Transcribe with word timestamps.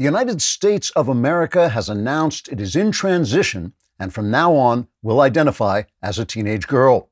The 0.00 0.06
United 0.06 0.40
States 0.40 0.88
of 0.96 1.10
America 1.10 1.68
has 1.68 1.90
announced 1.90 2.48
it 2.48 2.58
is 2.58 2.74
in 2.74 2.90
transition 2.90 3.74
and 3.98 4.14
from 4.14 4.30
now 4.30 4.54
on 4.54 4.88
will 5.02 5.20
identify 5.20 5.82
as 6.02 6.18
a 6.18 6.24
teenage 6.24 6.66
girl. 6.66 7.10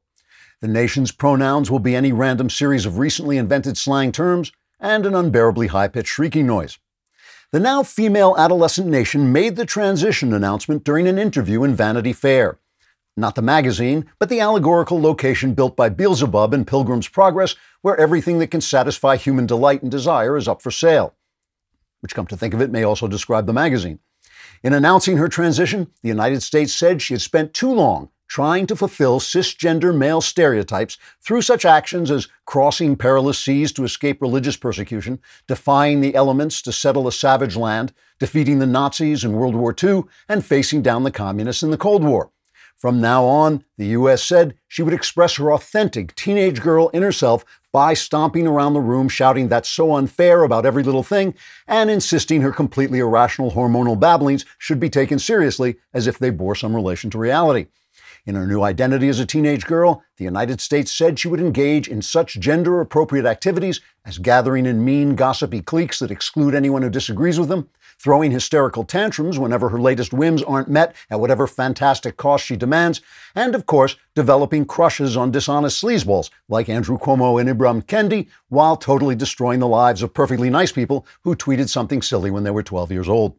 The 0.63 0.69
nation's 0.69 1.13
pronouns 1.13 1.71
will 1.71 1.81
be 1.81 1.95
any 1.95 2.13
random 2.13 2.49
series 2.49 2.87
of 2.87 2.97
recently 2.97 3.37
invented 3.37 3.77
slang 3.77 4.11
terms 4.11 4.53
and 4.81 5.05
an 5.05 5.15
unbearably 5.15 5.67
high 5.67 5.89
pitched 5.89 6.09
shrieking 6.09 6.47
noise. 6.47 6.79
The 7.53 7.61
now 7.61 7.83
female 7.83 8.35
adolescent 8.39 8.87
nation 8.87 9.33
made 9.33 9.57
the 9.57 9.67
transition 9.67 10.33
announcement 10.33 10.83
during 10.83 11.07
an 11.07 11.19
interview 11.19 11.65
in 11.65 11.75
Vanity 11.75 12.15
Fair. 12.15 12.59
Not 13.19 13.35
the 13.35 13.43
magazine, 13.43 14.07
but 14.19 14.31
the 14.31 14.41
allegorical 14.41 14.99
location 14.99 15.53
built 15.53 15.77
by 15.77 15.91
Beelzebub 15.91 16.55
in 16.55 16.65
Pilgrim's 16.65 17.09
Progress, 17.09 17.55
where 17.83 18.01
everything 18.01 18.39
that 18.39 18.51
can 18.51 18.63
satisfy 18.63 19.17
human 19.17 19.45
delight 19.45 19.83
and 19.83 19.91
desire 19.91 20.39
is 20.39 20.49
up 20.49 20.63
for 20.63 20.71
sale. 20.71 21.15
Which, 22.01 22.15
come 22.15 22.27
to 22.27 22.37
think 22.37 22.55
of 22.55 22.61
it, 22.61 22.71
may 22.71 22.85
also 22.85 23.09
describe 23.09 23.47
the 23.47 23.53
magazine. 23.53 23.99
In 24.63 24.73
announcing 24.73 25.17
her 25.17 25.29
transition, 25.29 25.89
the 26.03 26.09
United 26.09 26.43
States 26.43 26.75
said 26.75 27.01
she 27.01 27.15
had 27.15 27.21
spent 27.21 27.55
too 27.55 27.73
long 27.73 28.11
trying 28.29 28.67
to 28.67 28.77
fulfill 28.77 29.19
cisgender 29.19 29.97
male 29.97 30.21
stereotypes 30.21 30.99
through 31.21 31.43
such 31.43 31.65
actions 31.65 32.11
as 32.11 32.29
crossing 32.45 32.95
perilous 32.95 33.39
seas 33.39 33.73
to 33.73 33.85
escape 33.85 34.21
religious 34.21 34.57
persecution, 34.57 35.19
defying 35.47 36.01
the 36.01 36.15
elements 36.15 36.63
to 36.63 36.71
settle 36.71 37.09
a 37.09 37.13
savage 37.13 37.57
land, 37.57 37.93
defeating 38.19 38.59
the 38.59 38.67
Nazis 38.67 39.25
in 39.25 39.33
World 39.33 39.57
War 39.57 39.75
II, 39.83 40.05
and 40.29 40.45
facing 40.45 40.83
down 40.83 41.03
the 41.03 41.11
communists 41.11 41.63
in 41.63 41.71
the 41.71 41.79
Cold 41.79 42.05
War. 42.05 42.31
From 42.77 43.01
now 43.01 43.25
on, 43.25 43.65
the 43.77 43.87
U.S. 43.87 44.23
said 44.23 44.55
she 44.69 44.83
would 44.83 44.95
express 44.95 45.35
her 45.37 45.53
authentic 45.53 46.15
teenage 46.15 46.61
girl 46.61 46.91
inner 46.93 47.11
self 47.11 47.45
by 47.73 47.95
stomping 47.95 48.47
around 48.47 48.73
the 48.73 48.81
room 48.81 49.09
shouting 49.09 49.49
that's 49.49 49.69
so 49.69 49.95
unfair 49.95 50.43
about 50.43 50.65
every 50.65 50.83
little 50.83 51.03
thing 51.03 51.35
and 51.67 51.91
insisting 51.91 52.41
her 52.41 52.53
completely 52.53 52.99
irrational 52.99 53.53
hormonal 53.53 53.99
babblings 53.99 54.45
should 54.59 54.81
be 54.81 54.91
taken 54.91 55.19
seriously 55.19 55.77
as 55.93 56.07
if 56.07 56.19
they 56.19 56.31
bore 56.31 56.55
some 56.55 56.75
relation 56.75 57.11
to 57.11 57.19
reality. 57.19 57.67
In 58.27 58.35
her 58.35 58.47
new 58.47 58.63
identity 58.63 59.09
as 59.09 59.21
a 59.21 59.27
teenage 59.27 59.65
girl, 59.65 60.03
the 60.19 60.25
United 60.25 60.61
States 60.61 60.93
said 60.93 61.19
she 61.19 61.29
would 61.29 61.41
engage 61.41 61.89
in 61.89 62.03
such 62.03 62.39
gender 62.39 62.81
appropriate 62.81 63.25
activities 63.25 63.81
as 64.05 64.19
gathering 64.19 64.67
in 64.67 64.85
mean, 64.85 65.15
gossipy 65.15 65.63
cliques 65.63 65.99
that 66.01 66.11
exclude 66.11 66.55
anyone 66.55 66.83
who 66.83 66.91
disagrees 66.91 67.39
with 67.39 67.49
them, 67.49 67.71
throwing 67.99 68.31
hysterical 68.31 68.85
tantrums 68.85 69.39
whenever 69.39 69.69
her 69.69 69.81
latest 69.81 70.13
whims 70.13 70.43
aren't 70.43 70.69
met 70.69 70.95
at 71.11 71.21
whatever 71.21 71.47
fantastic 71.47 72.17
cost 72.17 72.45
she 72.45 72.57
demands, 72.57 73.01
and 73.35 73.55
of 73.55 73.67
course, 73.67 73.97
developing 74.15 74.65
crushes 74.65 75.17
on 75.17 75.31
dishonest 75.31 75.83
sleazeballs 75.83 76.31
like 76.49 76.69
Andrew 76.69 76.99
Cuomo 76.99 77.41
and 77.41 77.49
Ibram 77.49 77.85
Kendi, 77.85 78.29
while 78.49 78.77
totally 78.77 79.15
destroying 79.15 79.61
the 79.61 79.67
lives 79.67 80.03
of 80.03 80.15
perfectly 80.15 80.51
nice 80.51 80.73
people 80.73 81.07
who 81.25 81.35
tweeted 81.35 81.69
something 81.69 82.03
silly 82.03 82.31
when 82.31 82.45
they 82.45 82.51
were 82.51 82.63
12 82.63 82.93
years 82.93 83.09
old 83.09 83.37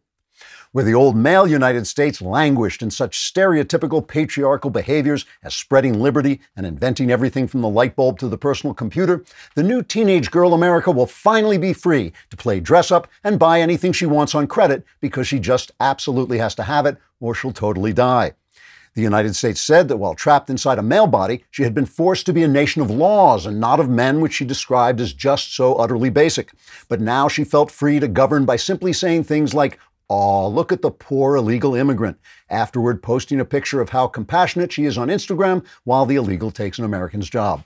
where 0.72 0.84
the 0.84 0.94
old 0.94 1.16
male 1.16 1.48
United 1.48 1.88
States 1.88 2.22
languished 2.22 2.82
in 2.82 2.92
such 2.92 3.18
stereotypical 3.18 4.06
patriarchal 4.06 4.70
behaviors 4.70 5.26
as 5.44 5.56
spreading 5.56 6.00
liberty 6.00 6.40
and 6.56 6.66
inventing 6.66 7.10
everything 7.10 7.48
from 7.48 7.62
the 7.62 7.70
light 7.70 7.96
bulb 7.96 8.20
to 8.20 8.28
the 8.28 8.38
personal 8.38 8.74
computer, 8.74 9.24
the 9.56 9.64
new 9.64 9.82
teenage 9.82 10.30
girl 10.30 10.54
America 10.54 10.92
will 10.92 11.08
finally 11.08 11.58
be 11.58 11.74
free 11.74 12.14
to 12.30 12.38
play 12.38 12.60
dress 12.60 12.92
up 12.92 13.08
and 13.24 13.40
buy 13.40 13.60
anything 13.60 13.92
she 13.92 14.06
wants 14.06 14.36
on 14.36 14.46
credit 14.46 14.84
because 15.00 15.28
she 15.28 15.40
just 15.40 15.72
absolutely 15.80 16.38
has 16.38 16.54
to 16.54 16.64
have 16.64 16.86
it 16.86 16.98
or 17.20 17.34
she'll 17.34 17.52
totally 17.52 17.94
die. 17.94 18.34
The 18.96 19.02
United 19.02 19.36
States 19.36 19.62
said 19.62 19.88
that 19.88 19.98
while 19.98 20.16
trapped 20.16 20.50
inside 20.50 20.80
a 20.80 20.84
male 20.84 21.08
body, 21.08 21.46
she 21.52 21.64
had 21.64 21.74
been 21.76 21.86
forced 21.86 22.26
to 22.26 22.34
be 22.34 22.44
a 22.44 22.48
nation 22.48 22.82
of 22.82 22.90
laws 22.90 23.46
and 23.46 23.60
not 23.60 23.80
of 23.80 23.88
men, 23.88 24.20
which 24.20 24.34
she 24.34 24.46
described 24.46 25.00
as 25.00 25.14
just 25.14 25.56
so 25.56 25.76
utterly 25.76 26.10
basic. 26.10 26.52
But 26.88 27.00
now 27.00 27.28
she 27.28 27.44
felt 27.44 27.72
free 27.72 28.00
to 28.00 28.08
govern 28.08 28.46
by 28.46 28.56
simply 28.56 28.92
saying 28.92 29.24
things 29.24 29.54
like, 29.54 29.80
Aw, 30.10 30.48
look 30.48 30.72
at 30.72 30.82
the 30.82 30.90
poor 30.90 31.36
illegal 31.36 31.76
immigrant. 31.76 32.18
Afterward, 32.50 33.04
posting 33.04 33.40
a 33.40 33.46
picture 33.46 33.80
of 33.80 33.90
how 33.90 34.08
compassionate 34.08 34.72
she 34.72 34.86
is 34.86 34.98
on 34.98 35.08
Instagram 35.08 35.64
while 35.84 36.06
the 36.06 36.16
illegal 36.16 36.50
takes 36.50 36.80
an 36.80 36.86
American's 36.86 37.30
job. 37.30 37.64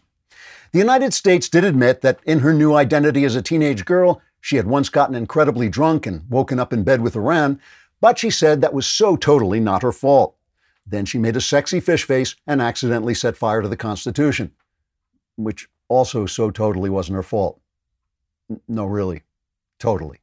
The 0.74 0.80
United 0.80 1.14
States 1.14 1.48
did 1.48 1.64
admit 1.64 2.02
that 2.02 2.20
in 2.26 2.40
her 2.40 2.54
new 2.54 2.74
identity 2.74 3.24
as 3.24 3.36
a 3.36 3.42
teenage 3.42 3.86
girl, 3.86 4.22
she 4.42 4.58
had 4.58 4.68
once 4.68 4.90
gotten 4.90 5.16
incredibly 5.16 5.70
drunk 5.70 6.06
and 6.06 6.30
woken 6.30 6.60
up 6.60 6.74
in 6.74 6.84
bed 6.84 7.00
with 7.00 7.16
Iran, 7.16 7.62
but 8.02 8.20
she 8.20 8.30
said 8.30 8.60
that 8.60 8.74
was 8.74 8.86
so 8.86 9.16
totally 9.16 9.62
not 9.62 9.84
her 9.84 9.94
fault. 9.94 10.36
Then 10.86 11.06
she 11.06 11.18
made 11.18 11.38
a 11.38 11.42
sexy 11.42 11.80
fish 11.80 12.04
face 12.04 12.36
and 12.46 12.62
accidentally 12.62 13.14
set 13.14 13.38
fire 13.38 13.62
to 13.62 13.70
the 13.70 13.78
Constitution, 13.78 14.52
which 15.38 15.70
also 15.88 16.26
so 16.26 16.52
totally 16.52 16.90
wasn't 16.90 17.16
her 17.16 17.24
fault. 17.24 17.62
No, 18.68 18.86
really, 18.86 19.24
totally. 19.80 20.23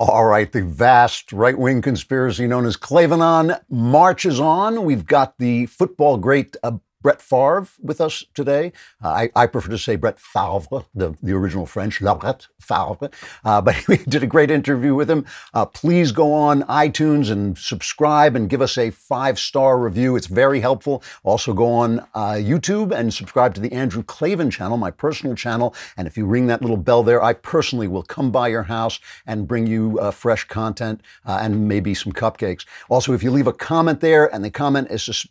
All 0.00 0.24
right, 0.24 0.50
the 0.50 0.62
vast 0.62 1.30
right 1.30 1.58
wing 1.58 1.82
conspiracy 1.82 2.46
known 2.46 2.64
as 2.64 2.78
Klavanon 2.78 3.60
marches 3.68 4.40
on. 4.40 4.86
We've 4.86 5.04
got 5.04 5.36
the 5.36 5.66
football 5.66 6.16
great 6.16 6.56
uh, 6.62 6.78
Brett 7.02 7.22
Favre 7.22 7.66
with 7.82 8.00
us 8.00 8.24
today. 8.34 8.72
Uh, 9.02 9.08
I, 9.08 9.30
I, 9.34 9.46
prefer 9.46 9.70
to 9.70 9.78
say 9.78 9.96
Brett 9.96 10.20
Favre, 10.20 10.84
the, 10.94 11.16
the 11.22 11.32
original 11.32 11.64
French, 11.64 12.00
Brett 12.00 12.46
Favre. 12.60 13.10
Uh, 13.44 13.60
but 13.60 13.76
we 13.88 13.96
did 13.96 14.22
a 14.22 14.26
great 14.26 14.50
interview 14.50 14.94
with 14.94 15.10
him. 15.10 15.24
Uh, 15.54 15.64
please 15.64 16.12
go 16.12 16.32
on 16.34 16.62
iTunes 16.64 17.30
and 17.30 17.56
subscribe 17.56 18.36
and 18.36 18.50
give 18.50 18.60
us 18.60 18.76
a 18.76 18.90
five 18.90 19.38
star 19.38 19.78
review. 19.78 20.16
It's 20.16 20.26
very 20.26 20.60
helpful. 20.60 21.02
Also, 21.22 21.54
go 21.54 21.72
on 21.72 22.00
uh, 22.14 22.32
YouTube 22.32 22.92
and 22.92 23.12
subscribe 23.12 23.54
to 23.54 23.60
the 23.60 23.72
Andrew 23.72 24.02
Klavan 24.02 24.50
channel, 24.50 24.76
my 24.76 24.90
personal 24.90 25.34
channel. 25.34 25.74
And 25.96 26.06
if 26.06 26.18
you 26.18 26.26
ring 26.26 26.46
that 26.48 26.60
little 26.60 26.76
bell 26.76 27.02
there, 27.02 27.22
I 27.22 27.32
personally 27.32 27.88
will 27.88 28.02
come 28.02 28.30
by 28.30 28.48
your 28.48 28.64
house 28.64 29.00
and 29.26 29.48
bring 29.48 29.66
you 29.66 29.98
uh, 30.00 30.10
fresh 30.10 30.44
content 30.44 31.00
uh, 31.24 31.38
and 31.40 31.66
maybe 31.66 31.94
some 31.94 32.12
cupcakes. 32.12 32.66
Also, 32.90 33.14
if 33.14 33.22
you 33.22 33.30
leave 33.30 33.46
a 33.46 33.52
comment 33.52 34.00
there 34.00 34.32
and 34.34 34.44
the 34.44 34.50
comment 34.50 34.88
is 34.90 35.26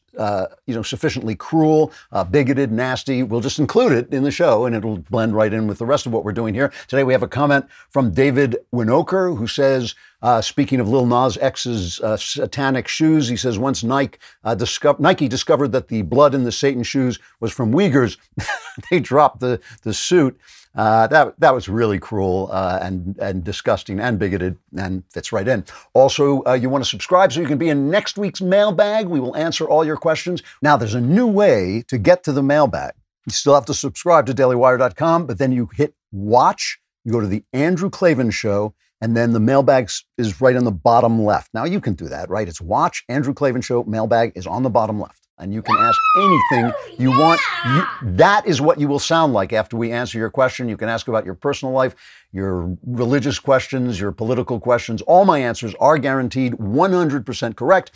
you 0.66 0.75
know, 0.75 0.81
sufficiently 0.81 1.36
cruel, 1.36 1.59
cruel, 1.59 1.92
uh, 2.14 2.24
bigoted, 2.24 2.72
nasty. 2.72 3.22
We'll 3.22 3.42
just 3.42 3.59
include 3.59 3.92
it 3.92 4.14
in 4.14 4.24
the 4.24 4.31
show 4.31 4.66
and 4.66 4.74
it'll 4.74 5.00
blend 5.00 5.36
right 5.36 5.52
in 5.52 5.68
with 5.68 5.78
the 5.78 5.86
rest 5.86 6.06
of 6.06 6.14
what 6.14 6.24
we're 6.24 6.31
doing 6.31 6.53
here. 6.53 6.72
Today 6.88 7.03
we 7.03 7.12
have 7.12 7.22
a 7.22 7.28
comment 7.28 7.66
from 7.90 8.12
David 8.12 8.56
Winoker 8.74 9.38
who 9.38 9.46
says, 9.46 9.94
uh, 10.22 10.40
speaking 10.40 10.80
of 10.80 10.88
Lil 10.88 11.06
Nas 11.06 11.38
X's 11.38 12.00
uh, 12.00 12.16
satanic 12.16 12.88
shoes, 12.88 13.28
he 13.28 13.36
says 13.36 13.59
once 13.59 13.84
Nike, 13.84 14.19
uh, 14.46 14.56
disco- 14.56 14.96
Nike 15.00 15.28
discovered 15.28 15.74
that 15.74 15.90
the 15.90 16.02
blood 16.03 16.34
in 16.34 16.46
the 16.46 16.52
Satan 16.53 16.84
shoes 16.84 17.19
was 17.42 17.52
from 17.52 17.74
Uyghurs, 17.74 18.16
they 18.90 19.02
dropped 19.02 19.42
the, 19.42 19.59
the 19.84 19.94
suit. 19.94 20.40
Uh, 20.75 21.07
that 21.07 21.40
that 21.40 21.53
was 21.53 21.68
really 21.68 22.00
cruel 22.00 22.50
uh, 22.52 22.80
and 22.81 23.18
and 23.19 23.44
disgusting 23.44 24.00
and 24.00 24.19
bigoted 24.19 24.57
and 24.78 25.03
fits 25.09 25.31
right 25.31 25.47
in. 25.47 25.66
Also, 25.94 26.44
uh, 26.46 26.53
you 26.53 26.69
want 26.69 26.84
to 26.84 26.90
subscribe 26.90 27.34
so 27.34 27.41
you 27.41 27.47
can 27.47 27.57
be 27.57 27.69
in 27.69 27.90
next 27.90 28.18
week's 28.18 28.41
mailbag. 28.41 29.07
We 29.07 29.19
will 29.19 29.35
answer 29.35 29.68
all 29.68 29.84
your 29.84 29.97
questions. 29.97 30.44
Now, 30.62 30.78
there's 30.78 30.94
a 30.94 31.02
new 31.02 31.25
way 31.25 31.84
to 31.88 31.97
get 31.97 32.24
to 32.25 32.31
the 32.31 32.44
mailbag. 32.44 32.94
You 33.25 33.31
still 33.31 33.56
have 33.56 33.66
to 33.66 33.74
subscribe 33.74 34.25
to 34.28 34.34
DailyWire.com, 34.34 35.25
but 35.25 35.38
then 35.38 35.52
you 35.52 35.69
hit 35.74 35.96
watch. 36.12 36.80
You 37.03 37.12
go 37.12 37.19
to 37.19 37.28
the 37.28 37.44
Andrew 37.51 37.90
Klavan 37.90 38.30
Show, 38.30 38.74
and 39.01 39.18
then 39.18 39.34
the 39.34 39.40
mailbag 39.40 39.90
is 40.18 40.40
right 40.40 40.56
on 40.56 40.66
the 40.66 40.72
bottom 40.72 41.24
left. 41.24 41.51
Now 41.54 41.65
you 41.65 41.81
can 41.81 41.94
do 41.95 42.07
that, 42.10 42.30
right? 42.30 42.48
It's 42.48 42.62
watch 42.62 43.04
Andrew 43.10 43.33
Klavan 43.33 43.62
Show. 43.62 43.83
Mailbag 43.86 44.33
is 44.36 44.45
on 44.45 44.63
the 44.63 44.69
bottom 44.69 45.00
left 45.00 45.29
and 45.39 45.53
you 45.53 45.62
can 45.62 45.75
ask 45.77 46.00
anything 46.18 46.74
you 46.97 47.12
want. 47.12 47.41
You, 47.65 47.83
that 48.15 48.45
is 48.45 48.62
what 48.62 48.80
you 48.80 48.88
will 48.88 49.00
sound 49.00 49.33
like 49.33 49.53
after 49.53 49.77
we 49.77 49.91
answer 49.91 50.18
your 50.18 50.30
question. 50.30 50.69
You 50.69 50.77
can 50.77 50.89
ask 50.89 51.07
about 51.07 51.25
your 51.25 51.36
personal 51.36 51.74
life, 51.74 51.95
your 52.31 52.77
religious 52.86 53.39
questions, 53.39 54.00
your 54.00 54.12
political 54.12 54.59
questions. 54.59 55.01
All 55.03 55.25
my 55.25 55.39
answers 55.39 55.74
are 55.75 55.97
guaranteed 55.97 56.53
100% 56.53 57.56
correct 57.56 57.91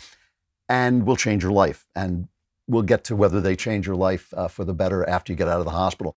and 0.68 1.06
will 1.06 1.16
change 1.16 1.42
your 1.42 1.52
life. 1.52 1.84
And 1.94 2.28
we'll 2.66 2.82
get 2.82 3.04
to 3.04 3.16
whether 3.16 3.40
they 3.40 3.56
change 3.56 3.86
your 3.86 3.96
life 3.96 4.32
uh, 4.36 4.48
for 4.48 4.64
the 4.64 4.74
better 4.74 5.08
after 5.08 5.32
you 5.32 5.36
get 5.36 5.48
out 5.48 5.58
of 5.58 5.66
the 5.66 5.72
hospital. 5.72 6.16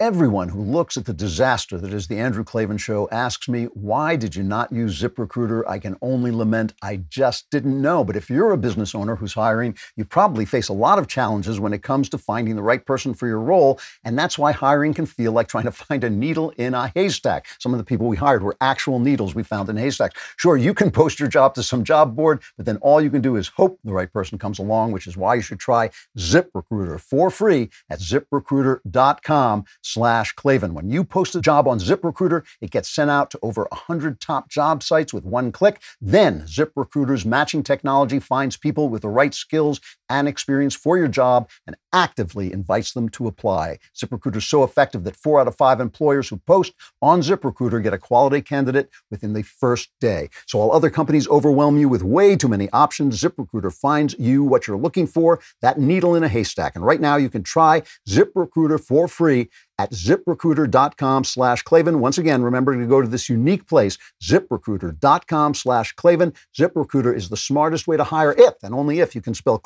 Everyone 0.00 0.48
who 0.48 0.62
looks 0.62 0.96
at 0.96 1.04
the 1.04 1.12
disaster 1.12 1.76
that 1.76 1.92
is 1.92 2.08
the 2.08 2.16
Andrew 2.16 2.42
Klavan 2.42 2.78
Show 2.78 3.06
asks 3.12 3.50
me, 3.50 3.64
why 3.66 4.16
did 4.16 4.34
you 4.34 4.42
not 4.42 4.72
use 4.72 4.98
ZipRecruiter? 4.98 5.62
I 5.68 5.78
can 5.78 5.94
only 6.00 6.30
lament 6.30 6.72
I 6.82 7.02
just 7.10 7.50
didn't 7.50 7.80
know. 7.80 8.02
But 8.02 8.16
if 8.16 8.30
you're 8.30 8.52
a 8.52 8.56
business 8.56 8.94
owner 8.94 9.14
who's 9.14 9.34
hiring, 9.34 9.76
you 9.96 10.06
probably 10.06 10.46
face 10.46 10.70
a 10.70 10.72
lot 10.72 10.98
of 10.98 11.06
challenges 11.06 11.60
when 11.60 11.74
it 11.74 11.82
comes 11.82 12.08
to 12.08 12.18
finding 12.18 12.56
the 12.56 12.62
right 12.62 12.84
person 12.84 13.12
for 13.12 13.26
your 13.26 13.40
role. 13.40 13.78
And 14.02 14.18
that's 14.18 14.38
why 14.38 14.52
hiring 14.52 14.94
can 14.94 15.04
feel 15.04 15.32
like 15.32 15.48
trying 15.48 15.64
to 15.64 15.70
find 15.90 16.02
a 16.02 16.08
needle 16.08 16.48
in 16.56 16.72
a 16.72 16.90
haystack. 16.94 17.46
Some 17.58 17.74
of 17.74 17.78
the 17.78 17.84
people 17.84 18.08
we 18.08 18.16
hired 18.16 18.42
were 18.42 18.56
actual 18.62 19.00
needles 19.00 19.34
we 19.34 19.42
found 19.42 19.68
in 19.68 19.76
haystacks. 19.76 20.18
Sure, 20.38 20.56
you 20.56 20.72
can 20.72 20.90
post 21.00 21.20
your 21.20 21.28
job 21.28 21.54
to 21.56 21.62
some 21.62 21.84
job 21.84 22.16
board, 22.16 22.42
but 22.56 22.64
then 22.64 22.78
all 22.78 23.02
you 23.02 23.10
can 23.10 23.20
do 23.20 23.36
is 23.36 23.48
hope 23.48 23.78
the 23.84 23.92
right 23.92 24.10
person 24.10 24.38
comes 24.38 24.58
along, 24.58 24.92
which 24.92 25.06
is 25.06 25.18
why 25.18 25.34
you 25.34 25.42
should 25.42 25.60
try 25.60 25.90
ZipRecruiter 26.16 26.98
for 26.98 27.30
free 27.30 27.68
at 27.90 28.00
ziprecruiter.com 28.00 29.66
slash 29.92 30.32
Klavan. 30.32 30.74
When 30.74 30.90
you 30.90 31.04
post 31.04 31.34
a 31.34 31.40
job 31.40 31.66
on 31.66 31.78
ZipRecruiter, 31.78 32.44
it 32.60 32.70
gets 32.70 32.88
sent 32.88 33.10
out 33.10 33.30
to 33.30 33.38
over 33.42 33.66
100 33.70 34.20
top 34.20 34.48
job 34.48 34.82
sites 34.82 35.12
with 35.12 35.24
one 35.24 35.52
click. 35.52 35.80
Then 36.00 36.42
ZipRecruiter's 36.42 37.24
matching 37.24 37.62
technology 37.62 38.20
finds 38.20 38.56
people 38.56 38.88
with 38.88 39.02
the 39.02 39.08
right 39.08 39.34
skills 39.34 39.80
and 40.10 40.28
experience 40.28 40.74
for 40.74 40.98
your 40.98 41.08
job 41.08 41.48
and 41.66 41.76
actively 41.92 42.52
invites 42.52 42.92
them 42.92 43.08
to 43.10 43.26
apply. 43.26 43.78
ZipRecruiter 43.96 44.36
is 44.36 44.46
so 44.46 44.62
effective 44.62 45.04
that 45.04 45.16
four 45.16 45.40
out 45.40 45.48
of 45.48 45.56
five 45.56 45.80
employers 45.80 46.28
who 46.28 46.36
post 46.36 46.74
on 47.00 47.20
ZipRecruiter 47.20 47.82
get 47.82 47.94
a 47.94 47.98
quality 47.98 48.42
candidate 48.42 48.90
within 49.10 49.32
the 49.32 49.42
first 49.42 49.90
day. 50.00 50.28
So 50.46 50.58
while 50.58 50.72
other 50.72 50.90
companies 50.90 51.28
overwhelm 51.28 51.78
you 51.78 51.88
with 51.88 52.02
way 52.02 52.36
too 52.36 52.48
many 52.48 52.68
options, 52.70 53.22
ZipRecruiter 53.22 53.72
finds 53.72 54.14
you 54.18 54.44
what 54.44 54.66
you're 54.66 54.76
looking 54.76 55.06
for, 55.06 55.40
that 55.62 55.78
needle 55.78 56.14
in 56.14 56.24
a 56.24 56.28
haystack. 56.28 56.74
And 56.74 56.84
right 56.84 57.00
now 57.00 57.16
you 57.16 57.30
can 57.30 57.42
try 57.42 57.82
ZipRecruiter 58.08 58.80
for 58.80 59.08
free 59.08 59.48
at 59.80 59.92
ziprecruiter.com 59.92 61.24
slash 61.24 61.62
Klavan. 61.62 62.00
Once 62.00 62.18
again, 62.18 62.42
remember 62.42 62.78
to 62.78 62.86
go 62.86 63.00
to 63.00 63.08
this 63.08 63.30
unique 63.30 63.66
place, 63.66 63.96
ziprecruiter.com 64.22 65.54
slash 65.54 65.92
Klavan. 65.92 66.34
ZipRecruiter 66.58 67.16
is 67.16 67.30
the 67.30 67.36
smartest 67.36 67.88
way 67.88 67.96
to 67.96 68.04
hire 68.04 68.34
if 68.36 68.54
and 68.62 68.74
only 68.74 69.00
if 69.00 69.14
you 69.14 69.22
can 69.22 69.32
spell 69.32 69.56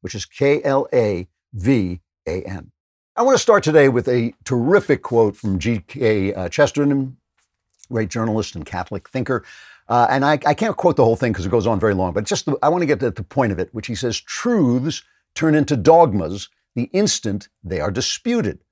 Which 0.00 0.14
is 0.14 0.26
K 0.26 0.62
L 0.62 0.88
A 0.92 1.28
V 1.52 2.00
A 2.26 2.42
N. 2.42 2.72
I 3.16 3.22
want 3.22 3.36
to 3.36 3.42
start 3.42 3.62
today 3.62 3.88
with 3.88 4.08
a 4.08 4.34
terrific 4.44 5.02
quote 5.02 5.36
from 5.36 5.60
G.K. 5.60 6.34
Uh, 6.34 6.48
Chesterton, 6.48 7.16
great 7.88 8.08
journalist 8.08 8.56
and 8.56 8.66
Catholic 8.66 9.08
thinker. 9.08 9.44
Uh, 9.88 10.08
and 10.10 10.24
I, 10.24 10.32
I, 10.44 10.54
can't 10.54 10.76
quote 10.76 10.96
the 10.96 11.04
whole 11.04 11.14
thing 11.14 11.30
because 11.30 11.46
it 11.46 11.50
goes 11.50 11.66
on 11.66 11.78
very 11.78 11.94
long, 11.94 12.12
but 12.12 12.24
just 12.24 12.46
the, 12.46 12.56
I 12.60 12.70
want 12.70 12.82
to 12.82 12.86
get 12.86 12.98
to 13.00 13.12
the 13.12 13.22
point 13.22 13.52
of 13.52 13.60
it, 13.60 13.68
which 13.72 13.86
he 13.86 13.94
says 13.94 14.18
truths 14.18 15.02
turn 15.36 15.54
into 15.54 15.76
dogmas 15.76 16.48
the 16.74 16.90
instant 16.92 17.48
they 17.62 17.80
are 17.80 17.92
disputed. 17.92 18.63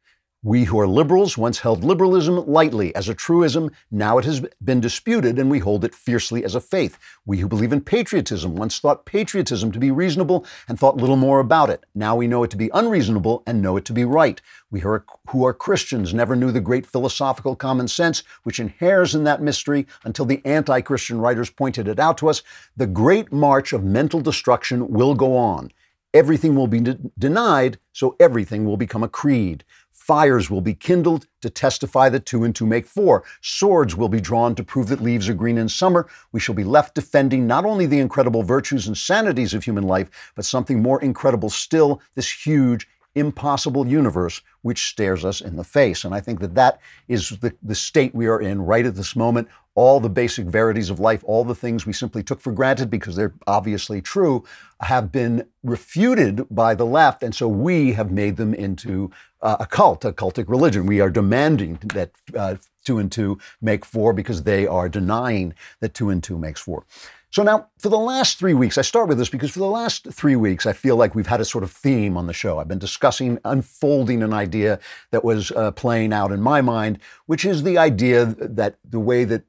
We 0.44 0.64
who 0.64 0.80
are 0.80 0.88
liberals 0.88 1.38
once 1.38 1.60
held 1.60 1.84
liberalism 1.84 2.44
lightly 2.48 2.92
as 2.96 3.08
a 3.08 3.14
truism. 3.14 3.70
Now 3.92 4.18
it 4.18 4.24
has 4.24 4.40
been 4.64 4.80
disputed 4.80 5.38
and 5.38 5.48
we 5.48 5.60
hold 5.60 5.84
it 5.84 5.94
fiercely 5.94 6.44
as 6.44 6.56
a 6.56 6.60
faith. 6.60 6.98
We 7.24 7.38
who 7.38 7.46
believe 7.46 7.72
in 7.72 7.80
patriotism 7.80 8.56
once 8.56 8.80
thought 8.80 9.06
patriotism 9.06 9.70
to 9.70 9.78
be 9.78 9.92
reasonable 9.92 10.44
and 10.66 10.76
thought 10.76 10.96
little 10.96 11.14
more 11.14 11.38
about 11.38 11.70
it. 11.70 11.84
Now 11.94 12.16
we 12.16 12.26
know 12.26 12.42
it 12.42 12.50
to 12.50 12.56
be 12.56 12.70
unreasonable 12.74 13.44
and 13.46 13.62
know 13.62 13.76
it 13.76 13.84
to 13.84 13.92
be 13.92 14.04
right. 14.04 14.40
We 14.68 14.80
who 14.80 15.44
are 15.44 15.54
Christians 15.54 16.12
never 16.12 16.34
knew 16.34 16.50
the 16.50 16.60
great 16.60 16.86
philosophical 16.86 17.54
common 17.54 17.86
sense 17.86 18.24
which 18.42 18.58
inheres 18.58 19.14
in 19.14 19.22
that 19.22 19.42
mystery 19.42 19.86
until 20.02 20.24
the 20.24 20.42
anti 20.44 20.80
Christian 20.80 21.20
writers 21.20 21.50
pointed 21.50 21.86
it 21.86 22.00
out 22.00 22.18
to 22.18 22.28
us. 22.28 22.42
The 22.76 22.88
great 22.88 23.32
march 23.32 23.72
of 23.72 23.84
mental 23.84 24.18
destruction 24.18 24.88
will 24.88 25.14
go 25.14 25.36
on. 25.36 25.70
Everything 26.14 26.54
will 26.54 26.66
be 26.66 26.80
de- 26.80 26.98
denied, 27.18 27.78
so 27.92 28.16
everything 28.20 28.66
will 28.66 28.76
become 28.76 29.02
a 29.02 29.08
creed. 29.08 29.64
Fires 30.02 30.50
will 30.50 30.60
be 30.60 30.74
kindled 30.74 31.28
to 31.42 31.48
testify 31.48 32.08
that 32.08 32.26
two 32.26 32.42
and 32.42 32.56
two 32.56 32.66
make 32.66 32.88
four. 32.88 33.22
Swords 33.40 33.94
will 33.94 34.08
be 34.08 34.20
drawn 34.20 34.56
to 34.56 34.64
prove 34.64 34.88
that 34.88 35.00
leaves 35.00 35.28
are 35.28 35.34
green 35.34 35.56
in 35.56 35.68
summer. 35.68 36.08
We 36.32 36.40
shall 36.40 36.56
be 36.56 36.64
left 36.64 36.96
defending 36.96 37.46
not 37.46 37.64
only 37.64 37.86
the 37.86 38.00
incredible 38.00 38.42
virtues 38.42 38.88
and 38.88 38.98
sanities 38.98 39.54
of 39.54 39.62
human 39.62 39.84
life, 39.84 40.10
but 40.34 40.44
something 40.44 40.82
more 40.82 41.00
incredible 41.00 41.50
still 41.50 42.02
this 42.16 42.32
huge, 42.44 42.88
impossible 43.14 43.86
universe 43.86 44.40
which 44.62 44.86
stares 44.86 45.24
us 45.24 45.40
in 45.40 45.56
the 45.56 45.64
face. 45.64 46.04
And 46.04 46.14
I 46.14 46.20
think 46.20 46.40
that 46.40 46.54
that 46.54 46.80
is 47.08 47.30
the, 47.40 47.54
the 47.62 47.74
state 47.74 48.14
we 48.14 48.26
are 48.26 48.40
in 48.40 48.62
right 48.62 48.86
at 48.86 48.94
this 48.94 49.16
moment. 49.16 49.48
All 49.74 50.00
the 50.00 50.10
basic 50.10 50.46
verities 50.46 50.90
of 50.90 51.00
life, 51.00 51.22
all 51.24 51.44
the 51.44 51.54
things 51.54 51.86
we 51.86 51.92
simply 51.92 52.22
took 52.22 52.40
for 52.40 52.52
granted 52.52 52.90
because 52.90 53.16
they're 53.16 53.34
obviously 53.46 54.02
true, 54.02 54.44
have 54.80 55.10
been 55.10 55.46
refuted 55.62 56.46
by 56.50 56.74
the 56.74 56.84
left. 56.84 57.22
And 57.22 57.34
so 57.34 57.48
we 57.48 57.92
have 57.92 58.10
made 58.10 58.36
them 58.36 58.52
into 58.54 59.10
uh, 59.40 59.56
a 59.60 59.66
cult, 59.66 60.04
a 60.04 60.12
cultic 60.12 60.48
religion. 60.48 60.86
We 60.86 61.00
are 61.00 61.10
demanding 61.10 61.78
that 61.94 62.10
uh, 62.36 62.56
two 62.84 62.98
and 62.98 63.10
two 63.10 63.38
make 63.60 63.84
four 63.84 64.12
because 64.12 64.42
they 64.42 64.66
are 64.66 64.88
denying 64.88 65.54
that 65.80 65.94
two 65.94 66.10
and 66.10 66.22
two 66.22 66.38
makes 66.38 66.60
four. 66.60 66.84
So 67.32 67.42
now, 67.42 67.68
for 67.78 67.88
the 67.88 67.98
last 67.98 68.38
three 68.38 68.52
weeks, 68.52 68.76
I 68.76 68.82
start 68.82 69.08
with 69.08 69.16
this 69.16 69.30
because 69.30 69.50
for 69.50 69.60
the 69.60 69.64
last 69.64 70.06
three 70.12 70.36
weeks, 70.36 70.66
I 70.66 70.74
feel 70.74 70.96
like 70.96 71.14
we've 71.14 71.26
had 71.26 71.40
a 71.40 71.46
sort 71.46 71.64
of 71.64 71.72
theme 71.72 72.14
on 72.18 72.26
the 72.26 72.34
show. 72.34 72.58
I've 72.58 72.68
been 72.68 72.78
discussing, 72.78 73.38
unfolding 73.46 74.22
an 74.22 74.34
idea 74.34 74.78
that 75.12 75.24
was 75.24 75.50
uh, 75.52 75.70
playing 75.70 76.12
out 76.12 76.30
in 76.30 76.42
my 76.42 76.60
mind, 76.60 76.98
which 77.24 77.46
is 77.46 77.62
the 77.62 77.78
idea 77.78 78.26
that 78.26 78.76
the 78.84 79.00
way 79.00 79.24
that 79.24 79.44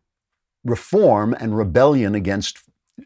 reform 0.63 1.35
and 1.37 1.57
rebellion 1.57 2.15
against 2.15 2.59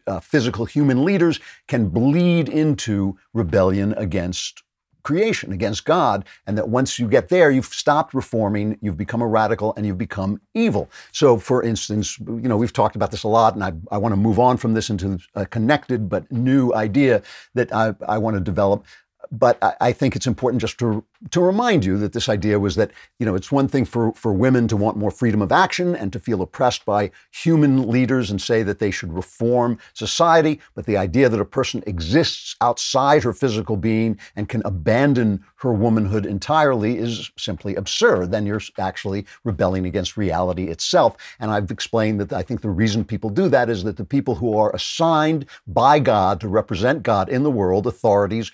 uh, 0.06 0.20
physical 0.20 0.64
human 0.64 1.04
leaders 1.04 1.40
can 1.66 1.88
bleed 1.88 2.48
into 2.48 3.18
rebellion 3.34 3.94
against 3.94 4.62
creation, 5.08 5.52
against 5.52 5.86
God, 5.86 6.26
and 6.46 6.58
that 6.58 6.68
once 6.68 6.98
you 6.98 7.08
get 7.08 7.30
there, 7.30 7.50
you've 7.50 7.64
stopped 7.64 8.12
reforming, 8.12 8.76
you've 8.82 8.98
become 8.98 9.22
a 9.22 9.26
radical, 9.26 9.72
and 9.74 9.86
you've 9.86 9.96
become 9.96 10.38
evil. 10.52 10.90
So, 11.12 11.38
for 11.38 11.62
instance, 11.62 12.18
you 12.18 12.48
know, 12.50 12.58
we've 12.58 12.74
talked 12.74 12.94
about 12.94 13.10
this 13.10 13.22
a 13.22 13.28
lot, 13.28 13.54
and 13.54 13.64
I, 13.64 13.72
I 13.90 13.96
want 13.96 14.12
to 14.12 14.20
move 14.20 14.38
on 14.38 14.58
from 14.58 14.74
this 14.74 14.90
into 14.90 15.18
a 15.34 15.46
connected 15.46 16.10
but 16.10 16.30
new 16.30 16.74
idea 16.74 17.22
that 17.54 17.74
I, 17.74 17.94
I 18.06 18.18
want 18.18 18.36
to 18.36 18.40
develop 18.40 18.84
but 19.30 19.62
I, 19.62 19.74
I, 19.80 19.92
think 19.92 20.16
it's 20.16 20.26
important 20.26 20.60
just 20.60 20.78
to 20.78 21.04
to 21.30 21.40
remind 21.40 21.84
you 21.84 21.98
that 21.98 22.12
this 22.12 22.28
idea 22.28 22.58
was 22.58 22.76
that 22.76 22.90
you 23.18 23.26
know 23.26 23.34
it's 23.34 23.52
one 23.52 23.68
thing 23.68 23.84
for 23.84 24.12
for 24.12 24.32
women 24.32 24.68
to 24.68 24.76
want 24.76 24.96
more 24.96 25.10
freedom 25.10 25.42
of 25.42 25.52
action 25.52 25.94
and 25.94 26.12
to 26.12 26.20
feel 26.20 26.42
oppressed 26.42 26.84
by 26.84 27.10
human 27.30 27.88
leaders 27.88 28.30
and 28.30 28.40
say 28.40 28.62
that 28.62 28.78
they 28.78 28.90
should 28.90 29.12
reform 29.12 29.78
society, 29.94 30.60
but 30.74 30.86
the 30.86 30.96
idea 30.96 31.28
that 31.28 31.40
a 31.40 31.44
person 31.44 31.82
exists 31.86 32.56
outside 32.60 33.22
her 33.22 33.32
physical 33.32 33.76
being 33.76 34.18
and 34.36 34.48
can 34.48 34.62
abandon 34.64 35.44
her 35.56 35.72
womanhood 35.72 36.24
entirely 36.24 36.98
is 36.98 37.30
simply 37.36 37.74
absurd. 37.74 38.30
Then 38.30 38.46
you're 38.46 38.60
actually 38.78 39.26
rebelling 39.44 39.86
against 39.86 40.16
reality 40.16 40.68
itself. 40.68 41.16
And 41.40 41.50
I've 41.50 41.70
explained 41.70 42.20
that 42.20 42.32
I 42.32 42.42
think 42.42 42.60
the 42.60 42.70
reason 42.70 43.04
people 43.04 43.30
do 43.30 43.48
that 43.48 43.68
is 43.68 43.84
that 43.84 43.96
the 43.96 44.04
people 44.04 44.36
who 44.36 44.56
are 44.56 44.74
assigned 44.74 45.46
by 45.66 45.98
God 45.98 46.40
to 46.40 46.48
represent 46.48 47.02
God 47.02 47.28
in 47.28 47.42
the 47.42 47.50
world, 47.50 47.86
authorities, 47.86 48.52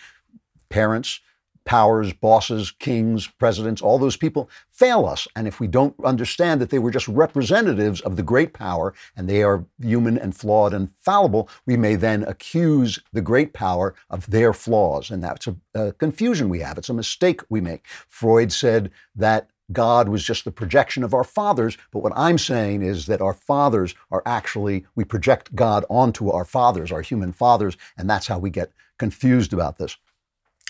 parents, 0.74 1.20
powers, 1.64 2.12
bosses, 2.12 2.72
kings, 2.72 3.28
presidents, 3.38 3.80
all 3.80 3.96
those 3.96 4.16
people 4.16 4.50
fail 4.72 5.06
us. 5.06 5.28
And 5.36 5.46
if 5.46 5.60
we 5.60 5.68
don't 5.68 5.94
understand 6.04 6.60
that 6.60 6.70
they 6.70 6.80
were 6.80 6.90
just 6.90 7.06
representatives 7.06 8.00
of 8.00 8.16
the 8.16 8.24
great 8.24 8.52
power 8.52 8.92
and 9.16 9.28
they 9.28 9.44
are 9.44 9.64
human 9.80 10.18
and 10.18 10.36
flawed 10.36 10.74
and 10.74 10.90
fallible, 10.96 11.48
we 11.64 11.76
may 11.76 11.94
then 11.94 12.24
accuse 12.24 12.98
the 13.12 13.22
great 13.22 13.52
power 13.52 13.94
of 14.10 14.28
their 14.28 14.52
flaws. 14.52 15.12
And 15.12 15.22
that's 15.22 15.46
a, 15.46 15.56
a 15.74 15.92
confusion 15.92 16.48
we 16.48 16.58
have. 16.58 16.76
It's 16.76 16.88
a 16.88 16.94
mistake 16.94 17.40
we 17.48 17.60
make. 17.60 17.86
Freud 18.08 18.52
said 18.52 18.90
that 19.14 19.48
God 19.72 20.08
was 20.08 20.24
just 20.24 20.44
the 20.44 20.50
projection 20.50 21.04
of 21.04 21.14
our 21.14 21.24
fathers. 21.24 21.78
But 21.92 22.00
what 22.00 22.12
I'm 22.16 22.36
saying 22.36 22.82
is 22.82 23.06
that 23.06 23.22
our 23.22 23.32
fathers 23.32 23.94
are 24.10 24.24
actually, 24.26 24.86
we 24.96 25.04
project 25.04 25.54
God 25.54 25.84
onto 25.88 26.30
our 26.30 26.44
fathers, 26.44 26.90
our 26.90 27.00
human 27.00 27.32
fathers, 27.32 27.76
and 27.96 28.10
that's 28.10 28.26
how 28.26 28.40
we 28.40 28.50
get 28.50 28.72
confused 28.98 29.52
about 29.52 29.78
this. 29.78 29.96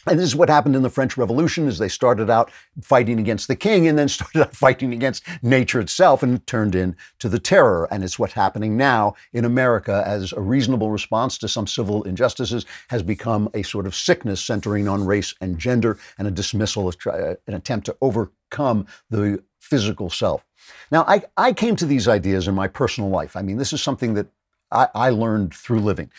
And 0.07 0.19
this 0.19 0.27
is 0.27 0.37
what 0.37 0.49
happened 0.49 0.77
in 0.77 0.83
the 0.83 0.91
French 0.91 1.17
Revolution 1.17 1.67
as 1.67 1.79
they 1.79 1.89
started 1.89 2.31
out 2.31 2.51
fighting 2.83 3.19
against 3.19 3.49
the 3.49 3.57
king 3.57 3.89
and 3.89 3.99
then 3.99 4.09
started 4.15 4.43
out 4.43 4.55
fighting 4.55 4.93
against 4.93 5.25
nature 5.43 5.81
itself 5.81 6.23
and 6.23 6.47
turned 6.47 6.75
into 6.75 7.29
the 7.29 7.39
terror. 7.39 7.89
And 7.91 8.05
it's 8.05 8.19
what's 8.19 8.35
happening 8.35 8.77
now 8.77 9.15
in 9.33 9.45
America 9.45 10.03
as 10.07 10.33
a 10.33 10.41
reasonable 10.41 10.91
response 10.91 11.39
to 11.39 11.49
some 11.49 11.67
civil 11.67 12.03
injustices 12.05 12.67
has 12.89 13.03
become 13.03 13.49
a 13.55 13.63
sort 13.63 13.87
of 13.87 13.95
sickness 13.95 14.43
centering 14.43 14.89
on 14.89 15.07
race 15.07 15.35
and 15.41 15.59
gender 15.59 15.99
and 16.19 16.29
a 16.29 16.31
dismissal, 16.31 16.89
of 16.89 16.97
uh, 17.07 17.35
an 17.47 17.55
attempt 17.55 17.87
to 17.87 17.97
overcome 18.01 18.87
the 19.11 19.43
physical 19.61 20.11
self. 20.11 20.45
Now, 20.91 21.05
I, 21.07 21.23
I 21.37 21.53
came 21.53 21.77
to 21.77 21.87
these 21.87 22.09
ideas 22.09 22.49
in 22.49 22.55
my 22.55 22.69
personal 22.69 23.11
life. 23.11 23.37
I 23.37 23.43
mean, 23.43 23.57
this 23.57 23.73
is 23.73 23.83
something 23.83 24.15
that 24.15 24.27
I, 24.71 24.89
I 24.95 25.11
learned 25.11 25.55
through 25.55 25.81
living. 25.81 26.11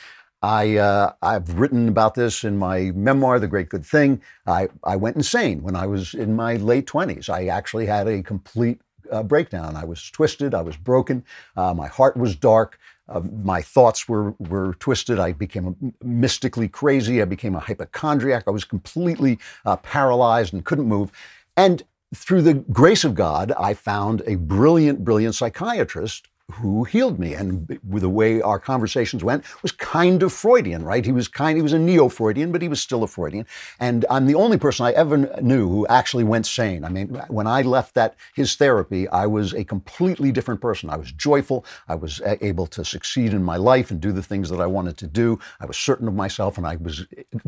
I, 0.46 0.78
uh, 0.78 1.12
I've 1.24 1.58
written 1.58 1.88
about 1.88 2.14
this 2.14 2.44
in 2.44 2.56
my 2.56 2.92
memoir, 2.92 3.40
The 3.40 3.48
Great 3.48 3.68
Good 3.68 3.84
Thing. 3.84 4.22
I, 4.46 4.68
I 4.84 4.96
went 4.96 5.16
insane 5.16 5.64
when 5.64 5.76
I 5.76 5.88
was 5.88 6.14
in 6.14 6.36
my 6.36 6.58
late 6.58 6.86
20s. 6.86 7.30
I 7.30 7.48
actually 7.48 7.88
had 7.88 8.08
a 8.08 8.22
complete 8.22 8.80
uh, 9.12 9.24
breakdown. 9.24 9.76
I 9.76 9.86
was 9.86 10.12
twisted, 10.12 10.54
I 10.54 10.62
was 10.62 10.78
broken, 10.78 11.24
uh, 11.58 11.74
my 11.74 11.88
heart 11.88 12.16
was 12.16 12.36
dark. 12.36 12.78
Uh, 13.10 13.22
my 13.22 13.64
thoughts 13.64 14.08
were, 14.08 14.36
were 14.38 14.76
twisted. 14.76 15.18
I 15.18 15.32
became 15.32 15.96
mystically 16.04 16.68
crazy. 16.68 17.24
I 17.24 17.26
became 17.26 17.56
a 17.56 17.60
hypochondriac. 17.60 18.44
I 18.46 18.52
was 18.52 18.66
completely 18.66 19.40
uh, 19.66 19.78
paralyzed 19.78 20.54
and 20.54 20.64
couldn't 20.64 20.88
move. 20.88 21.12
And 21.58 21.84
through 22.14 22.44
the 22.44 22.54
grace 22.54 23.04
of 23.04 23.16
God, 23.16 23.52
I 23.60 23.74
found 23.74 24.22
a 24.28 24.36
brilliant, 24.36 25.04
brilliant 25.04 25.34
psychiatrist 25.34 26.28
who 26.54 26.84
healed 26.84 27.20
me. 27.20 27.34
And 27.34 27.80
the 27.84 28.10
way 28.10 28.42
our 28.42 28.60
conversations 28.60 29.24
went 29.24 29.44
was 29.62 29.72
kind 29.72 30.22
of 30.24 30.32
Freudian, 30.32 30.84
right? 30.84 31.06
He 31.06 31.12
was 31.12 31.28
kind, 31.28 31.58
he 31.58 31.62
was 31.62 31.74
a 31.74 31.80
neo-Freudian, 31.80 32.52
but 32.52 32.62
he 32.62 32.68
was 32.68 32.80
still 32.80 33.04
a 33.04 33.08
Freudian. 33.08 33.46
And 33.80 34.06
I'm 34.10 34.28
the 34.28 34.36
only 34.36 34.58
person 34.58 34.86
I 34.86 34.92
ever 34.92 35.18
knew 35.42 35.68
who 35.68 35.88
actually 35.88 36.24
went 36.24 36.46
sane. 36.46 36.84
I 36.84 36.90
mean, 36.90 37.10
when 37.28 37.48
I 37.48 37.62
left 37.64 37.96
that 37.96 38.16
his 38.36 38.56
therapy, 38.56 39.08
I 39.10 39.26
was 39.26 39.54
a 39.54 39.64
completely 39.64 40.32
different 40.32 40.62
person. 40.62 40.90
I 40.90 40.98
was 40.98 41.12
joyful. 41.12 41.66
I 41.88 41.96
was 41.96 42.22
able 42.42 42.68
to 42.68 42.86
succeed 42.86 43.34
in 43.34 43.44
my 43.44 43.58
life 43.58 43.92
and 43.92 44.00
do 44.00 44.12
the 44.12 44.24
things 44.24 44.50
that 44.50 44.62
I 44.62 44.68
wanted 44.68 44.98
to 44.98 45.08
do. 45.08 45.40
I 45.60 45.66
was 45.66 45.78
certain 45.78 46.08
of 46.08 46.14
myself, 46.14 46.58
and 46.58 46.68
I 46.68 46.76
was, 46.76 47.06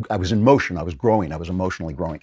I 0.10 0.18
was 0.18 0.32
in 0.32 0.44
motion. 0.44 0.78
I 0.78 0.84
was 0.84 0.96
growing. 0.96 1.32
I 1.32 1.38
was 1.38 1.50
emotionally 1.50 1.94
growing. 1.94 2.22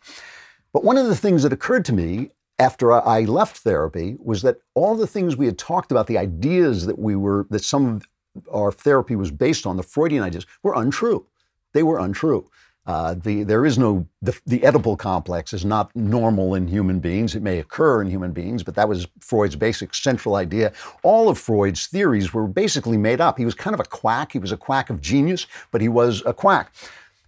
But 0.73 0.85
one 0.85 0.99
of 0.99 1.07
the 1.07 1.17
things 1.17 1.45
that 1.45 1.53
occurred 1.53 1.85
to 1.87 1.93
me 1.93 2.33
after 2.59 2.93
I 2.93 3.21
left 3.23 3.59
therapy 3.59 4.17
was 4.19 4.43
that 4.43 4.59
all 4.75 4.97
the 4.97 5.07
things 5.07 5.37
we 5.37 5.47
had 5.47 5.59
talked 5.59 5.91
about, 5.91 6.07
the 6.07 6.19
ideas 6.19 6.87
that 6.87 6.99
we 6.99 7.17
were, 7.17 7.47
that 7.51 7.65
some 7.65 7.87
of 7.97 8.09
our 8.53 8.71
therapy 8.71 9.17
was 9.17 9.31
based 9.31 9.67
on, 9.67 9.77
the 9.77 9.83
Freudian 9.83 10.23
ideas, 10.23 10.47
were 10.63 10.75
untrue. 10.75 11.27
They 11.73 11.83
were 11.83 11.99
untrue. 11.99 12.49
Uh, 12.87 13.15
the, 13.15 13.45
there 13.45 13.65
is 13.65 13.79
no, 13.79 14.07
the, 14.21 14.39
the 14.47 14.61
Oedipal 14.61 14.99
complex 14.99 15.55
is 15.55 15.65
not 15.65 15.91
normal 15.97 16.55
in 16.55 16.69
human 16.69 17.01
beings. 17.01 17.35
It 17.35 17.43
may 17.43 17.59
occur 17.59 18.03
in 18.03 18.11
human 18.11 18.33
beings, 18.33 18.63
but 18.63 18.75
that 18.75 18.89
was 18.89 19.09
Freud's 19.21 19.57
basic 19.57 19.95
central 19.95 20.35
idea. 20.35 20.73
All 21.03 21.31
of 21.31 21.39
Freud's 21.39 21.87
theories 21.87 22.35
were 22.35 22.47
basically 22.47 22.99
made 22.99 23.23
up. 23.23 23.39
He 23.39 23.47
was 23.47 23.55
kind 23.55 23.73
of 23.73 23.81
a 23.81 23.85
quack. 23.85 24.33
He 24.33 24.39
was 24.39 24.53
a 24.53 24.57
quack 24.57 24.91
of 24.91 25.01
genius, 25.01 25.47
but 25.71 25.81
he 25.81 25.89
was 25.89 26.23
a 26.27 26.35
quack. 26.35 26.73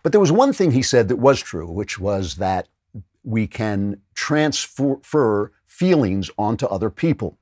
But 0.02 0.12
there 0.12 0.20
was 0.20 0.30
one 0.30 0.52
thing 0.52 0.72
he 0.72 0.82
said 0.82 1.08
that 1.08 1.16
was 1.16 1.40
true, 1.40 1.70
which 1.70 1.98
was 1.98 2.36
that 2.36 2.68
we 3.26 3.46
can 3.46 4.00
transfer 4.14 5.52
feelings 5.66 6.30
onto 6.38 6.64
other 6.66 6.88
people. 6.88 7.36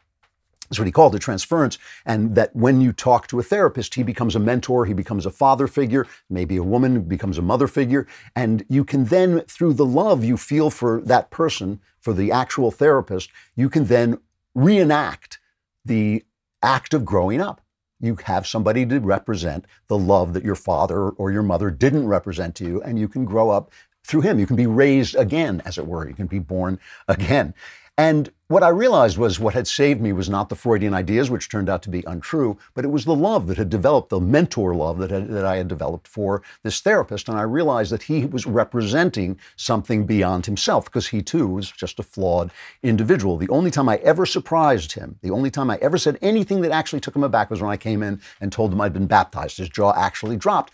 That's 0.69 0.79
what 0.79 0.87
he 0.87 0.93
called 0.93 1.14
it, 1.14 1.19
transference. 1.19 1.79
And 2.07 2.35
that 2.37 2.57
when 2.57 2.81
you 2.81 2.93
talk 2.93 3.26
to 3.29 3.38
a 3.38 3.43
therapist, 3.43 3.95
he 3.95 4.03
becomes 4.03 4.35
a 4.35 4.41
mentor, 4.41 4.87
he 4.87 4.95
becomes 4.95 5.26
a 5.26 5.31
father 5.31 5.67
figure, 5.67 6.07
maybe 6.31 6.57
a 6.57 6.62
woman 6.62 7.03
becomes 7.03 7.37
a 7.37 7.43
mother 7.43 7.69
figure. 7.69 8.07
And 8.35 8.64
you 8.69 8.83
can 8.83 9.05
then, 9.05 9.43
through 9.43 9.75
the 9.75 9.85
love 9.85 10.25
you 10.25 10.38
feel 10.38 10.71
for 10.71 11.03
that 11.03 11.31
person, 11.31 11.81
for 12.00 12.14
the 12.14 12.33
actual 12.33 12.71
therapist, 12.71 13.31
you 13.55 13.69
can 13.69 13.85
then 13.85 14.19
reenact 14.55 15.38
the 15.85 16.25
act 16.62 16.95
of 16.95 17.05
growing 17.05 17.43
up. 17.43 17.61
You 18.00 18.17
have 18.25 18.47
somebody 18.47 18.87
to 18.87 19.00
represent 19.00 19.67
the 19.88 19.99
love 19.99 20.33
that 20.33 20.45
your 20.45 20.55
father 20.55 21.11
or 21.11 21.31
your 21.31 21.43
mother 21.43 21.71
didn't 21.71 22.09
represent 22.09 22.55
to 22.57 22.64
you, 22.64 22.83
and 22.83 22.99
you 22.99 23.07
can 23.07 23.26
grow 23.26 23.50
up 23.50 23.71
through 24.04 24.20
him. 24.23 24.38
You 24.38 24.46
can 24.46 24.56
be 24.56 24.66
raised 24.66 25.16
again, 25.16 25.62
as 25.64 25.78
it 25.78 25.87
were. 25.87 26.06
You 26.08 26.14
can 26.14 26.26
be 26.26 26.38
born 26.38 26.78
again. 27.08 27.54
And 27.96 28.32
what 28.49 28.64
I 28.64 28.70
realized 28.70 29.18
was 29.18 29.38
what 29.38 29.54
had 29.54 29.68
saved 29.68 30.00
me 30.00 30.12
was 30.12 30.28
not 30.28 30.49
the 30.49 30.56
Freudian 30.56 30.92
ideas, 30.94 31.30
which 31.30 31.49
turned 31.49 31.68
out 31.68 31.80
to 31.84 31.88
be 31.90 32.02
untrue, 32.08 32.58
but 32.75 32.84
it 32.84 32.90
was 32.90 33.04
the 33.04 33.14
love 33.14 33.46
that 33.46 33.56
had 33.56 33.70
developed, 33.70 34.11
the 34.11 34.20
mentor 34.20 34.75
love 34.75 34.99
that, 34.99 35.12
had, 35.12 35.28
that 35.28 35.44
I 35.44 35.56
had 35.56 35.68
developed 35.68 36.08
for 36.08 36.42
this 36.64 36.80
therapist. 36.80 37.28
And 37.28 37.38
I 37.38 37.42
realized 37.42 37.92
that 37.92 38.02
he 38.02 38.26
was 38.26 38.46
representing 38.46 39.38
something 39.54 40.06
beyond 40.06 40.46
himself 40.46 40.87
because 40.87 41.08
he 41.08 41.23
too 41.23 41.46
was 41.46 41.70
just 41.70 42.00
a 42.00 42.02
flawed 42.02 42.50
individual. 42.82 43.37
The 43.37 43.49
only 43.49 43.70
time 43.70 43.88
I 43.88 43.96
ever 43.99 44.26
surprised 44.26 44.92
him, 44.92 45.18
the 45.23 45.30
only 45.30 45.50
time 45.50 45.70
I 45.70 45.78
ever 45.80 45.96
said 45.96 46.18
anything 46.20 46.62
that 46.62 46.73
actually 46.73 47.00
took 47.00 47.14
him 47.14 47.25
aback 47.25 47.49
was 47.49 47.61
when 47.61 47.70
I 47.70 47.76
came 47.76 48.02
in 48.02 48.20
and 48.40 48.50
told 48.50 48.73
him 48.73 48.80
I'd 48.80 48.92
been 48.92 49.06
baptized. 49.06 49.58
His 49.58 49.68
jaw 49.68 49.92
actually 49.96 50.37
dropped 50.37 50.73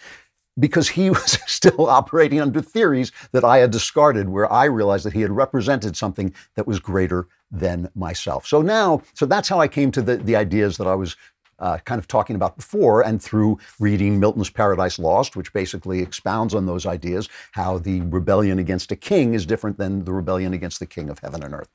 because 0.60 0.90
he 0.90 1.10
was 1.10 1.38
still 1.46 1.88
operating 1.88 2.40
under 2.40 2.60
theories 2.60 3.12
that 3.32 3.44
I 3.44 3.58
had 3.58 3.70
discarded, 3.70 4.28
where 4.28 4.50
I 4.52 4.66
realized 4.66 5.04
that 5.06 5.14
he 5.14 5.22
had 5.22 5.32
represented 5.32 5.96
something 5.96 6.32
that 6.54 6.66
was 6.66 6.78
greater 6.78 7.26
than 7.50 7.90
myself. 7.94 8.46
So 8.46 8.62
now, 8.62 9.02
so 9.14 9.26
that's 9.26 9.48
how 9.48 9.60
I 9.60 9.66
came 9.66 9.90
to 9.92 10.02
the, 10.02 10.16
the 10.18 10.36
ideas 10.36 10.76
that 10.76 10.86
I 10.86 10.94
was 10.94 11.16
uh, 11.60 11.78
kind 11.84 11.98
of 11.98 12.08
talking 12.08 12.36
about 12.36 12.56
before, 12.56 13.02
and 13.02 13.22
through 13.22 13.58
reading 13.78 14.18
Milton's 14.18 14.50
Paradise 14.50 14.98
Lost, 14.98 15.36
which 15.36 15.52
basically 15.52 16.00
expounds 16.00 16.54
on 16.54 16.66
those 16.66 16.86
ideas, 16.86 17.28
how 17.52 17.78
the 17.78 18.00
rebellion 18.02 18.58
against 18.58 18.90
a 18.90 18.96
king 18.96 19.34
is 19.34 19.46
different 19.46 19.76
than 19.76 20.04
the 20.04 20.12
rebellion 20.12 20.54
against 20.54 20.80
the 20.80 20.86
king 20.86 21.10
of 21.10 21.18
heaven 21.18 21.42
and 21.42 21.54
earth. 21.54 21.68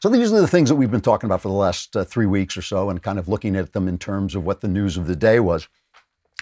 So 0.00 0.08
these 0.08 0.32
are 0.32 0.40
the 0.40 0.48
things 0.48 0.68
that 0.68 0.76
we've 0.76 0.90
been 0.90 1.00
talking 1.00 1.26
about 1.26 1.40
for 1.40 1.48
the 1.48 1.54
last 1.54 1.96
uh, 1.96 2.04
three 2.04 2.26
weeks 2.26 2.56
or 2.56 2.62
so, 2.62 2.90
and 2.90 3.02
kind 3.02 3.18
of 3.18 3.28
looking 3.28 3.56
at 3.56 3.72
them 3.72 3.88
in 3.88 3.98
terms 3.98 4.34
of 4.34 4.44
what 4.44 4.60
the 4.60 4.68
news 4.68 4.96
of 4.96 5.06
the 5.06 5.16
day 5.16 5.40
was. 5.40 5.68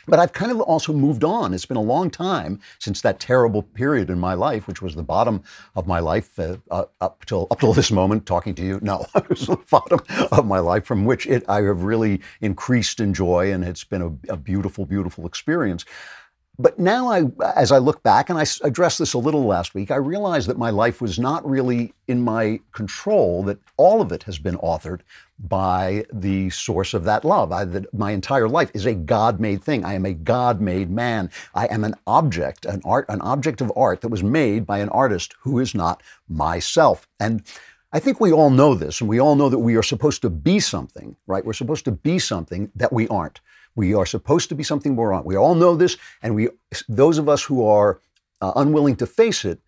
But 0.09 0.19
I've 0.19 0.33
kind 0.33 0.51
of 0.51 0.61
also 0.61 0.93
moved 0.93 1.25
on. 1.25 1.55
It's 1.55 1.67
been 1.67 1.77
a 1.77 1.83
long 1.83 2.11
time 2.11 2.61
since 2.79 3.03
that 3.03 3.21
terrible 3.21 3.63
period 3.63 4.11
in 4.11 4.19
my 4.19 4.35
life, 4.35 4.67
which 4.67 4.83
was 4.83 4.95
the 4.95 5.03
bottom 5.03 5.43
of 5.77 5.87
my 5.87 6.01
life 6.01 6.39
uh, 6.39 6.57
uh, 6.71 6.87
up 7.01 7.25
till 7.27 7.47
up 7.51 7.61
till 7.61 7.73
this 7.75 7.91
moment. 7.91 8.27
Talking 8.27 8.55
to 8.55 8.63
you, 8.65 8.79
no, 8.83 9.07
it 9.15 9.29
was 9.29 9.47
the 9.47 9.57
bottom 9.71 10.01
of 10.33 10.47
my 10.47 10.59
life 10.59 10.85
from 10.87 11.05
which 11.05 11.27
it, 11.27 11.45
I 11.49 11.63
have 11.63 11.83
really 11.83 12.21
increased 12.41 13.01
in 13.01 13.15
joy, 13.15 13.53
and 13.53 13.65
it's 13.65 13.85
been 13.85 14.03
a, 14.03 14.33
a 14.33 14.37
beautiful, 14.37 14.87
beautiful 14.87 15.27
experience. 15.27 15.85
But 16.61 16.77
now, 16.77 17.09
I, 17.09 17.23
as 17.55 17.71
I 17.71 17.79
look 17.79 18.03
back, 18.03 18.31
and 18.31 18.39
I 18.39 18.45
addressed 18.65 18.99
this 18.99 19.15
a 19.15 19.19
little 19.19 19.45
last 19.45 19.75
week, 19.75 19.93
I 19.93 19.97
realize 19.97 20.49
that 20.49 20.59
my 20.59 20.71
life 20.71 21.01
was 21.01 21.17
not 21.17 21.49
really 21.49 21.95
in 22.09 22.21
my 22.21 22.59
control, 22.73 23.45
that 23.45 23.59
all 23.77 24.01
of 24.01 24.11
it 24.11 24.25
has 24.25 24.39
been 24.39 24.57
authored 24.57 25.03
by 25.39 26.05
the 26.13 26.51
source 26.51 26.95
of 26.95 27.05
that 27.05 27.25
love. 27.25 27.53
I, 27.53 27.65
that 27.65 27.95
my 27.95 28.11
entire 28.11 28.49
life 28.49 28.73
is 28.75 28.87
a 28.87 28.95
God 28.95 29.39
made 29.39 29.63
thing. 29.63 29.85
I 29.85 29.95
am 29.95 30.05
a 30.05 30.13
God 30.13 30.61
made 30.61 30.91
man. 30.91 31.31
I 31.55 31.67
am 31.67 31.85
an 31.85 31.95
object, 32.09 32.65
an 32.65 32.83
art, 32.85 33.07
an 33.09 33.21
object 33.21 33.61
of 33.61 33.73
art 33.77 34.01
that 34.01 34.09
was 34.09 34.25
made 34.25 34.67
by 34.67 34.79
an 34.79 34.89
artist 34.89 35.37
who 35.41 35.61
is 35.61 35.77
not 35.77 36.03
myself. 36.29 37.07
And 37.21 37.45
I 37.93 38.01
think 38.01 38.21
we 38.21 38.33
all 38.33 38.51
know 38.51 38.75
this, 38.75 39.01
and 39.01 39.09
we 39.09 39.21
all 39.21 39.37
know 39.37 39.49
that 39.49 39.59
we 39.59 39.77
are 39.77 39.83
supposed 39.83 40.23
to 40.23 40.31
be 40.31 40.59
something, 40.59 41.15
right? 41.29 41.45
We're 41.45 41.53
supposed 41.53 41.85
to 41.85 41.93
be 41.93 42.19
something 42.19 42.71
that 42.75 42.93
we 42.93 43.07
aren't. 43.09 43.41
We 43.79 43.95
are 43.95 44.07
supposed 44.07 44.49
to 44.49 44.57
be 44.57 44.65
something 44.65 44.97
more 44.97 45.13
on. 45.13 45.23
We 45.23 45.37
all 45.37 45.55
know 45.55 45.77
this, 45.77 45.97
and 46.21 46.35
we, 46.35 46.49
those 46.89 47.17
of 47.17 47.29
us 47.29 47.45
who 47.45 47.65
are 47.65 48.01
uh, 48.41 48.51
unwilling 48.57 48.97
to 48.97 49.07
face 49.07 49.45
it, 49.45 49.61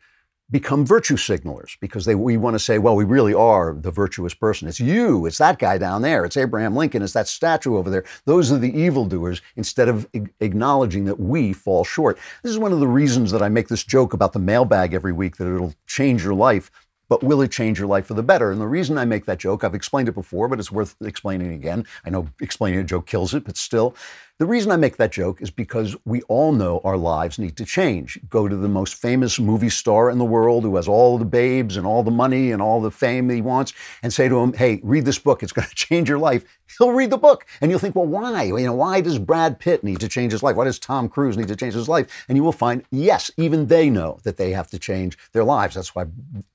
become 0.50 0.84
virtue 0.84 1.14
signalers 1.14 1.76
because 1.80 2.06
they, 2.06 2.16
we 2.16 2.36
want 2.36 2.54
to 2.56 2.58
say, 2.58 2.78
well, 2.78 2.96
we 2.96 3.04
really 3.04 3.32
are 3.32 3.72
the 3.72 3.92
virtuous 3.92 4.34
person. 4.34 4.66
It's 4.66 4.80
you, 4.80 5.26
it's 5.26 5.38
that 5.38 5.60
guy 5.60 5.78
down 5.78 6.02
there, 6.02 6.24
it's 6.24 6.36
Abraham 6.36 6.74
Lincoln, 6.74 7.02
it's 7.02 7.12
that 7.12 7.28
statue 7.28 7.76
over 7.76 7.88
there. 7.88 8.02
Those 8.24 8.50
are 8.50 8.58
the 8.58 8.76
evildoers 8.76 9.42
instead 9.54 9.88
of 9.88 10.08
acknowledging 10.40 11.04
that 11.04 11.20
we 11.20 11.52
fall 11.52 11.84
short. 11.84 12.18
This 12.42 12.50
is 12.50 12.58
one 12.58 12.72
of 12.72 12.80
the 12.80 12.88
reasons 12.88 13.30
that 13.30 13.42
I 13.42 13.48
make 13.48 13.68
this 13.68 13.84
joke 13.84 14.12
about 14.12 14.32
the 14.32 14.40
mailbag 14.40 14.92
every 14.92 15.12
week 15.12 15.36
that 15.36 15.46
it'll 15.46 15.74
change 15.86 16.24
your 16.24 16.34
life 16.34 16.72
but 17.10 17.24
will 17.24 17.42
it 17.42 17.50
change 17.50 17.78
your 17.78 17.88
life 17.88 18.06
for 18.06 18.14
the 18.14 18.22
better? 18.22 18.50
And 18.52 18.60
the 18.60 18.68
reason 18.68 18.96
I 18.96 19.04
make 19.04 19.26
that 19.26 19.40
joke, 19.40 19.64
I've 19.64 19.74
explained 19.74 20.08
it 20.08 20.14
before, 20.14 20.48
but 20.48 20.60
it's 20.60 20.72
worth 20.72 20.94
explaining 21.02 21.52
again. 21.52 21.84
I 22.06 22.10
know 22.10 22.28
explaining 22.40 22.78
a 22.78 22.84
joke 22.84 23.06
kills 23.06 23.34
it, 23.34 23.44
but 23.44 23.58
still, 23.58 23.94
the 24.40 24.46
reason 24.46 24.72
I 24.72 24.76
make 24.76 24.96
that 24.96 25.12
joke 25.12 25.42
is 25.42 25.50
because 25.50 25.94
we 26.06 26.22
all 26.22 26.52
know 26.52 26.80
our 26.82 26.96
lives 26.96 27.38
need 27.38 27.58
to 27.58 27.64
change. 27.66 28.18
Go 28.30 28.48
to 28.48 28.56
the 28.56 28.70
most 28.70 28.94
famous 28.94 29.38
movie 29.38 29.68
star 29.68 30.08
in 30.08 30.16
the 30.16 30.24
world 30.24 30.64
who 30.64 30.76
has 30.76 30.88
all 30.88 31.18
the 31.18 31.26
babes 31.26 31.76
and 31.76 31.86
all 31.86 32.02
the 32.02 32.10
money 32.10 32.50
and 32.50 32.62
all 32.62 32.80
the 32.80 32.90
fame 32.90 33.28
he 33.28 33.42
wants 33.42 33.74
and 34.02 34.10
say 34.10 34.30
to 34.30 34.38
him, 34.38 34.54
hey, 34.54 34.80
read 34.82 35.04
this 35.04 35.18
book. 35.18 35.42
It's 35.42 35.52
going 35.60 35.68
to 35.68 35.74
change 35.74 36.08
your 36.08 36.18
life. 36.18 36.42
He'll 36.78 36.92
read 36.92 37.10
the 37.10 37.18
book. 37.18 37.44
And 37.60 37.70
you'll 37.70 37.80
think, 37.80 37.94
well, 37.94 38.06
why? 38.06 38.44
You 38.44 38.56
know, 38.64 38.72
why 38.72 39.02
does 39.02 39.18
Brad 39.18 39.58
Pitt 39.58 39.84
need 39.84 40.00
to 40.00 40.08
change 40.08 40.32
his 40.32 40.42
life? 40.42 40.56
Why 40.56 40.64
does 40.64 40.78
Tom 40.78 41.10
Cruise 41.10 41.36
need 41.36 41.48
to 41.48 41.56
change 41.56 41.74
his 41.74 41.88
life? 41.88 42.24
And 42.26 42.38
you 42.38 42.42
will 42.42 42.52
find, 42.52 42.82
yes, 42.90 43.30
even 43.36 43.66
they 43.66 43.90
know 43.90 44.20
that 44.22 44.38
they 44.38 44.52
have 44.52 44.70
to 44.70 44.78
change 44.78 45.18
their 45.32 45.44
lives. 45.44 45.74
That's 45.74 45.94
why 45.94 46.06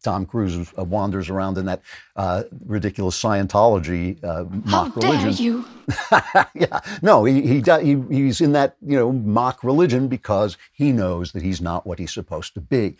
Tom 0.01 0.25
Cruise 0.25 0.73
uh, 0.75 0.83
wanders 0.83 1.29
around 1.29 1.59
in 1.59 1.65
that 1.65 1.83
uh, 2.15 2.45
ridiculous 2.65 3.21
Scientology 3.21 4.23
uh, 4.23 4.45
mock 4.63 4.95
How 4.95 5.01
religion. 5.01 5.31
dare 5.31 5.41
you? 5.41 5.65
yeah, 6.55 6.79
no, 7.01 7.25
he, 7.25 7.41
he, 7.41 7.61
he 7.83 8.01
he's 8.09 8.41
in 8.41 8.51
that 8.53 8.75
you 8.85 8.97
know 8.97 9.11
mock 9.11 9.63
religion 9.63 10.07
because 10.07 10.57
he 10.71 10.91
knows 10.91 11.31
that 11.31 11.43
he's 11.43 11.61
not 11.61 11.85
what 11.85 11.99
he's 11.99 12.13
supposed 12.13 12.53
to 12.53 12.61
be. 12.61 12.97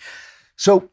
So 0.56 0.90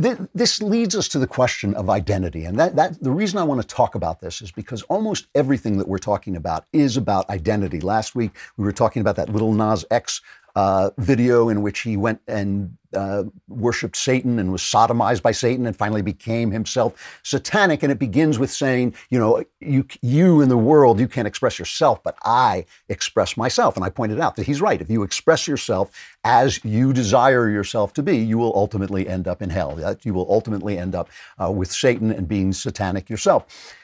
th- 0.00 0.18
this 0.34 0.60
leads 0.62 0.94
us 0.94 1.08
to 1.08 1.18
the 1.18 1.26
question 1.26 1.74
of 1.74 1.90
identity, 1.90 2.44
and 2.44 2.58
that 2.58 2.76
that 2.76 3.02
the 3.02 3.10
reason 3.10 3.38
I 3.38 3.44
want 3.44 3.60
to 3.62 3.66
talk 3.66 3.94
about 3.94 4.20
this 4.20 4.42
is 4.42 4.50
because 4.50 4.82
almost 4.82 5.26
everything 5.34 5.78
that 5.78 5.88
we're 5.88 5.98
talking 5.98 6.36
about 6.36 6.66
is 6.72 6.96
about 6.96 7.28
identity. 7.30 7.80
Last 7.80 8.14
week 8.14 8.32
we 8.56 8.64
were 8.64 8.72
talking 8.72 9.00
about 9.00 9.16
that 9.16 9.28
little 9.28 9.52
Nas 9.52 9.84
X 9.90 10.20
uh, 10.54 10.90
video 10.98 11.48
in 11.48 11.62
which 11.62 11.80
he 11.80 11.96
went 11.96 12.20
and 12.28 12.76
uh, 12.94 13.24
worshipped 13.48 13.96
Satan 13.96 14.38
and 14.38 14.52
was 14.52 14.62
sodomized 14.62 15.20
by 15.20 15.32
Satan 15.32 15.66
and 15.66 15.76
finally 15.76 16.02
became 16.02 16.52
himself 16.52 17.18
satanic. 17.24 17.82
And 17.82 17.90
it 17.90 17.98
begins 17.98 18.38
with 18.38 18.52
saying, 18.52 18.94
you 19.10 19.18
know, 19.18 19.44
you, 19.60 19.86
you 20.00 20.40
in 20.40 20.48
the 20.48 20.56
world, 20.56 21.00
you 21.00 21.08
can't 21.08 21.26
express 21.26 21.58
yourself, 21.58 22.02
but 22.04 22.16
I 22.22 22.66
express 22.88 23.36
myself. 23.36 23.74
And 23.74 23.84
I 23.84 23.90
pointed 23.90 24.20
out 24.20 24.36
that 24.36 24.46
he's 24.46 24.60
right. 24.60 24.80
If 24.80 24.90
you 24.90 25.02
express 25.02 25.48
yourself 25.48 25.90
as 26.22 26.64
you 26.64 26.92
desire 26.92 27.50
yourself 27.50 27.92
to 27.94 28.02
be, 28.02 28.16
you 28.16 28.38
will 28.38 28.54
ultimately 28.54 29.08
end 29.08 29.26
up 29.26 29.42
in 29.42 29.50
hell. 29.50 29.96
You 30.02 30.14
will 30.14 30.30
ultimately 30.30 30.78
end 30.78 30.94
up 30.94 31.10
uh, 31.42 31.50
with 31.50 31.72
Satan 31.72 32.12
and 32.12 32.28
being 32.28 32.52
satanic 32.52 33.10
yourself. 33.10 33.74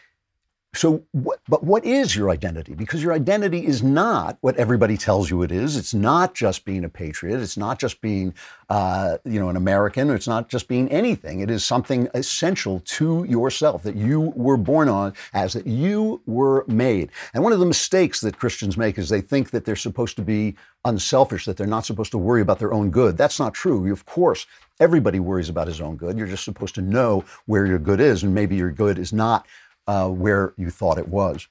So, 0.72 1.02
what, 1.10 1.40
but 1.48 1.64
what 1.64 1.84
is 1.84 2.14
your 2.14 2.30
identity? 2.30 2.74
Because 2.74 3.02
your 3.02 3.12
identity 3.12 3.66
is 3.66 3.82
not 3.82 4.38
what 4.40 4.56
everybody 4.56 4.96
tells 4.96 5.28
you 5.28 5.42
it 5.42 5.50
is. 5.50 5.76
It's 5.76 5.92
not 5.92 6.32
just 6.32 6.64
being 6.64 6.84
a 6.84 6.88
patriot. 6.88 7.40
It's 7.40 7.56
not 7.56 7.80
just 7.80 8.00
being, 8.00 8.34
uh, 8.68 9.18
you 9.24 9.40
know, 9.40 9.48
an 9.48 9.56
American. 9.56 10.10
It's 10.10 10.28
not 10.28 10.48
just 10.48 10.68
being 10.68 10.88
anything. 10.88 11.40
It 11.40 11.50
is 11.50 11.64
something 11.64 12.08
essential 12.14 12.82
to 12.84 13.24
yourself 13.24 13.82
that 13.82 13.96
you 13.96 14.32
were 14.36 14.56
born 14.56 14.88
on, 14.88 15.12
as 15.34 15.54
that 15.54 15.66
you 15.66 16.22
were 16.26 16.64
made. 16.68 17.10
And 17.34 17.42
one 17.42 17.52
of 17.52 17.58
the 17.58 17.66
mistakes 17.66 18.20
that 18.20 18.38
Christians 18.38 18.76
make 18.76 18.96
is 18.96 19.08
they 19.08 19.20
think 19.20 19.50
that 19.50 19.64
they're 19.64 19.74
supposed 19.74 20.14
to 20.16 20.22
be 20.22 20.54
unselfish, 20.84 21.46
that 21.46 21.56
they're 21.56 21.66
not 21.66 21.84
supposed 21.84 22.12
to 22.12 22.18
worry 22.18 22.42
about 22.42 22.60
their 22.60 22.72
own 22.72 22.90
good. 22.90 23.16
That's 23.16 23.40
not 23.40 23.54
true. 23.54 23.90
Of 23.90 24.06
course, 24.06 24.46
everybody 24.78 25.18
worries 25.18 25.48
about 25.48 25.66
his 25.66 25.80
own 25.80 25.96
good. 25.96 26.16
You're 26.16 26.28
just 26.28 26.44
supposed 26.44 26.76
to 26.76 26.80
know 26.80 27.24
where 27.46 27.66
your 27.66 27.80
good 27.80 28.00
is, 28.00 28.22
and 28.22 28.32
maybe 28.32 28.54
your 28.54 28.70
good 28.70 29.00
is 29.00 29.12
not 29.12 29.46
uh, 29.86 30.08
where 30.08 30.52
you 30.56 30.70
thought 30.70 30.98
it 30.98 31.08
was. 31.08 31.48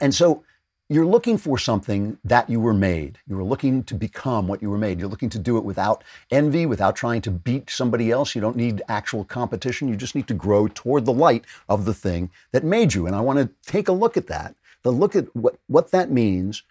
And 0.00 0.14
so 0.14 0.44
you're 0.88 1.06
looking 1.06 1.38
for 1.38 1.56
something 1.56 2.18
that 2.24 2.50
you 2.50 2.58
were 2.58 2.74
made. 2.74 3.18
You 3.28 3.36
were 3.36 3.44
looking 3.44 3.84
to 3.84 3.94
become 3.94 4.48
what 4.48 4.60
you 4.60 4.68
were 4.68 4.76
made. 4.76 4.98
You're 4.98 5.08
looking 5.08 5.28
to 5.30 5.38
do 5.38 5.56
it 5.56 5.64
without 5.64 6.02
envy, 6.32 6.66
without 6.66 6.96
trying 6.96 7.20
to 7.22 7.30
beat 7.30 7.70
somebody 7.70 8.10
else. 8.10 8.34
You 8.34 8.40
don't 8.40 8.56
need 8.56 8.82
actual 8.88 9.24
competition. 9.24 9.86
You 9.86 9.94
just 9.94 10.16
need 10.16 10.26
to 10.26 10.34
grow 10.34 10.66
toward 10.66 11.04
the 11.04 11.12
light 11.12 11.44
of 11.68 11.84
the 11.84 11.94
thing 11.94 12.30
that 12.50 12.64
made 12.64 12.92
you. 12.94 13.06
And 13.06 13.14
I 13.14 13.20
want 13.20 13.38
to 13.38 13.70
take 13.70 13.86
a 13.86 13.92
look 13.92 14.16
at 14.16 14.26
that, 14.26 14.56
the 14.82 14.90
look 14.90 15.14
at 15.14 15.34
what, 15.36 15.60
what 15.68 15.92
that 15.92 16.10
means 16.10 16.64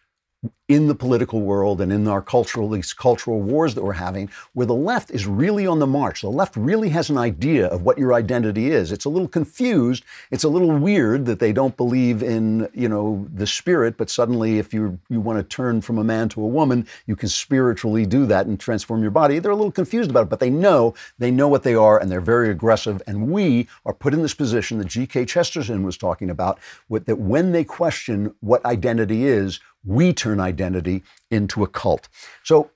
in 0.70 0.88
the 0.88 0.96
political 0.96 1.42
world 1.42 1.82
and 1.82 1.92
in 1.92 2.08
our 2.08 2.22
cultural 2.22 2.70
these 2.70 2.94
cultural 2.94 3.42
wars 3.42 3.74
that 3.74 3.84
we're 3.84 3.94
having 3.94 4.30
where 4.54 4.68
the 4.68 4.74
left 4.74 5.10
is 5.10 5.26
really 5.26 5.66
on 5.66 5.80
the 5.80 5.88
march. 5.88 6.22
The 6.22 6.30
left 6.30 6.56
really 6.56 6.90
has 6.90 7.10
an 7.10 7.18
idea 7.18 7.68
of 7.68 7.82
what 7.82 7.98
your 7.98 8.14
identity 8.14 8.72
is. 8.72 8.92
It's 8.92 9.06
a 9.06 9.10
little 9.10 9.28
confused. 9.28 10.06
It's 10.32 10.44
a 10.44 10.50
little 10.50 10.78
weird 10.78 11.26
that 11.26 11.40
they 11.40 11.52
don't 11.52 11.76
believe 11.76 12.22
in 12.22 12.70
you 12.74 12.88
know 12.88 13.28
the 13.34 13.48
spirit 13.48 13.98
but 13.98 14.10
suddenly 14.10 14.60
if 14.60 14.74
you 14.74 15.00
you 15.10 15.20
want 15.20 15.40
to 15.40 15.44
turn 15.44 15.82
from 15.82 15.98
a 15.98 16.04
man 16.04 16.30
to 16.30 16.42
a 16.42 16.48
woman 16.48 16.88
you 17.08 17.16
can 17.16 17.30
spiritually 17.30 18.06
do 18.06 18.26
that 18.28 18.46
and 18.46 18.60
transform 18.60 19.02
your 19.02 19.12
body. 19.12 19.40
They're 19.40 19.52
a 19.52 19.56
little 19.56 19.72
confused 19.72 20.12
about 20.12 20.24
it 20.24 20.30
but 20.30 20.40
they 20.40 20.52
know 20.52 20.94
they 21.18 21.32
know 21.32 21.48
what 21.48 21.64
they 21.64 21.76
are 21.76 22.00
and 22.00 22.12
they're 22.12 22.22
very 22.22 22.50
aggressive. 22.50 23.02
And 23.08 23.30
we 23.30 23.68
are 23.86 23.94
put 23.94 24.14
in 24.14 24.22
this 24.22 24.36
position 24.36 24.78
that 24.78 24.88
G.K. 24.88 25.26
Chesterton 25.26 25.84
was 25.84 25.98
talking 25.98 26.30
about 26.30 26.60
that 26.90 27.18
when 27.18 27.52
they 27.52 27.64
question 27.64 28.36
what 28.40 28.64
identity 28.66 29.26
is 29.26 29.60
we 29.86 30.14
turn 30.14 30.40
identity 30.40 31.04
into 31.32 31.64
a 31.64 31.68
cult. 31.68 32.10
So 32.44 32.72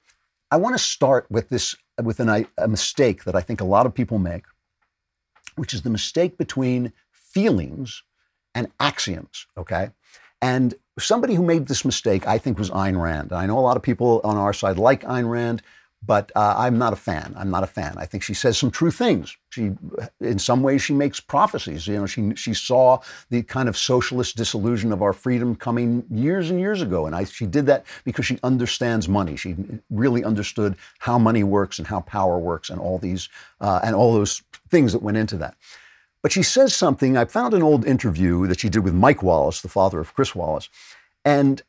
I 0.51 0.57
want 0.57 0.75
to 0.75 0.83
start 0.83 1.27
with 1.29 1.49
this 1.49 1.75
with 2.01 2.19
an, 2.19 2.47
a 2.57 2.67
mistake 2.67 3.23
that 3.23 3.35
I 3.35 3.41
think 3.41 3.61
a 3.61 3.65
lot 3.65 3.85
of 3.85 3.93
people 3.93 4.17
make, 4.19 4.45
which 5.55 5.73
is 5.73 5.83
the 5.83 5.89
mistake 5.89 6.37
between 6.37 6.93
feelings 7.11 8.03
and 8.55 8.69
axioms. 8.79 9.47
Okay, 9.57 9.89
and 10.41 10.73
somebody 10.99 11.35
who 11.35 11.43
made 11.43 11.67
this 11.67 11.85
mistake, 11.85 12.27
I 12.27 12.37
think, 12.37 12.57
was 12.57 12.69
Ayn 12.69 13.01
Rand. 13.01 13.33
I 13.33 13.45
know 13.45 13.59
a 13.59 13.61
lot 13.61 13.77
of 13.77 13.83
people 13.83 14.21
on 14.23 14.37
our 14.37 14.53
side 14.53 14.77
like 14.77 15.01
Ayn 15.03 15.29
Rand 15.29 15.61
but 16.05 16.31
uh, 16.35 16.55
I'm 16.57 16.77
not 16.77 16.93
a 16.93 16.97
fan. 16.97 17.33
I'm 17.37 17.49
not 17.49 17.63
a 17.63 17.67
fan. 17.67 17.95
I 17.97 18.05
think 18.05 18.23
she 18.23 18.33
says 18.33 18.57
some 18.57 18.71
true 18.71 18.91
things. 18.91 19.37
She, 19.49 19.71
in 20.19 20.39
some 20.39 20.61
ways, 20.61 20.81
she 20.81 20.93
makes 20.93 21.19
prophecies. 21.19 21.87
You 21.87 21.99
know, 21.99 22.05
she 22.05 22.33
she 22.35 22.53
saw 22.53 22.99
the 23.29 23.43
kind 23.43 23.69
of 23.69 23.77
socialist 23.77 24.35
disillusion 24.35 24.91
of 24.91 25.01
our 25.01 25.13
freedom 25.13 25.55
coming 25.55 26.05
years 26.09 26.49
and 26.49 26.59
years 26.59 26.81
ago, 26.81 27.05
and 27.05 27.15
I, 27.15 27.23
she 27.23 27.45
did 27.45 27.65
that 27.67 27.85
because 28.03 28.25
she 28.25 28.39
understands 28.43 29.07
money. 29.07 29.35
She 29.35 29.55
really 29.89 30.23
understood 30.23 30.75
how 30.99 31.17
money 31.17 31.43
works 31.43 31.77
and 31.77 31.87
how 31.87 32.01
power 32.01 32.37
works, 32.37 32.69
and 32.69 32.79
all 32.79 32.97
these 32.97 33.29
uh, 33.61 33.79
and 33.83 33.95
all 33.95 34.13
those 34.13 34.41
things 34.69 34.91
that 34.91 35.01
went 35.01 35.17
into 35.17 35.37
that. 35.37 35.55
But 36.21 36.31
she 36.31 36.43
says 36.43 36.75
something. 36.75 37.17
I 37.17 37.25
found 37.25 37.53
an 37.53 37.63
old 37.63 37.85
interview 37.85 38.47
that 38.47 38.59
she 38.59 38.69
did 38.69 38.83
with 38.83 38.93
Mike 38.93 39.23
Wallace, 39.23 39.61
the 39.61 39.69
father 39.69 39.99
of 39.99 40.13
Chris 40.13 40.35
Wallace, 40.35 40.69
and 41.23 41.61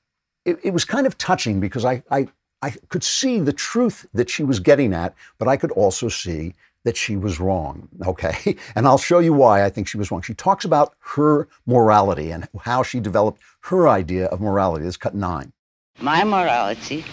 it, 0.44 0.58
it 0.62 0.72
was 0.72 0.84
kind 0.84 1.06
of 1.06 1.18
touching 1.18 1.60
because 1.60 1.84
I, 1.84 2.02
I 2.10 2.28
I 2.64 2.70
could 2.88 3.04
see 3.04 3.40
the 3.40 3.52
truth 3.52 4.06
that 4.14 4.30
she 4.30 4.42
was 4.42 4.58
getting 4.58 4.94
at, 4.94 5.14
but 5.38 5.48
I 5.48 5.58
could 5.58 5.70
also 5.72 6.08
see 6.08 6.54
that 6.84 6.96
she 6.96 7.14
was 7.14 7.38
wrong. 7.38 7.88
Okay. 8.06 8.56
And 8.74 8.86
I'll 8.86 9.04
show 9.10 9.18
you 9.18 9.34
why 9.34 9.64
I 9.66 9.68
think 9.68 9.86
she 9.86 9.98
was 9.98 10.10
wrong. 10.10 10.22
She 10.22 10.32
talks 10.32 10.64
about 10.64 10.94
her 11.14 11.46
morality 11.66 12.30
and 12.30 12.48
how 12.70 12.82
she 12.82 13.00
developed 13.00 13.42
her 13.68 13.86
idea 13.86 14.26
of 14.32 14.40
morality. 14.40 14.86
This 14.86 14.96
cut 14.96 15.14
nine. 15.14 15.52
My 16.00 16.24
morality 16.24 17.04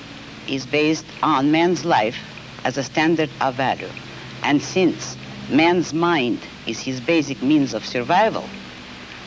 is 0.47 0.65
based 0.65 1.09
on 1.21 1.51
man's 1.51 1.83
life 1.83 2.19
as 2.63 2.77
a 2.77 2.83
standard 2.83 3.29
of 3.41 3.55
value. 3.55 3.93
And 4.43 4.61
since 4.61 5.17
man's 5.49 5.93
mind 5.93 6.39
is 6.65 6.79
his 6.79 7.01
basic 7.01 7.41
means 7.41 7.73
of 7.73 7.85
survival, 7.85 8.47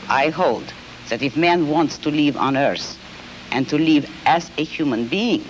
I 0.09 0.31
hold 0.31 0.73
that 1.11 1.21
if 1.21 1.37
man 1.37 1.69
wants 1.69 1.99
to 1.99 2.11
live 2.11 2.37
on 2.39 2.57
earth 2.57 2.99
and 3.53 3.69
to 3.69 3.77
live 3.77 4.05
as 4.25 4.51
a 4.57 4.65
human 4.65 5.07
being, 5.07 5.45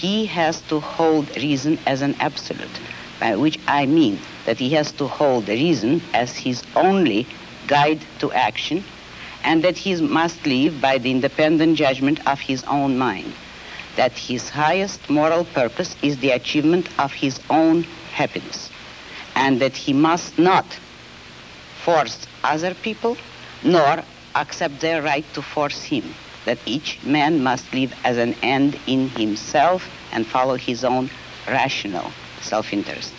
he 0.00 0.26
has 0.26 0.60
to 0.62 0.78
hold 0.78 1.26
reason 1.36 1.78
as 1.86 2.02
an 2.02 2.14
absolute, 2.20 2.76
by 3.18 3.34
which 3.34 3.58
I 3.66 3.86
mean 3.86 4.20
that 4.46 4.58
he 4.58 4.70
has 4.70 4.92
to 4.92 5.06
hold 5.06 5.48
reason 5.48 6.00
as 6.14 6.36
his 6.36 6.62
only 6.76 7.26
guide 7.66 8.00
to 8.20 8.32
action, 8.32 8.84
and 9.44 9.62
that 9.64 9.76
he 9.76 10.00
must 10.00 10.46
live 10.46 10.80
by 10.80 10.98
the 10.98 11.10
independent 11.10 11.76
judgment 11.76 12.18
of 12.28 12.38
his 12.40 12.62
own 12.64 12.96
mind, 12.96 13.32
that 13.96 14.12
his 14.12 14.48
highest 14.48 15.10
moral 15.10 15.44
purpose 15.44 15.96
is 16.02 16.16
the 16.18 16.30
achievement 16.30 16.88
of 16.98 17.12
his 17.12 17.40
own 17.50 17.82
happiness, 18.12 18.70
and 19.34 19.60
that 19.60 19.76
he 19.76 19.92
must 19.92 20.38
not 20.38 20.66
force 21.84 22.26
other 22.44 22.74
people 22.74 23.16
nor 23.64 24.02
accept 24.36 24.80
their 24.80 25.02
right 25.02 25.24
to 25.34 25.42
force 25.42 25.82
him 25.82 26.04
that 26.48 26.58
each 26.64 26.98
man 27.04 27.42
must 27.42 27.70
live 27.74 27.92
as 28.04 28.16
an 28.16 28.34
end 28.42 28.80
in 28.86 29.10
himself 29.10 29.86
and 30.12 30.26
follow 30.26 30.56
his 30.56 30.82
own 30.82 31.10
rational 31.46 32.10
self-interest. 32.40 33.12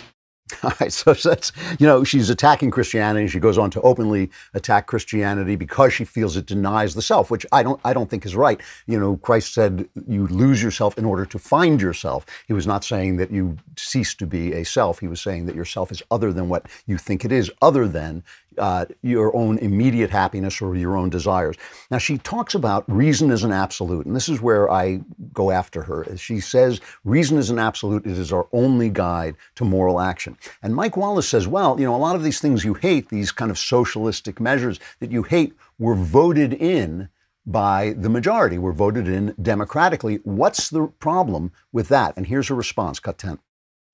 All 0.64 0.72
right, 0.80 0.92
so 0.92 1.14
that's, 1.14 1.52
you 1.78 1.86
know, 1.86 2.02
she's 2.02 2.28
attacking 2.28 2.72
Christianity. 2.72 3.28
She 3.28 3.38
goes 3.38 3.56
on 3.56 3.70
to 3.70 3.80
openly 3.82 4.30
attack 4.52 4.88
Christianity 4.88 5.54
because 5.54 5.92
she 5.92 6.04
feels 6.04 6.36
it 6.36 6.46
denies 6.46 6.96
the 6.96 7.02
self, 7.02 7.30
which 7.30 7.46
I 7.52 7.62
don't, 7.62 7.80
I 7.84 7.92
don't 7.92 8.10
think 8.10 8.26
is 8.26 8.34
right. 8.34 8.60
You 8.88 8.98
know, 8.98 9.16
Christ 9.18 9.54
said 9.54 9.88
you 10.08 10.26
lose 10.26 10.60
yourself 10.60 10.98
in 10.98 11.04
order 11.04 11.24
to 11.24 11.38
find 11.38 11.80
yourself. 11.80 12.26
He 12.48 12.52
was 12.52 12.66
not 12.66 12.84
saying 12.84 13.16
that 13.18 13.30
you 13.30 13.58
cease 13.76 14.12
to 14.16 14.26
be 14.26 14.54
a 14.54 14.64
self. 14.64 14.98
He 14.98 15.06
was 15.06 15.20
saying 15.20 15.46
that 15.46 15.54
yourself 15.54 15.92
is 15.92 16.02
other 16.10 16.32
than 16.32 16.48
what 16.48 16.66
you 16.84 16.98
think 16.98 17.24
it 17.24 17.30
is, 17.30 17.48
other 17.62 17.86
than 17.86 18.24
uh, 18.60 18.86
your 19.02 19.34
own 19.34 19.58
immediate 19.58 20.10
happiness 20.10 20.60
or 20.60 20.76
your 20.76 20.96
own 20.96 21.10
desires. 21.10 21.56
Now, 21.90 21.98
she 21.98 22.18
talks 22.18 22.54
about 22.54 22.84
reason 22.86 23.30
as 23.30 23.42
an 23.42 23.52
absolute, 23.52 24.06
and 24.06 24.14
this 24.14 24.28
is 24.28 24.40
where 24.40 24.70
I 24.70 25.00
go 25.32 25.50
after 25.50 25.82
her. 25.82 26.16
She 26.16 26.40
says 26.40 26.80
reason 27.04 27.38
is 27.38 27.50
an 27.50 27.58
absolute, 27.58 28.06
it 28.06 28.18
is 28.18 28.32
our 28.32 28.46
only 28.52 28.90
guide 28.90 29.36
to 29.56 29.64
moral 29.64 30.00
action. 30.00 30.36
And 30.62 30.74
Mike 30.74 30.96
Wallace 30.96 31.28
says, 31.28 31.48
well, 31.48 31.80
you 31.80 31.86
know, 31.86 31.94
a 31.94 31.96
lot 31.96 32.16
of 32.16 32.22
these 32.22 32.40
things 32.40 32.64
you 32.64 32.74
hate, 32.74 33.08
these 33.08 33.32
kind 33.32 33.50
of 33.50 33.58
socialistic 33.58 34.38
measures 34.40 34.78
that 35.00 35.10
you 35.10 35.22
hate, 35.22 35.54
were 35.78 35.94
voted 35.94 36.52
in 36.52 37.08
by 37.46 37.94
the 37.96 38.10
majority, 38.10 38.58
were 38.58 38.72
voted 38.72 39.08
in 39.08 39.34
democratically. 39.40 40.16
What's 40.24 40.68
the 40.68 40.86
problem 40.98 41.52
with 41.72 41.88
that? 41.88 42.16
And 42.16 42.26
here's 42.26 42.48
her 42.48 42.54
response, 42.54 43.00
cut 43.00 43.18
10. 43.18 43.38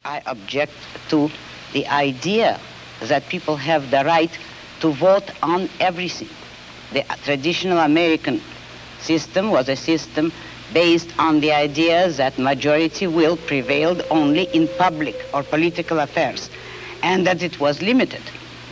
I 0.05 0.22
object 0.26 0.72
to 1.09 1.31
the 1.72 1.87
idea 1.87 2.61
that 3.02 3.29
people 3.29 3.57
have 3.57 3.90
the 3.90 4.05
right 4.05 4.31
to 4.80 4.92
vote 4.92 5.30
on 5.42 5.68
everything. 5.80 6.28
The 6.92 7.04
traditional 7.24 7.78
American 7.78 8.40
system 9.00 9.50
was 9.50 9.68
a 9.68 9.76
system 9.76 10.32
based 10.72 11.10
on 11.18 11.40
the 11.40 11.52
idea 11.52 12.10
that 12.10 12.38
majority 12.38 13.06
will 13.06 13.36
prevailed 13.36 14.02
only 14.10 14.44
in 14.54 14.68
public 14.78 15.16
or 15.32 15.42
political 15.42 16.00
affairs 16.00 16.50
and 17.02 17.26
that 17.26 17.42
it 17.42 17.60
was 17.60 17.80
limited 17.82 18.22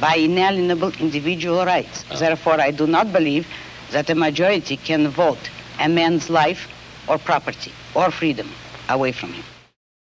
by 0.00 0.16
inalienable 0.16 0.92
individual 0.98 1.64
rights. 1.64 2.04
Oh. 2.10 2.18
Therefore, 2.18 2.60
I 2.60 2.70
do 2.70 2.86
not 2.86 3.12
believe 3.12 3.46
that 3.92 4.10
a 4.10 4.14
majority 4.14 4.76
can 4.76 5.08
vote 5.08 5.50
a 5.80 5.88
man's 5.88 6.28
life 6.30 6.68
or 7.08 7.18
property 7.18 7.72
or 7.94 8.10
freedom 8.10 8.50
away 8.88 9.12
from 9.12 9.32
him. 9.32 9.44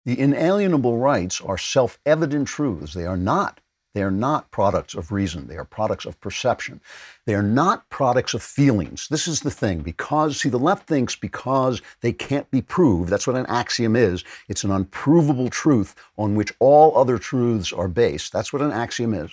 The 0.05 0.19
inalienable 0.19 0.99
rights 0.99 1.41
are 1.41 1.59
self 1.59 1.99
evident 2.05 2.49
truths. 2.49 2.95
They 2.95 3.07
are 3.07 3.17
not 3.17 3.61
they 3.95 4.03
are 4.03 4.11
not 4.11 4.51
products 4.51 4.95
of 4.95 5.13
reason. 5.13 5.47
They 5.47 5.57
are 5.57 5.65
products 5.65 6.05
of 6.05 6.21
perception. 6.21 6.81
They 7.25 7.35
are 7.35 7.43
not 7.43 7.89
products 7.89 8.35
of 8.35 8.43
feelings. 8.43 9.09
This 9.09 9.27
is 9.27 9.41
the 9.41 9.51
thing. 9.51 9.81
Because, 9.81 10.41
see, 10.41 10.49
the 10.49 10.59
left 10.59 10.87
thinks 10.87 11.17
because 11.17 11.81
they 12.01 12.13
can't 12.13 12.51
be 12.51 12.61
proved, 12.61 13.09
that's 13.09 13.27
what 13.27 13.37
an 13.37 13.47
axiom 13.47 13.95
is. 13.97 14.25
It's 14.49 14.65
an 14.65 14.73
unprovable 14.73 15.49
truth 15.49 15.95
on 16.19 16.35
which 16.35 16.53
all 16.59 16.99
other 16.99 17.19
truths 17.19 17.73
are 17.73 17.89
based. 17.89 18.33
That's 18.33 18.53
what 18.53 18.63
an 18.63 18.73
axiom 18.73 19.15
is. 19.15 19.31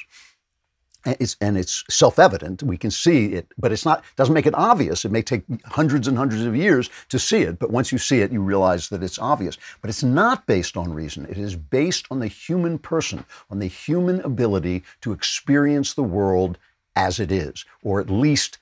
It's, 1.06 1.36
and 1.42 1.58
it's 1.58 1.84
self-evident. 1.90 2.62
We 2.62 2.78
can 2.78 2.92
see 2.92 3.34
it, 3.34 3.48
but 3.58 3.72
it's 3.72 3.86
not. 3.86 4.04
Doesn't 4.18 4.34
make 4.34 4.46
it 4.46 4.54
obvious. 4.54 5.04
It 5.04 5.12
may 5.12 5.24
take 5.24 5.44
hundreds 5.66 6.08
and 6.08 6.18
hundreds 6.18 6.46
of 6.46 6.56
years 6.56 6.90
to 7.10 7.18
see 7.18 7.42
it, 7.42 7.58
but 7.58 7.72
once 7.72 7.92
you 7.92 7.98
see 7.98 8.22
it, 8.22 8.32
you 8.32 8.42
realize 8.42 8.90
that 8.90 9.02
it's 9.02 9.18
obvious. 9.18 9.58
But 9.82 9.90
it's 9.90 10.04
not 10.04 10.46
based 10.46 10.78
on 10.78 10.94
reason. 10.94 11.26
It 11.26 11.38
is 11.38 11.56
based 11.56 12.06
on 12.12 12.20
the 12.20 12.28
human 12.28 12.78
person, 12.78 13.26
on 13.50 13.60
the 13.60 13.68
human 13.68 14.22
ability 14.22 14.84
to 15.02 15.12
experience 15.12 15.94
the 15.94 16.04
world 16.04 16.58
as 16.96 17.20
it 17.20 17.32
is, 17.32 17.66
or 17.82 18.00
at 18.00 18.10
least 18.10 18.60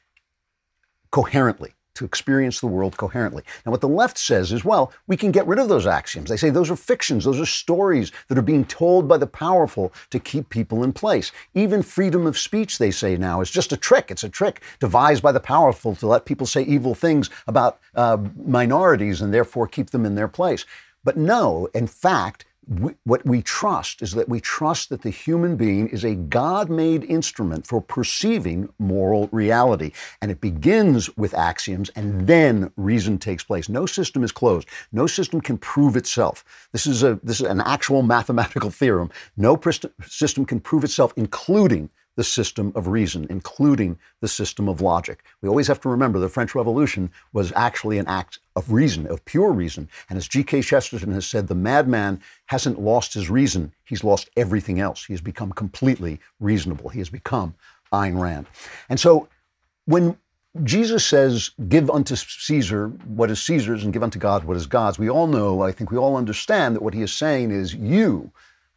coherently 1.12 1.74
to 2.00 2.06
experience 2.06 2.62
the 2.62 2.68
world 2.68 2.96
coherently. 2.96 3.44
Now, 3.66 3.72
what 3.72 3.82
the 3.82 3.88
left 3.90 4.18
says 4.18 4.54
is, 4.54 4.64
well, 4.64 4.94
we 5.06 5.18
can 5.18 5.32
get 5.32 5.46
rid 5.46 5.60
of 5.60 5.68
those 5.68 5.86
axioms. 5.86 6.30
They 6.30 6.38
say 6.38 6.50
those 6.50 6.72
are 6.72 6.78
fictions, 6.78 7.26
those 7.26 7.42
are 7.42 7.46
stories 7.46 8.14
that 8.30 8.38
are 8.38 8.42
being 8.42 8.64
told 8.64 9.06
by 9.06 9.18
the 9.18 9.28
powerful 9.28 9.92
to 10.10 10.18
keep 10.18 10.50
people 10.50 10.82
in 10.82 10.94
place. 10.94 11.34
Even 11.54 11.84
freedom 11.84 12.26
of 12.26 12.38
speech, 12.38 12.78
they 12.78 12.90
say 12.90 13.18
now, 13.18 13.42
is 13.42 13.52
just 13.52 13.74
a 13.74 13.78
trick. 13.78 14.12
It's 14.12 14.24
a 14.24 14.30
trick 14.30 14.62
devised 14.80 15.22
by 15.22 15.34
the 15.34 15.42
powerful 15.42 15.94
to 15.96 16.08
let 16.08 16.24
people 16.24 16.48
say 16.48 16.64
evil 16.64 16.96
things 16.96 17.30
about 17.48 17.80
uh, 17.96 18.18
minorities 18.46 19.22
and 19.22 19.34
therefore 19.34 19.68
keep 19.68 19.90
them 19.90 20.06
in 20.06 20.16
their 20.16 20.30
place. 20.30 20.66
But 21.04 21.18
no, 21.18 21.68
in 21.74 21.88
fact, 21.88 22.46
we, 22.70 22.94
what 23.04 23.26
we 23.26 23.42
trust 23.42 24.02
is 24.04 24.12
that 24.12 24.30
we 24.30 24.40
trust 24.40 24.90
that 24.90 25.02
the 25.02 25.10
human 25.10 25.56
being 25.56 25.88
is 25.90 26.06
a 26.06 26.14
God 26.14 26.70
made 26.70 27.04
instrument 27.06 27.66
for 27.66 27.82
perceiving 27.82 28.70
moral 28.78 29.28
reality. 29.32 29.92
And 30.22 30.30
it 30.30 30.40
begins 30.40 31.16
with 31.18 31.34
axioms 31.34 31.90
and 31.96 32.28
then 32.28 32.72
reason 32.78 33.18
takes 33.18 33.44
place. 33.44 33.70
No 33.70 33.88
system 33.88 34.24
is 34.24 34.32
closed. 34.32 34.68
No 34.92 35.08
system 35.08 35.42
can 35.42 35.58
prove 35.58 35.96
itself. 35.96 36.46
This 36.72 36.86
is, 36.86 37.02
a, 37.02 37.20
this 37.24 37.42
is 37.42 37.48
an 37.48 37.62
actual 37.62 38.04
mathematical 38.04 38.70
theorem. 38.70 39.10
No 39.36 39.60
system 40.06 40.46
can 40.46 40.60
prove 40.60 40.84
itself, 40.84 41.12
including 41.16 41.90
the 42.20 42.24
system 42.26 42.74
of 42.76 42.90
reason, 42.90 43.26
including 43.30 43.98
the 44.20 44.28
system 44.28 44.68
of 44.68 44.82
logic. 44.82 45.24
We 45.42 45.48
always 45.48 45.68
have 45.68 45.80
to 45.80 45.88
remember 45.88 46.20
the 46.20 46.28
French 46.28 46.54
Revolution 46.54 47.12
was 47.32 47.54
actually 47.56 47.98
an 47.98 48.08
act 48.08 48.40
of 48.58 48.74
reason, 48.74 49.08
of 49.08 49.24
pure 49.24 49.54
reason. 49.54 49.88
And 50.10 50.18
as 50.18 50.28
G.K. 50.28 50.64
Chesterton 50.64 51.14
has 51.14 51.26
said, 51.26 51.48
the 51.48 51.56
madman 51.56 52.22
hasn't 52.48 52.78
lost 52.78 53.14
his 53.14 53.30
reason, 53.30 53.72
he's 53.86 54.04
lost 54.04 54.30
everything 54.36 54.82
else. 54.82 55.06
He 55.06 55.14
has 55.14 55.22
become 55.22 55.54
completely 55.54 56.20
reasonable. 56.42 56.90
He 56.90 57.00
has 57.00 57.10
become 57.10 57.56
Ayn 57.94 58.20
Rand. 58.20 58.48
And 58.90 59.00
so 59.00 59.30
when 59.86 60.18
Jesus 60.66 61.06
says, 61.06 61.52
Give 61.70 61.90
unto 61.90 62.18
Caesar 62.18 62.90
what 63.06 63.32
is 63.32 63.42
Caesar's 63.44 63.86
and 63.86 63.94
give 63.94 64.04
unto 64.04 64.20
God 64.20 64.44
what 64.44 64.58
is 64.58 64.68
God's. 64.68 65.00
We 65.00 65.10
all 65.10 65.28
know, 65.28 65.62
I 65.62 65.72
think 65.72 65.90
we 65.90 65.98
all 65.98 66.18
understand 66.18 66.76
that 66.76 66.82
what 66.82 66.94
he 66.94 67.02
is 67.02 67.14
saying 67.14 67.52
is, 67.52 67.74
You 67.74 68.34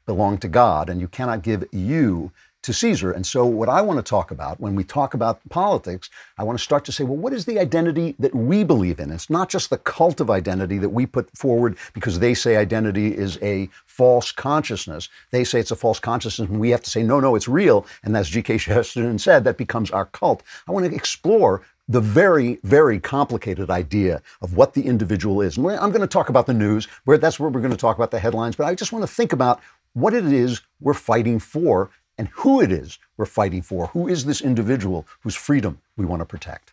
belong 0.07 0.39
to 0.39 0.49
God, 0.49 0.89
and 0.89 1.01
you 1.01 1.09
cannot 1.09 1.43
give 1.43 1.65
you 1.73 2.31
to 2.63 2.73
Caesar. 2.73 3.11
And 3.11 3.27
so, 3.27 3.45
what 3.45 3.69
I 3.69 3.81
want 3.81 3.99
to 3.99 4.09
talk 4.09 4.31
about 4.31 4.61
when 4.61 4.75
we 4.75 4.85
talk 4.85 5.15
about 5.15 5.41
politics, 5.49 6.09
I 6.39 6.45
want 6.45 6.59
to 6.59 6.63
start 6.63 6.85
to 6.87 6.93
say, 6.93 7.05
well, 7.05 7.17
what 7.17 7.33
is 7.33 7.45
the 7.45 7.59
identity 7.59 8.15
that 8.19 8.35
we 8.35 8.65
believe 8.65 9.01
in? 9.01 9.11
It's 9.11 9.31
not 9.31 9.49
just 9.49 9.71
the 9.71 9.79
cult 9.79 10.21
of 10.21 10.31
identity 10.31 10.79
that 10.79 10.91
we 10.91 11.07
put 11.07 11.37
forward 11.37 11.77
because 11.93 12.19
they 12.19 12.35
say 12.35 12.57
identity 12.57 13.17
is 13.17 13.39
a 13.43 13.69
false 13.87 14.33
consciousness. 14.33 15.09
They 15.31 15.45
say 15.45 15.61
it's 15.61 15.71
a 15.71 15.77
false 15.77 15.99
consciousness, 15.99 16.49
and 16.49 16.61
we 16.61 16.71
have 16.71 16.83
to 16.83 16.91
say, 16.91 17.03
no, 17.03 17.21
no, 17.21 17.35
it's 17.35 17.49
real. 17.49 17.87
And 18.05 18.17
as 18.17 18.29
G.K. 18.29 18.59
Chesterton 18.59 19.19
said, 19.19 19.45
that 19.45 19.59
becomes 19.59 19.91
our 19.91 20.07
cult. 20.07 20.43
I 20.69 20.73
want 20.73 20.87
to 20.87 20.95
explore 20.95 21.63
the 21.89 22.01
very, 22.01 22.59
very 22.63 23.01
complicated 23.01 23.69
idea 23.69 24.23
of 24.41 24.57
what 24.57 24.75
the 24.75 24.83
individual 24.83 25.43
is. 25.43 25.57
And 25.57 25.67
I'm 25.69 25.91
going 25.91 26.01
to 26.01 26.07
talk 26.07 26.29
about 26.29 26.47
the 26.47 26.55
news, 26.55 26.87
where 27.05 27.19
that's 27.19 27.41
where 27.41 27.51
we're 27.51 27.61
going 27.61 27.73
to 27.73 27.77
talk 27.77 27.97
about 27.97 28.13
the 28.13 28.21
headlines, 28.21 28.57
but 28.57 28.67
I 28.67 28.75
just 28.75 28.93
want 28.93 29.03
to 29.03 29.13
think 29.13 29.33
about 29.33 29.61
what 29.95 30.15
it 30.15 30.25
is 30.25 30.63
we're 30.81 30.95
fighting 30.95 31.39
for 31.39 31.91
and 32.19 32.29
who 32.29 32.61
it 32.61 32.71
is 32.71 32.99
we're 33.17 33.27
fighting 33.27 33.63
for. 33.63 33.89
Who 33.89 34.09
is 34.09 34.25
this 34.25 34.41
individual 34.41 35.07
whose 35.21 35.35
freedom 35.35 35.81
we 35.97 36.05
want 36.05 36.21
to 36.21 36.27
protect? 36.27 36.73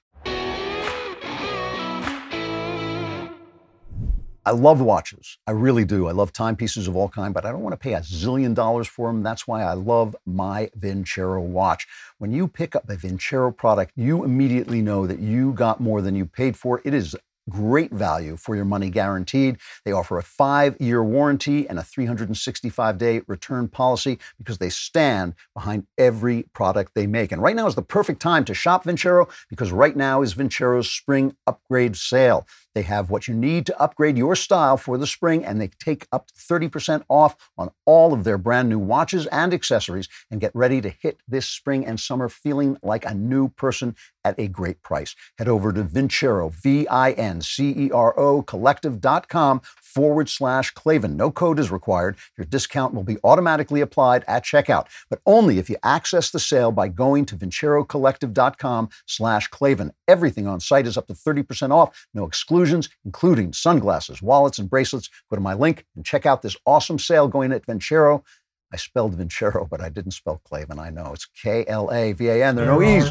I 4.49 4.51
love 4.51 4.81
watches. 4.81 5.37
I 5.45 5.51
really 5.51 5.85
do. 5.85 6.07
I 6.07 6.11
love 6.11 6.33
timepieces 6.33 6.87
of 6.87 6.95
all 6.95 7.09
kind, 7.09 7.35
but 7.35 7.45
I 7.45 7.51
don't 7.51 7.61
want 7.61 7.73
to 7.73 7.77
pay 7.77 7.93
a 7.93 7.99
zillion 7.99 8.55
dollars 8.55 8.87
for 8.87 9.07
them. 9.07 9.21
That's 9.21 9.47
why 9.47 9.61
I 9.61 9.73
love 9.73 10.15
my 10.25 10.71
Vincero 10.79 11.39
watch. 11.41 11.87
When 12.17 12.31
you 12.31 12.47
pick 12.47 12.75
up 12.75 12.89
a 12.89 12.95
Vincero 12.95 13.55
product, 13.55 13.91
you 13.95 14.23
immediately 14.23 14.81
know 14.81 15.05
that 15.05 15.19
you 15.19 15.51
got 15.53 15.79
more 15.79 16.01
than 16.01 16.15
you 16.15 16.25
paid 16.25 16.57
for. 16.57 16.81
It 16.83 16.95
is 16.95 17.15
great 17.49 17.91
value 17.91 18.37
for 18.37 18.55
your 18.55 18.65
money 18.65 18.89
guaranteed. 18.89 19.57
They 19.85 19.91
offer 19.91 20.17
a 20.17 20.23
five 20.23 20.77
year 20.79 21.03
warranty 21.03 21.67
and 21.67 21.79
a 21.79 21.83
365 21.83 22.97
day 22.97 23.21
return 23.27 23.67
policy 23.67 24.19
because 24.37 24.57
they 24.59 24.69
stand 24.69 25.33
behind 25.53 25.87
every 25.97 26.43
product 26.53 26.93
they 26.95 27.07
make. 27.07 27.31
And 27.31 27.41
right 27.41 27.55
now 27.55 27.67
is 27.67 27.75
the 27.75 27.81
perfect 27.81 28.21
time 28.21 28.45
to 28.45 28.53
shop 28.53 28.85
Vincero 28.85 29.29
because 29.49 29.71
right 29.71 29.95
now 29.95 30.21
is 30.21 30.33
Vincero's 30.33 30.89
spring 30.89 31.35
upgrade 31.47 31.95
sale. 31.95 32.45
They 32.79 32.83
have 32.83 33.09
what 33.09 33.27
you 33.27 33.33
need 33.33 33.65
to 33.65 33.77
upgrade 33.77 34.17
your 34.17 34.37
style 34.37 34.77
for 34.77 34.97
the 34.97 35.05
spring, 35.05 35.43
and 35.43 35.59
they 35.59 35.67
take 35.67 36.07
up 36.13 36.27
to 36.27 36.33
30% 36.33 37.03
off 37.09 37.35
on 37.57 37.71
all 37.85 38.13
of 38.13 38.23
their 38.23 38.37
brand 38.37 38.69
new 38.69 38.79
watches 38.79 39.25
and 39.25 39.53
accessories. 39.53 40.07
And 40.31 40.39
get 40.39 40.55
ready 40.55 40.79
to 40.79 40.87
hit 40.87 41.19
this 41.27 41.45
spring 41.45 41.85
and 41.85 41.99
summer 41.99 42.29
feeling 42.29 42.77
like 42.81 43.03
a 43.03 43.13
new 43.13 43.49
person 43.49 43.97
at 44.23 44.39
a 44.39 44.47
great 44.47 44.81
price. 44.81 45.13
Head 45.37 45.49
over 45.49 45.73
to 45.73 45.83
Vincero, 45.83 46.53
V 46.53 46.87
I 46.87 47.11
N 47.11 47.41
C 47.41 47.73
E 47.75 47.91
R 47.91 48.17
O, 48.17 48.41
collective.com 48.43 49.61
forward 49.89 50.29
slash 50.29 50.71
Klavan. 50.71 51.17
No 51.17 51.31
code 51.31 51.59
is 51.59 51.71
required. 51.71 52.17
Your 52.37 52.45
discount 52.45 52.93
will 52.93 53.03
be 53.03 53.17
automatically 53.23 53.81
applied 53.81 54.23
at 54.27 54.45
checkout, 54.45 54.87
but 55.09 55.19
only 55.25 55.57
if 55.57 55.69
you 55.69 55.77
access 55.83 56.29
the 56.29 56.39
sale 56.39 56.71
by 56.71 56.87
going 56.87 57.25
to 57.25 57.35
vincerocollective.com 57.35 58.89
slash 59.05 59.47
Klavan. 59.47 59.93
Everything 60.07 60.47
on 60.47 60.59
site 60.59 60.87
is 60.87 60.97
up 60.97 61.07
to 61.07 61.13
30% 61.13 61.71
off, 61.71 62.07
no 62.13 62.25
exclusions, 62.25 62.89
including 63.03 63.53
sunglasses, 63.53 64.21
wallets, 64.21 64.59
and 64.59 64.69
bracelets. 64.69 65.09
Go 65.29 65.35
to 65.35 65.41
my 65.41 65.53
link 65.53 65.85
and 65.95 66.05
check 66.05 66.25
out 66.25 66.41
this 66.41 66.57
awesome 66.65 66.99
sale 66.99 67.27
going 67.27 67.51
at 67.51 67.65
Vincero. 67.65 68.23
I 68.71 68.77
spelled 68.77 69.17
Vincero, 69.17 69.67
but 69.67 69.81
I 69.81 69.89
didn't 69.89 70.11
spell 70.11 70.41
Klavan. 70.45 70.77
I 70.77 70.91
know 70.91 71.11
it's 71.13 71.25
K 71.25 71.65
L 71.67 71.91
A 71.91 72.13
V 72.13 72.27
A 72.27 72.45
N. 72.45 72.55
There 72.55 72.69
are 72.69 72.79
no 72.79 72.83
E's. 72.83 73.09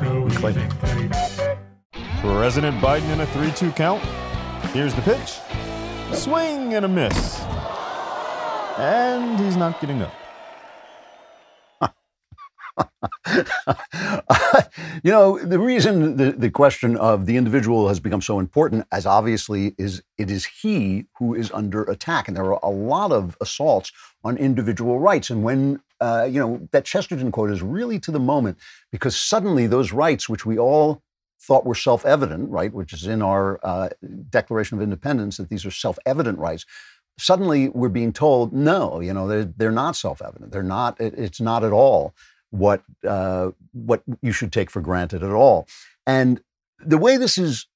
President 2.20 2.76
Biden 2.78 3.12
in 3.12 3.20
a 3.20 3.26
3 3.26 3.50
2 3.52 3.72
count. 3.72 4.02
Here's 4.72 4.94
the 4.94 5.02
pitch. 5.02 5.38
Swing 6.12 6.74
and 6.74 6.84
a 6.84 6.88
miss. 6.88 7.40
And 8.78 9.38
he's 9.40 9.56
not 9.56 9.80
getting 9.80 10.02
up. 10.02 10.12
you 15.02 15.10
know, 15.10 15.38
the 15.38 15.58
reason 15.58 16.16
the, 16.16 16.32
the 16.32 16.50
question 16.50 16.96
of 16.96 17.26
the 17.26 17.36
individual 17.36 17.88
has 17.88 18.00
become 18.00 18.22
so 18.22 18.38
important, 18.38 18.86
as 18.92 19.06
obviously 19.06 19.74
is 19.78 20.02
it 20.16 20.30
is 20.30 20.46
he 20.46 21.06
who 21.18 21.34
is 21.34 21.50
under 21.52 21.84
attack. 21.84 22.28
And 22.28 22.36
there 22.36 22.44
are 22.44 22.60
a 22.62 22.70
lot 22.70 23.12
of 23.12 23.36
assaults 23.40 23.92
on 24.24 24.36
individual 24.36 24.98
rights. 24.98 25.30
And 25.30 25.42
when, 25.42 25.80
uh, 26.00 26.28
you 26.30 26.40
know, 26.40 26.68
that 26.72 26.84
Chesterton 26.84 27.32
quote 27.32 27.50
is 27.50 27.62
really 27.62 27.98
to 28.00 28.10
the 28.10 28.20
moment 28.20 28.58
because 28.90 29.16
suddenly 29.16 29.66
those 29.66 29.92
rights, 29.92 30.28
which 30.28 30.46
we 30.46 30.58
all 30.58 31.02
thought 31.40 31.64
were 31.64 31.74
self 31.74 32.04
evident, 32.04 32.50
right, 32.50 32.72
which 32.72 32.92
is 32.92 33.06
in 33.06 33.22
our 33.22 33.60
uh, 33.62 33.88
Declaration 34.30 34.76
of 34.76 34.82
Independence, 34.82 35.36
that 35.36 35.48
these 35.48 35.64
are 35.64 35.70
self 35.70 35.98
evident 36.04 36.38
rights. 36.38 36.64
Suddenly, 37.18 37.68
we're 37.70 37.88
being 37.88 38.12
told, 38.12 38.52
no, 38.52 39.00
you 39.00 39.12
know, 39.12 39.26
they're, 39.26 39.44
they're 39.44 39.70
not 39.72 39.96
self 39.96 40.22
evident. 40.22 40.52
They're 40.52 40.62
not, 40.62 41.00
it, 41.00 41.14
it's 41.16 41.40
not 41.40 41.64
at 41.64 41.72
all 41.72 42.14
what, 42.50 42.82
uh, 43.06 43.50
what 43.72 44.02
you 44.22 44.32
should 44.32 44.52
take 44.52 44.70
for 44.70 44.80
granted 44.80 45.22
at 45.22 45.30
all. 45.30 45.66
And 46.06 46.40
the 46.78 46.98
way 46.98 47.16
this 47.16 47.36
is 47.36 47.66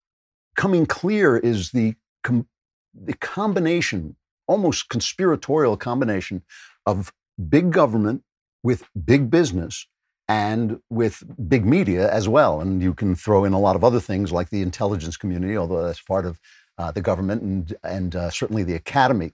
coming 0.57 0.87
clear 0.87 1.37
is 1.37 1.71
the, 1.71 1.95
com- 2.23 2.49
the 2.95 3.15
combination, 3.15 4.17
almost 4.47 4.89
conspiratorial 4.89 5.77
combination 5.77 6.43
of 6.87 7.13
big 7.49 7.73
government 7.73 8.23
with 8.63 8.85
big 9.05 9.31
business 9.31 9.87
and 10.33 10.81
with 10.89 11.23
big 11.47 11.67
media 11.67 12.11
as 12.11 12.27
well. 12.27 12.59
And 12.63 12.83
you 12.83 12.95
can 12.95 13.15
throw 13.15 13.45
in 13.45 13.53
a 13.53 13.61
lot 13.61 13.77
of 13.77 13.85
other 13.85 14.01
things 14.01 14.33
like 14.33 14.49
the 14.49 14.63
intelligence 14.63 15.19
community, 15.19 15.59
although 15.59 15.85
that's 15.85 16.01
part 16.01 16.25
of 16.25 16.41
uh, 16.79 16.91
the 16.91 17.03
government 17.03 17.43
and, 17.43 17.75
and 17.85 18.17
uh, 18.17 18.31
certainly 18.31 18.63
the 18.63 18.75
academy. 18.75 19.33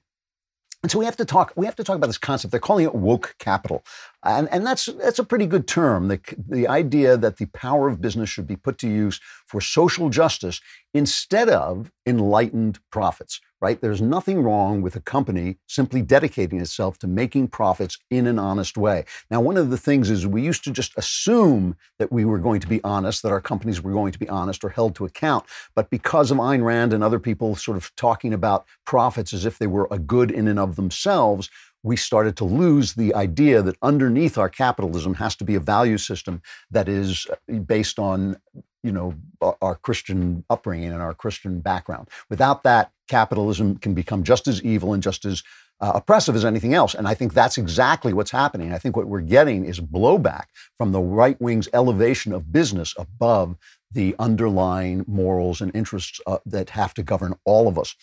And 0.82 0.90
so 0.90 0.98
we 0.98 1.04
have 1.04 1.16
to 1.16 1.24
talk. 1.24 1.52
We 1.54 1.66
have 1.66 1.76
to 1.76 1.84
talk 1.84 1.96
about 1.96 2.08
this 2.08 2.18
concept. 2.18 2.50
They're 2.50 2.61
calling 2.61 2.84
it 2.84 2.96
woke 2.96 3.37
capital, 3.38 3.84
and, 4.24 4.48
and 4.50 4.66
that's 4.66 4.87
that's 4.87 5.18
a 5.18 5.24
pretty 5.24 5.46
good 5.46 5.66
term. 5.66 6.09
The, 6.09 6.20
the 6.37 6.66
idea 6.66 7.16
that 7.16 7.37
the 7.37 7.46
power 7.46 7.88
of 7.88 8.00
business 8.00 8.28
should 8.28 8.46
be 8.46 8.57
put 8.57 8.78
to 8.78 8.88
use 8.88 9.20
for 9.46 9.61
social 9.61 10.11
justice 10.11 10.61
instead 10.92 11.48
of 11.48 11.92
enlightened 12.07 12.81
profits 12.90 13.40
right? 13.61 13.81
There's 13.81 14.00
nothing 14.00 14.42
wrong 14.42 14.83
with 14.83 14.94
a 14.94 15.00
company 15.00 15.57
simply 15.66 16.02
dedicating 16.02 16.61
itself 16.61 16.98
to 16.98 17.07
making 17.07 17.48
profits 17.48 17.98
in 18.11 18.26
an 18.26 18.38
honest 18.38 18.76
way. 18.76 19.04
Now, 19.31 19.40
one 19.40 19.57
of 19.57 19.70
the 19.70 19.76
things 19.76 20.11
is 20.11 20.26
we 20.26 20.42
used 20.42 20.64
to 20.64 20.70
just 20.70 20.96
assume 20.96 21.76
that 21.98 22.12
we 22.12 22.24
were 22.24 22.38
going 22.38 22.61
to 22.61 22.68
be 22.68 22.83
honest, 22.85 23.22
that 23.22 23.33
our 23.33 23.40
companies 23.40 23.83
were 23.83 23.92
going 23.92 24.12
to 24.12 24.18
be 24.18 24.28
honest 24.28 24.64
or 24.64 24.68
held 24.68 24.94
to 24.96 25.04
account. 25.04 25.44
But 25.74 25.90
because 25.90 26.31
of 26.31 26.38
Ayn 26.38 26.64
Rand 26.64 26.92
and 26.92 27.02
other 27.02 27.18
people 27.18 27.57
sort 27.57 27.76
of 27.76 27.94
talking 27.96 28.33
about 28.33 28.66
profits 28.85 29.33
as 29.33 29.44
if 29.44 29.59
they 29.59 29.66
were 29.66 29.88
a 29.90 29.98
good 29.98 30.31
in 30.31 30.46
and 30.46 30.59
of 30.59 30.76
themselves, 30.76 31.50
we 31.82 31.96
started 31.96 32.36
to 32.36 32.44
lose 32.44 32.94
the 32.94 33.14
idea 33.14 33.62
that 33.62 33.76
underneath 33.82 34.36
our 34.36 34.48
capitalism 34.48 35.14
has 35.14 35.36
to 35.36 35.44
be 35.44 35.54
a 35.54 35.60
value 35.60 35.98
system 35.98 36.42
that 36.70 36.88
is 36.88 37.26
based 37.66 37.98
on 37.98 38.36
you 38.82 38.92
know 38.92 39.14
our 39.62 39.76
Christian 39.76 40.44
upbringing 40.50 40.92
and 40.92 41.02
our 41.02 41.14
Christian 41.14 41.60
background. 41.60 42.08
Without 42.30 42.62
that, 42.64 42.92
capitalism 43.08 43.76
can 43.76 43.94
become 43.94 44.22
just 44.22 44.46
as 44.48 44.62
evil 44.62 44.92
and 44.92 45.02
just 45.02 45.24
as 45.24 45.42
uh, 45.80 45.92
oppressive 45.94 46.34
as 46.34 46.44
anything 46.44 46.74
else. 46.74 46.94
And 46.94 47.06
I 47.06 47.14
think 47.14 47.34
that's 47.34 47.58
exactly 47.58 48.12
what's 48.12 48.30
happening. 48.30 48.72
I 48.72 48.78
think 48.78 48.96
what 48.96 49.06
we're 49.06 49.20
getting 49.20 49.64
is 49.64 49.80
blowback 49.80 50.46
from 50.76 50.92
the 50.92 51.00
right 51.00 51.40
wing's 51.40 51.68
elevation 51.72 52.32
of 52.32 52.52
business 52.52 52.94
above 52.98 53.56
the 53.90 54.14
underlying 54.18 55.04
morals 55.06 55.60
and 55.60 55.74
interests 55.74 56.20
uh, 56.26 56.38
that 56.44 56.70
have 56.70 56.94
to 56.94 57.02
govern 57.02 57.34
all 57.44 57.68
of 57.68 57.78
us. 57.78 57.94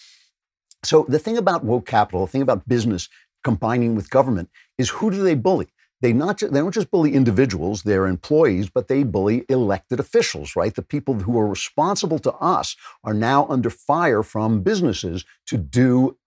So 0.83 1.05
the 1.09 1.19
thing 1.19 1.38
about 1.38 1.63
woke 1.63 1.85
capital, 1.85 2.25
the 2.25 2.31
thing 2.31 2.41
about 2.41 2.67
business 2.67 3.09
combining 3.45 3.95
with 3.95 4.10
government 4.10 4.49
is 4.77 4.89
who 4.89 5.10
do 5.10 5.23
they 5.23 5.36
bully? 5.36 5.67
They 6.01 6.12
not 6.12 6.39
they 6.39 6.60
don't 6.60 6.73
just 6.73 6.91
bully 6.91 7.13
individuals, 7.13 7.84
their 7.84 8.05
employees, 8.05 8.69
but 8.69 8.89
they 8.89 9.03
bully 9.03 9.45
elected 9.47 9.99
officials, 9.99 10.55
right? 10.55 10.75
The 10.75 10.81
people 10.81 11.13
who 11.13 11.39
are 11.39 11.47
responsible 11.47 12.19
to 12.19 12.34
us 12.34 12.75
are 13.05 13.13
now 13.13 13.47
under 13.47 13.69
fire 13.69 14.21
from 14.21 14.62
businesses 14.62 15.23
to 15.47 15.58
do 15.58 16.17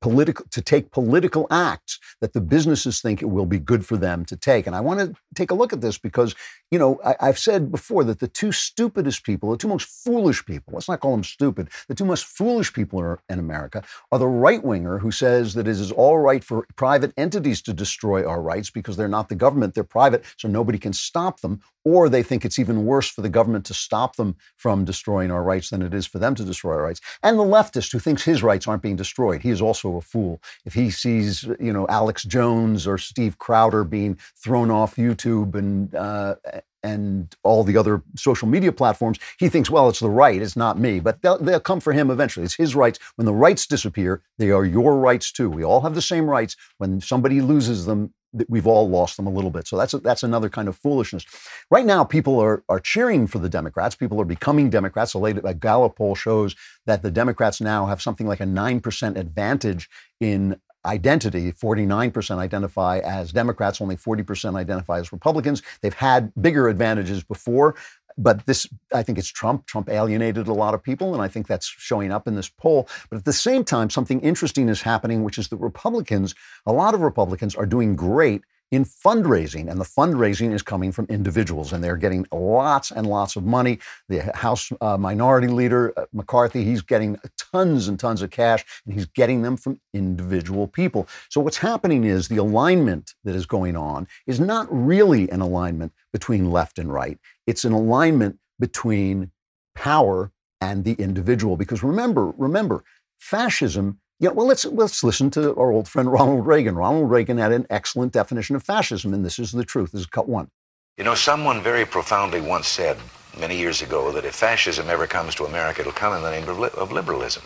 political 0.00 0.46
to 0.50 0.62
take 0.62 0.90
political 0.90 1.46
acts 1.50 1.98
that 2.20 2.32
the 2.32 2.40
businesses 2.40 3.00
think 3.00 3.20
it 3.20 3.26
will 3.26 3.46
be 3.46 3.58
good 3.58 3.84
for 3.84 3.96
them 3.96 4.24
to 4.24 4.36
take. 4.36 4.66
And 4.66 4.74
I 4.74 4.80
want 4.80 5.00
to 5.00 5.14
take 5.34 5.50
a 5.50 5.54
look 5.54 5.72
at 5.72 5.80
this 5.80 5.98
because, 5.98 6.34
you 6.70 6.78
know, 6.78 7.00
I, 7.04 7.26
have 7.26 7.38
said 7.38 7.70
before 7.70 8.04
that 8.04 8.20
the 8.20 8.28
two 8.28 8.52
stupidest 8.52 9.24
people, 9.24 9.50
the 9.50 9.56
two 9.56 9.68
most 9.68 9.86
foolish 9.86 10.44
people, 10.44 10.74
let's 10.74 10.88
not 10.88 11.00
call 11.00 11.12
them 11.12 11.24
stupid, 11.24 11.68
the 11.88 11.94
two 11.94 12.04
most 12.04 12.24
foolish 12.24 12.72
people 12.72 13.00
are, 13.00 13.20
in 13.28 13.38
America 13.38 13.82
are 14.10 14.18
the 14.18 14.26
right 14.26 14.62
winger 14.62 14.98
who 14.98 15.10
says 15.10 15.54
that 15.54 15.68
it 15.68 15.70
is 15.70 15.92
all 15.92 16.18
right 16.18 16.42
for 16.42 16.66
private 16.76 17.12
entities 17.16 17.60
to 17.62 17.72
destroy 17.72 18.26
our 18.26 18.40
rights 18.40 18.70
because 18.70 18.96
they're 18.96 19.08
not 19.08 19.28
the 19.28 19.34
government, 19.34 19.74
they're 19.74 19.84
private, 19.84 20.24
so 20.36 20.48
nobody 20.48 20.78
can 20.78 20.92
stop 20.92 21.40
them, 21.40 21.60
or 21.84 22.08
they 22.08 22.22
think 22.22 22.44
it's 22.44 22.58
even 22.58 22.84
worse 22.84 23.08
for 23.08 23.22
the 23.22 23.28
government 23.28 23.64
to 23.66 23.74
stop 23.74 24.16
them 24.16 24.36
from 24.56 24.84
destroying 24.84 25.30
our 25.30 25.42
rights 25.42 25.70
than 25.70 25.82
it 25.82 25.94
is 25.94 26.06
for 26.06 26.18
them 26.18 26.34
to 26.34 26.44
destroy 26.44 26.74
our 26.74 26.82
rights. 26.82 27.00
And 27.22 27.38
the 27.38 27.44
leftist 27.44 27.92
who 27.92 27.98
thinks 27.98 28.24
his 28.24 28.42
rights 28.42 28.66
aren't 28.66 28.82
being 28.82 28.96
destroyed. 28.96 29.42
He 29.42 29.50
is 29.50 29.62
also 29.62 29.89
a 29.96 30.02
fool. 30.02 30.40
If 30.64 30.74
he 30.74 30.90
sees, 30.90 31.44
you 31.58 31.72
know, 31.72 31.86
Alex 31.88 32.24
Jones 32.24 32.86
or 32.86 32.98
Steve 32.98 33.38
Crowder 33.38 33.84
being 33.84 34.18
thrown 34.36 34.70
off 34.70 34.96
YouTube 34.96 35.54
and 35.54 35.94
uh, 35.94 36.36
and 36.82 37.34
all 37.42 37.62
the 37.62 37.76
other 37.76 38.02
social 38.16 38.48
media 38.48 38.72
platforms, 38.72 39.18
he 39.38 39.48
thinks, 39.48 39.70
well, 39.70 39.88
it's 39.88 40.00
the 40.00 40.08
right, 40.08 40.40
it's 40.40 40.56
not 40.56 40.78
me. 40.78 41.00
But 41.00 41.20
they'll, 41.22 41.38
they'll 41.38 41.60
come 41.60 41.80
for 41.80 41.92
him 41.92 42.10
eventually. 42.10 42.44
It's 42.44 42.54
his 42.54 42.74
rights. 42.74 42.98
When 43.16 43.26
the 43.26 43.34
rights 43.34 43.66
disappear, 43.66 44.22
they 44.38 44.50
are 44.50 44.64
your 44.64 44.96
rights 44.96 45.30
too. 45.30 45.50
We 45.50 45.64
all 45.64 45.82
have 45.82 45.94
the 45.94 46.02
same 46.02 46.28
rights. 46.28 46.56
When 46.78 47.00
somebody 47.00 47.40
loses 47.42 47.86
them, 47.86 48.14
we've 48.48 48.66
all 48.66 48.88
lost 48.88 49.16
them 49.16 49.26
a 49.26 49.30
little 49.30 49.50
bit. 49.50 49.66
So 49.66 49.76
that's 49.76 49.94
a, 49.94 49.98
that's 49.98 50.22
another 50.22 50.48
kind 50.48 50.68
of 50.68 50.76
foolishness. 50.76 51.24
Right 51.70 51.86
now, 51.86 52.04
people 52.04 52.38
are 52.40 52.62
are 52.68 52.80
cheering 52.80 53.26
for 53.26 53.38
the 53.38 53.48
Democrats. 53.48 53.94
People 53.94 54.20
are 54.20 54.24
becoming 54.24 54.70
Democrats. 54.70 55.12
The 55.12 55.18
latest 55.18 55.44
a 55.44 55.50
uh, 55.50 55.52
Gallup 55.54 55.96
poll 55.96 56.14
shows 56.14 56.54
that 56.86 57.02
the 57.02 57.10
Democrats 57.10 57.60
now 57.60 57.86
have 57.86 58.02
something 58.02 58.26
like 58.26 58.40
a 58.40 58.46
nine 58.46 58.80
percent 58.80 59.16
advantage 59.16 59.88
in 60.20 60.60
identity. 60.86 61.52
49% 61.52 62.38
identify 62.38 62.98
as 62.98 63.32
Democrats, 63.32 63.80
only 63.80 63.96
40% 63.96 64.56
identify 64.56 64.98
as 64.98 65.12
Republicans. 65.12 65.62
They've 65.82 65.94
had 65.94 66.32
bigger 66.40 66.68
advantages 66.68 67.22
before. 67.22 67.76
But 68.20 68.44
this, 68.44 68.66
I 68.92 69.02
think 69.02 69.18
it's 69.18 69.28
Trump. 69.28 69.66
Trump 69.66 69.88
alienated 69.88 70.46
a 70.46 70.52
lot 70.52 70.74
of 70.74 70.82
people, 70.82 71.14
and 71.14 71.22
I 71.22 71.28
think 71.28 71.46
that's 71.46 71.66
showing 71.66 72.12
up 72.12 72.28
in 72.28 72.36
this 72.36 72.50
poll. 72.50 72.86
But 73.08 73.16
at 73.16 73.24
the 73.24 73.32
same 73.32 73.64
time, 73.64 73.88
something 73.88 74.20
interesting 74.20 74.68
is 74.68 74.82
happening, 74.82 75.24
which 75.24 75.38
is 75.38 75.48
that 75.48 75.56
Republicans, 75.56 76.34
a 76.66 76.72
lot 76.72 76.94
of 76.94 77.00
Republicans, 77.00 77.54
are 77.54 77.66
doing 77.66 77.96
great 77.96 78.42
in 78.70 78.84
fundraising, 78.84 79.68
and 79.68 79.80
the 79.80 79.84
fundraising 79.84 80.52
is 80.52 80.62
coming 80.62 80.92
from 80.92 81.06
individuals, 81.06 81.72
and 81.72 81.82
they're 81.82 81.96
getting 81.96 82.24
lots 82.30 82.92
and 82.92 83.06
lots 83.06 83.34
of 83.34 83.44
money. 83.44 83.80
The 84.08 84.30
House 84.36 84.70
uh, 84.80 84.96
Minority 84.96 85.48
Leader 85.48 85.92
uh, 85.98 86.06
McCarthy, 86.12 86.64
he's 86.64 86.82
getting 86.82 87.18
tons 87.36 87.88
and 87.88 87.98
tons 87.98 88.22
of 88.22 88.30
cash, 88.30 88.64
and 88.84 88.94
he's 88.94 89.06
getting 89.06 89.42
them 89.42 89.56
from 89.56 89.80
individual 89.92 90.68
people. 90.68 91.08
So 91.30 91.40
what's 91.40 91.56
happening 91.56 92.04
is 92.04 92.28
the 92.28 92.36
alignment 92.36 93.14
that 93.24 93.34
is 93.34 93.46
going 93.46 93.76
on 93.76 94.06
is 94.26 94.38
not 94.38 94.68
really 94.70 95.28
an 95.30 95.40
alignment 95.40 95.92
between 96.12 96.50
left 96.50 96.78
and 96.78 96.92
right. 96.92 97.18
It's 97.50 97.64
an 97.64 97.72
alignment 97.72 98.38
between 98.58 99.32
power 99.74 100.30
and 100.60 100.84
the 100.84 100.94
individual. 100.94 101.56
Because 101.56 101.82
remember, 101.82 102.32
remember, 102.36 102.84
fascism 103.18 103.98
yeah, 104.20 104.28
well, 104.28 104.46
let's 104.46 104.66
let's 104.66 105.02
listen 105.02 105.30
to 105.30 105.54
our 105.56 105.72
old 105.72 105.88
friend 105.88 106.12
Ronald 106.12 106.46
Reagan. 106.46 106.74
Ronald 106.74 107.10
Reagan 107.10 107.38
had 107.38 107.52
an 107.52 107.66
excellent 107.70 108.12
definition 108.12 108.54
of 108.54 108.62
fascism, 108.62 109.14
and 109.14 109.24
this 109.24 109.38
is 109.38 109.50
the 109.50 109.64
truth. 109.64 109.92
This 109.92 110.02
is 110.02 110.06
cut 110.06 110.28
one. 110.28 110.50
You 110.98 111.04
know, 111.04 111.14
someone 111.14 111.62
very 111.62 111.86
profoundly 111.86 112.42
once 112.42 112.68
said 112.68 112.98
many 113.38 113.56
years 113.56 113.80
ago 113.80 114.12
that 114.12 114.26
if 114.26 114.34
fascism 114.34 114.90
ever 114.90 115.06
comes 115.06 115.34
to 115.36 115.46
America, 115.46 115.80
it'll 115.80 115.92
come 115.92 116.12
in 116.12 116.22
the 116.22 116.30
name 116.30 116.46
of, 116.50 116.58
li- 116.58 116.76
of 116.76 116.92
liberalism. 116.92 117.42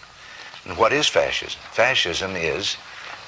And 0.64 0.76
what 0.76 0.92
is 0.92 1.06
fascism? 1.06 1.60
Fascism 1.70 2.34
is 2.34 2.76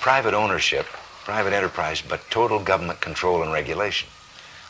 private 0.00 0.34
ownership, 0.34 0.86
private 1.24 1.52
enterprise, 1.52 2.02
but 2.02 2.28
total 2.30 2.58
government 2.58 3.00
control 3.00 3.44
and 3.44 3.52
regulation. 3.52 4.08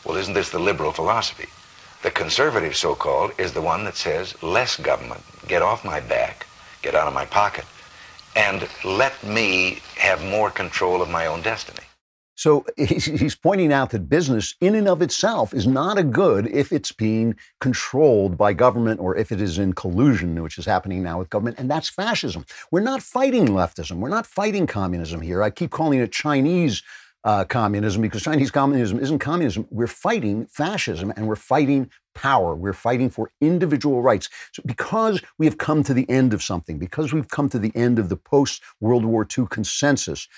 Well, 0.05 0.17
isn't 0.17 0.35
this 0.35 0.51
the 0.51 0.59
liberal 0.59 0.91
philosophy? 0.91 1.49
The 2.03 2.11
conservative, 2.11 2.75
so-called, 2.75 3.31
is 3.37 3.53
the 3.53 3.61
one 3.61 3.83
that 3.85 3.95
says 3.95 4.41
less 4.43 4.77
government, 4.77 5.21
get 5.47 5.61
off 5.61 5.83
my 5.83 5.99
back, 5.99 6.45
get 6.81 6.95
out 6.95 7.07
of 7.07 7.13
my 7.13 7.25
pocket 7.25 7.65
and 8.37 8.67
let 8.85 9.21
me 9.23 9.79
have 9.95 10.23
more 10.23 10.51
control 10.51 11.01
of 11.01 11.09
my 11.09 11.25
own 11.25 11.41
destiny. 11.41 11.79
So 12.35 12.67
he's 12.77 13.35
pointing 13.35 13.73
out 13.73 13.89
that 13.89 14.09
business 14.09 14.53
in 14.61 14.75
and 14.75 14.87
of 14.87 15.01
itself 15.01 15.55
is 15.55 15.65
not 15.65 15.97
a 15.97 16.03
good 16.03 16.45
if 16.47 16.71
it's 16.71 16.91
being 16.91 17.35
controlled 17.59 18.37
by 18.37 18.53
government 18.53 18.99
or 18.99 19.15
if 19.17 19.31
it 19.31 19.41
is 19.41 19.57
in 19.57 19.73
collusion, 19.73 20.41
which 20.43 20.59
is 20.59 20.65
happening 20.65 21.01
now 21.01 21.17
with 21.17 21.31
government. 21.31 21.57
And 21.57 21.69
that's 21.69 21.89
fascism. 21.89 22.45
We're 22.71 22.81
not 22.81 23.01
fighting 23.01 23.47
leftism. 23.47 23.97
We're 23.97 24.09
not 24.09 24.27
fighting 24.27 24.67
communism 24.67 25.21
here. 25.21 25.41
I 25.41 25.49
keep 25.49 25.71
calling 25.71 25.99
it 25.99 26.11
Chinese 26.11 26.83
uh, 27.27 27.43
communism 27.43 28.01
because 28.01 28.23
Chinese 28.23 28.51
communism 28.51 28.99
isn't 28.99 29.19
communism. 29.19 29.67
We're 29.69 29.87
fighting 29.87 30.47
fascism 30.47 31.11
and 31.17 31.27
we're 31.27 31.35
fighting 31.35 31.91
power. 32.15 32.55
We're 32.55 32.71
fighting 32.71 33.09
for 33.09 33.31
individual 33.41 34.01
rights. 34.01 34.29
So 34.53 34.63
because 34.65 35.21
we 35.37 35.45
have 35.45 35.57
come 35.57 35.83
to 35.83 35.93
the 35.93 36.09
end 36.09 36.33
of 36.33 36.41
something, 36.41 36.79
because 36.79 37.11
we've 37.11 37.27
come 37.27 37.49
to 37.49 37.59
the 37.59 37.75
end 37.75 37.99
of 37.99 38.07
the 38.07 38.15
post 38.15 38.63
World 38.79 39.03
War 39.03 39.27
II 39.37 39.45
consensus, 39.49 40.29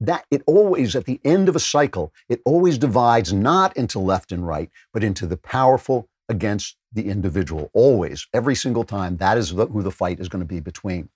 that 0.00 0.26
it 0.30 0.42
always, 0.46 0.94
at 0.94 1.06
the 1.06 1.18
end 1.24 1.48
of 1.48 1.56
a 1.56 1.60
cycle, 1.60 2.12
it 2.28 2.42
always 2.44 2.76
divides 2.76 3.32
not 3.32 3.74
into 3.74 3.98
left 3.98 4.30
and 4.30 4.46
right, 4.46 4.70
but 4.92 5.02
into 5.02 5.26
the 5.26 5.38
powerful 5.38 6.10
against 6.28 6.76
the 6.92 7.08
individual. 7.08 7.70
Always, 7.72 8.26
every 8.34 8.54
single 8.54 8.84
time, 8.84 9.16
that 9.16 9.38
is 9.38 9.48
who 9.50 9.82
the 9.82 9.90
fight 9.90 10.20
is 10.20 10.28
going 10.28 10.42
to 10.42 10.46
be 10.46 10.60
between. 10.60 11.08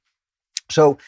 So 0.70 0.98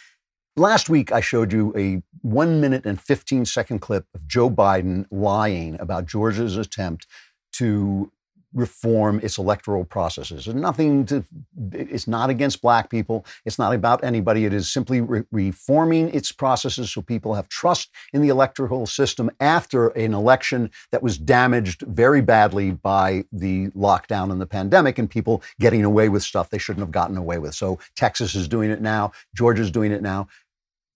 Last 0.57 0.89
week, 0.89 1.13
I 1.13 1.21
showed 1.21 1.53
you 1.53 1.73
a 1.77 2.03
one 2.23 2.61
minute 2.61 2.85
and 2.85 3.01
15 3.01 3.45
second 3.47 3.79
clip 3.79 4.07
of 4.15 4.27
Joe 4.27 4.51
Biden 4.51 5.07
lying 5.11 5.79
about 5.81 6.07
Georgia's 6.07 6.57
attempt 6.57 7.07
to 7.53 8.11
reform 8.55 9.21
its 9.23 9.39
electoral 9.39 9.85
processes. 9.85 10.49
Nothing 10.49 11.07
to, 11.07 11.25
it's 11.73 12.09
not 12.09 12.31
against 12.31 12.63
black 12.63 12.91
people. 12.91 13.25
It's 13.45 13.59
not 13.59 13.75
about 13.75 14.03
anybody. 14.03 14.45
It 14.45 14.53
is 14.53 14.71
simply 14.71 15.01
re- 15.01 15.23
reforming 15.31 16.13
its 16.15 16.33
processes 16.33 16.91
so 16.91 17.03
people 17.03 17.35
have 17.35 17.49
trust 17.49 17.91
in 18.13 18.23
the 18.23 18.29
electoral 18.29 18.87
system 18.87 19.31
after 19.41 19.89
an 19.89 20.15
election 20.15 20.71
that 20.91 21.03
was 21.03 21.17
damaged 21.17 21.83
very 21.83 22.21
badly 22.21 22.73
by 22.73 23.25
the 23.33 23.69
lockdown 23.69 24.33
and 24.33 24.41
the 24.41 24.47
pandemic 24.47 24.99
and 24.99 25.09
people 25.11 25.43
getting 25.61 25.85
away 25.85 26.09
with 26.09 26.23
stuff 26.23 26.51
they 26.51 26.59
shouldn't 26.59 26.85
have 26.85 26.93
gotten 26.93 27.17
away 27.17 27.39
with. 27.39 27.55
So 27.55 27.79
Texas 27.95 28.35
is 28.35 28.49
doing 28.49 28.71
it 28.71 28.81
now. 28.81 29.13
Georgia's 29.35 29.71
doing 29.71 29.93
it 29.93 30.03
now. 30.03 30.29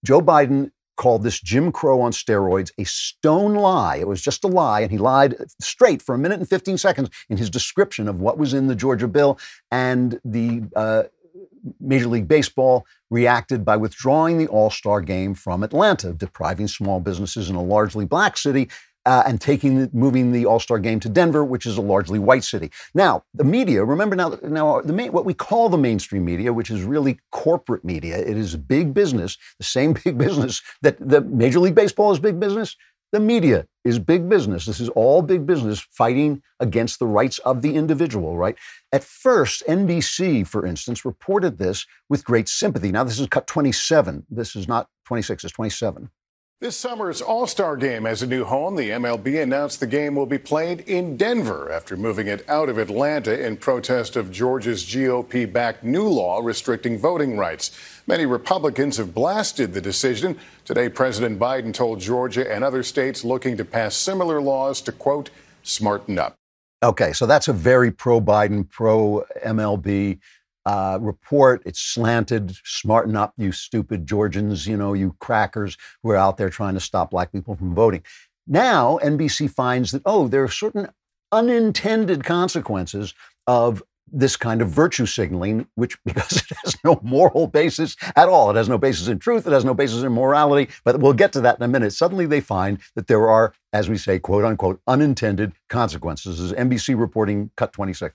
Joe 0.05 0.21
Biden 0.21 0.71
called 0.97 1.23
this 1.23 1.41
Jim 1.41 1.73
Crow 1.73 2.01
on 2.01 2.13
steroids 2.13 2.71
a 2.79 2.85
stone 2.85 3.55
lie. 3.55 3.97
It 3.97 4.09
was 4.09 4.23
just 4.23 4.45
a 4.45 4.49
lie, 4.49 4.81
and 4.81 4.91
he 4.91 4.99
lied 4.99 5.37
straight 5.61 6.03
for 6.03 6.15
a 6.15 6.19
minute 6.19 6.41
and 6.41 6.49
15 6.49 6.79
seconds 6.79 7.11
in 7.29 7.37
his 7.37 7.51
description 7.51 8.09
of 8.09 8.21
what 8.21 8.39
was 8.39 8.55
in 8.55 8.67
the 8.67 8.75
Georgia 8.75 9.09
bill. 9.09 9.39
And 9.71 10.21
the 10.25 10.63
uh, 10.77 11.05
Major 11.81 12.09
League 12.09 12.29
Baseball 12.29 12.87
reacted 13.11 13.65
by 13.65 13.77
withdrawing 13.77 14.39
the 14.39 14.47
All 14.47 14.71
Star 14.71 15.01
game 15.01 15.35
from 15.35 15.63
Atlanta, 15.63 16.13
depriving 16.13 16.69
small 16.69 17.01
businesses 17.01 17.49
in 17.49 17.57
a 17.57 17.63
largely 17.63 18.05
black 18.05 18.37
city 18.37 18.69
uh, 19.07 19.23
and 19.27 19.41
taking 19.41 19.89
moving 19.93 20.33
the 20.33 20.47
All 20.47 20.61
Star 20.61 20.79
game 20.79 21.01
to 21.01 21.09
Denver, 21.09 21.45
which 21.45 21.67
is 21.67 21.77
a 21.77 21.83
largely 21.83 22.19
white 22.19 22.45
city. 22.45 22.71
Now, 22.95 23.25
the 23.35 23.45
media. 23.45 23.85
Remember 23.85 24.17
now, 24.17 24.39
now 24.43 24.81
the 24.81 24.93
main, 24.93 25.13
what 25.13 25.25
we 25.25 25.35
call 25.35 25.69
the 25.69 25.79
mainstream 25.79 26.25
media, 26.25 26.53
which 26.53 26.71
is 26.71 26.83
really 26.83 27.19
corporate 27.31 27.85
media. 27.85 28.17
It 28.19 28.37
is 28.37 28.57
big 28.57 28.95
business, 28.95 29.37
the 29.59 29.65
same 29.65 29.93
big 30.05 30.19
business 30.19 30.63
that 30.83 30.97
the 31.01 31.21
Major 31.21 31.61
League 31.61 31.75
Baseball 31.75 32.13
is 32.13 32.19
big 32.19 32.41
business. 32.41 32.77
The 33.13 33.21
media 33.21 33.69
is 33.85 34.01
big 34.01 34.29
business. 34.29 34.67
This 34.67 34.81
is 34.81 34.89
all 34.89 35.23
big 35.23 35.47
business 35.47 35.87
fighting 35.93 36.43
against 36.59 36.99
the 36.99 37.07
rights 37.07 37.39
of 37.41 37.63
the 37.63 37.77
individual, 37.77 38.37
right? 38.37 38.57
At 38.91 39.05
first, 39.05 39.63
NBC, 39.69 40.45
for 40.45 40.67
instance, 40.67 41.05
reported 41.05 41.59
this 41.59 41.87
with 42.09 42.25
great 42.25 42.49
sympathy. 42.49 42.91
Now, 42.91 43.05
this 43.05 43.21
is 43.21 43.29
cut 43.29 43.47
27. 43.47 44.27
This 44.29 44.57
is 44.57 44.67
not 44.67 44.89
26, 45.05 45.45
it's 45.45 45.53
27. 45.53 46.11
This 46.65 46.79
summer's 46.79 47.21
All 47.21 47.47
Star 47.47 47.77
game 47.77 48.07
has 48.07 48.23
a 48.23 48.27
new 48.27 48.43
home. 48.43 48.75
The 48.77 48.89
MLB 48.89 49.43
announced 49.43 49.81
the 49.81 49.87
game 49.87 50.15
will 50.15 50.25
be 50.25 50.39
played 50.39 50.81
in 50.89 51.19
Denver 51.19 51.71
after 51.71 51.95
moving 51.95 52.27
it 52.27 52.43
out 52.49 52.71
of 52.71 52.79
Atlanta 52.79 53.39
in 53.39 53.59
protest 53.59 54.17
of 54.17 54.33
Georgia's 54.33 54.83
GOP 54.83 55.45
backed 55.53 55.85
new 55.85 56.09
law 56.09 56.41
restricting 56.43 56.97
voting 56.99 57.37
rights. 57.37 57.71
Many 58.07 58.25
Republicans 58.25 58.97
have 58.97 59.15
blasted 59.15 59.75
the 59.75 59.83
decision. 59.83 60.39
Today, 60.65 60.89
President 60.89 61.39
Biden 61.39 61.75
told 61.75 62.01
Georgia 62.01 62.51
and 62.51 62.65
other 62.65 62.83
states 62.83 63.25
looking 63.25 63.59
to 63.59 63.65
pass 63.67 63.95
similar 63.95 64.41
laws 64.41 64.81
to, 64.81 64.93
quote, 64.93 65.29
smarten 65.65 66.19
up. 66.19 66.35
Okay, 66.83 67.13
so 67.13 67.27
that's 67.27 67.49
a 67.49 67.53
very 67.53 67.91
pro 67.91 68.23
Biden, 68.23 68.67
pro 68.71 69.23
MLB 69.45 70.19
uh, 70.67 70.99
report. 71.01 71.63
It's 71.65 71.81
slanted. 71.81 72.57
Smarten 72.65 73.17
up, 73.17 73.35
you 73.37 73.53
stupid 73.53 74.07
Georgians, 74.07 74.67
you 74.67 74.77
know, 74.77 74.93
you 74.93 75.17
crackers 75.19 75.77
who 76.03 76.11
are 76.11 76.17
out 76.17 76.37
there 76.37 76.51
trying 76.51 76.75
to 76.75 76.81
stop 76.81 77.11
black 77.11 77.33
people 77.33 77.55
from 77.55 77.75
voting. 77.75 78.03
Now, 78.47 78.99
NBC 79.03 79.51
finds 79.51 79.93
that, 79.93 80.03
oh, 80.05 80.29
there 80.29 80.43
are 80.43 80.49
certain 80.49 80.89
unintended 81.33 82.25
consequences 82.25 83.15
of 83.47 83.83
this 84.13 84.37
kind 84.37 84.63
of 84.63 84.69
virtue 84.69 85.07
signaling, 85.07 85.67
which 85.75 85.99
because 86.05 86.37
it 86.37 86.57
has 86.65 86.77
no 86.85 87.01
moral 87.03 87.47
basis 87.47 87.97
at 88.17 88.29
all, 88.29 88.51
it 88.51 88.57
has 88.57 88.69
no 88.69 88.79
basis 88.79 89.09
in 89.09 89.19
truth, 89.19 89.47
it 89.47 89.53
has 89.53 89.65
no 89.65 89.75
basis 89.75 90.03
in 90.03 90.13
morality, 90.13 90.73
but 90.85 91.01
we'll 91.01 91.13
get 91.13 91.33
to 91.33 91.41
that 91.41 91.59
in 91.59 91.63
a 91.63 91.69
minute. 91.69 91.93
Suddenly 91.93 92.27
they 92.27 92.41
find 92.41 92.79
that 92.95 93.07
there 93.07 93.29
are, 93.29 93.53
as 93.73 93.89
we 93.89 93.99
say, 93.99 94.19
quote 94.19 94.45
unquote, 94.45 94.81
unintended 94.87 95.53
consequences. 95.69 96.39
This 96.39 96.51
is 96.51 96.53
NBC 96.53 96.99
reporting 96.99 97.51
cut 97.57 97.73
26. 97.73 98.15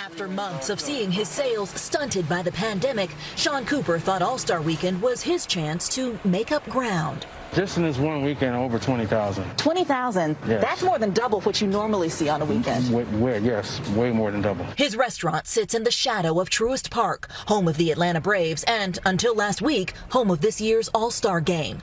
After 0.00 0.26
months 0.28 0.70
of 0.70 0.80
seeing 0.80 1.10
his 1.12 1.28
sales 1.28 1.68
stunted 1.78 2.26
by 2.26 2.40
the 2.40 2.50
pandemic, 2.52 3.10
Sean 3.36 3.66
Cooper 3.66 3.98
thought 3.98 4.22
All 4.22 4.38
Star 4.38 4.62
Weekend 4.62 5.02
was 5.02 5.20
his 5.20 5.44
chance 5.44 5.90
to 5.90 6.18
make 6.24 6.52
up 6.52 6.66
ground. 6.70 7.26
Just 7.52 7.76
in 7.76 7.82
this 7.82 7.98
one 7.98 8.22
weekend, 8.22 8.56
over 8.56 8.78
20,000. 8.78 9.58
20,000? 9.58 10.36
Yes. 10.46 10.62
That's 10.62 10.82
more 10.82 10.98
than 10.98 11.12
double 11.12 11.42
what 11.42 11.60
you 11.60 11.66
normally 11.66 12.08
see 12.08 12.30
on 12.30 12.40
a 12.40 12.46
weekend. 12.46 12.90
Way, 12.90 13.04
way, 13.18 13.40
yes, 13.40 13.78
way 13.90 14.10
more 14.10 14.30
than 14.30 14.40
double. 14.40 14.64
His 14.74 14.96
restaurant 14.96 15.46
sits 15.46 15.74
in 15.74 15.84
the 15.84 15.90
shadow 15.90 16.40
of 16.40 16.48
Truist 16.48 16.90
Park, 16.90 17.28
home 17.48 17.68
of 17.68 17.76
the 17.76 17.90
Atlanta 17.90 18.22
Braves, 18.22 18.64
and 18.66 18.98
until 19.04 19.34
last 19.34 19.60
week, 19.60 19.92
home 20.12 20.30
of 20.30 20.40
this 20.40 20.62
year's 20.62 20.88
All 20.94 21.10
Star 21.10 21.42
game. 21.42 21.82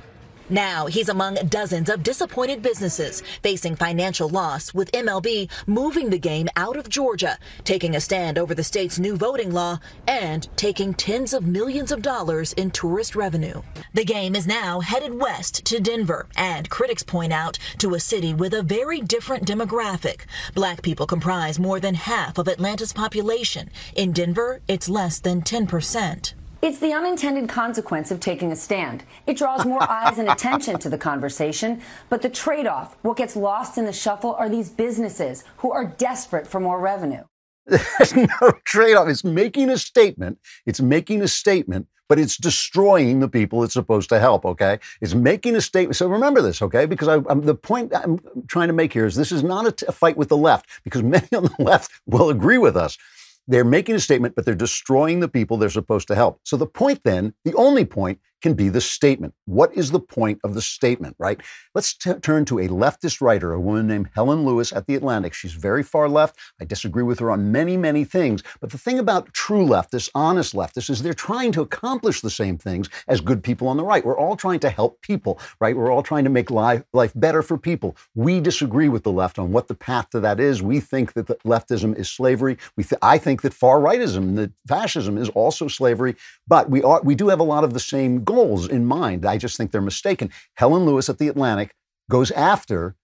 Now 0.50 0.86
he's 0.86 1.10
among 1.10 1.36
dozens 1.50 1.90
of 1.90 2.04
disappointed 2.04 2.62
businesses 2.62 3.22
facing 3.44 3.76
financial 3.76 4.30
loss 4.30 4.74
with 4.74 4.92
MLB 4.94 5.50
moving 5.66 6.10
the 6.10 6.18
game 6.18 6.48
out 6.56 6.78
of 6.78 6.88
Georgia, 6.88 7.38
taking 7.66 7.96
a 7.96 8.00
stand 8.00 8.38
over 8.38 8.56
the 8.56 8.64
state's 8.64 8.98
new 8.98 9.18
voting 9.18 9.52
law, 9.52 9.80
and 10.08 10.48
taking 10.56 10.94
tens 10.94 11.34
of 11.34 11.46
millions 11.46 11.92
of 11.92 12.02
dollars 12.02 12.54
in 12.54 12.72
tourist 12.72 13.14
revenue. 13.14 13.62
The 13.94 14.06
game 14.06 14.36
is 14.36 14.48
now 14.48 14.80
headed 14.80 15.20
west 15.20 15.66
to 15.66 15.82
Denver, 15.82 16.28
and 16.38 16.70
critics 16.70 17.04
point 17.04 17.34
out 17.34 17.60
to 17.80 17.96
a 17.96 18.00
city 18.00 18.34
with 18.34 18.54
a 18.54 18.64
very 18.64 19.02
different 19.02 19.46
demographic. 19.46 20.22
Black 20.56 20.82
people 20.82 21.08
comprise 21.08 21.60
more 21.60 21.82
than 21.82 21.96
half 21.96 22.38
of 22.38 22.48
Atlanta's 22.48 22.94
population. 22.94 23.70
In 23.96 24.14
Denver, 24.14 24.62
it's 24.70 24.88
less 24.88 25.20
than 25.20 25.42
10%. 25.42 26.37
It's 26.60 26.80
the 26.80 26.92
unintended 26.92 27.50
consequence 27.50 28.10
of 28.10 28.20
taking 28.20 28.52
a 28.52 28.56
stand. 28.56 29.04
It 29.28 29.38
draws 29.38 29.64
more 29.64 29.84
eyes 29.90 30.18
and 30.18 30.28
attention 30.28 30.80
to 30.80 30.90
the 30.90 30.98
conversation, 30.98 31.82
but 32.10 32.24
the 32.24 32.30
trade 32.30 32.66
off, 32.66 32.96
what 33.04 33.18
gets 33.18 33.36
lost 33.36 33.78
in 33.78 33.86
the 33.86 33.94
shuffle, 33.94 34.34
are 34.34 34.50
these 34.50 34.70
businesses 34.70 35.44
who 35.58 35.72
are 35.72 35.86
desperate 35.86 36.48
for 36.48 36.60
more 36.60 36.80
revenue. 36.80 37.24
There's 37.68 38.16
no 38.16 38.54
trade 38.66 38.96
off. 38.96 39.08
It's 39.08 39.24
making 39.24 39.70
a 39.70 39.78
statement. 39.78 40.40
It's 40.66 40.82
making 40.82 41.22
a 41.22 41.28
statement, 41.28 41.88
but 42.08 42.18
it's 42.18 42.38
destroying 42.38 43.20
the 43.20 43.28
people 43.28 43.64
it's 43.64 43.74
supposed 43.74 44.10
to 44.10 44.20
help, 44.20 44.44
okay? 44.44 44.80
It's 45.00 45.14
making 45.14 45.56
a 45.56 45.62
statement. 45.62 45.96
So 45.96 46.08
remember 46.08 46.42
this, 46.42 46.62
okay? 46.64 46.88
Because 46.88 47.08
I, 47.08 47.18
the 47.36 47.56
point 47.56 47.94
I'm 47.96 48.20
trying 48.48 48.68
to 48.68 48.74
make 48.74 48.94
here 48.94 49.06
is 49.06 49.16
this 49.16 49.32
is 49.32 49.44
not 49.44 49.68
a, 49.68 49.72
t- 49.74 49.86
a 49.88 49.92
fight 49.92 50.18
with 50.18 50.30
the 50.30 50.38
left, 50.38 50.68
because 50.84 51.04
many 51.16 51.28
on 51.36 51.44
the 51.44 51.56
left 51.60 51.92
will 52.08 52.30
agree 52.30 52.58
with 52.58 52.76
us. 52.76 52.98
They're 53.48 53.64
making 53.64 53.96
a 53.96 54.00
statement, 54.00 54.36
but 54.36 54.46
they're 54.46 54.56
destroying 54.56 55.20
the 55.22 55.30
people 55.30 55.58
they're 55.58 55.70
supposed 55.70 56.08
to 56.10 56.16
help. 56.16 56.42
So 56.44 56.58
the 56.58 56.68
point 56.68 57.02
then, 57.04 57.34
the 57.46 57.54
only 57.56 57.86
point, 57.86 58.20
can 58.42 58.54
be 58.54 58.70
the 58.70 58.82
statement. 58.82 59.34
What 59.46 59.74
is 59.76 59.92
the 59.92 60.00
point 60.00 60.40
of 60.44 60.54
the 60.54 60.62
statement, 60.62 61.16
right? 61.20 61.40
Let's 61.74 61.96
t- 61.96 62.14
turn 62.16 62.46
to 62.46 62.60
a 62.60 62.68
leftist 62.68 63.22
writer, 63.22 63.54
a 63.54 63.60
woman 63.60 63.88
named 63.88 64.10
Helen 64.14 64.46
Lewis 64.46 64.72
at 64.72 64.86
The 64.86 64.96
Atlantic. 64.96 65.34
She's 65.34 65.54
very 65.54 65.84
far 65.84 66.08
left. 66.08 66.38
I 66.62 66.66
disagree 66.66 67.04
with 67.04 67.20
her 67.20 67.32
on 67.32 67.52
many, 67.52 67.78
many 67.78 68.04
things. 68.04 68.44
But 68.60 68.72
the 68.72 68.78
thing 68.78 69.00
about 69.00 69.34
true 69.34 69.66
leftists, 69.66 70.10
honest 70.14 70.54
leftists, 70.54 70.90
is 70.90 71.02
they're 71.02 71.14
trying 71.14 71.52
to 71.54 71.62
accomplish 71.62 72.22
the 72.22 72.30
same 72.30 72.58
things 72.58 72.90
as 73.08 73.22
good 73.22 73.44
people 73.44 73.68
on 73.68 73.78
the 73.78 73.84
right. 73.84 74.06
We're 74.06 74.18
all 74.18 74.36
trying 74.36 74.60
to 74.62 74.70
help 74.70 75.02
people, 75.02 75.40
right? 75.60 75.76
We're 75.76 75.92
all 75.92 76.04
trying 76.04 76.24
to 76.26 76.30
make 76.30 76.52
life, 76.52 76.84
life 76.94 77.14
better 77.16 77.42
for 77.42 77.58
people. 77.58 77.96
We 78.16 78.40
disagree 78.40 78.90
with 78.90 79.04
the 79.04 79.12
left 79.12 79.40
on 79.40 79.52
what 79.52 79.68
the 79.68 79.76
path 79.76 80.10
to 80.12 80.20
that 80.22 80.40
is. 80.40 80.62
We 80.62 80.80
think 80.80 81.14
that 81.14 81.28
leftism 81.44 81.98
is 81.98 82.10
slavery. 82.10 82.58
We 82.76 82.84
th- 82.84 83.00
I 83.02 83.18
think 83.18 83.42
that 83.42 83.54
far 83.54 83.80
rightism, 83.80 84.36
that 84.36 84.52
fascism 84.68 85.18
is 85.18 85.30
also 85.30 85.68
slavery. 85.68 86.16
But 86.48 86.70
we, 86.70 86.84
are, 86.84 87.02
we 87.02 87.16
do 87.16 87.30
have 87.30 87.40
a 87.40 87.44
lot 87.44 87.64
of 87.64 87.74
the 87.74 87.80
same 87.80 88.24
goals 88.28 88.68
in 88.68 88.86
mind. 88.86 89.26
I 89.26 89.38
just 89.38 89.58
think 89.58 89.72
they're 89.72 89.82
mistaken. 89.82 90.30
Helen 90.56 90.86
Lewis 90.86 91.10
at 91.10 91.18
The 91.18 91.30
Atlantic 91.30 91.74
goes 92.12 92.30
after 92.32 92.96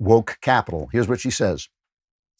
woke 0.00 0.38
capital. 0.40 0.88
Here's 0.92 1.08
what 1.08 1.20
she 1.20 1.30
says. 1.30 1.68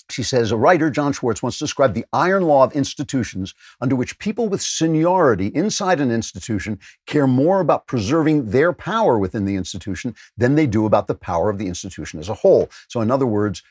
She 0.08 0.22
says 0.22 0.52
a 0.52 0.56
writer, 0.56 0.88
John 0.88 1.12
Schwartz, 1.12 1.42
once 1.42 1.58
described 1.58 1.94
the 1.94 2.04
iron 2.12 2.44
law 2.44 2.62
of 2.62 2.72
institutions 2.72 3.54
under 3.80 3.96
which 3.96 4.20
people 4.20 4.48
with 4.48 4.62
seniority 4.62 5.48
inside 5.48 6.00
an 6.00 6.12
institution 6.12 6.78
care 7.06 7.26
more 7.26 7.60
about 7.60 7.88
preserving 7.88 8.50
their 8.50 8.72
power 8.72 9.18
within 9.18 9.46
the 9.46 9.56
institution 9.56 10.14
than 10.36 10.54
they 10.54 10.66
do 10.66 10.86
about 10.86 11.08
the 11.08 11.14
power 11.14 11.50
of 11.50 11.58
the 11.58 11.66
institution 11.66 12.20
as 12.20 12.28
a 12.28 12.34
whole. 12.34 12.70
So, 12.88 13.00
in 13.00 13.10
other 13.10 13.26
words, 13.26 13.64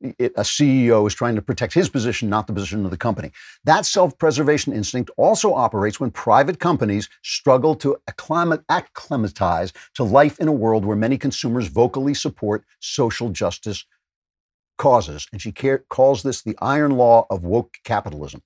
it, 0.00 0.32
a 0.36 0.42
CEO 0.42 1.06
is 1.06 1.14
trying 1.14 1.34
to 1.36 1.42
protect 1.42 1.74
his 1.74 1.88
position, 1.88 2.28
not 2.28 2.46
the 2.46 2.52
position 2.52 2.84
of 2.84 2.90
the 2.90 2.96
company. 2.96 3.32
That 3.64 3.86
self 3.86 4.18
preservation 4.18 4.72
instinct 4.72 5.10
also 5.16 5.54
operates 5.54 6.00
when 6.00 6.10
private 6.10 6.58
companies 6.58 7.08
struggle 7.22 7.74
to 7.76 7.96
acclimatize 8.06 9.72
to 9.94 10.04
life 10.04 10.38
in 10.38 10.48
a 10.48 10.52
world 10.52 10.84
where 10.84 10.96
many 10.96 11.18
consumers 11.18 11.68
vocally 11.68 12.14
support 12.14 12.64
social 12.80 13.30
justice 13.30 13.84
causes. 14.78 15.26
And 15.32 15.40
she 15.40 15.52
care, 15.52 15.84
calls 15.88 16.22
this 16.22 16.42
the 16.42 16.58
iron 16.60 16.92
law 16.92 17.26
of 17.30 17.44
woke 17.44 17.74
capitalism. 17.84 18.42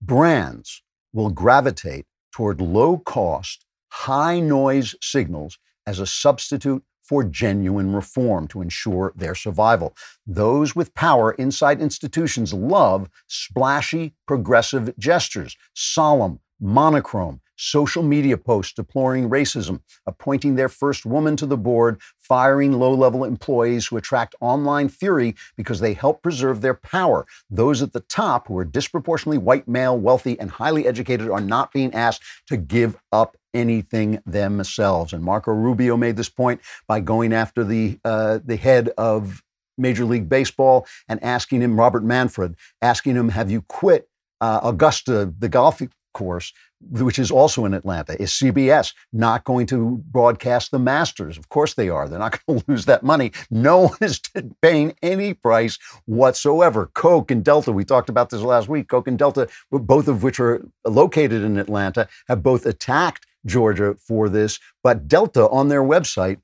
Brands 0.00 0.82
will 1.12 1.30
gravitate 1.30 2.06
toward 2.32 2.60
low 2.60 2.98
cost, 2.98 3.66
high 3.90 4.40
noise 4.40 4.94
signals 5.00 5.58
as 5.86 5.98
a 5.98 6.06
substitute 6.06 6.82
for 7.12 7.22
genuine 7.22 7.94
reform 7.94 8.48
to 8.48 8.62
ensure 8.62 9.12
their 9.14 9.34
survival. 9.34 9.94
Those 10.26 10.74
with 10.74 10.94
power 10.94 11.32
inside 11.32 11.78
institutions 11.78 12.54
love 12.54 13.10
splashy, 13.26 14.14
progressive 14.26 14.96
gestures, 14.96 15.58
solemn, 15.74 16.40
monochrome, 16.58 17.41
social 17.56 18.02
media 18.02 18.36
posts 18.36 18.72
deploring 18.72 19.28
racism, 19.28 19.80
appointing 20.06 20.54
their 20.54 20.68
first 20.68 21.06
woman 21.06 21.36
to 21.36 21.46
the 21.46 21.56
board, 21.56 22.00
firing 22.18 22.72
low 22.72 22.94
level 22.94 23.24
employees 23.24 23.86
who 23.86 23.96
attract 23.96 24.34
online 24.40 24.88
fury 24.88 25.34
because 25.56 25.80
they 25.80 25.94
help 25.94 26.22
preserve 26.22 26.60
their 26.60 26.74
power. 26.74 27.26
Those 27.50 27.82
at 27.82 27.92
the 27.92 28.00
top, 28.00 28.48
who 28.48 28.58
are 28.58 28.64
disproportionately 28.64 29.38
white, 29.38 29.68
male, 29.68 29.96
wealthy, 29.96 30.38
and 30.38 30.50
highly 30.50 30.86
educated, 30.86 31.30
are 31.30 31.40
not 31.40 31.72
being 31.72 31.94
asked 31.94 32.22
to 32.46 32.56
give 32.56 32.96
up 33.12 33.36
anything 33.54 34.20
themselves. 34.24 35.12
And 35.12 35.22
Marco 35.22 35.52
Rubio 35.52 35.96
made 35.96 36.16
this 36.16 36.28
point 36.28 36.60
by 36.86 37.00
going 37.00 37.32
after 37.32 37.64
the 37.64 37.98
uh, 38.04 38.38
the 38.44 38.56
head 38.56 38.90
of 38.96 39.42
Major 39.78 40.04
League 40.04 40.28
Baseball 40.28 40.86
and 41.08 41.22
asking 41.22 41.62
him, 41.62 41.78
Robert 41.78 42.04
Manfred, 42.04 42.56
asking 42.80 43.16
him, 43.16 43.30
"Have 43.30 43.50
you 43.50 43.62
quit 43.62 44.08
uh, 44.40 44.60
Augusta, 44.62 45.32
the 45.38 45.48
golf 45.48 45.80
course, 46.12 46.52
which 46.90 47.18
is 47.18 47.30
also 47.30 47.64
in 47.64 47.74
Atlanta. 47.74 48.20
Is 48.20 48.30
CBS 48.32 48.94
not 49.12 49.44
going 49.44 49.66
to 49.66 50.02
broadcast 50.10 50.70
the 50.70 50.78
Masters? 50.78 51.38
Of 51.38 51.48
course 51.48 51.74
they 51.74 51.88
are. 51.88 52.08
They're 52.08 52.18
not 52.18 52.38
going 52.46 52.60
to 52.60 52.64
lose 52.68 52.84
that 52.86 53.02
money. 53.02 53.32
No 53.50 53.88
one 53.88 53.98
is 54.00 54.20
paying 54.62 54.94
any 55.02 55.34
price 55.34 55.78
whatsoever. 56.06 56.90
Coke 56.94 57.30
and 57.30 57.44
Delta, 57.44 57.72
we 57.72 57.84
talked 57.84 58.08
about 58.08 58.30
this 58.30 58.42
last 58.42 58.68
week. 58.68 58.88
Coke 58.88 59.08
and 59.08 59.18
Delta, 59.18 59.48
both 59.70 60.08
of 60.08 60.22
which 60.22 60.40
are 60.40 60.66
located 60.84 61.42
in 61.42 61.58
Atlanta, 61.58 62.08
have 62.28 62.42
both 62.42 62.66
attacked 62.66 63.26
Georgia 63.46 63.94
for 63.94 64.28
this. 64.28 64.58
But 64.82 65.08
Delta 65.08 65.48
on 65.48 65.68
their 65.68 65.82
website 65.82 66.38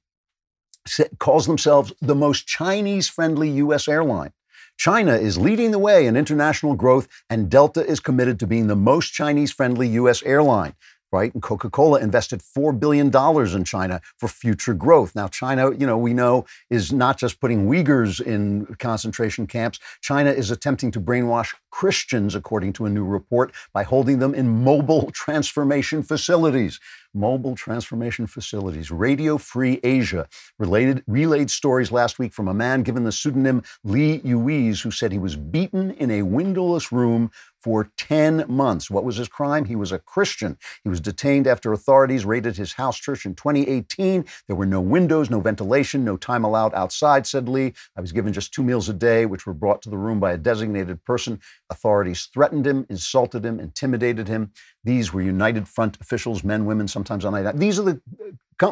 calls 1.18 1.46
themselves 1.46 1.92
the 2.00 2.14
most 2.14 2.46
Chinese 2.46 3.08
friendly 3.08 3.50
U.S. 3.50 3.88
airline. 3.88 4.32
China 4.78 5.14
is 5.14 5.36
leading 5.36 5.72
the 5.72 5.78
way 5.78 6.06
in 6.06 6.16
international 6.16 6.76
growth, 6.76 7.08
and 7.28 7.50
Delta 7.50 7.84
is 7.84 7.98
committed 7.98 8.38
to 8.38 8.46
being 8.46 8.68
the 8.68 8.76
most 8.76 9.12
Chinese 9.12 9.50
friendly 9.50 9.88
U.S. 9.88 10.22
airline. 10.22 10.76
Right? 11.10 11.32
And 11.32 11.42
Coca 11.42 11.70
Cola 11.70 12.00
invested 12.00 12.40
$4 12.40 12.78
billion 12.78 13.08
in 13.56 13.64
China 13.64 14.00
for 14.16 14.28
future 14.28 14.74
growth. 14.74 15.14
Now, 15.14 15.28
China, 15.28 15.72
you 15.72 15.86
know, 15.86 15.96
we 15.96 16.12
know 16.12 16.44
is 16.68 16.92
not 16.92 17.18
just 17.18 17.40
putting 17.40 17.66
Uyghurs 17.66 18.20
in 18.20 18.66
concentration 18.78 19.46
camps. 19.46 19.78
China 20.02 20.30
is 20.30 20.50
attempting 20.50 20.90
to 20.92 21.00
brainwash 21.00 21.54
Christians, 21.70 22.34
according 22.34 22.72
to 22.74 22.84
a 22.84 22.90
new 22.90 23.04
report, 23.04 23.52
by 23.72 23.84
holding 23.84 24.18
them 24.18 24.34
in 24.34 24.62
mobile 24.64 25.10
transformation 25.14 26.02
facilities 26.02 26.78
mobile 27.14 27.54
transformation 27.56 28.26
facilities. 28.26 28.90
Radio 28.90 29.38
Free 29.38 29.80
Asia 29.82 30.28
related, 30.58 31.02
relayed 31.06 31.50
stories 31.50 31.90
last 31.90 32.18
week 32.18 32.32
from 32.32 32.48
a 32.48 32.54
man 32.54 32.82
given 32.82 33.04
the 33.04 33.12
pseudonym 33.12 33.62
Lee 33.84 34.20
Uiz 34.24 34.82
who 34.82 34.90
said 34.90 35.12
he 35.12 35.18
was 35.18 35.36
beaten 35.36 35.90
in 35.92 36.10
a 36.10 36.22
windowless 36.22 36.92
room 36.92 37.30
for 37.60 37.90
10 37.96 38.44
months. 38.48 38.90
What 38.90 39.04
was 39.04 39.16
his 39.16 39.28
crime? 39.28 39.64
He 39.64 39.76
was 39.76 39.92
a 39.92 39.98
Christian. 39.98 40.58
He 40.82 40.88
was 40.88 41.00
detained 41.00 41.46
after 41.46 41.72
authorities 41.72 42.24
raided 42.24 42.56
his 42.56 42.74
house 42.74 42.98
church 42.98 43.26
in 43.26 43.34
2018. 43.34 44.24
There 44.46 44.56
were 44.56 44.66
no 44.66 44.80
windows, 44.80 45.30
no 45.30 45.40
ventilation, 45.40 46.04
no 46.04 46.16
time 46.16 46.44
allowed 46.44 46.74
outside, 46.74 47.26
said 47.26 47.48
Lee. 47.48 47.74
I 47.96 48.00
was 48.00 48.12
given 48.12 48.32
just 48.32 48.52
two 48.54 48.62
meals 48.62 48.88
a 48.88 48.94
day, 48.94 49.26
which 49.26 49.46
were 49.46 49.54
brought 49.54 49.82
to 49.82 49.90
the 49.90 49.98
room 49.98 50.20
by 50.20 50.32
a 50.32 50.38
designated 50.38 51.04
person. 51.04 51.40
Authorities 51.70 52.28
threatened 52.32 52.66
him, 52.66 52.86
insulted 52.88 53.44
him, 53.44 53.58
intimidated 53.58 54.28
him. 54.28 54.52
These 54.84 55.12
were 55.12 55.22
United 55.22 55.68
Front 55.68 55.98
officials, 56.00 56.44
men, 56.44 56.64
women, 56.64 56.88
sometimes 56.88 57.24
on 57.24 57.32
night. 57.32 57.56
These 57.56 57.78
are 57.78 57.82
the 57.82 58.00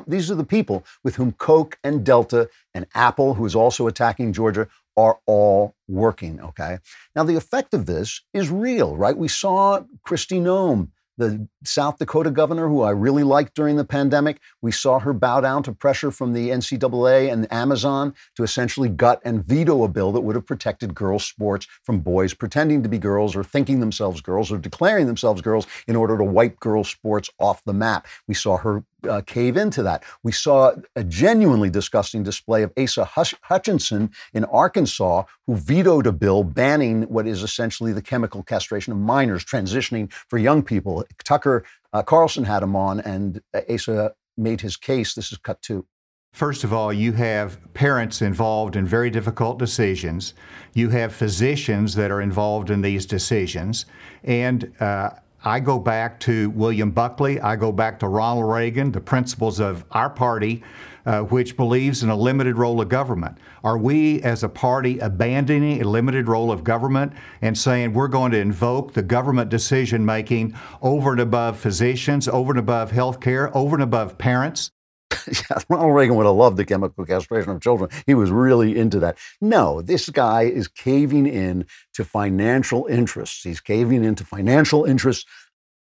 these 0.07 0.31
are 0.31 0.35
the 0.35 0.45
people 0.45 0.85
with 1.05 1.17
whom 1.17 1.33
Coke 1.33 1.79
and 1.85 2.05
Delta 2.05 2.49
and 2.75 2.87
Apple, 2.95 3.35
who 3.35 3.47
is 3.47 3.55
also 3.55 3.87
attacking 3.87 4.33
Georgia, 4.33 4.69
are 4.97 5.19
all 5.27 5.75
working, 5.89 6.41
okay? 6.41 6.79
Now, 7.15 7.25
the 7.25 7.37
effect 7.37 7.75
of 7.75 7.87
this 7.87 8.23
is 8.33 8.51
real, 8.51 8.97
right? 8.97 9.17
We 9.17 9.29
saw 9.29 9.83
Kristi 10.07 10.41
Noem, 10.41 10.89
the 11.19 11.49
South 11.65 11.99
Dakota 11.99 12.31
governor, 12.31 12.69
who 12.69 12.83
I 12.83 12.91
really 12.91 13.23
liked 13.23 13.55
during 13.55 13.77
the 13.77 13.85
pandemic. 13.85 14.39
We 14.61 14.73
saw 14.73 14.99
her 14.99 15.13
bow 15.13 15.41
down 15.41 15.63
to 15.65 15.73
pressure 15.73 16.11
from 16.11 16.33
the 16.33 16.51
NCAA 16.51 17.33
and 17.33 17.51
Amazon 17.53 18.15
to 18.37 18.43
essentially 18.43 18.89
gut 18.89 19.21
and 19.25 19.45
veto 19.45 19.83
a 19.83 19.89
bill 19.89 20.13
that 20.13 20.21
would 20.21 20.37
have 20.37 20.47
protected 20.47 20.95
girls' 20.95 21.25
sports 21.27 21.67
from 21.83 22.01
boys 22.01 22.35
pretending 22.35 22.83
to 22.83 22.89
be 22.89 22.99
girls 22.99 23.35
or 23.35 23.43
thinking 23.43 23.81
themselves 23.81 24.21
girls 24.21 24.53
or 24.53 24.59
declaring 24.59 25.07
themselves 25.07 25.41
girls 25.41 25.67
in 25.89 25.97
order 25.97 26.19
to 26.19 26.25
wipe 26.25 26.61
girls' 26.61 26.91
sports 26.91 27.31
off 27.39 27.65
the 27.65 27.73
map. 27.73 28.07
We 28.29 28.35
saw 28.35 28.59
her 28.59 28.85
uh, 29.09 29.21
cave 29.23 29.57
into 29.57 29.83
that. 29.83 30.05
We 30.23 30.33
saw 30.33 30.73
a 30.95 31.05
genuinely 31.05 31.71
disgusting 31.71 32.23
display 32.23 32.63
of 32.63 32.73
Asa 32.79 33.05
Hutchinson 33.05 34.11
in 34.33 34.45
Arkansas, 34.45 35.25
who 35.47 35.57
vetoed 35.57 36.07
a 36.07 36.13
bill 36.13 36.45
banning 36.45 37.03
what 37.05 37.27
is 37.27 37.43
essentially 37.43 37.93
the 37.93 38.03
chemical 38.03 38.43
castration 38.43 38.93
of 38.93 38.99
minors, 38.99 39.45
transitioning 39.45 40.13
for 40.13 40.39
young 40.39 40.63
people. 40.63 41.05
Tucker 41.25 41.65
uh, 41.93 42.03
Carlson 42.03 42.45
had 42.45 42.63
him 42.63 42.77
on, 42.77 43.01
and 43.01 43.41
Asa 43.71 44.13
made 44.37 44.61
his 44.61 44.77
case. 44.77 45.15
This 45.15 45.33
is 45.33 45.39
cut 45.39 45.63
two. 45.63 45.87
First 46.33 46.65
of 46.65 46.73
all, 46.75 46.93
you 46.93 47.13
have 47.13 47.59
parents 47.73 48.21
involved 48.21 48.77
in 48.77 48.87
very 48.87 49.09
difficult 49.09 49.59
decisions. 49.59 50.35
You 50.75 50.91
have 50.91 51.15
physicians 51.15 51.95
that 51.95 52.11
are 52.11 52.21
involved 52.21 52.69
in 52.69 52.83
these 52.83 53.07
decisions. 53.07 53.87
And 54.23 54.75
uh, 54.79 55.11
I 55.47 55.61
go 55.61 55.79
back 55.79 56.19
to 56.21 56.51
William 56.51 56.91
Buckley. 56.91 57.41
I 57.41 57.55
go 57.55 57.71
back 57.71 58.01
to 58.01 58.09
Ronald 58.09 58.51
Reagan, 58.51 58.91
the 58.91 59.01
principles 59.01 59.61
of 59.61 59.85
our 59.93 60.11
party, 60.11 60.65
uh, 61.07 61.21
which 61.21 61.57
believes 61.57 62.03
in 62.03 62.09
a 62.09 62.17
limited 62.17 62.59
role 62.59 62.81
of 62.81 62.89
government. 62.89 63.39
Are 63.63 63.79
we, 63.79 64.21
as 64.23 64.43
a 64.43 64.49
party, 64.49 64.99
abandoning 64.99 65.81
a 65.81 65.89
limited 65.89 66.27
role 66.27 66.51
of 66.51 66.65
government 66.65 67.13
and 67.43 67.57
saying 67.57 67.93
we're 67.93 68.09
going 68.09 68.33
to 68.33 68.39
invoke 68.39 68.93
the 68.93 69.05
government 69.05 69.49
decision 69.49 70.05
making 70.05 70.53
over 70.83 71.13
and 71.13 71.21
above 71.21 71.61
physicians, 71.61 72.27
over 72.27 72.51
and 72.51 72.59
above 72.59 72.91
health 72.91 73.21
care, 73.21 73.57
over 73.57 73.77
and 73.77 73.85
above 73.85 74.19
parents? 74.19 74.73
yeah, 75.29 75.59
Ronald 75.69 75.95
Reagan 75.95 76.17
would 76.17 76.27
have 76.27 76.35
loved 76.35 76.57
the 76.57 76.65
chemical 76.65 77.05
castration 77.05 77.51
of 77.51 77.61
children. 77.61 77.91
He 78.07 78.15
was 78.15 78.31
really 78.31 78.77
into 78.77 78.99
that. 79.01 79.19
No, 79.41 79.83
this 79.83 80.09
guy 80.09 80.43
is 80.43 80.69
caving 80.69 81.27
in 81.27 81.67
to 81.95 82.05
financial 82.05 82.87
interests. 82.87 83.43
He's 83.43 83.61
caving 83.61 84.05
into 84.05 84.25
financial 84.25 84.85
interests, 84.85 85.25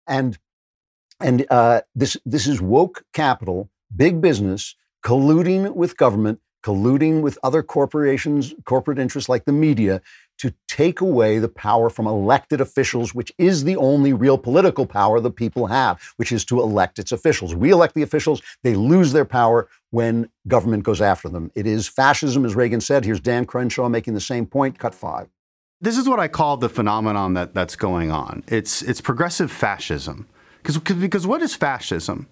and 0.07 0.37
and 1.19 1.45
uh, 1.49 1.81
this 1.93 2.17
this 2.25 2.47
is 2.47 2.61
woke 2.61 3.03
capital, 3.13 3.69
big 3.95 4.21
business 4.21 4.75
colluding 5.03 5.75
with 5.75 5.97
government, 5.97 6.39
colluding 6.63 7.21
with 7.21 7.37
other 7.43 7.63
corporations, 7.63 8.53
corporate 8.65 8.99
interests 8.99 9.29
like 9.29 9.45
the 9.45 9.51
media 9.51 10.01
to 10.41 10.53
take 10.67 11.01
away 11.01 11.37
the 11.37 11.47
power 11.47 11.87
from 11.87 12.07
elected 12.07 12.59
officials, 12.59 13.13
which 13.13 13.31
is 13.37 13.63
the 13.63 13.75
only 13.75 14.11
real 14.11 14.39
political 14.39 14.87
power 14.87 15.19
the 15.19 15.29
people 15.29 15.67
have, 15.67 16.01
which 16.17 16.31
is 16.31 16.43
to 16.45 16.59
elect 16.59 16.97
its 16.97 17.11
officials. 17.11 17.53
We 17.53 17.69
elect 17.69 17.93
the 17.93 18.01
officials, 18.01 18.41
they 18.63 18.73
lose 18.73 19.13
their 19.13 19.23
power 19.23 19.67
when 19.91 20.29
government 20.47 20.83
goes 20.83 20.99
after 20.99 21.29
them. 21.29 21.51
It 21.53 21.67
is 21.67 21.87
fascism, 21.87 22.43
as 22.43 22.55
Reagan 22.55 22.81
said. 22.81 23.05
Here's 23.05 23.19
Dan 23.19 23.45
Crenshaw 23.45 23.87
making 23.87 24.15
the 24.15 24.19
same 24.19 24.47
point. 24.47 24.79
Cut 24.79 24.95
five. 24.95 25.27
This 25.79 25.95
is 25.95 26.09
what 26.09 26.19
I 26.19 26.27
call 26.27 26.57
the 26.57 26.69
phenomenon 26.69 27.35
that, 27.35 27.53
that's 27.53 27.75
going 27.75 28.09
on. 28.09 28.43
It's, 28.47 28.81
it's 28.81 29.01
progressive 29.01 29.51
fascism. 29.51 30.27
Because, 30.57 30.77
because 30.77 31.27
what 31.27 31.43
is 31.43 31.53
fascism? 31.55 32.27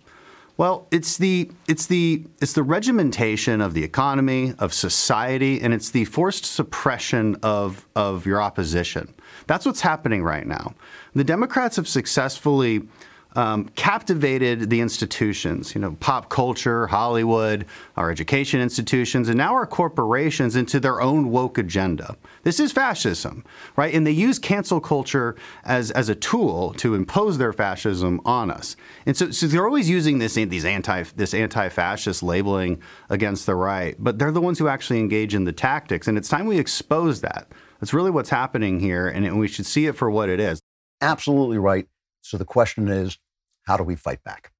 Well, 0.59 0.87
it's 0.91 1.15
the 1.15 1.49
it's 1.69 1.85
the 1.85 2.25
it's 2.41 2.51
the 2.51 2.63
regimentation 2.63 3.61
of 3.61 3.73
the 3.73 3.85
economy, 3.85 4.53
of 4.59 4.73
society, 4.73 5.61
and 5.61 5.73
it's 5.73 5.91
the 5.91 6.03
forced 6.03 6.43
suppression 6.43 7.37
of 7.41 7.87
of 7.95 8.25
your 8.25 8.41
opposition. 8.41 9.13
That's 9.47 9.65
what's 9.65 9.79
happening 9.79 10.21
right 10.21 10.45
now. 10.45 10.75
The 11.15 11.23
Democrats 11.23 11.77
have 11.77 11.87
successfully 11.87 12.81
um, 13.39 13.69
captivated 13.77 14.69
the 14.69 14.81
institutions, 14.81 15.73
you 15.73 15.79
know, 15.79 15.95
pop 16.01 16.27
culture, 16.27 16.87
Hollywood, 16.87 17.65
our 17.95 18.11
education 18.11 18.59
institutions, 18.59 19.29
and 19.29 19.37
now 19.37 19.53
our 19.53 19.65
corporations 19.65 20.57
into 20.57 20.77
their 20.77 20.99
own 20.99 21.31
woke 21.31 21.57
agenda. 21.57 22.17
This 22.43 22.59
is 22.59 22.73
fascism, 22.73 23.45
right? 23.77 23.93
And 23.93 24.05
they 24.05 24.11
use 24.11 24.39
cancel 24.39 24.81
culture 24.81 25.37
as, 25.63 25.89
as 25.91 26.09
a 26.09 26.15
tool 26.15 26.73
to 26.79 26.95
impose 26.95 27.37
their 27.37 27.53
fascism 27.53 28.19
on 28.25 28.51
us. 28.51 28.75
And 29.05 29.15
so, 29.15 29.31
so 29.31 29.47
they're 29.47 29.65
always 29.65 29.89
using 29.89 30.19
this 30.19 30.33
these 30.33 30.65
anti 30.65 31.03
this 31.15 31.33
anti-fascist 31.33 32.21
labeling 32.21 32.81
against 33.09 33.45
the 33.45 33.55
right, 33.55 33.95
but 33.99 34.19
they're 34.19 34.33
the 34.33 34.41
ones 34.41 34.59
who 34.59 34.67
actually 34.67 34.99
engage 34.99 35.33
in 35.33 35.45
the 35.45 35.53
tactics. 35.53 36.09
And 36.09 36.17
it's 36.17 36.27
time 36.27 36.45
we 36.45 36.59
expose 36.59 37.21
that. 37.21 37.47
That's 37.79 37.93
really 37.93 38.11
what's 38.11 38.29
happening 38.29 38.81
here, 38.81 39.07
and 39.07 39.39
we 39.39 39.47
should 39.47 39.65
see 39.65 39.85
it 39.85 39.95
for 39.95 40.11
what 40.11 40.27
it 40.27 40.41
is. 40.41 40.59
Absolutely 40.99 41.57
right. 41.57 41.87
So 42.21 42.37
the 42.37 42.43
question 42.43 42.89
is, 42.89 43.17
how 43.69 43.77
do 43.77 43.83
we 43.83 43.95
fight 43.95 44.23
back? 44.23 44.51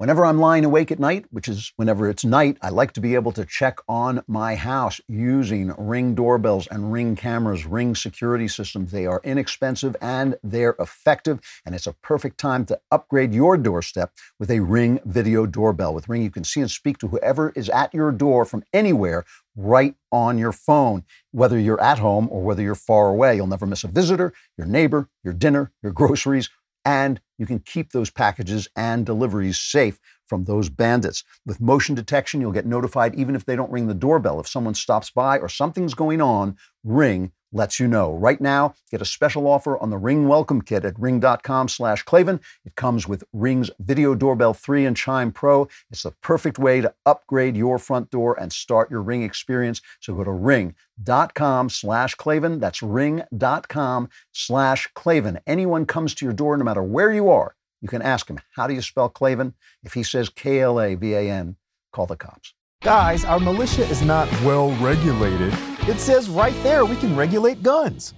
Whenever 0.00 0.24
I'm 0.24 0.38
lying 0.38 0.64
awake 0.64 0.90
at 0.90 0.98
night, 0.98 1.26
which 1.30 1.46
is 1.46 1.74
whenever 1.76 2.08
it's 2.08 2.24
night, 2.24 2.56
I 2.62 2.70
like 2.70 2.92
to 2.92 3.02
be 3.02 3.14
able 3.14 3.32
to 3.32 3.44
check 3.44 3.80
on 3.86 4.22
my 4.26 4.54
house 4.54 4.98
using 5.08 5.74
Ring 5.76 6.14
doorbells 6.14 6.66
and 6.68 6.90
Ring 6.90 7.16
cameras, 7.16 7.66
Ring 7.66 7.94
security 7.94 8.48
systems. 8.48 8.92
They 8.92 9.04
are 9.04 9.20
inexpensive 9.24 9.94
and 10.00 10.36
they're 10.42 10.74
effective, 10.78 11.40
and 11.66 11.74
it's 11.74 11.86
a 11.86 11.92
perfect 11.92 12.38
time 12.38 12.64
to 12.66 12.80
upgrade 12.90 13.34
your 13.34 13.58
doorstep 13.58 14.12
with 14.38 14.50
a 14.50 14.60
Ring 14.60 15.00
video 15.04 15.44
doorbell. 15.44 15.92
With 15.92 16.08
Ring, 16.08 16.22
you 16.22 16.30
can 16.30 16.44
see 16.44 16.60
and 16.62 16.70
speak 16.70 16.96
to 16.98 17.08
whoever 17.08 17.52
is 17.54 17.68
at 17.68 17.92
your 17.92 18.10
door 18.10 18.46
from 18.46 18.64
anywhere 18.72 19.26
right 19.56 19.94
on 20.12 20.38
your 20.38 20.52
phone, 20.52 21.04
whether 21.32 21.58
you're 21.58 21.80
at 21.80 21.98
home 21.98 22.28
or 22.30 22.42
whether 22.42 22.62
you're 22.62 22.74
far 22.74 23.08
away. 23.08 23.36
You'll 23.36 23.46
never 23.46 23.66
miss 23.66 23.84
a 23.84 23.88
visitor, 23.88 24.32
your 24.56 24.66
neighbor, 24.66 25.08
your 25.24 25.34
dinner, 25.34 25.72
your 25.82 25.92
groceries, 25.92 26.48
and 26.84 27.20
you 27.38 27.46
can 27.46 27.58
keep 27.58 27.92
those 27.92 28.10
packages 28.10 28.68
and 28.76 29.04
deliveries 29.04 29.58
safe 29.58 29.98
from 30.26 30.44
those 30.44 30.68
bandits. 30.68 31.24
With 31.44 31.60
motion 31.60 31.94
detection, 31.94 32.40
you'll 32.40 32.52
get 32.52 32.66
notified 32.66 33.14
even 33.14 33.34
if 33.34 33.44
they 33.44 33.56
don't 33.56 33.70
ring 33.70 33.86
the 33.86 33.94
doorbell. 33.94 34.40
If 34.40 34.48
someone 34.48 34.74
stops 34.74 35.10
by 35.10 35.38
or 35.38 35.48
something's 35.48 35.94
going 35.94 36.20
on, 36.20 36.56
ring 36.84 37.32
lets 37.52 37.80
you 37.80 37.88
know. 37.88 38.12
Right 38.12 38.40
now, 38.40 38.74
get 38.90 39.02
a 39.02 39.04
special 39.04 39.46
offer 39.46 39.78
on 39.78 39.90
the 39.90 39.98
Ring 39.98 40.28
Welcome 40.28 40.62
Kit 40.62 40.84
at 40.84 40.98
ring.com 40.98 41.68
slash 41.68 42.02
Klavan. 42.02 42.40
It 42.64 42.76
comes 42.76 43.08
with 43.08 43.24
Ring's 43.32 43.70
Video 43.78 44.14
Doorbell 44.14 44.54
3 44.54 44.86
and 44.86 44.96
Chime 44.96 45.32
Pro. 45.32 45.68
It's 45.90 46.02
the 46.02 46.12
perfect 46.22 46.58
way 46.58 46.80
to 46.80 46.94
upgrade 47.04 47.56
your 47.56 47.78
front 47.78 48.10
door 48.10 48.38
and 48.38 48.52
start 48.52 48.90
your 48.90 49.02
Ring 49.02 49.22
experience. 49.22 49.80
So 50.00 50.14
go 50.14 50.24
to 50.24 50.32
ring.com 50.32 51.70
slash 51.70 52.14
Klavan. 52.14 52.60
That's 52.60 52.82
ring.com 52.82 54.08
slash 54.32 54.88
Klavan. 54.94 55.40
Anyone 55.46 55.86
comes 55.86 56.14
to 56.14 56.24
your 56.24 56.34
door, 56.34 56.56
no 56.56 56.64
matter 56.64 56.82
where 56.82 57.12
you 57.12 57.30
are, 57.30 57.56
you 57.80 57.88
can 57.88 58.02
ask 58.02 58.28
him, 58.28 58.38
how 58.56 58.66
do 58.66 58.74
you 58.74 58.82
spell 58.82 59.08
Klavan? 59.08 59.54
If 59.82 59.94
he 59.94 60.02
says 60.02 60.28
K-L-A-V-A-N, 60.28 61.56
call 61.92 62.06
the 62.06 62.16
cops. 62.16 62.54
Guys, 62.82 63.24
our 63.24 63.40
militia 63.40 63.84
is 63.84 64.02
not 64.02 64.30
well 64.42 64.70
regulated. 64.76 65.52
It 65.90 65.98
says 65.98 66.28
right 66.28 66.54
there 66.62 66.84
we 66.84 66.94
can 66.94 67.16
regulate 67.16 67.64
guns. 67.64 68.14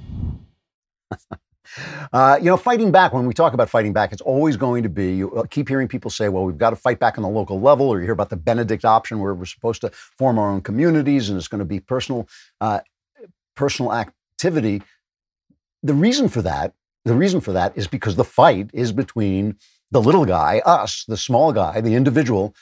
Uh, 2.13 2.37
you 2.39 2.45
know, 2.45 2.59
fighting 2.59 2.93
back, 2.93 3.15
when 3.15 3.25
we 3.25 3.33
talk 3.33 3.55
about 3.55 3.71
fighting 3.71 3.95
back, 3.95 4.13
it's 4.13 4.21
always 4.21 4.59
going 4.59 4.83
to 4.83 4.91
be, 4.91 5.15
you 5.15 5.35
uh, 5.35 5.45
keep 5.45 5.71
hearing 5.71 5.89
people 5.89 6.11
say, 6.11 6.29
well, 6.29 6.45
we've 6.45 6.59
got 6.59 6.69
to 6.69 6.77
fight 6.77 6.99
back 6.99 7.17
on 7.17 7.23
the 7.23 7.31
local 7.31 7.63
level, 7.63 7.89
or 7.89 7.99
you 7.99 8.05
hear 8.05 8.13
about 8.13 8.29
the 8.29 8.37
Benedict 8.37 8.85
option 8.85 9.21
where 9.21 9.33
we're 9.33 9.47
supposed 9.47 9.81
to 9.81 9.89
form 9.91 10.39
our 10.39 10.51
own 10.51 10.61
communities 10.61 11.31
and 11.31 11.39
it's 11.39 11.49
going 11.49 11.61
to 11.61 11.65
be 11.65 11.81
personal, 11.81 12.29
uh, 12.61 12.81
personal 13.57 13.95
activity. 13.95 14.83
The 15.83 15.95
reason 15.95 16.29
for 16.29 16.43
that, 16.43 16.75
the 17.07 17.15
reason 17.15 17.41
for 17.41 17.55
that 17.55 17.73
is 17.75 17.87
because 17.87 18.17
the 18.17 18.25
fight 18.25 18.69
is 18.75 18.93
between 18.93 19.57
the 19.91 20.03
little 20.03 20.27
guy, 20.27 20.61
us, 20.67 21.07
the 21.09 21.17
small 21.17 21.55
guy, 21.55 21.81
the 21.81 21.95
individual, 21.95 22.55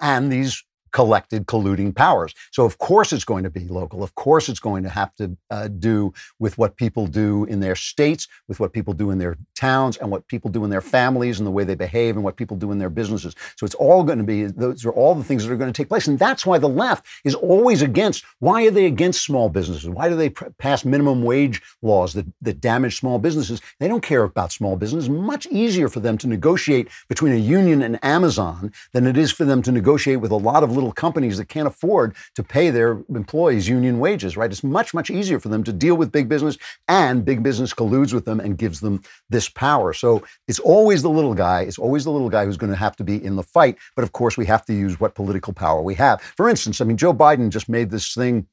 and 0.00 0.32
these 0.32 0.64
collected 0.96 1.44
colluding 1.44 1.94
powers. 1.94 2.32
So, 2.52 2.64
of 2.64 2.78
course, 2.78 3.12
it's 3.12 3.26
going 3.32 3.44
to 3.44 3.50
be 3.50 3.68
local. 3.68 4.02
Of 4.02 4.14
course, 4.14 4.48
it's 4.48 4.58
going 4.68 4.82
to 4.82 4.88
have 4.88 5.14
to 5.16 5.36
uh, 5.50 5.68
do 5.68 6.14
with 6.38 6.56
what 6.56 6.78
people 6.78 7.06
do 7.06 7.44
in 7.44 7.60
their 7.60 7.76
states, 7.76 8.26
with 8.48 8.60
what 8.60 8.72
people 8.72 8.94
do 8.94 9.10
in 9.10 9.18
their 9.18 9.36
towns, 9.54 9.98
and 9.98 10.10
what 10.10 10.26
people 10.26 10.50
do 10.50 10.64
in 10.64 10.70
their 10.70 10.80
families 10.80 11.38
and 11.38 11.46
the 11.46 11.50
way 11.50 11.64
they 11.64 11.74
behave 11.74 12.16
and 12.16 12.24
what 12.24 12.36
people 12.36 12.56
do 12.56 12.72
in 12.72 12.78
their 12.78 12.88
businesses. 12.88 13.34
So, 13.56 13.66
it's 13.66 13.74
all 13.74 14.04
going 14.04 14.16
to 14.16 14.24
be, 14.24 14.44
those 14.44 14.86
are 14.86 14.90
all 14.90 15.14
the 15.14 15.22
things 15.22 15.44
that 15.44 15.52
are 15.52 15.58
going 15.58 15.70
to 15.70 15.76
take 15.76 15.90
place. 15.90 16.06
And 16.06 16.18
that's 16.18 16.46
why 16.46 16.56
the 16.56 16.74
left 16.84 17.04
is 17.24 17.34
always 17.34 17.82
against. 17.82 18.24
Why 18.38 18.64
are 18.66 18.70
they 18.70 18.86
against 18.86 19.22
small 19.22 19.50
businesses? 19.50 19.90
Why 19.90 20.08
do 20.08 20.16
they 20.16 20.30
pr- 20.30 20.48
pass 20.56 20.82
minimum 20.86 21.22
wage 21.24 21.60
laws 21.82 22.14
that, 22.14 22.24
that 22.40 22.62
damage 22.62 22.96
small 22.96 23.18
businesses? 23.18 23.60
They 23.80 23.88
don't 23.88 24.02
care 24.02 24.22
about 24.22 24.50
small 24.50 24.76
business. 24.76 25.10
Much 25.10 25.44
easier 25.48 25.90
for 25.90 26.00
them 26.00 26.16
to 26.16 26.26
negotiate 26.26 26.88
between 27.06 27.34
a 27.34 27.36
union 27.36 27.82
and 27.82 28.02
Amazon 28.02 28.72
than 28.94 29.06
it 29.06 29.18
is 29.18 29.30
for 29.30 29.44
them 29.44 29.60
to 29.60 29.70
negotiate 29.70 30.22
with 30.22 30.30
a 30.30 30.36
lot 30.36 30.62
of 30.62 30.72
little 30.72 30.85
companies 30.92 31.38
that 31.38 31.48
can't 31.48 31.66
afford 31.66 32.14
to 32.34 32.42
pay 32.42 32.70
their 32.70 33.02
employees 33.14 33.68
union 33.68 33.98
wages, 33.98 34.36
right? 34.36 34.50
It's 34.50 34.64
much, 34.64 34.94
much 34.94 35.10
easier 35.10 35.40
for 35.40 35.48
them 35.48 35.64
to 35.64 35.72
deal 35.72 35.96
with 35.96 36.12
big 36.12 36.28
business, 36.28 36.58
and 36.88 37.24
big 37.24 37.42
business 37.42 37.72
colludes 37.72 38.12
with 38.12 38.24
them 38.24 38.40
and 38.40 38.58
gives 38.58 38.80
them 38.80 39.02
this 39.30 39.48
power. 39.48 39.92
So 39.92 40.24
it's 40.48 40.58
always 40.58 41.02
the 41.02 41.10
little 41.10 41.34
guy, 41.34 41.62
it's 41.62 41.78
always 41.78 42.04
the 42.04 42.10
little 42.10 42.30
guy 42.30 42.44
who's 42.44 42.56
going 42.56 42.72
to 42.72 42.78
have 42.78 42.96
to 42.96 43.04
be 43.04 43.22
in 43.22 43.36
the 43.36 43.42
fight. 43.42 43.76
But 43.94 44.02
of 44.02 44.12
course, 44.12 44.36
we 44.36 44.46
have 44.46 44.64
to 44.66 44.74
use 44.74 45.00
what 45.00 45.14
political 45.14 45.52
power 45.52 45.82
we 45.82 45.94
have. 45.94 46.20
For 46.20 46.48
instance, 46.48 46.80
I 46.80 46.84
mean, 46.84 46.96
Joe 46.96 47.14
Biden 47.14 47.50
just 47.50 47.68
made 47.68 47.90
this 47.90 48.14
thing. 48.14 48.46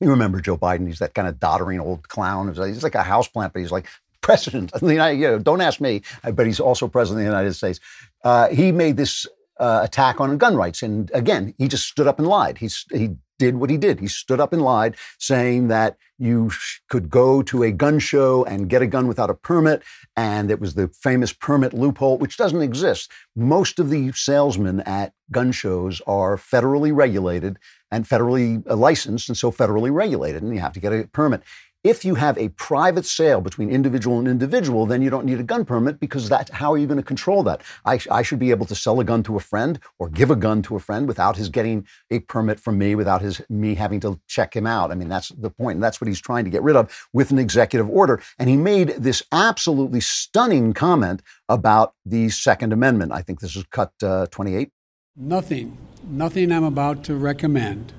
You 0.00 0.10
remember 0.10 0.40
Joe 0.40 0.58
Biden? 0.58 0.86
He's 0.86 0.98
that 0.98 1.14
kind 1.14 1.28
of 1.28 1.38
doddering 1.38 1.80
old 1.80 2.08
clown. 2.08 2.48
He's 2.48 2.82
like 2.82 2.94
a 2.94 3.02
houseplant, 3.02 3.52
but 3.52 3.60
he's 3.60 3.72
like 3.72 3.86
president 4.20 4.72
of 4.72 4.80
the 4.80 4.92
United. 4.92 5.18
You 5.18 5.28
know, 5.28 5.38
don't 5.38 5.60
ask 5.60 5.80
me, 5.80 6.02
but 6.32 6.46
he's 6.46 6.60
also 6.60 6.88
president 6.88 7.20
of 7.20 7.26
the 7.26 7.36
United 7.36 7.54
States. 7.54 7.80
Uh, 8.24 8.48
he 8.48 8.72
made 8.72 8.96
this 8.96 9.26
uh, 9.58 9.80
attack 9.82 10.20
on 10.20 10.36
gun 10.38 10.56
rights, 10.56 10.82
and 10.82 11.10
again, 11.14 11.54
he 11.58 11.68
just 11.68 11.86
stood 11.86 12.06
up 12.06 12.18
and 12.18 12.28
lied. 12.28 12.58
He 12.58 12.68
he 12.92 13.16
did 13.38 13.56
what 13.56 13.70
he 13.70 13.76
did. 13.76 14.00
He 14.00 14.08
stood 14.08 14.40
up 14.40 14.52
and 14.52 14.62
lied, 14.62 14.96
saying 15.18 15.68
that 15.68 15.96
you 16.18 16.50
sh- 16.50 16.80
could 16.88 17.10
go 17.10 17.42
to 17.42 17.62
a 17.62 17.72
gun 17.72 17.98
show 17.98 18.44
and 18.44 18.68
get 18.68 18.82
a 18.82 18.86
gun 18.86 19.08
without 19.08 19.30
a 19.30 19.34
permit, 19.34 19.82
and 20.16 20.50
it 20.50 20.60
was 20.60 20.74
the 20.74 20.88
famous 20.88 21.32
permit 21.32 21.72
loophole, 21.72 22.18
which 22.18 22.36
doesn't 22.36 22.62
exist. 22.62 23.10
Most 23.34 23.78
of 23.78 23.90
the 23.90 24.12
salesmen 24.12 24.80
at 24.80 25.12
gun 25.30 25.52
shows 25.52 26.00
are 26.06 26.36
federally 26.36 26.94
regulated 26.94 27.58
and 27.90 28.08
federally 28.08 28.62
licensed, 28.66 29.28
and 29.28 29.36
so 29.36 29.50
federally 29.50 29.92
regulated, 29.92 30.42
and 30.42 30.54
you 30.54 30.60
have 30.60 30.72
to 30.72 30.80
get 30.80 30.92
a 30.92 31.08
permit. 31.08 31.42
If 31.84 32.02
you 32.02 32.14
have 32.14 32.38
a 32.38 32.48
private 32.48 33.04
sale 33.04 33.42
between 33.42 33.68
individual 33.68 34.18
and 34.18 34.26
individual, 34.26 34.86
then 34.86 35.02
you 35.02 35.10
don't 35.10 35.26
need 35.26 35.38
a 35.38 35.42
gun 35.42 35.66
permit 35.66 36.00
because 36.00 36.30
that's 36.30 36.50
how 36.50 36.72
are 36.72 36.78
you 36.78 36.86
going 36.86 36.96
to 36.96 37.02
control 37.02 37.42
that? 37.42 37.60
I, 37.84 38.00
I, 38.10 38.22
should 38.22 38.38
be 38.38 38.50
able 38.50 38.64
to 38.66 38.74
sell 38.74 39.00
a 39.00 39.04
gun 39.04 39.22
to 39.24 39.36
a 39.36 39.40
friend 39.40 39.78
or 39.98 40.08
give 40.08 40.30
a 40.30 40.36
gun 40.36 40.62
to 40.62 40.76
a 40.76 40.80
friend 40.80 41.06
without 41.06 41.36
his 41.36 41.50
getting 41.50 41.86
a 42.10 42.20
permit 42.20 42.58
from 42.58 42.78
me, 42.78 42.94
without 42.94 43.20
his 43.20 43.42
me 43.50 43.74
having 43.74 44.00
to 44.00 44.18
check 44.28 44.56
him 44.56 44.66
out. 44.66 44.92
I 44.92 44.94
mean, 44.94 45.10
that's 45.10 45.28
the 45.28 45.50
point. 45.50 45.76
And 45.76 45.82
that's 45.82 46.00
what 46.00 46.08
he's 46.08 46.22
trying 46.22 46.44
to 46.44 46.50
get 46.50 46.62
rid 46.62 46.74
of 46.74 47.06
with 47.12 47.30
an 47.30 47.38
executive 47.38 47.90
order. 47.90 48.22
And 48.38 48.48
he 48.48 48.56
made 48.56 48.88
this 48.96 49.22
absolutely 49.30 50.00
stunning 50.00 50.72
comment 50.72 51.20
about 51.50 51.92
the 52.06 52.30
Second 52.30 52.72
Amendment. 52.72 53.12
I 53.12 53.20
think 53.20 53.40
this 53.40 53.56
is 53.56 53.64
cut 53.64 53.92
uh, 54.02 54.26
28. 54.30 54.70
Nothing, 55.16 55.76
nothing 56.02 56.50
I'm 56.50 56.64
about 56.64 57.04
to 57.04 57.14
recommend 57.14 57.92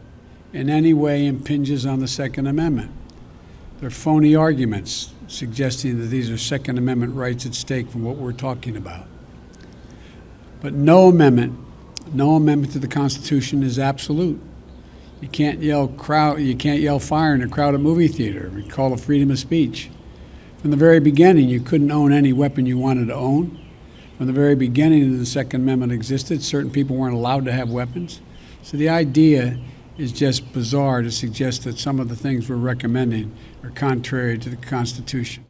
in 0.53 0.71
any 0.71 0.95
way 0.95 1.27
impinges 1.27 1.85
on 1.85 1.99
the 1.99 2.07
Second 2.07 2.47
Amendment. 2.47 2.91
They're 3.79 3.89
phony 3.89 4.35
arguments 4.35 5.13
suggesting 5.27 5.99
that 5.99 6.05
these 6.05 6.29
are 6.29 6.37
Second 6.37 6.77
Amendment 6.77 7.13
rights 7.13 7.45
at 7.45 7.53
stake 7.53 7.89
from 7.89 8.03
what 8.03 8.15
we're 8.15 8.31
talking 8.31 8.77
about. 8.77 9.05
But 10.61 10.73
no 10.73 11.09
amendment, 11.09 11.59
no 12.13 12.35
amendment 12.35 12.73
to 12.73 12.79
the 12.79 12.87
Constitution 12.87 13.63
is 13.63 13.77
absolute. 13.77 14.41
You 15.19 15.27
can't 15.27 15.61
yell 15.61 15.89
crowd, 15.89 16.39
you 16.39 16.55
can't 16.55 16.79
yell 16.79 16.99
fire 16.99 17.33
in 17.33 17.41
a 17.41 17.47
crowded 17.47 17.79
movie 17.79 18.07
theater. 18.07 18.51
We 18.53 18.63
call 18.63 18.93
it 18.93 18.99
freedom 18.99 19.31
of 19.31 19.39
speech. 19.39 19.89
From 20.59 20.71
the 20.71 20.77
very 20.77 20.99
beginning, 20.99 21.49
you 21.49 21.59
couldn't 21.59 21.91
own 21.91 22.13
any 22.13 22.33
weapon 22.33 22.65
you 22.65 22.77
wanted 22.77 23.07
to 23.07 23.15
own. 23.15 23.59
From 24.17 24.27
the 24.27 24.33
very 24.33 24.55
beginning, 24.55 25.19
the 25.19 25.25
Second 25.25 25.61
Amendment 25.61 25.91
existed. 25.91 26.41
Certain 26.41 26.71
people 26.71 26.95
weren't 26.95 27.13
allowed 27.13 27.45
to 27.45 27.51
have 27.51 27.69
weapons. 27.69 28.21
So 28.63 28.77
the 28.77 28.89
idea 28.89 29.57
is 29.97 30.11
just 30.11 30.51
bizarre 30.53 31.01
to 31.01 31.11
suggest 31.11 31.63
that 31.63 31.77
some 31.77 31.99
of 31.99 32.09
the 32.09 32.15
things 32.15 32.49
we're 32.49 32.55
recommending 32.55 33.33
are 33.63 33.69
contrary 33.69 34.37
to 34.37 34.49
the 34.49 34.57
Constitution. 34.57 35.45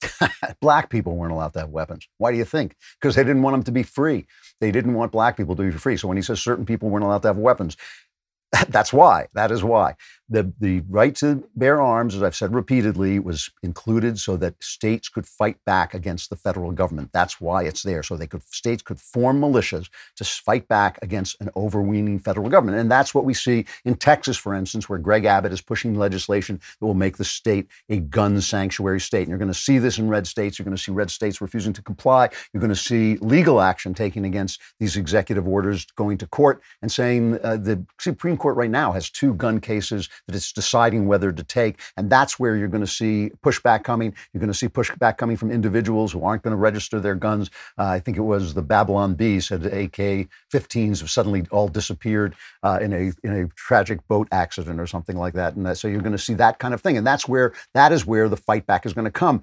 black 0.60 0.90
people 0.90 1.16
weren't 1.16 1.32
allowed 1.32 1.52
to 1.54 1.60
have 1.60 1.70
weapons. 1.70 2.08
Why 2.18 2.30
do 2.30 2.38
you 2.38 2.44
think? 2.44 2.76
Because 3.00 3.16
they 3.16 3.24
didn't 3.24 3.42
want 3.42 3.54
them 3.54 3.64
to 3.64 3.72
be 3.72 3.82
free. 3.82 4.26
They 4.60 4.70
didn't 4.70 4.94
want 4.94 5.12
black 5.12 5.36
people 5.36 5.56
to 5.56 5.62
be 5.62 5.70
free. 5.72 5.96
So 5.96 6.08
when 6.08 6.16
he 6.16 6.22
says 6.22 6.40
certain 6.40 6.64
people 6.64 6.88
weren't 6.88 7.04
allowed 7.04 7.22
to 7.22 7.28
have 7.28 7.38
weapons, 7.38 7.76
that's 8.68 8.92
why. 8.92 9.26
That 9.34 9.50
is 9.50 9.64
why. 9.64 9.96
The, 10.30 10.52
the 10.60 10.82
right 10.88 11.14
to 11.16 11.48
bear 11.56 11.80
arms, 11.80 12.14
as 12.14 12.22
I've 12.22 12.36
said 12.36 12.54
repeatedly, 12.54 13.18
was 13.18 13.50
included 13.62 14.18
so 14.18 14.36
that 14.36 14.62
states 14.62 15.08
could 15.08 15.26
fight 15.26 15.56
back 15.64 15.94
against 15.94 16.28
the 16.30 16.36
federal 16.36 16.72
government. 16.72 17.10
That's 17.12 17.40
why 17.40 17.64
it's 17.64 17.82
there. 17.82 18.02
So 18.02 18.16
they 18.16 18.26
could 18.26 18.42
states 18.42 18.82
could 18.82 19.00
form 19.00 19.40
militias 19.40 19.88
to 20.16 20.24
fight 20.24 20.68
back 20.68 20.98
against 21.02 21.40
an 21.40 21.50
overweening 21.56 22.18
federal 22.18 22.50
government. 22.50 22.78
And 22.78 22.90
that's 22.90 23.14
what 23.14 23.24
we 23.24 23.34
see 23.34 23.64
in 23.84 23.94
Texas, 23.94 24.36
for 24.36 24.54
instance, 24.54 24.88
where 24.88 24.98
Greg 24.98 25.24
Abbott 25.24 25.52
is 25.52 25.60
pushing 25.60 25.94
legislation 25.94 26.60
that 26.78 26.86
will 26.86 26.94
make 26.94 27.16
the 27.16 27.24
state 27.24 27.66
a 27.88 27.98
gun 27.98 28.40
sanctuary 28.40 29.00
state. 29.00 29.22
And 29.22 29.30
you're 29.30 29.38
going 29.38 29.52
to 29.52 29.58
see 29.58 29.78
this 29.78 29.98
in 29.98 30.08
red 30.08 30.26
states. 30.26 30.58
You're 30.58 30.64
going 30.64 30.76
to 30.76 30.82
see 30.82 30.92
red 30.92 31.10
states 31.10 31.40
refusing 31.40 31.72
to 31.72 31.82
comply. 31.82 32.28
You're 32.52 32.60
going 32.60 32.68
to 32.68 32.76
see 32.76 33.16
legal 33.16 33.60
action 33.60 33.94
taken 33.94 34.24
against 34.24 34.60
these 34.78 34.96
executive 34.96 35.48
orders 35.48 35.86
going 35.96 36.18
to 36.18 36.26
court 36.26 36.62
and 36.82 36.92
saying 36.92 37.38
uh, 37.42 37.56
the 37.56 37.84
Supreme 37.98 38.36
Court 38.36 38.56
right 38.56 38.70
now 38.70 38.92
has 38.92 39.10
two 39.10 39.34
gun 39.34 39.60
cases 39.60 40.08
that 40.26 40.34
it's 40.34 40.52
deciding 40.52 41.06
whether 41.06 41.32
to 41.32 41.44
take. 41.44 41.80
And 41.96 42.10
that's 42.10 42.38
where 42.38 42.56
you're 42.56 42.68
going 42.68 42.84
to 42.84 42.86
see 42.86 43.30
pushback 43.44 43.84
coming. 43.84 44.14
You're 44.32 44.40
going 44.40 44.52
to 44.52 44.58
see 44.58 44.68
pushback 44.68 45.16
coming 45.18 45.36
from 45.36 45.50
individuals 45.50 46.12
who 46.12 46.24
aren't 46.24 46.42
going 46.42 46.52
to 46.52 46.56
register 46.56 47.00
their 47.00 47.14
guns. 47.14 47.50
Uh, 47.78 47.84
I 47.84 48.00
think 48.00 48.16
it 48.16 48.22
was 48.22 48.54
the 48.54 48.62
Babylon 48.62 49.14
Bee 49.14 49.40
said 49.40 49.64
AK 49.66 50.28
15s 50.52 51.00
have 51.00 51.10
suddenly 51.10 51.46
all 51.50 51.68
disappeared 51.68 52.34
uh, 52.62 52.78
in, 52.80 52.92
a, 52.92 53.12
in 53.22 53.32
a 53.32 53.48
tragic 53.48 54.06
boat 54.08 54.28
accident 54.32 54.80
or 54.80 54.86
something 54.86 55.16
like 55.16 55.34
that. 55.34 55.56
And 55.56 55.66
that, 55.66 55.78
so 55.78 55.88
you're 55.88 56.00
going 56.00 56.12
to 56.12 56.18
see 56.18 56.34
that 56.34 56.58
kind 56.58 56.74
of 56.74 56.80
thing. 56.80 56.96
And 56.96 57.06
that's 57.06 57.28
where, 57.28 57.52
that 57.74 57.92
is 57.92 58.06
where 58.06 58.28
the 58.28 58.36
fight 58.36 58.66
back 58.66 58.86
is 58.86 58.92
going 58.92 59.04
to 59.04 59.10
come. 59.10 59.42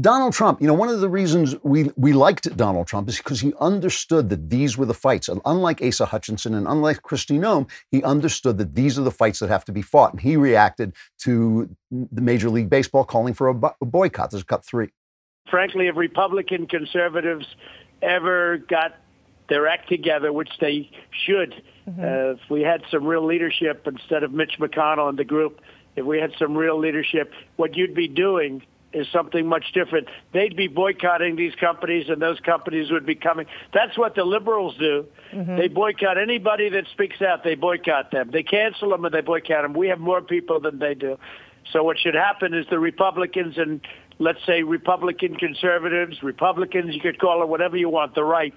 Donald 0.00 0.32
Trump, 0.32 0.60
you 0.60 0.66
know, 0.66 0.74
one 0.74 0.88
of 0.88 0.98
the 0.98 1.08
reasons 1.08 1.54
we, 1.62 1.88
we 1.96 2.12
liked 2.12 2.56
Donald 2.56 2.88
Trump 2.88 3.08
is 3.08 3.18
because 3.18 3.40
he 3.40 3.52
understood 3.60 4.28
that 4.28 4.50
these 4.50 4.76
were 4.76 4.86
the 4.86 4.94
fights. 4.94 5.28
And 5.28 5.40
unlike 5.44 5.80
Asa 5.80 6.06
Hutchinson 6.06 6.54
and 6.54 6.66
unlike 6.66 7.02
Kristi 7.02 7.38
Noem, 7.38 7.70
he 7.92 8.02
understood 8.02 8.58
that 8.58 8.74
these 8.74 8.98
are 8.98 9.02
the 9.02 9.12
fights 9.12 9.38
that 9.38 9.50
have 9.50 9.64
to 9.66 9.72
be 9.72 9.82
fought. 9.82 10.12
And 10.12 10.20
he 10.20 10.36
reacted 10.36 10.94
to 11.18 11.70
the 11.92 12.20
Major 12.20 12.50
League 12.50 12.68
Baseball 12.68 13.04
calling 13.04 13.34
for 13.34 13.48
a, 13.48 13.54
a 13.80 13.84
boycott. 13.84 14.32
This 14.32 14.38
is 14.38 14.44
cut 14.44 14.64
three. 14.64 14.88
Frankly, 15.48 15.86
if 15.86 15.96
Republican 15.96 16.66
conservatives 16.66 17.46
ever 18.02 18.58
got 18.58 18.96
their 19.48 19.68
act 19.68 19.88
together, 19.88 20.32
which 20.32 20.50
they 20.60 20.90
should, 21.24 21.62
mm-hmm. 21.88 22.00
uh, 22.00 22.32
if 22.32 22.40
we 22.50 22.62
had 22.62 22.82
some 22.90 23.04
real 23.04 23.24
leadership 23.24 23.86
instead 23.86 24.24
of 24.24 24.32
Mitch 24.32 24.54
McConnell 24.58 25.08
and 25.08 25.18
the 25.18 25.24
group, 25.24 25.60
if 25.94 26.04
we 26.04 26.18
had 26.18 26.32
some 26.36 26.56
real 26.56 26.80
leadership, 26.80 27.32
what 27.54 27.76
you'd 27.76 27.94
be 27.94 28.08
doing– 28.08 28.60
is 28.94 29.06
something 29.12 29.46
much 29.46 29.72
different. 29.72 30.08
They'd 30.32 30.56
be 30.56 30.68
boycotting 30.68 31.36
these 31.36 31.54
companies, 31.56 32.06
and 32.08 32.22
those 32.22 32.40
companies 32.40 32.90
would 32.90 33.04
be 33.04 33.14
coming. 33.14 33.46
That's 33.72 33.98
what 33.98 34.14
the 34.14 34.24
liberals 34.24 34.76
do. 34.78 35.06
Mm-hmm. 35.32 35.56
They 35.56 35.68
boycott 35.68 36.16
anybody 36.16 36.68
that 36.70 36.84
speaks 36.92 37.20
out. 37.20 37.44
They 37.44 37.54
boycott 37.54 38.10
them. 38.10 38.30
They 38.32 38.42
cancel 38.42 38.90
them, 38.90 39.04
and 39.04 39.14
they 39.14 39.20
boycott 39.20 39.62
them. 39.62 39.74
We 39.74 39.88
have 39.88 40.00
more 40.00 40.22
people 40.22 40.60
than 40.60 40.78
they 40.78 40.94
do. 40.94 41.18
So 41.72 41.82
what 41.82 41.98
should 41.98 42.14
happen 42.14 42.54
is 42.54 42.66
the 42.70 42.78
Republicans 42.78 43.56
and 43.56 43.80
let's 44.18 44.38
say 44.46 44.62
Republican 44.62 45.34
conservatives, 45.36 46.22
Republicans, 46.22 46.94
you 46.94 47.00
could 47.00 47.18
call 47.18 47.42
it 47.42 47.48
whatever 47.48 47.76
you 47.76 47.88
want, 47.88 48.14
the 48.14 48.22
right, 48.22 48.54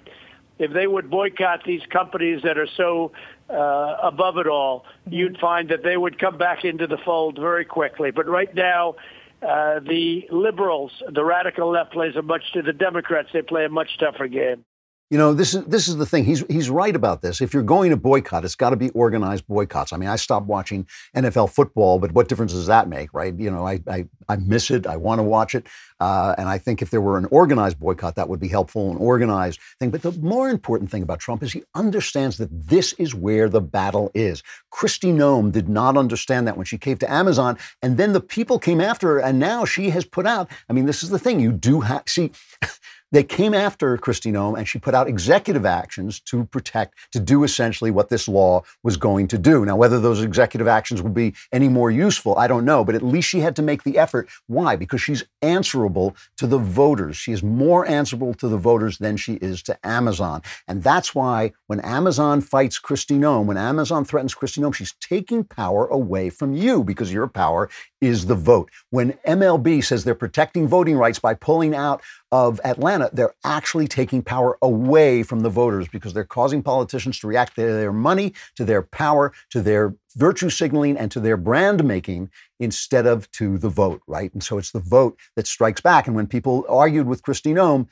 if 0.60 0.72
they 0.74 0.88
would 0.88 1.10
boycott 1.10 1.64
these 1.66 1.82
companies 1.90 2.42
that 2.44 2.58
are 2.58 2.68
so 2.78 3.12
uh, 3.50 3.98
above 4.04 4.38
it 4.38 4.48
all, 4.48 4.80
mm-hmm. 4.80 5.14
you'd 5.14 5.38
find 5.40 5.70
that 5.70 5.84
they 5.84 5.98
would 5.98 6.20
come 6.20 6.38
back 6.38 6.66
into 6.66 6.88
the 6.88 6.98
fold 6.98 7.38
very 7.40 7.66
quickly. 7.66 8.12
But 8.12 8.28
right 8.28 8.54
now, 8.54 8.96
uh, 9.42 9.80
the 9.80 10.28
liberals, 10.32 10.92
the 11.10 11.24
radical 11.24 11.72
left, 11.72 11.94
plays 11.94 12.16
a 12.16 12.22
much 12.22 12.44
to 12.54 12.62
the 12.62 12.74
Democrats. 12.74 13.30
They 13.34 13.42
play 13.42 13.66
a 13.66 13.70
much 13.70 13.90
tougher 14.00 14.28
game. 14.28 14.66
You 15.10 15.18
know, 15.18 15.34
this 15.34 15.54
is 15.54 15.64
this 15.64 15.88
is 15.88 15.96
the 15.96 16.06
thing. 16.06 16.26
He's 16.26 16.44
he's 16.50 16.70
right 16.70 16.94
about 16.94 17.22
this. 17.22 17.40
If 17.40 17.54
you're 17.54 17.64
going 17.64 17.92
to 17.92 17.98
boycott, 17.98 18.44
it's 18.44 18.56
got 18.56 18.72
to 18.72 18.76
be 18.76 18.90
organized 18.90 19.48
boycotts. 19.48 19.94
I 19.94 19.98
mean, 19.98 20.10
I 20.10 20.18
stopped 20.18 20.48
watching 20.48 20.86
NFL 21.16 21.50
football, 21.50 21.98
but 21.98 22.12
what 22.12 22.28
difference 22.28 22.52
does 22.52 22.68
that 22.68 22.90
make, 22.90 23.14
right? 23.14 23.34
You 23.34 23.50
know, 23.50 23.66
I 23.66 23.80
I, 23.88 24.06
I 24.28 24.36
miss 24.36 24.70
it. 24.70 24.86
I 24.86 24.98
want 24.98 25.20
to 25.20 25.24
watch 25.24 25.56
it, 25.56 25.66
uh, 26.02 26.36
and 26.38 26.50
I 26.50 26.58
think 26.58 26.82
if 26.82 26.90
there 26.90 27.00
were 27.00 27.18
an 27.18 27.24
organized 27.32 27.80
boycott, 27.80 28.16
that 28.16 28.28
would 28.28 28.42
be 28.42 28.50
helpful, 28.50 28.92
an 28.92 28.98
organized 28.98 29.62
thing. 29.80 29.92
But 29.92 30.02
the 30.02 30.12
more 30.12 30.50
important 30.50 30.92
thing 30.92 31.04
about 31.04 31.20
Trump 31.20 31.42
is 31.42 31.54
he 31.54 31.64
understands 31.74 32.38
that 32.40 32.50
this 32.52 32.92
is 32.94 33.16
where 33.16 33.48
the 33.48 33.62
battle 33.62 34.12
is. 34.14 34.44
Kristi 34.74 35.14
Noem 35.14 35.54
did 35.54 35.70
not 35.70 35.96
understand 35.96 36.48
that 36.48 36.58
when 36.58 36.66
she 36.66 36.78
came 36.78 36.98
to 36.98 37.10
Amazon, 37.10 37.58
and 37.82 37.96
then 37.96 38.12
the 38.12 38.20
people 38.20 38.60
came 38.60 38.82
after 38.82 39.08
her, 39.08 39.20
and 39.20 39.40
now 39.40 39.64
she 39.64 39.90
has 39.92 40.04
put 40.04 40.28
out. 40.28 40.50
I 40.70 40.74
mean, 40.74 40.86
this 40.86 41.02
is 41.02 41.12
the 41.12 41.20
thing. 41.20 41.40
You 41.40 41.54
do 41.54 41.80
have 41.80 42.04
see. 42.08 42.32
they 43.12 43.24
came 43.24 43.54
after 43.54 43.98
Kristi 43.98 44.32
Noem 44.32 44.58
and 44.58 44.68
she 44.68 44.80
put 44.80 44.94
out 44.94 45.08
executive 45.08 45.66
actions 45.66 46.20
to 46.22 46.46
protect, 46.46 46.96
to 47.12 47.20
do 47.20 47.44
essentially 47.44 47.92
what 47.92 48.10
this 48.10 48.28
law 48.28 48.64
was 48.84 48.98
going 48.98 49.28
to 49.30 49.38
do. 49.38 49.66
Now, 49.66 49.76
whether 49.76 50.00
those 50.00 50.22
executive 50.22 50.68
actions 50.68 51.02
would 51.02 51.14
be 51.14 51.34
any 51.52 51.70
more 51.70 51.90
useful, 51.90 52.38
I 52.38 52.48
don't 52.48 52.66
know, 52.66 52.84
but 52.84 52.96
at 52.96 53.04
least 53.04 53.30
she 53.30 53.40
had 53.40 53.56
to 53.58 53.62
make 53.62 53.84
the 53.84 53.98
effort. 53.98 54.28
Why? 54.48 54.76
Because 54.76 55.02
she's 55.02 55.24
answerable 55.42 56.16
to 56.38 56.48
the 56.48 56.58
voters. 56.58 57.16
She 57.16 57.32
is 57.32 57.42
more 57.42 57.88
answerable 57.88 58.34
to 58.36 58.48
the 58.48 58.58
voters 58.58 58.98
than 58.98 59.18
she 59.18 59.36
is 59.36 59.64
to 59.64 59.78
Amazon. 59.86 60.42
And 60.68 60.84
that's 60.84 61.16
why 61.16 61.54
when 61.68 61.80
Amazon 61.82 62.42
fights 62.42 62.80
Kristi 62.80 63.18
Noem, 63.18 63.46
when 63.46 63.58
Amazon 63.58 64.04
threatens 64.04 64.36
Kristi 64.36 64.60
Noem, 64.60 64.74
she's 64.74 64.96
taking 65.00 65.44
power 65.44 65.88
away 65.88 66.30
from 66.30 66.54
you 66.54 66.84
because 66.84 67.14
your 67.14 67.28
power 67.28 67.70
is 68.02 68.28
the 68.28 68.36
vote. 68.36 68.70
When 68.90 69.14
MLB 69.28 69.84
says 69.84 70.04
they're 70.04 70.16
protecting 70.16 70.68
voting 70.68 70.98
rights 70.98 71.20
by 71.20 71.34
pulling 71.34 71.74
out 71.76 72.02
of 72.32 72.62
Atlanta, 72.64 73.10
they're 73.12 73.34
actually 73.44 73.88
taking 73.88 74.22
power 74.22 74.58
away 74.62 75.24
from 75.24 75.40
the 75.42 75.50
voters 75.50 75.88
because 75.88 76.14
they're 76.14 76.24
causing 76.24 76.62
politicians 76.62 77.20
to 77.20 77.28
react 77.28 77.56
to 77.56 77.62
their 77.62 77.94
money, 77.94 78.34
to 78.56 78.66
their 78.66 78.82
power, 78.82 79.34
to 79.50 79.62
their 79.62 79.96
virtue 80.16 80.50
signaling, 80.50 80.98
and 80.98 81.12
to 81.12 81.20
their 81.20 81.38
brand 81.38 81.84
making 81.84 82.30
instead 82.60 83.06
of 83.06 83.30
to 83.32 83.58
the 83.58 83.70
vote, 83.70 84.02
right? 84.08 84.34
And 84.34 84.44
so 84.44 84.58
it's 84.58 84.72
the 84.72 84.80
vote 84.80 85.18
that 85.36 85.48
strikes 85.48 85.82
back. 85.82 86.08
And 86.08 86.16
when 86.16 86.28
people 86.28 86.66
argued 86.70 87.08
with 87.08 87.24
Christine 87.24 87.56
Noem, 87.56 87.88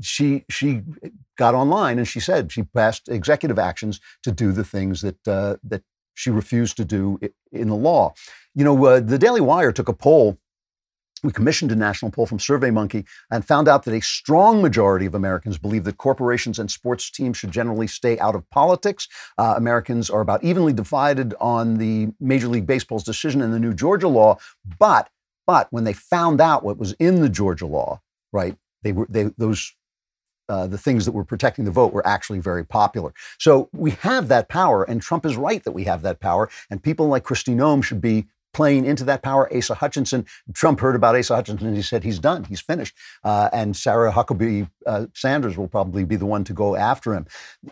she 0.00 0.44
she 0.50 0.82
got 1.38 1.54
online 1.54 1.98
and 1.98 2.06
she 2.06 2.20
said 2.20 2.52
she 2.52 2.62
passed 2.62 3.08
executive 3.08 3.58
actions 3.58 4.00
to 4.22 4.30
do 4.30 4.52
the 4.52 4.64
things 4.64 5.00
that 5.00 5.26
uh, 5.26 5.56
that 5.64 5.82
she 6.14 6.30
refused 6.30 6.76
to 6.78 6.84
do 6.84 7.18
in 7.52 7.68
the 7.68 7.76
law. 7.76 8.14
You 8.54 8.64
know, 8.64 8.84
uh, 8.84 9.00
the 9.00 9.18
Daily 9.18 9.40
Wire 9.40 9.72
took 9.72 9.88
a 9.88 9.92
poll 9.92 10.38
we 11.24 11.32
commissioned 11.32 11.72
a 11.72 11.76
national 11.76 12.10
poll 12.10 12.26
from 12.26 12.38
SurveyMonkey 12.38 13.06
and 13.30 13.44
found 13.44 13.66
out 13.66 13.84
that 13.84 13.94
a 13.94 14.02
strong 14.02 14.60
majority 14.60 15.06
of 15.06 15.14
Americans 15.14 15.58
believe 15.58 15.84
that 15.84 15.96
corporations 15.96 16.58
and 16.58 16.70
sports 16.70 17.10
teams 17.10 17.38
should 17.38 17.50
generally 17.50 17.86
stay 17.86 18.18
out 18.18 18.34
of 18.34 18.48
politics. 18.50 19.08
Uh, 19.38 19.54
Americans 19.56 20.10
are 20.10 20.20
about 20.20 20.44
evenly 20.44 20.72
divided 20.72 21.34
on 21.40 21.78
the 21.78 22.08
Major 22.20 22.48
League 22.48 22.66
Baseball's 22.66 23.04
decision 23.04 23.40
in 23.40 23.50
the 23.50 23.58
new 23.58 23.74
Georgia 23.74 24.08
law, 24.08 24.36
but 24.78 25.08
but 25.46 25.68
when 25.70 25.84
they 25.84 25.92
found 25.92 26.40
out 26.40 26.64
what 26.64 26.78
was 26.78 26.92
in 26.94 27.20
the 27.20 27.28
Georgia 27.28 27.66
law, 27.66 28.00
right, 28.32 28.56
they 28.82 28.92
were 28.92 29.06
they 29.08 29.24
those 29.36 29.74
uh, 30.48 30.66
the 30.66 30.78
things 30.78 31.04
that 31.04 31.12
were 31.12 31.24
protecting 31.24 31.64
the 31.64 31.70
vote 31.70 31.92
were 31.92 32.06
actually 32.06 32.38
very 32.38 32.64
popular. 32.64 33.12
So 33.38 33.68
we 33.72 33.92
have 33.92 34.28
that 34.28 34.48
power, 34.48 34.84
and 34.84 35.00
Trump 35.00 35.24
is 35.26 35.36
right 35.36 35.62
that 35.64 35.72
we 35.72 35.84
have 35.84 36.02
that 36.02 36.20
power. 36.20 36.48
And 36.70 36.82
people 36.82 37.06
like 37.08 37.24
Kristi 37.24 37.54
Noem 37.54 37.82
should 37.82 38.00
be 38.00 38.26
playing 38.54 38.84
into 38.84 39.04
that 39.04 39.22
power. 39.22 39.52
Asa 39.54 39.74
Hutchinson, 39.74 40.26
Trump 40.54 40.80
heard 40.80 40.96
about 40.96 41.16
Asa 41.16 41.34
Hutchinson 41.34 41.66
and 41.66 41.76
he 41.76 41.82
said 41.82 42.04
he's 42.04 42.18
done, 42.18 42.44
he's 42.44 42.60
finished. 42.60 42.96
Uh, 43.22 43.50
and 43.52 43.76
Sarah 43.76 44.12
Huckabee 44.12 44.70
uh, 44.86 45.06
Sanders 45.14 45.56
will 45.56 45.68
probably 45.68 46.04
be 46.04 46.16
the 46.16 46.26
one 46.26 46.44
to 46.44 46.52
go 46.52 46.76
after 46.76 47.14
him. 47.14 47.26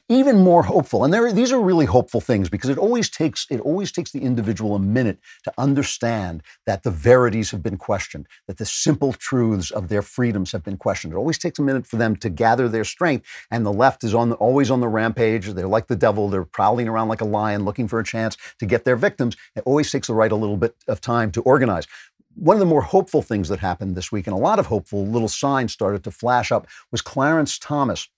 Even 0.08 0.38
more 0.38 0.62
hopeful, 0.62 1.04
and 1.04 1.12
there, 1.12 1.32
these 1.32 1.52
are 1.52 1.60
really 1.60 1.86
hopeful 1.86 2.20
things 2.20 2.48
because 2.48 2.70
it 2.70 2.78
always 2.78 3.08
takes 3.08 3.46
it 3.50 3.60
always 3.60 3.92
takes 3.92 4.10
the 4.10 4.20
individual 4.20 4.74
a 4.74 4.78
minute 4.78 5.18
to 5.44 5.52
understand 5.58 6.42
that 6.66 6.82
the 6.82 6.90
verities 6.90 7.50
have 7.50 7.62
been 7.62 7.76
questioned, 7.76 8.26
that 8.46 8.58
the 8.58 8.66
simple 8.66 9.12
truths 9.12 9.70
of 9.70 9.88
their 9.88 10.02
freedoms 10.02 10.52
have 10.52 10.62
been 10.62 10.76
questioned. 10.76 11.12
It 11.12 11.16
always 11.16 11.38
takes 11.38 11.58
a 11.58 11.62
minute 11.62 11.86
for 11.86 11.96
them 11.96 12.16
to 12.16 12.28
gather 12.28 12.68
their 12.68 12.84
strength, 12.84 13.26
and 13.50 13.64
the 13.64 13.72
left 13.72 14.04
is 14.04 14.14
on 14.14 14.30
the, 14.30 14.36
always 14.36 14.70
on 14.70 14.80
the 14.80 14.88
rampage. 14.88 15.48
They're 15.48 15.66
like 15.66 15.86
the 15.86 15.96
devil. 15.96 16.28
They're 16.28 16.44
prowling 16.44 16.88
around 16.88 17.08
like 17.08 17.20
a 17.20 17.26
lion, 17.26 17.64
looking 17.64 17.88
for 17.88 18.00
a 18.00 18.04
chance 18.04 18.36
to 18.58 18.66
get 18.66 18.84
their 18.84 18.96
victims. 18.96 19.36
It 19.54 19.62
always 19.66 19.90
takes 19.90 20.06
the 20.06 20.14
right 20.14 20.32
a 20.32 20.36
little 20.36 20.56
bit 20.56 20.71
of 20.88 21.00
time 21.00 21.30
to 21.32 21.42
organize. 21.42 21.86
One 22.34 22.56
of 22.56 22.60
the 22.60 22.66
more 22.66 22.82
hopeful 22.82 23.22
things 23.22 23.48
that 23.48 23.58
happened 23.58 23.94
this 23.94 24.10
week, 24.10 24.26
and 24.26 24.34
a 24.34 24.38
lot 24.40 24.58
of 24.58 24.66
hopeful 24.66 25.06
little 25.06 25.28
signs 25.28 25.72
started 25.72 26.02
to 26.04 26.10
flash 26.10 26.50
up, 26.50 26.66
was 26.90 27.02
Clarence 27.02 27.58
Thomas. 27.58 28.08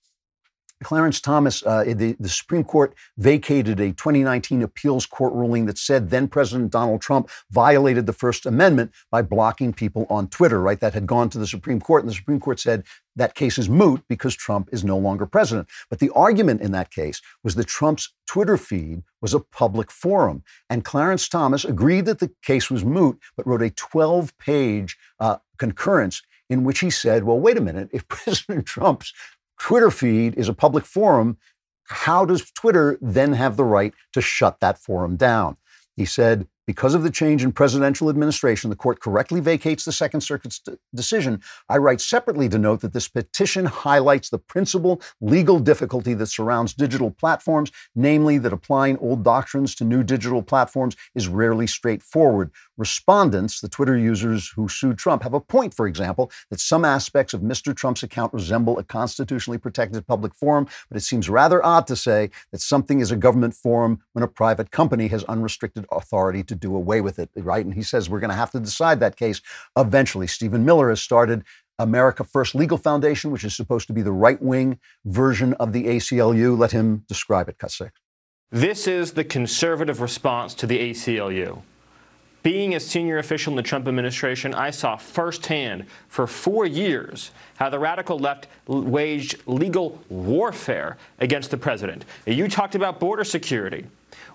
Clarence 0.83 1.21
Thomas, 1.21 1.63
uh, 1.65 1.85
the, 1.85 2.17
the, 2.19 2.29
Supreme 2.29 2.65
Court 2.65 2.95
vacated 3.17 3.81
a 3.81 3.93
2019 3.93 4.63
appeals 4.63 5.07
court 5.07 5.33
ruling 5.33 5.67
that 5.67 5.79
said 5.79 6.11
then 6.11 6.29
President 6.29 6.73
Donald 6.73 7.01
Trump 7.01 7.31
violated 7.51 8.07
the 8.07 8.13
First 8.13 8.45
Amendment 8.45 8.93
by 9.11 9.23
blocking 9.23 9.73
people 9.73 10.07
on 10.11 10.29
Twitter, 10.29 10.61
right? 10.61 10.81
That 10.81 10.95
had 10.95 11.07
gone 11.07 11.31
to 11.31 11.39
the 11.39 11.47
Supreme 11.47 11.81
Court, 11.81 12.03
and 12.03 12.11
the 12.11 12.15
Supreme 12.15 12.41
Court 12.41 12.61
said 12.61 12.85
that 13.17 13.35
case 13.35 13.59
is 13.59 13.69
moot 13.69 14.03
because 14.09 14.35
Trump 14.35 14.69
is 14.73 14.85
no 14.85 14.99
longer 14.99 15.27
president. 15.27 15.69
But 15.89 16.01
the 16.01 16.11
argument 16.11 16.61
in 16.61 16.73
that 16.73 16.91
case 16.91 17.23
was 17.43 17.55
that 17.55 17.67
Trump's 17.67 18.13
Twitter 18.27 18.57
feed 18.57 19.03
was 19.21 19.35
a 19.35 19.41
public 19.41 19.91
forum. 19.91 20.43
And 20.69 20.85
Clarence 20.85 21.29
Thomas 21.29 21.65
agreed 21.65 22.07
that 22.07 22.19
the 22.19 22.33
case 22.43 22.71
was 22.71 22.85
moot, 22.85 23.19
but 23.37 23.47
wrote 23.47 23.63
a 23.63 23.71
12 23.71 24.37
page 24.39 24.97
uh, 25.21 25.37
concurrence 25.59 26.23
in 26.51 26.65
which 26.65 26.81
he 26.81 26.91
said, 26.91 27.25
well, 27.25 27.39
wait 27.39 27.57
a 27.57 27.61
minute, 27.61 27.89
if 27.93 28.07
President 28.09 28.67
Trump's 28.67 29.13
Twitter 29.59 29.91
feed 29.91 30.37
is 30.37 30.49
a 30.49 30.55
public 30.55 30.85
forum, 30.85 31.39
how 31.89 32.25
does 32.25 32.51
Twitter 32.51 32.99
then 33.01 33.35
have 33.35 33.57
the 33.57 33.65
right 33.65 33.93
to 34.13 34.21
shut 34.21 34.61
that 34.61 34.79
forum 34.79 35.17
down? 35.17 35.57
He 35.97 36.05
said, 36.05 36.49
because 36.67 36.95
of 36.95 37.03
the 37.03 37.11
change 37.11 37.45
in 37.45 37.53
presidential 37.53 38.09
administration, 38.09 38.71
the 38.71 38.77
court 38.77 39.01
correctly 39.01 39.41
vacates 39.41 39.85
the 39.85 39.93
Second 39.93 40.23
Circuit's 40.23 40.59
d- 40.59 40.73
decision. 40.95 41.41
I 41.69 41.77
write 41.77 42.01
separately 42.01 42.49
to 42.49 42.59
note 42.59 42.81
that 42.81 42.93
this 42.93 43.09
petition 43.09 43.67
highlights 43.67 44.31
the 44.31 44.39
principal 44.39 45.01
legal 45.21 45.59
difficulty 45.59 46.15
that 46.15 46.27
surrounds 46.27 46.75
digital 46.75 47.11
platforms, 47.11 47.71
namely 47.95 48.39
that 48.39 48.53
applying 48.53 48.97
old 48.99 49.25
doctrines 49.25 49.75
to 49.77 49.85
new 49.85 50.03
digital 50.03 50.43
platforms 50.43 50.97
is 51.15 51.29
rarely 51.29 51.67
straightforward. 51.67 52.51
Respondents, 52.77 53.61
the 53.61 53.69
Twitter 53.69 53.97
users 53.97 54.51
who 54.57 54.69
sued 54.69 54.99
Trump, 54.99 55.23
have 55.23 55.35
a 55.35 55.41
point, 55.41 55.75
for 55.75 55.87
example, 55.87 56.31
that 56.51 56.61
some 56.61 56.85
aspects 56.85 57.35
of 57.35 57.41
Mr. 57.41 57.75
Trump's 57.77 58.03
account 58.03 58.33
resemble 58.33 58.79
a 58.79 58.85
constitutionally 58.85 59.59
protected 59.59 60.07
public 60.07 60.35
forum, 60.35 60.67
but 60.89 60.97
it 60.97 61.03
seems 61.03 61.29
rather 61.29 61.65
odd 61.65 61.87
to 61.87 61.97
say 61.97 62.31
that 62.53 62.61
something 62.61 63.01
is 63.01 63.11
a 63.11 63.17
government 63.17 63.55
forum 63.55 64.01
when 64.13 64.23
a 64.23 64.29
private 64.29 64.71
company 64.71 65.09
has 65.09 65.25
unrestricted 65.25 65.87
authority 65.93 66.43
to 66.43 66.54
do 66.55 66.75
away 66.75 67.01
with 67.01 67.19
it, 67.19 67.31
right? 67.37 67.65
And 67.65 67.75
he 67.75 67.83
says 67.83 68.09
we're 68.09 68.21
going 68.21 68.31
to 68.31 68.37
have 68.37 68.51
to 68.53 68.61
decide 68.61 69.01
that 69.01 69.17
case 69.17 69.41
eventually. 69.77 70.27
Stephen 70.27 70.65
Miller 70.65 70.89
has 70.91 71.03
started 71.03 71.45
America 71.79 72.25
First 72.25 72.55
Legal 72.55 72.79
Foundation, 72.79 73.31
which 73.31 73.45
is 73.45 73.55
supposed 73.55 73.87
to 73.89 73.93
be 73.93 74.03
the 74.03 74.13
right 74.13 74.41
wing 74.41 74.79
version 75.05 75.55
of 75.55 75.73
the 75.73 75.87
ACLU. 75.87 76.57
Let 76.57 76.73
him 76.73 77.05
describe 77.09 77.49
it, 77.49 77.59
cut 77.59 77.71
six. 77.71 77.93
This 78.51 78.87
is 78.87 79.13
the 79.13 79.25
conservative 79.25 80.01
response 80.01 80.55
to 80.55 80.67
the 80.67 80.79
ACLU. 80.91 81.63
Being 82.45 82.75
a 82.75 82.81
senior 82.81 83.17
official 83.17 83.53
in 83.53 83.57
the 83.57 83.63
Trump 83.63 83.89
administration, 83.89 84.53
I 84.55 84.71
saw 84.71 84.97
firsthand 84.97 85.87
for 86.09 86.27
four 86.27 86.67
years 86.67 87.31
how 87.57 87.71
the 87.71 87.79
radical 87.79 88.19
left 88.19 88.49
waged 88.67 89.43
legal 89.47 89.99
warfare 90.11 90.99
against 91.19 91.51
the 91.51 91.57
president. 91.57 92.05
You 92.27 92.47
talked 92.47 92.75
about 92.75 93.01
border 93.01 93.25
security. 93.25 93.87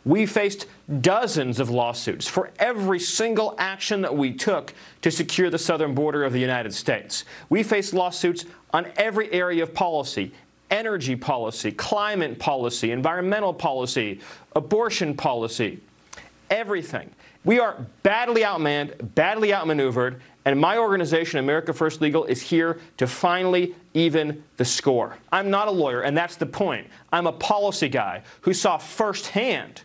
We 0.06 0.26
faced 0.26 0.66
dozens 1.02 1.60
of 1.60 1.70
lawsuits 1.70 2.28
for 2.28 2.52
every 2.58 3.00
single 3.00 3.56
action 3.58 4.02
that 4.02 4.16
we 4.16 4.34
took 4.34 4.74
to 5.02 5.12
secure 5.12 5.50
the 5.50 5.58
southern 5.58 5.94
border 5.94 6.24
of 6.24 6.34
the 6.34 6.40
United 6.40 6.74
States. 6.74 7.26
We 7.50 7.64
faced 7.64 7.94
lawsuits 7.94 8.46
on 8.72 8.88
every 8.98 9.32
area 9.32 9.64
of 9.64 9.74
policy 9.74 10.32
energy 10.72 11.16
policy, 11.16 11.72
climate 11.72 12.38
policy, 12.40 12.92
environmental 12.92 13.54
policy, 13.54 14.20
abortion 14.56 15.16
policy, 15.16 15.80
everything. 16.50 17.10
We 17.46 17.60
are 17.60 17.86
badly 18.04 18.42
outmanned, 18.42 19.16
badly 19.16 19.54
outmaneuvered, 19.54 20.22
and 20.46 20.60
my 20.60 20.78
organization, 20.78 21.40
America 21.40 21.74
First 21.74 22.02
Legal, 22.02 22.26
is 22.26 22.42
here 22.42 22.80
to 22.98 23.08
finally 23.08 23.76
even 23.94 24.44
the 24.58 24.66
score. 24.66 25.18
I'm 25.32 25.50
not 25.50 25.68
a 25.68 25.72
lawyer, 25.72 26.02
and 26.02 26.18
that's 26.18 26.36
the 26.38 26.46
point. 26.46 26.88
I'm 27.12 27.28
a 27.28 27.32
policy 27.32 27.90
guy 27.90 28.24
who 28.42 28.54
saw 28.54 28.78
firsthand 28.78 29.84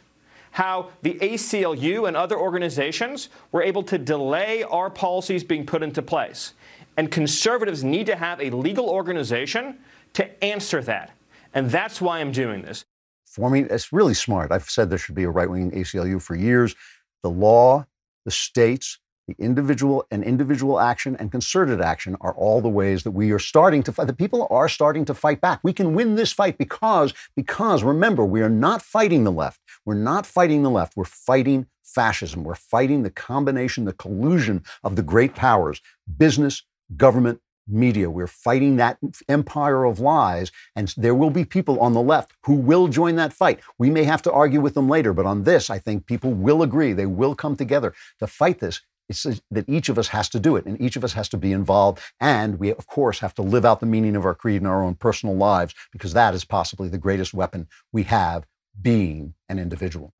how 0.54 0.88
the 1.02 1.14
ACLU 1.14 2.06
and 2.06 2.16
other 2.16 2.38
organizations 2.38 3.28
were 3.50 3.60
able 3.60 3.82
to 3.82 3.98
delay 3.98 4.62
our 4.62 4.88
policies 4.88 5.42
being 5.42 5.66
put 5.66 5.82
into 5.82 6.00
place. 6.00 6.54
And 6.96 7.10
conservatives 7.10 7.82
need 7.82 8.06
to 8.06 8.14
have 8.14 8.40
a 8.40 8.50
legal 8.50 8.88
organization 8.88 9.78
to 10.12 10.44
answer 10.44 10.80
that. 10.82 11.10
And 11.54 11.68
that's 11.68 12.00
why 12.00 12.20
I'm 12.20 12.30
doing 12.30 12.62
this. 12.62 12.84
For 13.24 13.50
me, 13.50 13.62
it's 13.62 13.92
really 13.92 14.14
smart. 14.14 14.52
I've 14.52 14.70
said 14.70 14.90
there 14.90 14.98
should 14.98 15.16
be 15.16 15.24
a 15.24 15.30
right 15.30 15.50
wing 15.50 15.72
ACLU 15.72 16.22
for 16.22 16.36
years 16.36 16.76
the 17.24 17.30
law, 17.30 17.86
the 18.24 18.30
states, 18.30 19.00
the 19.26 19.34
individual 19.38 20.06
and 20.10 20.22
individual 20.22 20.78
action 20.78 21.16
and 21.16 21.32
concerted 21.32 21.80
action 21.80 22.16
are 22.20 22.34
all 22.34 22.60
the 22.60 22.68
ways 22.68 23.02
that 23.04 23.12
we 23.12 23.30
are 23.30 23.38
starting 23.38 23.82
to 23.84 23.92
fight. 23.92 24.06
The 24.06 24.12
people 24.12 24.46
are 24.50 24.68
starting 24.68 25.04
to 25.06 25.14
fight 25.14 25.40
back. 25.40 25.60
We 25.62 25.72
can 25.72 25.94
win 25.94 26.14
this 26.14 26.32
fight 26.32 26.58
because, 26.58 27.14
because 27.34 27.82
remember, 27.82 28.24
we 28.24 28.42
are 28.42 28.50
not 28.50 28.82
fighting 28.82 29.24
the 29.24 29.32
left. 29.32 29.60
We're 29.84 29.94
not 29.94 30.26
fighting 30.26 30.62
the 30.62 30.70
left. 30.70 30.96
We're 30.96 31.04
fighting 31.04 31.66
fascism. 31.82 32.44
We're 32.44 32.54
fighting 32.54 33.02
the 33.02 33.10
combination, 33.10 33.84
the 33.84 33.92
collusion 33.92 34.62
of 34.82 34.96
the 34.96 35.02
great 35.02 35.34
powers, 35.34 35.80
business, 36.18 36.62
government, 36.96 37.40
media. 37.66 38.10
We're 38.10 38.26
fighting 38.26 38.76
that 38.76 38.98
empire 39.28 39.84
of 39.84 40.00
lies, 40.00 40.52
and 40.76 40.92
there 40.98 41.14
will 41.14 41.30
be 41.30 41.46
people 41.46 41.80
on 41.80 41.94
the 41.94 42.02
left 42.02 42.32
who 42.44 42.54
will 42.54 42.88
join 42.88 43.16
that 43.16 43.32
fight. 43.32 43.60
We 43.78 43.88
may 43.88 44.04
have 44.04 44.20
to 44.22 44.32
argue 44.32 44.60
with 44.60 44.74
them 44.74 44.88
later, 44.88 45.14
but 45.14 45.24
on 45.24 45.44
this, 45.44 45.70
I 45.70 45.78
think 45.78 46.06
people 46.06 46.32
will 46.32 46.62
agree. 46.62 46.92
They 46.92 47.06
will 47.06 47.34
come 47.34 47.56
together 47.56 47.94
to 48.18 48.26
fight 48.26 48.60
this 48.60 48.82
It's 49.08 49.24
that 49.50 49.68
each 49.68 49.88
of 49.88 49.98
us 49.98 50.08
has 50.08 50.28
to 50.30 50.40
do 50.40 50.56
it 50.56 50.64
and 50.64 50.80
each 50.80 50.96
of 50.96 51.04
us 51.04 51.12
has 51.12 51.28
to 51.30 51.36
be 51.36 51.52
involved. 51.52 52.00
And 52.20 52.58
we, 52.58 52.70
of 52.70 52.86
course, 52.86 53.18
have 53.18 53.34
to 53.34 53.42
live 53.42 53.64
out 53.64 53.80
the 53.80 53.86
meaning 53.86 54.16
of 54.16 54.24
our 54.24 54.34
creed 54.34 54.62
in 54.62 54.66
our 54.66 54.82
own 54.82 54.94
personal 54.94 55.36
lives 55.36 55.74
because 55.92 56.14
that 56.14 56.34
is 56.34 56.44
possibly 56.44 56.88
the 56.88 56.98
greatest 56.98 57.34
weapon 57.34 57.68
we 57.92 58.04
have 58.04 58.46
being 58.80 59.34
an 59.48 59.58
individual. 59.58 60.12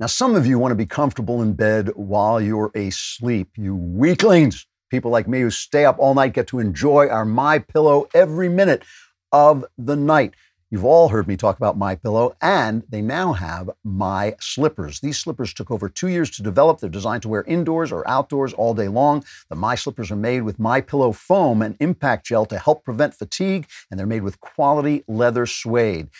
Now, 0.00 0.06
some 0.06 0.36
of 0.36 0.46
you 0.46 0.58
want 0.58 0.70
to 0.70 0.76
be 0.76 0.86
comfortable 0.86 1.42
in 1.42 1.54
bed 1.54 1.90
while 1.96 2.40
you're 2.40 2.70
asleep. 2.74 3.50
You 3.56 3.74
weaklings, 3.74 4.64
people 4.90 5.10
like 5.10 5.26
me 5.26 5.40
who 5.40 5.50
stay 5.50 5.84
up 5.84 5.98
all 5.98 6.14
night, 6.14 6.34
get 6.34 6.46
to 6.48 6.60
enjoy 6.60 7.08
our 7.08 7.24
My 7.24 7.58
Pillow 7.58 8.08
every 8.14 8.48
minute 8.48 8.84
of 9.32 9.64
the 9.76 9.96
night. 9.96 10.34
You've 10.70 10.84
all 10.84 11.08
heard 11.08 11.26
me 11.26 11.38
talk 11.38 11.56
about 11.56 11.78
My 11.78 11.94
Pillow, 11.94 12.36
and 12.42 12.82
they 12.90 13.00
now 13.00 13.32
have 13.32 13.70
My 13.84 14.36
Slippers. 14.38 15.00
These 15.00 15.18
slippers 15.18 15.54
took 15.54 15.70
over 15.70 15.88
two 15.88 16.08
years 16.08 16.28
to 16.32 16.42
develop. 16.42 16.78
They're 16.78 16.90
designed 16.90 17.22
to 17.22 17.28
wear 17.30 17.42
indoors 17.44 17.90
or 17.90 18.06
outdoors 18.06 18.52
all 18.52 18.74
day 18.74 18.88
long. 18.88 19.24
The 19.48 19.56
My 19.56 19.74
Slippers 19.74 20.10
are 20.10 20.16
made 20.16 20.42
with 20.42 20.58
My 20.58 20.82
Pillow 20.82 21.12
foam 21.12 21.62
and 21.62 21.74
impact 21.80 22.26
gel 22.26 22.44
to 22.44 22.58
help 22.58 22.84
prevent 22.84 23.14
fatigue, 23.14 23.66
and 23.90 23.98
they're 23.98 24.06
made 24.06 24.22
with 24.22 24.40
quality 24.40 25.04
leather 25.08 25.46
suede. 25.46 26.10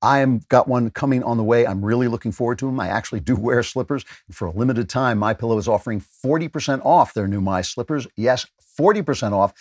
I 0.00 0.20
am 0.20 0.42
got 0.48 0.68
one 0.68 0.90
coming 0.90 1.24
on 1.24 1.36
the 1.36 1.42
way. 1.42 1.66
I'm 1.66 1.84
really 1.84 2.06
looking 2.06 2.30
forward 2.30 2.60
to 2.60 2.66
them. 2.66 2.78
I 2.78 2.86
actually 2.86 3.20
do 3.20 3.34
wear 3.40 3.64
slippers. 3.64 4.04
For 4.30 4.46
a 4.46 4.52
limited 4.52 4.88
time, 4.88 5.18
My 5.18 5.34
Pillow 5.34 5.58
is 5.58 5.66
offering 5.66 6.00
40% 6.00 6.80
off 6.86 7.12
their 7.12 7.26
new 7.26 7.40
My 7.40 7.60
Slippers. 7.60 8.06
Yes, 8.14 8.46
40% 8.78 9.32
off. 9.32 9.52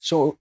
So 0.01 0.39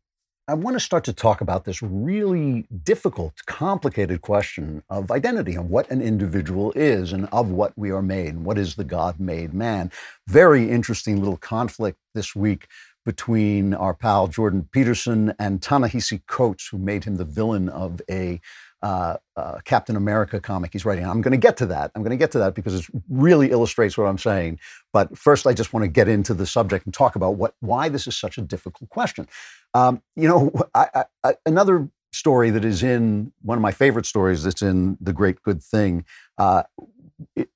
I 0.50 0.54
want 0.54 0.76
to 0.76 0.80
start 0.80 1.04
to 1.04 1.14
talk 1.14 1.42
about 1.42 1.66
this 1.66 1.82
really 1.82 2.66
difficult, 2.86 3.34
complicated 3.48 4.22
question 4.22 4.82
of 4.90 5.12
identity 5.12 5.56
and 5.56 5.70
what 5.70 5.92
an 5.92 6.02
individual 6.02 6.72
is 6.72 7.12
and 7.12 7.28
of 7.34 7.52
what 7.52 7.78
we 7.78 7.92
are 7.92 8.02
made 8.02 8.30
and 8.30 8.46
what 8.46 8.58
is 8.58 8.76
the 8.76 8.86
God 8.86 9.20
made 9.20 9.54
man. 9.54 9.92
Very 10.26 10.72
interesting 10.72 11.20
little 11.20 11.36
conflict 11.36 12.00
this 12.16 12.34
week 12.34 12.68
between 13.06 13.74
our 13.74 13.94
pal 13.94 14.28
Jordan 14.28 14.70
Peterson 14.72 15.34
and 15.38 15.62
Ta-Nehisi 15.62 16.22
Coates, 16.28 16.70
who 16.70 16.78
made 16.78 17.04
him 17.04 17.18
the 17.18 17.26
villain 17.26 17.68
of 17.68 18.02
a 18.10 18.40
uh, 18.82 19.18
uh, 19.36 19.58
Captain 19.66 19.96
America 19.96 20.40
comic 20.40 20.74
he's 20.74 20.86
writing. 20.86 21.06
I'm 21.06 21.22
going 21.22 21.32
to 21.32 21.38
get 21.38 21.58
to 21.58 21.66
that. 21.68 21.92
I'm 21.96 22.04
going 22.04 22.12
to 22.12 22.18
get 22.18 22.32
to 22.32 22.40
that 22.40 22.54
because 22.54 22.76
it 22.76 22.86
really 23.10 23.52
illustrates 23.52 23.98
what 23.98 24.06
I'm 24.06 24.18
saying. 24.18 24.60
But 24.94 25.18
first, 25.18 25.48
I 25.48 25.54
just 25.54 25.74
want 25.74 25.84
to 25.84 25.88
get 25.88 26.08
into 26.08 26.34
the 26.34 26.46
subject 26.46 26.86
and 26.86 26.94
talk 26.94 27.16
about 27.16 27.36
what 27.36 27.56
why 27.60 27.90
this 27.90 28.08
is 28.08 28.16
such 28.16 28.38
a 28.38 28.42
difficult 28.42 28.90
question. 28.90 29.28
Um, 29.74 30.02
you 30.16 30.28
know, 30.28 30.52
I, 30.76 31.06
I, 31.24 31.36
another 31.46 31.90
story 32.12 32.50
that 32.50 32.66
is 32.66 32.84
in 32.84 33.32
one 33.42 33.58
of 33.58 33.62
my 33.62 33.72
favorite 33.72 34.06
stories 34.06 34.44
that's 34.44 34.62
in 34.62 34.98
The 35.02 35.14
Great 35.14 35.42
Good 35.44 35.62
Thing 35.62 36.06
uh, 36.38 36.64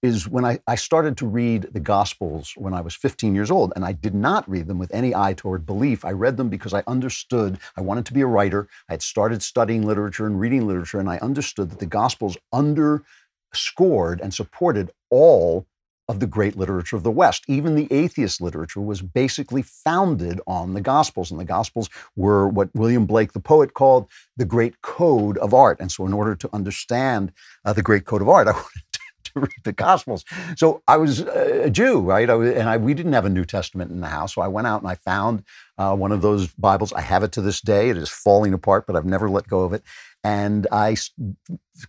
is 0.02 0.28
when 0.28 0.46
I, 0.46 0.60
I 0.68 0.76
started 0.76 1.18
to 1.18 1.28
read 1.28 1.70
the 1.72 1.80
Gospels 1.80 2.54
when 2.58 2.74
I 2.74 2.82
was 2.82 2.96
15 2.96 3.36
years 3.36 3.52
old. 3.52 3.74
And 3.76 3.86
I 3.86 3.92
did 3.92 4.16
not 4.16 4.50
read 4.50 4.68
them 4.68 4.80
with 4.80 4.94
any 4.94 5.14
eye 5.16 5.34
toward 5.34 5.66
belief. 5.66 6.04
I 6.04 6.12
read 6.12 6.38
them 6.38 6.50
because 6.50 6.74
I 6.74 6.84
understood 6.88 7.60
I 7.78 7.82
wanted 7.82 8.06
to 8.08 8.14
be 8.14 8.22
a 8.22 8.28
writer. 8.28 8.68
I 8.90 8.94
had 8.94 9.02
started 9.02 9.44
studying 9.44 9.84
literature 9.86 10.26
and 10.26 10.40
reading 10.40 10.68
literature, 10.68 11.00
and 11.00 11.10
I 11.10 11.18
understood 11.20 11.70
that 11.70 11.80
the 11.80 11.86
Gospels 11.86 12.38
underscored 12.52 14.22
and 14.22 14.34
supported 14.34 14.92
all 15.10 15.68
of 16.10 16.20
the 16.20 16.28
great 16.28 16.58
literature 16.58 16.98
of 16.98 17.04
the 17.04 17.12
West. 17.12 17.46
Even 17.48 17.76
the 17.76 17.88
atheist 17.90 18.42
literature 18.42 18.82
was 18.82 19.02
basically 19.02 19.62
founded 19.62 20.42
on 20.46 20.74
the 20.74 20.82
Gospels, 20.82 21.32
and 21.32 21.40
the 21.40 21.46
Gospels 21.46 21.90
were 22.18 22.50
what 22.50 22.70
William 22.76 23.06
Blake, 23.06 23.32
the 23.32 23.40
poet, 23.40 23.74
called 23.74 24.10
the 24.36 24.44
great 24.44 24.82
code 24.82 25.38
of 25.38 25.54
art. 25.54 25.80
And 25.80 25.90
so, 25.92 26.06
in 26.06 26.12
order 26.14 26.36
to 26.36 26.50
understand 26.52 27.32
uh, 27.64 27.72
the 27.72 27.82
great 27.82 28.06
code 28.06 28.22
of 28.22 28.28
art, 28.28 28.48
I 28.50 28.52
wanted 28.52 28.91
to 29.34 29.40
read 29.42 29.64
the 29.64 29.72
Gospels. 29.72 30.24
So 30.58 30.82
I 30.88 30.98
was 30.98 31.20
a 31.20 31.70
Jew, 31.70 32.00
right? 32.00 32.30
I 32.30 32.36
was, 32.36 32.52
and 32.52 32.70
I, 32.70 32.78
we 32.78 32.94
didn't 32.94 33.14
have 33.14 33.26
a 33.26 33.30
New 33.30 33.46
Testament 33.46 33.92
in 33.92 34.02
the 34.02 34.08
house. 34.08 34.36
So 34.36 34.42
I 34.42 34.48
went 34.48 34.68
out 34.68 34.82
and 34.82 34.90
I 34.90 34.96
found 34.96 35.44
uh, 35.78 35.96
one 35.96 36.12
of 36.12 36.22
those 36.22 36.48
Bibles. 36.48 36.94
I 36.94 37.02
have 37.02 37.24
it 37.24 37.32
to 37.34 37.42
this 37.42 37.62
day. 37.62 37.90
It 37.90 37.98
is 37.98 38.10
falling 38.10 38.54
apart, 38.54 38.86
but 38.88 38.96
I've 38.96 39.06
never 39.06 39.30
let 39.30 39.48
go 39.48 39.62
of 39.62 39.74
it. 39.74 39.84
And 40.24 40.68
I 40.72 40.96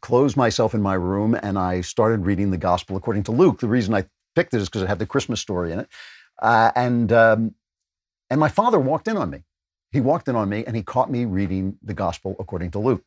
closed 0.01 0.37
myself 0.37 0.75
in 0.75 0.83
my 0.83 0.95
room 0.95 1.35
and 1.35 1.59
I 1.59 1.81
started 1.83 2.25
reading 2.25 2.51
the 2.51 2.59
Gospel 2.59 2.97
according 2.97 3.25
to 3.25 3.33
Luke. 3.33 3.61
The 3.61 3.69
reason 3.69 3.95
I 3.95 4.07
picked 4.35 4.55
it 4.55 4.61
is 4.61 4.69
because 4.69 4.83
it 4.83 4.89
had 4.89 4.99
the 4.99 5.07
Christmas 5.07 5.41
story 5.41 5.73
in 5.73 5.81
it. 5.81 5.89
Uh, 6.41 6.73
and 6.75 7.13
um, 7.13 7.55
and 8.31 8.41
my 8.41 8.49
father 8.49 8.79
walked 8.79 9.09
in 9.09 9.17
on 9.17 9.31
me. 9.31 9.45
He 9.91 10.01
walked 10.01 10.27
in 10.27 10.37
on 10.37 10.49
me 10.49 10.65
and 10.65 10.75
he 10.75 10.83
caught 10.83 11.11
me 11.11 11.27
reading 11.27 11.77
the 11.83 11.95
Gospel 11.95 12.35
according 12.41 12.71
to 12.73 12.79
Luke, 12.79 13.05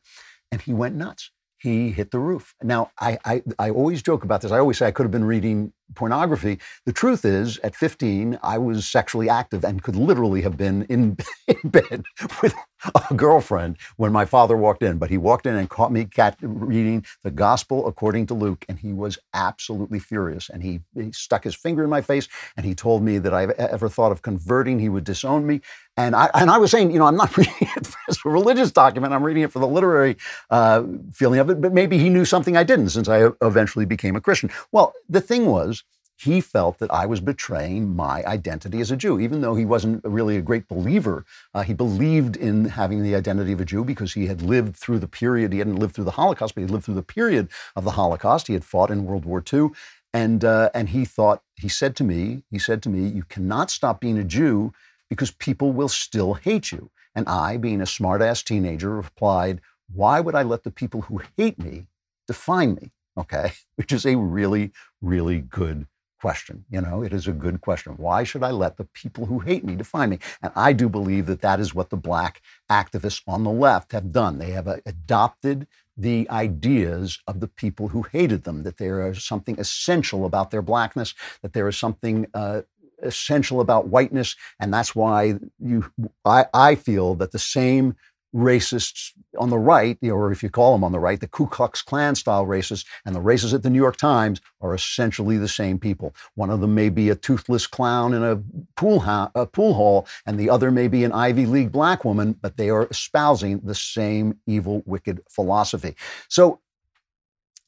and 0.52 0.62
he 0.62 0.72
went 0.72 0.94
nuts 0.94 1.32
he 1.66 1.90
hit 1.90 2.12
the 2.12 2.20
roof. 2.20 2.54
Now, 2.62 2.92
I, 3.00 3.18
I, 3.24 3.42
I, 3.58 3.70
always 3.70 4.00
joke 4.00 4.22
about 4.22 4.40
this. 4.40 4.52
I 4.52 4.58
always 4.58 4.78
say 4.78 4.86
I 4.86 4.92
could 4.92 5.02
have 5.02 5.10
been 5.10 5.24
reading 5.24 5.72
pornography. 5.94 6.60
The 6.84 6.92
truth 6.92 7.24
is, 7.24 7.58
at 7.58 7.74
15, 7.74 8.38
I 8.40 8.56
was 8.58 8.88
sexually 8.88 9.28
active 9.28 9.64
and 9.64 9.82
could 9.82 9.96
literally 9.96 10.42
have 10.42 10.56
been 10.56 10.84
in, 10.84 11.16
in 11.48 11.68
bed 11.68 12.04
with 12.40 12.54
a 13.10 13.14
girlfriend 13.14 13.76
when 13.96 14.12
my 14.12 14.24
father 14.24 14.56
walked 14.56 14.82
in. 14.82 14.98
But 14.98 15.10
he 15.10 15.18
walked 15.18 15.46
in 15.46 15.56
and 15.56 15.68
caught 15.68 15.92
me 15.92 16.06
reading 16.42 17.04
the 17.22 17.30
gospel 17.30 17.86
according 17.86 18.26
to 18.26 18.34
Luke, 18.34 18.64
and 18.68 18.78
he 18.78 18.92
was 18.92 19.18
absolutely 19.34 19.98
furious. 19.98 20.48
And 20.48 20.62
he, 20.62 20.80
he 20.94 21.12
stuck 21.12 21.44
his 21.44 21.54
finger 21.54 21.84
in 21.84 21.90
my 21.90 22.00
face 22.00 22.28
and 22.56 22.66
he 22.66 22.74
told 22.74 23.02
me 23.02 23.18
that 23.18 23.34
I 23.34 23.44
ever 23.58 23.88
thought 23.88 24.12
of 24.12 24.22
converting, 24.22 24.78
he 24.78 24.88
would 24.88 25.04
disown 25.04 25.46
me. 25.46 25.60
And 25.96 26.14
I, 26.14 26.30
and 26.34 26.50
I 26.50 26.58
was 26.58 26.70
saying, 26.70 26.90
you 26.90 26.98
know, 26.98 27.06
I'm 27.06 27.16
not 27.16 27.36
reading 27.38 27.54
it 27.60 27.88
as 28.08 28.18
a 28.24 28.28
religious 28.28 28.70
document. 28.72 29.12
I'm 29.12 29.22
reading 29.24 29.42
it 29.42 29.52
for 29.52 29.58
the 29.58 29.68
literary 29.68 30.16
uh, 30.50 30.82
feeling 31.12 31.40
of 31.40 31.50
it. 31.50 31.60
But 31.60 31.72
maybe 31.72 31.98
he 31.98 32.08
knew 32.08 32.24
something 32.24 32.56
I 32.56 32.64
didn't 32.64 32.90
since 32.90 33.08
I 33.08 33.30
eventually 33.42 33.86
became 33.86 34.16
a 34.16 34.20
Christian. 34.20 34.50
Well, 34.72 34.92
the 35.08 35.20
thing 35.20 35.46
was, 35.46 35.84
he 36.18 36.40
felt 36.40 36.78
that 36.78 36.90
I 36.90 37.04
was 37.04 37.20
betraying 37.20 37.94
my 37.94 38.24
identity 38.24 38.80
as 38.80 38.90
a 38.90 38.96
Jew, 38.96 39.20
even 39.20 39.42
though 39.42 39.54
he 39.54 39.66
wasn't 39.66 40.02
really 40.04 40.36
a 40.36 40.42
great 40.42 40.66
believer. 40.66 41.26
Uh, 41.54 41.62
he 41.62 41.74
believed 41.74 42.36
in 42.36 42.64
having 42.64 43.02
the 43.02 43.14
identity 43.14 43.52
of 43.52 43.60
a 43.60 43.66
Jew 43.66 43.84
because 43.84 44.14
he 44.14 44.26
had 44.26 44.40
lived 44.40 44.76
through 44.76 44.98
the 44.98 45.08
period. 45.08 45.52
He 45.52 45.58
hadn't 45.58 45.76
lived 45.76 45.94
through 45.94 46.04
the 46.04 46.12
Holocaust, 46.12 46.54
but 46.54 46.62
he 46.62 46.66
lived 46.66 46.84
through 46.84 46.94
the 46.94 47.02
period 47.02 47.48
of 47.76 47.84
the 47.84 47.92
Holocaust. 47.92 48.46
He 48.46 48.54
had 48.54 48.64
fought 48.64 48.90
in 48.90 49.04
World 49.04 49.26
War 49.26 49.44
II, 49.52 49.68
and 50.14 50.42
uh, 50.44 50.70
and 50.72 50.88
he 50.88 51.04
thought 51.04 51.42
he 51.56 51.68
said 51.68 51.94
to 51.96 52.04
me, 52.04 52.44
he 52.50 52.58
said 52.58 52.82
to 52.84 52.88
me, 52.88 53.06
you 53.06 53.24
cannot 53.24 53.70
stop 53.70 54.00
being 54.00 54.18
a 54.18 54.24
Jew 54.24 54.72
because 55.10 55.30
people 55.30 55.72
will 55.72 55.88
still 55.88 56.34
hate 56.34 56.72
you. 56.72 56.90
And 57.14 57.28
I, 57.28 57.56
being 57.56 57.80
a 57.80 57.84
smartass 57.84 58.42
teenager, 58.42 58.96
replied, 58.96 59.60
why 59.92 60.20
would 60.20 60.34
I 60.34 60.42
let 60.42 60.64
the 60.64 60.70
people 60.70 61.02
who 61.02 61.20
hate 61.36 61.58
me 61.58 61.86
define 62.26 62.74
me? 62.74 62.90
Okay, 63.18 63.52
which 63.76 63.92
is 63.92 64.06
a 64.06 64.16
really, 64.16 64.72
really 65.00 65.40
good 65.40 65.86
question. 66.20 66.64
You 66.70 66.80
know, 66.80 67.02
it 67.02 67.12
is 67.12 67.26
a 67.26 67.32
good 67.32 67.60
question. 67.60 67.94
Why 67.96 68.24
should 68.24 68.42
I 68.42 68.50
let 68.50 68.76
the 68.76 68.84
people 68.84 69.26
who 69.26 69.40
hate 69.40 69.64
me 69.64 69.76
define 69.76 70.10
me? 70.10 70.18
And 70.42 70.52
I 70.56 70.72
do 70.72 70.88
believe 70.88 71.26
that 71.26 71.42
that 71.42 71.60
is 71.60 71.74
what 71.74 71.90
the 71.90 71.96
black 71.96 72.40
activists 72.70 73.22
on 73.26 73.44
the 73.44 73.50
left 73.50 73.92
have 73.92 74.12
done. 74.12 74.38
They 74.38 74.50
have 74.50 74.68
uh, 74.68 74.76
adopted 74.86 75.66
the 75.96 76.28
ideas 76.30 77.18
of 77.26 77.40
the 77.40 77.48
people 77.48 77.88
who 77.88 78.02
hated 78.02 78.44
them, 78.44 78.62
that 78.64 78.76
there 78.76 79.08
is 79.08 79.24
something 79.24 79.58
essential 79.58 80.24
about 80.26 80.50
their 80.50 80.62
blackness, 80.62 81.14
that 81.42 81.52
there 81.54 81.68
is 81.68 81.76
something 81.76 82.26
uh, 82.34 82.62
essential 83.02 83.60
about 83.60 83.88
whiteness. 83.88 84.36
And 84.60 84.72
that's 84.72 84.94
why 84.94 85.38
you, 85.58 85.90
I, 86.24 86.46
I 86.52 86.74
feel 86.74 87.14
that 87.16 87.32
the 87.32 87.38
same 87.38 87.96
racists 88.36 89.12
on 89.38 89.48
the 89.48 89.58
right, 89.58 89.98
or 90.02 90.30
if 90.30 90.42
you 90.42 90.50
call 90.50 90.72
them 90.72 90.84
on 90.84 90.92
the 90.92 90.98
right, 90.98 91.20
the 91.20 91.26
Ku 91.26 91.46
Klux 91.46 91.80
Klan 91.80 92.14
style 92.14 92.44
racists 92.46 92.84
and 93.06 93.14
the 93.14 93.20
racists 93.20 93.54
at 93.54 93.62
the 93.62 93.70
New 93.70 93.78
York 93.78 93.96
Times 93.96 94.40
are 94.60 94.74
essentially 94.74 95.38
the 95.38 95.48
same 95.48 95.78
people. 95.78 96.14
One 96.34 96.50
of 96.50 96.60
them 96.60 96.74
may 96.74 96.90
be 96.90 97.08
a 97.08 97.14
toothless 97.14 97.66
clown 97.66 98.12
in 98.12 98.22
a 98.22 98.42
pool, 98.76 99.00
ha- 99.00 99.30
a 99.34 99.46
pool 99.46 99.74
hall, 99.74 100.06
and 100.26 100.38
the 100.38 100.50
other 100.50 100.70
may 100.70 100.86
be 100.86 101.02
an 101.02 101.12
Ivy 101.12 101.46
League 101.46 101.72
black 101.72 102.04
woman, 102.04 102.34
but 102.40 102.58
they 102.58 102.68
are 102.68 102.86
espousing 102.90 103.60
the 103.60 103.74
same 103.74 104.38
evil, 104.46 104.82
wicked 104.84 105.22
philosophy. 105.30 105.94
So 106.28 106.60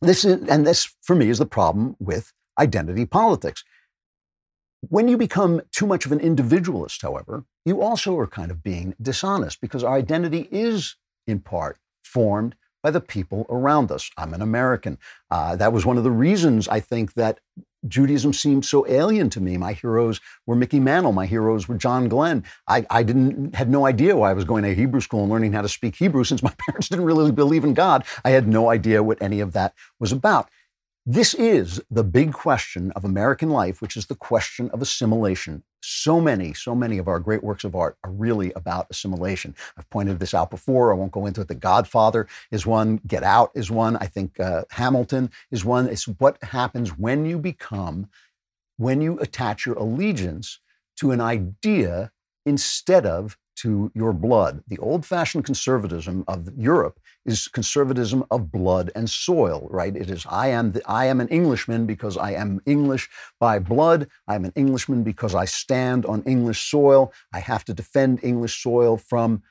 this 0.03 0.25
is, 0.25 0.47
and 0.49 0.67
this 0.67 0.95
for 1.03 1.17
me 1.17 1.31
is 1.31 1.39
the 1.39 1.47
problem 1.47 1.97
with 1.99 2.33
identity 2.59 3.07
politics. 3.07 3.65
When 4.81 5.09
you 5.09 5.17
become 5.17 5.63
too 5.73 5.87
much 5.87 6.07
of 6.07 6.13
an 6.13 6.21
individualist, 6.21 7.03
however, 7.03 7.45
you 7.65 7.83
also 7.83 8.17
are 8.19 8.29
kind 8.29 8.51
of 8.51 8.63
being 8.63 8.95
dishonest 9.03 9.61
because 9.61 9.83
our 9.83 9.97
identity 9.97 10.49
is, 10.53 10.97
in 11.27 11.41
part, 11.41 11.79
formed 12.05 12.55
by 12.83 12.93
the 12.93 13.01
people 13.01 13.45
around 13.51 13.91
us. 13.91 14.11
I'm 14.17 14.35
an 14.35 14.41
American. 14.41 14.99
Uh, 15.31 15.57
that 15.57 15.73
was 15.73 15.85
one 15.85 15.99
of 15.99 16.05
the 16.05 16.13
reasons 16.13 16.69
I 16.69 16.79
think 16.79 17.15
that 17.15 17.41
Judaism 17.87 18.33
seemed 18.33 18.65
so 18.65 18.87
alien 18.89 19.31
to 19.31 19.41
me. 19.41 19.57
My 19.57 19.73
heroes 19.73 20.21
were 20.47 20.57
Mickey 20.57 20.81
Mantle. 20.81 21.13
My 21.13 21.27
heroes 21.27 21.69
were 21.69 21.77
John 21.77 22.09
Glenn. 22.09 22.45
I, 22.67 22.87
I 22.91 23.03
didn't 23.03 23.55
had 23.55 23.71
no 23.71 23.87
idea 23.87 24.17
why 24.17 24.31
I 24.31 24.35
was 24.35 24.45
going 24.45 24.65
to 24.65 24.75
Hebrew 24.75 25.01
school 25.01 25.23
and 25.23 25.31
learning 25.31 25.53
how 25.53 25.63
to 25.63 25.69
speak 25.69 25.97
Hebrew 25.97 26.25
since 26.25 26.43
my 26.43 26.53
parents 26.67 26.89
didn't 26.89 27.05
really 27.05 27.31
believe 27.33 27.65
in 27.65 27.75
God. 27.75 28.05
I 28.25 28.31
had 28.31 28.49
no 28.49 28.71
idea 28.71 29.03
what 29.03 29.23
any 29.23 29.41
of 29.41 29.53
that 29.53 29.75
was 30.01 30.13
about. 30.13 30.49
This 31.11 31.33
is 31.33 31.81
the 31.91 32.05
big 32.05 32.35
question 32.35 32.91
of 32.91 33.03
American 33.03 33.49
life, 33.49 33.81
which 33.81 33.97
is 33.97 34.09
the 34.09 34.15
question 34.15 34.69
of 34.75 34.83
assimilation. 34.83 35.63
So 35.81 36.21
many, 36.21 36.53
so 36.53 36.75
many 36.75 36.99
of 36.99 37.09
our 37.09 37.19
great 37.19 37.43
works 37.43 37.65
of 37.65 37.75
art 37.75 37.97
are 38.05 38.11
really 38.11 38.53
about 38.53 38.89
assimilation. 38.91 39.55
I've 39.79 39.89
pointed 39.89 40.19
this 40.19 40.35
out 40.35 40.51
before. 40.51 40.93
I 40.93 40.97
won't 40.97 41.13
go 41.13 41.25
into 41.25 41.41
it. 41.41 41.49
The 41.49 41.55
Godfather 41.55 42.29
is 42.51 42.67
one. 42.67 43.01
Get 43.07 43.23
Out 43.23 43.53
is 43.55 43.71
one. 43.71 43.97
I 43.97 44.05
think 44.05 44.39
uh, 44.39 44.65
Hamilton 44.69 45.31
is 45.51 45.65
one. 45.65 45.89
It's 45.89 46.07
what 46.07 46.43
happens 46.43 46.91
when 46.99 47.25
you 47.25 47.39
become, 47.39 48.11
when 48.77 49.01
you 49.01 49.19
attach 49.19 49.65
your 49.65 49.77
allegiance 49.77 50.61
to 50.97 51.13
an 51.13 51.23
idea 51.23 52.13
instead 52.45 53.07
of 53.07 53.39
to 53.57 53.91
your 53.95 54.13
blood. 54.13 54.63
The 54.69 54.77
old 54.77 55.07
fashioned 55.07 55.47
conservatism 55.47 56.25
of 56.29 56.51
Europe 56.55 57.01
is 57.29 57.47
conservatism 57.47 58.25
of 58.31 58.51
blood 58.51 58.91
and 58.95 59.09
soil, 59.09 59.69
right? 59.71 59.95
It 59.95 60.11
is 60.11 60.27
I 60.29 60.49
am 60.49 60.73
the, 60.73 60.83
I 60.87 61.05
am 61.07 61.21
an 61.21 61.29
Englishman 61.29 61.87
because 61.87 62.17
I 62.17 62.33
am 62.33 62.61
English 62.65 63.09
by 63.39 63.59
blood. 63.59 64.09
I'm 64.27 64.45
an 64.45 64.53
Englishman 64.57 65.03
because 65.03 65.35
I 65.35 65.45
stand 65.45 66.07
on 66.07 66.23
English 66.25 66.71
soil. 66.71 67.13
I 67.33 67.41
have 67.41 67.65
to 67.67 67.75
defend 67.75 68.21
English 68.23 68.63
soil 68.63 68.97
from 68.97 69.43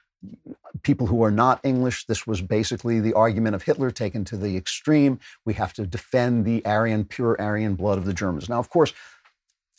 people 0.81 1.07
who 1.07 1.23
are 1.23 1.31
not 1.31 1.59
English. 1.63 2.05
This 2.07 2.25
was 2.25 2.41
basically 2.41 2.99
the 2.99 3.13
argument 3.13 3.55
of 3.55 3.63
Hitler 3.63 3.91
taken 3.91 4.25
to 4.25 4.37
the 4.37 4.57
extreme. 4.57 5.19
We 5.45 5.53
have 5.53 5.73
to 5.73 5.85
defend 5.85 6.45
the 6.45 6.65
Aryan, 6.65 7.05
pure 7.05 7.39
Aryan 7.39 7.75
blood 7.75 7.99
of 7.99 8.05
the 8.05 8.13
Germans. 8.13 8.49
Now, 8.49 8.59
of 8.59 8.69
course, 8.69 8.93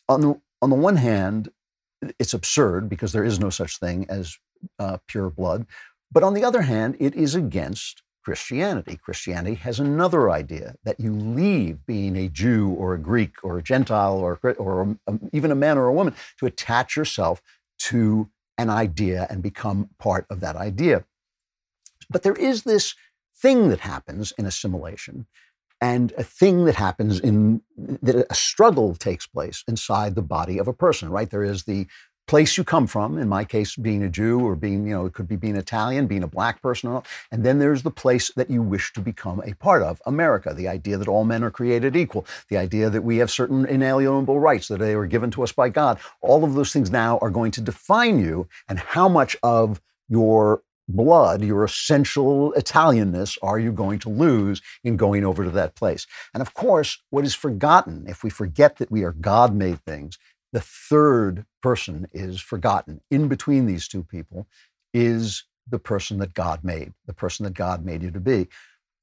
on 0.09 0.21
the 0.21 0.41
on 0.63 0.71
the 0.71 0.77
one 0.77 0.97
hand, 0.97 1.51
it's 2.19 2.35
absurd 2.35 2.89
because 2.89 3.13
there 3.13 3.25
is 3.25 3.39
no 3.41 3.51
such 3.51 3.79
thing 3.79 4.07
as 4.09 4.39
uh, 4.79 4.99
pure 5.07 5.31
blood. 5.31 5.67
But 6.11 6.23
on 6.23 6.35
the 6.35 6.45
other 6.45 6.63
hand, 6.63 6.97
it 6.99 7.15
is 7.15 7.35
against 7.35 8.03
Christianity. 8.25 8.97
Christianity 8.97 9.57
has 9.57 9.81
another 9.81 10.31
idea 10.31 10.75
that 10.85 11.01
you 11.01 11.13
leave 11.15 11.87
being 11.87 12.17
a 12.17 12.29
Jew 12.29 12.71
or 12.71 12.95
a 12.95 12.99
Greek 12.99 13.43
or 13.43 13.59
a 13.59 13.63
Gentile 13.63 14.19
or, 14.19 14.39
or 14.59 14.97
a, 15.07 15.19
even 15.33 15.51
a 15.51 15.55
man 15.57 15.79
or 15.79 15.87
a 15.87 15.93
woman 15.93 16.15
to 16.39 16.47
attach 16.47 16.97
yourself 16.97 17.41
to 17.79 18.29
an 18.59 18.71
idea 18.71 19.27
and 19.31 19.43
become 19.43 19.91
part 19.99 20.27
of 20.29 20.41
that 20.41 20.57
idea. 20.57 21.05
But 22.11 22.23
there 22.23 22.35
is 22.35 22.65
this 22.65 22.95
thing 23.37 23.69
that 23.69 23.81
happens 23.81 24.33
in 24.37 24.47
assimilation 24.47 25.27
and 25.81 26.13
a 26.19 26.25
thing 26.25 26.65
that 26.65 26.75
happens 26.75 27.21
in 27.21 27.63
that 27.77 28.27
a 28.29 28.35
struggle 28.35 28.95
takes 28.95 29.27
place 29.27 29.63
inside 29.69 30.15
the 30.15 30.23
body 30.23 30.59
of 30.59 30.67
a 30.67 30.73
person 30.73 31.09
right 31.09 31.31
there 31.31 31.45
is 31.45 31.65
the 31.65 31.87
place 32.29 32.57
you 32.57 32.63
come 32.63 32.87
from 32.87 33.19
in 33.19 33.29
my 33.29 33.45
case 33.45 33.75
being 33.75 34.03
a 34.03 34.09
jew 34.09 34.39
or 34.41 34.55
being 34.55 34.87
you 34.87 34.95
know 34.95 35.07
it 35.07 35.15
could 35.15 35.27
be 35.27 35.37
being 35.37 35.57
italian 35.57 36.07
being 36.07 36.23
a 36.23 36.29
black 36.29 36.63
person 36.63 37.03
and 37.33 37.45
then 37.45 37.59
there's 37.59 37.83
the 37.83 37.91
place 37.91 38.31
that 38.37 38.51
you 38.51 38.63
wish 38.63 38.93
to 38.93 39.01
become 39.01 39.43
a 39.45 39.55
part 39.55 39.83
of 39.83 40.01
america 40.07 40.55
the 40.55 40.69
idea 40.69 40.97
that 40.97 41.09
all 41.09 41.25
men 41.25 41.43
are 41.43 41.51
created 41.51 41.97
equal 41.97 42.27
the 42.51 42.57
idea 42.57 42.91
that 42.91 43.03
we 43.03 43.17
have 43.17 43.31
certain 43.31 43.67
inalienable 43.67 44.39
rights 44.39 44.69
that 44.69 44.79
they 44.79 44.95
were 44.95 45.07
given 45.07 45.31
to 45.31 45.43
us 45.43 45.53
by 45.53 45.69
god 45.69 45.99
all 46.21 46.45
of 46.45 46.55
those 46.55 46.73
things 46.73 46.91
now 46.91 47.19
are 47.19 47.31
going 47.31 47.51
to 47.51 47.61
define 47.61 48.19
you 48.19 48.47
and 48.69 48.79
how 48.79 49.09
much 49.09 49.37
of 49.43 49.81
your 50.09 50.63
blood, 50.89 51.43
your 51.43 51.65
essential 51.65 52.53
Italianness, 52.57 53.37
are 53.43 53.59
you 53.59 53.71
going 53.71 53.99
to 54.01 54.09
lose 54.09 54.63
in 54.83 54.97
going 54.97 55.25
over 55.25 55.45
to 55.45 55.51
that 55.51 55.75
place? 55.75 56.07
And 56.33 56.41
of 56.41 56.55
course, 56.55 57.03
what 57.11 57.25
is 57.25 57.35
forgotten, 57.35 58.07
if 58.09 58.25
we 58.25 58.31
forget 58.31 58.79
that 58.79 58.91
we 58.91 59.05
are 59.05 59.13
God 59.13 59.55
made 59.55 59.85
things, 59.85 60.19
the 60.53 60.61
third 60.61 61.45
person 61.63 62.09
is 62.13 62.41
forgotten. 62.41 63.01
In 63.11 63.29
between 63.29 63.67
these 63.67 63.89
two 63.89 64.03
people 64.03 64.47
is 64.95 65.45
the 65.69 65.79
person 65.79 66.19
that 66.19 66.35
God 66.35 66.65
made, 66.65 66.95
the 67.07 67.13
person 67.13 67.45
that 67.45 67.55
God 67.55 67.85
made 67.85 68.03
you 68.03 68.11
to 68.11 68.21
be. 68.21 68.49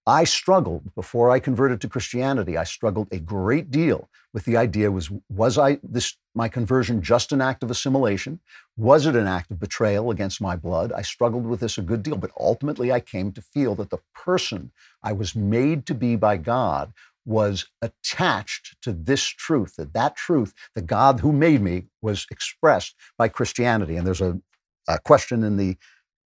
I 0.08 0.24
struggled 0.24 0.94
before 0.94 1.32
I 1.32 1.40
converted 1.40 1.82
to 1.82 1.90
Christianity. 1.90 2.58
I 2.58 2.64
struggled 2.64 3.08
a 3.12 3.18
great 3.18 3.72
deal 3.72 4.08
with 4.34 4.46
the 4.46 4.56
idea 4.56 4.92
was 4.92 5.10
was 5.30 5.58
I 5.58 5.80
this 5.82 6.16
my 6.36 6.48
conversion 6.48 7.02
just 7.02 7.32
an 7.32 7.42
act 7.42 7.64
of 7.64 7.72
assimilation? 7.72 8.40
Was 8.78 9.08
it 9.08 9.16
an 9.16 9.26
act 9.26 9.50
of 9.50 9.60
betrayal 9.60 10.12
against 10.12 10.42
my 10.42 10.56
blood? 10.56 10.92
I 10.92 11.02
struggled 11.02 11.48
with 11.48 11.60
this 11.60 11.80
a 11.80 11.82
good 11.82 12.04
deal, 12.04 12.18
but 12.18 12.32
ultimately 12.40 12.92
I 12.92 13.00
came 13.00 13.32
to 13.32 13.42
feel 13.42 13.74
that 13.76 13.90
the 13.90 14.02
person 14.14 14.72
I 15.02 15.14
was 15.14 15.36
made 15.36 15.88
to 15.88 15.96
be 15.96 16.16
by 16.16 16.38
God 16.38 16.94
was 17.26 17.66
attached 17.82 18.76
to 18.82 18.94
this 18.94 19.24
truth, 19.24 19.76
that 19.78 19.94
that 19.94 20.16
truth, 20.16 20.54
the 20.76 20.82
God 20.82 21.22
who 21.22 21.32
made 21.32 21.62
me, 21.62 21.88
was 22.02 22.28
expressed 22.30 22.96
by 23.18 23.28
Christianity. 23.28 23.98
And 23.98 24.06
there's 24.06 24.22
a, 24.22 24.40
a 24.88 25.00
question 25.00 25.44
in 25.44 25.58
the 25.58 25.78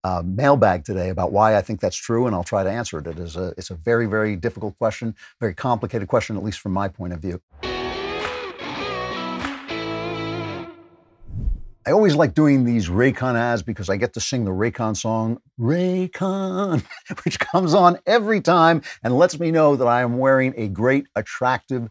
uh, 0.04 0.24
mailbag 0.26 0.86
today 0.86 1.10
about 1.10 1.32
why 1.32 1.56
I 1.56 1.62
think 1.62 1.80
that's 1.80 1.97
true, 1.97 2.26
and 2.26 2.36
I'll 2.36 2.43
try 2.43 2.64
to 2.64 2.72
answer 2.72 3.00
it. 3.00 3.08
It 3.08 3.20
is 3.20 3.36
a, 3.36 3.54
it's 3.58 3.70
a 3.70 3.76
very, 3.76 4.06
very 4.06 4.36
difficult 4.36 4.78
question, 4.78 5.16
very 5.39 5.54
complicated 5.54 6.08
question, 6.08 6.38
at 6.38 6.43
least 6.43 6.60
from 6.60 6.74
my 6.74 6.88
point 6.88 7.14
of 7.14 7.20
view. 7.20 7.41
I 11.86 11.92
always 11.92 12.14
like 12.16 12.34
doing 12.34 12.66
these 12.66 12.90
Raycon 12.90 13.36
ads 13.36 13.64
because 13.64 13.90
I 13.90 13.96
get 13.96 14.14
to 14.14 14.20
sing 14.20 14.44
the 14.44 14.52
Raycon 14.52 14.98
song, 14.98 15.42
Raycon, 15.58 16.84
which 17.24 17.40
comes 17.40 17.74
on 17.74 18.00
every 18.06 18.42
time 18.42 18.82
and 19.02 19.18
lets 19.18 19.40
me 19.40 19.50
know 19.50 19.78
that 19.78 19.88
I 19.88 20.02
am 20.02 20.18
wearing 20.18 20.54
a 20.58 20.68
great, 20.68 21.08
attractive 21.16 21.90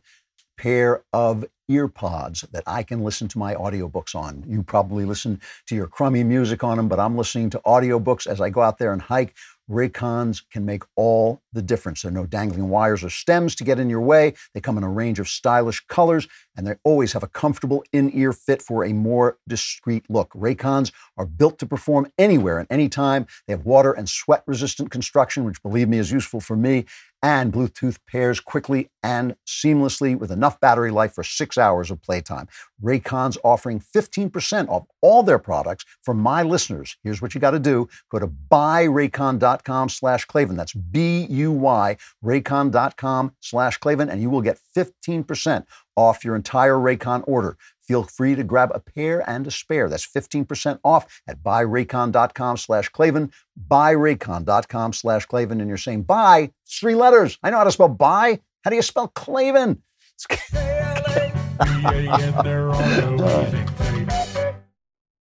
pair 0.58 1.04
of 1.12 1.46
earpods 1.70 2.50
that 2.50 2.64
I 2.66 2.82
can 2.82 3.02
listen 3.02 3.28
to 3.28 3.38
my 3.38 3.54
audiobooks 3.54 4.14
on. 4.14 4.44
You 4.46 4.62
probably 4.62 5.06
listen 5.06 5.40
to 5.66 5.74
your 5.74 5.86
crummy 5.86 6.22
music 6.22 6.62
on 6.62 6.76
them, 6.76 6.88
but 6.88 7.00
I'm 7.00 7.16
listening 7.16 7.48
to 7.50 7.60
audiobooks 7.64 8.26
as 8.26 8.40
I 8.40 8.50
go 8.50 8.60
out 8.60 8.78
there 8.78 8.92
and 8.92 9.00
hike. 9.00 9.34
Raycons 9.68 10.42
can 10.50 10.64
make 10.64 10.82
all 10.96 11.42
the 11.52 11.62
difference. 11.62 12.02
There 12.02 12.10
are 12.10 12.14
no 12.14 12.26
dangling 12.26 12.68
wires 12.68 13.04
or 13.04 13.10
stems 13.10 13.54
to 13.56 13.64
get 13.64 13.78
in 13.78 13.90
your 13.90 14.00
way. 14.00 14.34
They 14.54 14.60
come 14.60 14.78
in 14.78 14.84
a 14.84 14.90
range 14.90 15.18
of 15.18 15.28
stylish 15.28 15.84
colors, 15.88 16.26
and 16.56 16.66
they 16.66 16.76
always 16.84 17.12
have 17.12 17.22
a 17.22 17.28
comfortable 17.28 17.84
in-ear 17.92 18.32
fit 18.32 18.62
for 18.62 18.84
a 18.84 18.92
more 18.92 19.38
discreet 19.46 20.06
look. 20.08 20.30
Raycons 20.32 20.92
are 21.16 21.26
built 21.26 21.58
to 21.58 21.66
perform 21.66 22.10
anywhere 22.18 22.58
and 22.58 22.66
anytime. 22.70 23.26
They 23.46 23.52
have 23.52 23.64
water 23.64 23.92
and 23.92 24.08
sweat-resistant 24.08 24.90
construction, 24.90 25.44
which 25.44 25.62
believe 25.62 25.88
me 25.88 25.98
is 25.98 26.10
useful 26.12 26.40
for 26.40 26.56
me 26.56 26.86
and 27.22 27.52
Bluetooth 27.52 27.98
pairs 28.06 28.40
quickly 28.40 28.90
and 29.02 29.34
seamlessly 29.46 30.16
with 30.16 30.30
enough 30.30 30.60
battery 30.60 30.90
life 30.90 31.12
for 31.12 31.24
six 31.24 31.58
hours 31.58 31.90
of 31.90 32.02
playtime. 32.02 32.48
Raycon's 32.82 33.38
offering 33.42 33.80
15% 33.80 34.68
off 34.68 34.84
all 35.00 35.22
their 35.22 35.38
products 35.38 35.84
for 36.02 36.14
my 36.14 36.42
listeners. 36.42 36.96
Here's 37.02 37.20
what 37.20 37.34
you 37.34 37.40
got 37.40 37.52
to 37.52 37.58
do. 37.58 37.88
Go 38.10 38.18
to 38.18 38.28
buyraycon.com 38.28 39.88
slash 39.88 40.24
Klavan. 40.26 40.56
That's 40.56 40.74
B-U-Y, 40.74 41.96
raycon.com 42.24 43.32
slash 43.40 43.78
Klavan, 43.78 44.08
and 44.08 44.22
you 44.22 44.30
will 44.30 44.42
get 44.42 44.58
15% 44.76 45.64
off 45.96 46.24
your 46.24 46.36
entire 46.36 46.76
Raycon 46.76 47.24
order. 47.26 47.56
Feel 47.88 48.02
free 48.02 48.34
to 48.34 48.44
grab 48.44 48.70
a 48.74 48.80
pair 48.80 49.28
and 49.28 49.46
a 49.46 49.50
spare. 49.50 49.88
That's 49.88 50.06
15% 50.06 50.78
off 50.84 51.22
at 51.26 51.42
buyraycon.com 51.42 52.58
slash 52.58 52.90
Klavan, 52.90 53.32
buyraycon.com 53.66 54.92
slash 54.92 55.24
Klavan. 55.24 55.62
And 55.62 55.68
you're 55.68 55.78
saying 55.78 56.02
buy, 56.02 56.52
three 56.68 56.94
letters. 56.94 57.38
I 57.42 57.48
know 57.48 57.56
how 57.56 57.64
to 57.64 57.72
spell 57.72 57.88
buy. 57.88 58.40
How 58.62 58.68
do 58.68 58.76
you 58.76 58.82
spell 58.82 59.08
Klavan? 59.08 59.82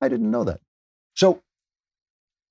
I 0.02 0.10
didn't 0.10 0.30
know 0.30 0.44
that. 0.44 0.60
So 1.14 1.44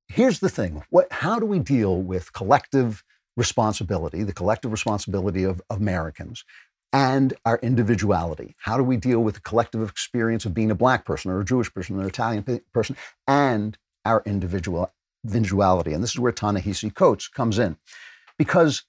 here's 0.09 0.39
the 0.41 0.49
thing. 0.49 0.83
What, 0.89 1.13
how 1.13 1.39
do 1.39 1.45
we 1.45 1.59
deal 1.59 2.01
with 2.01 2.33
collective 2.33 3.05
responsibility, 3.37 4.23
the 4.23 4.33
collective 4.33 4.73
responsibility 4.73 5.45
of 5.45 5.61
Americans, 5.69 6.43
and 6.93 7.35
our 7.45 7.59
individuality? 7.63 8.55
How 8.59 8.77
do 8.77 8.83
we 8.83 8.97
deal 8.97 9.21
with 9.21 9.35
the 9.35 9.41
collective 9.41 9.89
experience 9.89 10.45
of 10.45 10.55
being 10.55 10.71
a 10.71 10.75
black 10.75 11.05
person 11.05 11.31
or 11.31 11.41
a 11.41 11.45
Jewish 11.45 11.73
person 11.73 11.97
or 11.97 12.03
an 12.03 12.07
Italian 12.07 12.61
person 12.73 12.97
and 13.27 13.77
our 14.05 14.23
individual, 14.25 14.93
individuality? 15.25 15.93
And 15.93 16.03
this 16.03 16.13
is 16.13 16.19
where 16.19 16.33
Ta-Nehisi 16.33 16.95
Coates 16.95 17.29
comes 17.29 17.59
in. 17.59 17.77
Because 18.39 18.85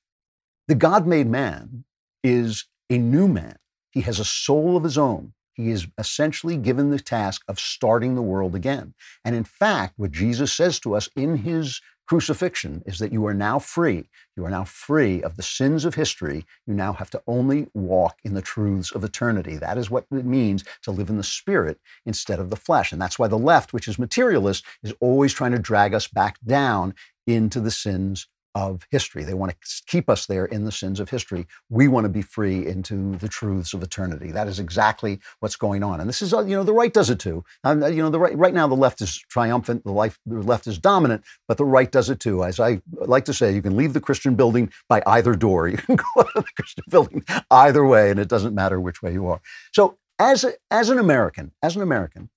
the 0.67 0.75
God 0.75 1.07
made 1.07 1.27
man 1.27 1.85
is 2.23 2.65
a 2.89 2.97
new 2.97 3.27
man. 3.27 3.57
He 3.91 4.01
has 4.01 4.19
a 4.19 4.25
soul 4.25 4.77
of 4.77 4.83
his 4.83 4.97
own. 4.97 5.33
He 5.53 5.71
is 5.71 5.87
essentially 5.97 6.55
given 6.55 6.91
the 6.91 6.99
task 6.99 7.41
of 7.47 7.59
starting 7.59 8.13
the 8.13 8.21
world 8.21 8.53
again. 8.53 8.93
And 9.25 9.35
in 9.35 9.43
fact, 9.43 9.95
what 9.97 10.11
Jesus 10.11 10.53
says 10.53 10.79
to 10.81 10.95
us 10.95 11.09
in 11.15 11.37
his 11.37 11.81
crucifixion 12.07 12.81
is 12.85 12.99
that 12.99 13.11
you 13.11 13.25
are 13.27 13.33
now 13.33 13.59
free. 13.59 14.09
You 14.35 14.45
are 14.45 14.49
now 14.49 14.63
free 14.63 15.21
of 15.21 15.35
the 15.35 15.43
sins 15.43 15.85
of 15.85 15.95
history. 15.95 16.45
You 16.65 16.73
now 16.73 16.93
have 16.93 17.09
to 17.11 17.21
only 17.27 17.67
walk 17.73 18.17
in 18.23 18.33
the 18.33 18.41
truths 18.41 18.91
of 18.91 19.03
eternity. 19.03 19.57
That 19.57 19.77
is 19.77 19.91
what 19.91 20.05
it 20.11 20.25
means 20.25 20.63
to 20.83 20.91
live 20.91 21.09
in 21.09 21.17
the 21.17 21.23
spirit 21.23 21.79
instead 22.05 22.39
of 22.39 22.49
the 22.49 22.55
flesh. 22.55 22.91
And 22.91 23.01
that's 23.01 23.19
why 23.19 23.27
the 23.27 23.37
left, 23.37 23.73
which 23.73 23.87
is 23.87 23.99
materialist, 23.99 24.65
is 24.83 24.93
always 24.99 25.33
trying 25.33 25.51
to 25.51 25.59
drag 25.59 25.93
us 25.93 26.07
back 26.07 26.37
down 26.45 26.95
into 27.27 27.59
the 27.59 27.71
sins 27.71 28.27
of 28.57 28.87
history. 28.89 29.23
They 29.23 29.35
want 29.35 29.51
to 29.51 29.83
keep 29.85 30.09
us 30.09 30.25
there 30.25 30.45
in 30.45 30.65
the 30.65 30.71
sins 30.71 30.99
of 30.99 31.11
history. 31.11 31.45
We 31.69 31.87
want 31.87 32.05
to 32.05 32.09
be 32.09 32.23
free 32.23 32.65
into 32.65 33.15
the 33.17 33.27
truths 33.27 33.71
of 33.75 33.83
eternity. 33.83 34.31
That 34.31 34.47
is 34.47 34.59
exactly 34.59 35.19
what's 35.41 35.55
going 35.55 35.83
on. 35.83 35.99
And 35.99 36.09
this 36.09 36.23
is, 36.23 36.33
uh, 36.33 36.43
you 36.43 36.55
know, 36.55 36.63
the 36.63 36.73
right 36.73 36.91
does 36.91 37.11
it 37.11 37.19
too. 37.19 37.45
Um, 37.63 37.83
you 37.83 38.01
know, 38.01 38.09
the 38.09 38.19
right, 38.19 38.35
right 38.35 38.55
now 38.55 38.65
the 38.65 38.73
left 38.73 38.99
is 39.01 39.15
triumphant, 39.29 39.83
the, 39.83 39.91
life, 39.91 40.17
the 40.25 40.41
left 40.41 40.65
is 40.65 40.79
dominant, 40.79 41.23
but 41.47 41.57
the 41.57 41.65
right 41.65 41.91
does 41.91 42.09
it 42.09 42.19
too. 42.19 42.43
As 42.43 42.59
I 42.59 42.81
like 42.93 43.25
to 43.25 43.33
say, 43.33 43.53
you 43.53 43.61
can 43.61 43.77
leave 43.77 43.93
the 43.93 44.01
Christian 44.01 44.33
building 44.33 44.71
by 44.89 45.03
either 45.05 45.35
door. 45.35 45.67
You 45.77 45.77
can 45.77 45.97
go 45.97 46.21
out 46.21 46.35
of 46.35 46.45
the 46.45 46.51
Christian 46.55 46.83
building 46.89 47.23
either 47.51 47.85
way, 47.85 48.09
and 48.09 48.19
it 48.19 48.27
doesn't 48.27 48.55
matter 48.55 48.79
which 48.79 49.03
way 49.03 49.13
you 49.13 49.27
are. 49.27 49.41
So, 49.73 49.97
as, 50.17 50.43
a, 50.43 50.53
as 50.71 50.89
an 50.89 50.97
American, 50.97 51.51
as 51.61 51.75
an 51.75 51.83
American, 51.83 52.29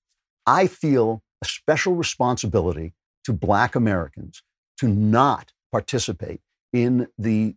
I 0.45 0.67
feel 0.67 1.23
a 1.41 1.45
special 1.45 1.95
responsibility 1.95 2.93
to 3.23 3.33
Black 3.33 3.75
Americans 3.75 4.43
to 4.77 4.87
not 4.87 5.53
participate 5.71 6.41
in 6.73 7.07
the 7.17 7.55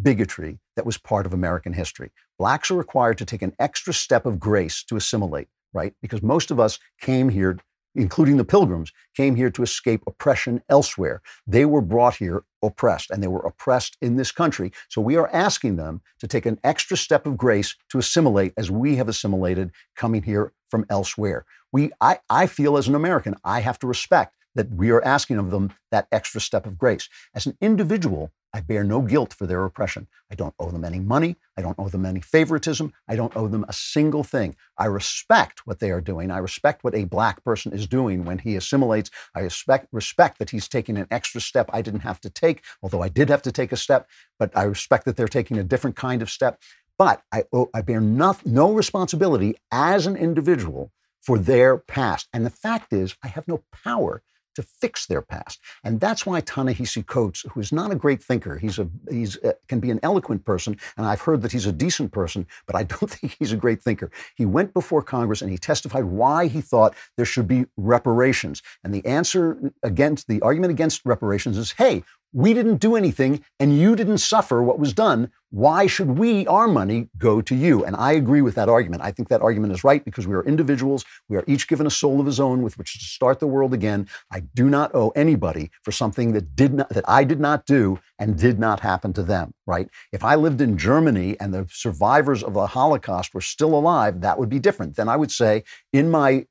bigotry 0.00 0.58
that 0.76 0.86
was 0.86 0.98
part 0.98 1.26
of 1.26 1.32
American 1.32 1.72
history. 1.72 2.10
Blacks 2.38 2.70
are 2.70 2.76
required 2.76 3.18
to 3.18 3.24
take 3.24 3.42
an 3.42 3.54
extra 3.58 3.94
step 3.94 4.26
of 4.26 4.40
grace 4.40 4.82
to 4.84 4.96
assimilate, 4.96 5.48
right? 5.72 5.94
Because 6.02 6.22
most 6.22 6.50
of 6.50 6.58
us 6.58 6.78
came 7.00 7.28
here, 7.28 7.58
including 7.94 8.36
the 8.36 8.44
pilgrims, 8.44 8.92
came 9.16 9.36
here 9.36 9.50
to 9.50 9.62
escape 9.62 10.02
oppression 10.06 10.62
elsewhere. 10.68 11.22
They 11.46 11.64
were 11.64 11.80
brought 11.80 12.16
here 12.16 12.44
oppressed, 12.60 13.10
and 13.10 13.22
they 13.22 13.28
were 13.28 13.46
oppressed 13.46 13.96
in 14.00 14.16
this 14.16 14.32
country. 14.32 14.72
So 14.88 15.00
we 15.00 15.16
are 15.16 15.30
asking 15.32 15.76
them 15.76 16.00
to 16.18 16.26
take 16.26 16.46
an 16.46 16.58
extra 16.64 16.96
step 16.96 17.26
of 17.26 17.36
grace 17.36 17.76
to 17.90 17.98
assimilate 17.98 18.52
as 18.56 18.70
we 18.70 18.96
have 18.96 19.08
assimilated 19.08 19.70
coming 19.94 20.24
here 20.24 20.52
from 20.68 20.86
elsewhere. 20.90 21.44
We, 21.70 21.90
I, 22.00 22.18
I 22.28 22.46
feel 22.48 22.76
as 22.76 22.88
an 22.88 22.94
American, 22.96 23.36
I 23.44 23.60
have 23.60 23.78
to 23.80 23.86
respect 23.86 24.34
that 24.54 24.70
we 24.70 24.90
are 24.90 25.04
asking 25.04 25.38
of 25.38 25.50
them 25.50 25.72
that 25.90 26.08
extra 26.12 26.40
step 26.40 26.66
of 26.66 26.78
grace. 26.78 27.08
As 27.34 27.46
an 27.46 27.56
individual, 27.60 28.32
I 28.54 28.60
bear 28.60 28.84
no 28.84 29.02
guilt 29.02 29.34
for 29.34 29.46
their 29.46 29.64
oppression. 29.64 30.06
I 30.30 30.36
don't 30.36 30.54
owe 30.60 30.70
them 30.70 30.84
any 30.84 31.00
money. 31.00 31.34
I 31.58 31.62
don't 31.62 31.76
owe 31.76 31.88
them 31.88 32.06
any 32.06 32.20
favoritism. 32.20 32.92
I 33.08 33.16
don't 33.16 33.36
owe 33.36 33.48
them 33.48 33.64
a 33.68 33.72
single 33.72 34.22
thing. 34.22 34.54
I 34.78 34.86
respect 34.86 35.66
what 35.66 35.80
they 35.80 35.90
are 35.90 36.00
doing. 36.00 36.30
I 36.30 36.38
respect 36.38 36.84
what 36.84 36.94
a 36.94 37.04
black 37.04 37.42
person 37.42 37.72
is 37.72 37.88
doing 37.88 38.24
when 38.24 38.38
he 38.38 38.54
assimilates. 38.54 39.10
I 39.34 39.40
respect, 39.40 39.88
respect 39.90 40.38
that 40.38 40.50
he's 40.50 40.68
taking 40.68 40.96
an 40.96 41.08
extra 41.10 41.40
step 41.40 41.68
I 41.72 41.82
didn't 41.82 42.00
have 42.00 42.20
to 42.20 42.30
take, 42.30 42.62
although 42.80 43.02
I 43.02 43.08
did 43.08 43.28
have 43.28 43.42
to 43.42 43.52
take 43.52 43.72
a 43.72 43.76
step, 43.76 44.08
but 44.38 44.56
I 44.56 44.62
respect 44.62 45.04
that 45.06 45.16
they're 45.16 45.26
taking 45.26 45.58
a 45.58 45.64
different 45.64 45.96
kind 45.96 46.22
of 46.22 46.30
step. 46.30 46.60
But 46.96 47.22
I, 47.32 47.44
I 47.74 47.82
bear 47.82 48.00
no, 48.00 48.36
no 48.44 48.72
responsibility 48.72 49.56
as 49.72 50.06
an 50.06 50.16
individual 50.16 50.92
for 51.20 51.38
their 51.38 51.76
past. 51.76 52.28
And 52.32 52.46
the 52.46 52.50
fact 52.50 52.92
is, 52.92 53.16
I 53.20 53.28
have 53.28 53.48
no 53.48 53.64
power 53.72 54.22
to 54.54 54.62
fix 54.62 55.06
their 55.06 55.22
past. 55.22 55.60
And 55.82 56.00
that's 56.00 56.24
why 56.26 56.40
Ta-Nehisi 56.40 57.06
Coates, 57.06 57.44
who 57.52 57.60
is 57.60 57.72
not 57.72 57.90
a 57.90 57.94
great 57.94 58.22
thinker, 58.22 58.58
he's 58.58 58.78
a 58.78 58.88
he's 59.10 59.36
a, 59.42 59.54
can 59.68 59.80
be 59.80 59.90
an 59.90 60.00
eloquent 60.02 60.44
person, 60.44 60.76
and 60.96 61.06
I've 61.06 61.20
heard 61.20 61.42
that 61.42 61.52
he's 61.52 61.66
a 61.66 61.72
decent 61.72 62.12
person, 62.12 62.46
but 62.66 62.76
I 62.76 62.84
don't 62.84 63.10
think 63.10 63.36
he's 63.38 63.52
a 63.52 63.56
great 63.56 63.82
thinker. 63.82 64.10
He 64.36 64.44
went 64.44 64.72
before 64.74 65.02
Congress 65.02 65.42
and 65.42 65.50
he 65.50 65.58
testified 65.58 66.04
why 66.04 66.46
he 66.46 66.60
thought 66.60 66.94
there 67.16 67.26
should 67.26 67.48
be 67.48 67.66
reparations. 67.76 68.62
And 68.82 68.94
the 68.94 69.04
answer 69.06 69.72
against 69.82 70.28
the 70.28 70.40
argument 70.42 70.70
against 70.70 71.02
reparations 71.04 71.58
is, 71.58 71.72
hey, 71.72 72.02
we 72.34 72.52
didn't 72.52 72.78
do 72.78 72.96
anything 72.96 73.44
and 73.60 73.78
you 73.78 73.94
didn't 73.94 74.18
suffer 74.18 74.60
what 74.60 74.78
was 74.78 74.92
done. 74.92 75.30
Why 75.50 75.86
should 75.86 76.18
we, 76.18 76.48
our 76.48 76.66
money, 76.66 77.08
go 77.16 77.40
to 77.40 77.54
you? 77.54 77.84
And 77.84 77.94
I 77.94 78.12
agree 78.12 78.42
with 78.42 78.56
that 78.56 78.68
argument. 78.68 79.02
I 79.02 79.12
think 79.12 79.28
that 79.28 79.40
argument 79.40 79.72
is 79.72 79.84
right 79.84 80.04
because 80.04 80.26
we 80.26 80.34
are 80.34 80.42
individuals. 80.42 81.04
We 81.28 81.36
are 81.36 81.44
each 81.46 81.68
given 81.68 81.86
a 81.86 81.90
soul 81.90 82.18
of 82.18 82.26
his 82.26 82.40
own 82.40 82.62
with 82.62 82.76
which 82.76 82.98
to 82.98 83.04
start 83.04 83.38
the 83.38 83.46
world 83.46 83.72
again. 83.72 84.08
I 84.32 84.40
do 84.40 84.68
not 84.68 84.92
owe 84.96 85.10
anybody 85.10 85.70
for 85.82 85.92
something 85.92 86.32
that 86.32 86.56
did 86.56 86.74
not, 86.74 86.88
that 86.88 87.04
I 87.06 87.22
did 87.22 87.38
not 87.38 87.66
do 87.66 88.00
and 88.18 88.36
did 88.36 88.58
not 88.58 88.80
happen 88.80 89.12
to 89.12 89.22
them, 89.22 89.54
right? 89.64 89.88
If 90.10 90.24
I 90.24 90.34
lived 90.34 90.60
in 90.60 90.76
Germany 90.76 91.36
and 91.38 91.54
the 91.54 91.68
survivors 91.70 92.42
of 92.42 92.54
the 92.54 92.66
Holocaust 92.66 93.32
were 93.32 93.40
still 93.40 93.76
alive, 93.76 94.22
that 94.22 94.40
would 94.40 94.48
be 94.48 94.58
different. 94.58 94.96
Then 94.96 95.08
I 95.08 95.14
would 95.14 95.30
say, 95.30 95.62
in 95.92 96.10
my 96.10 96.46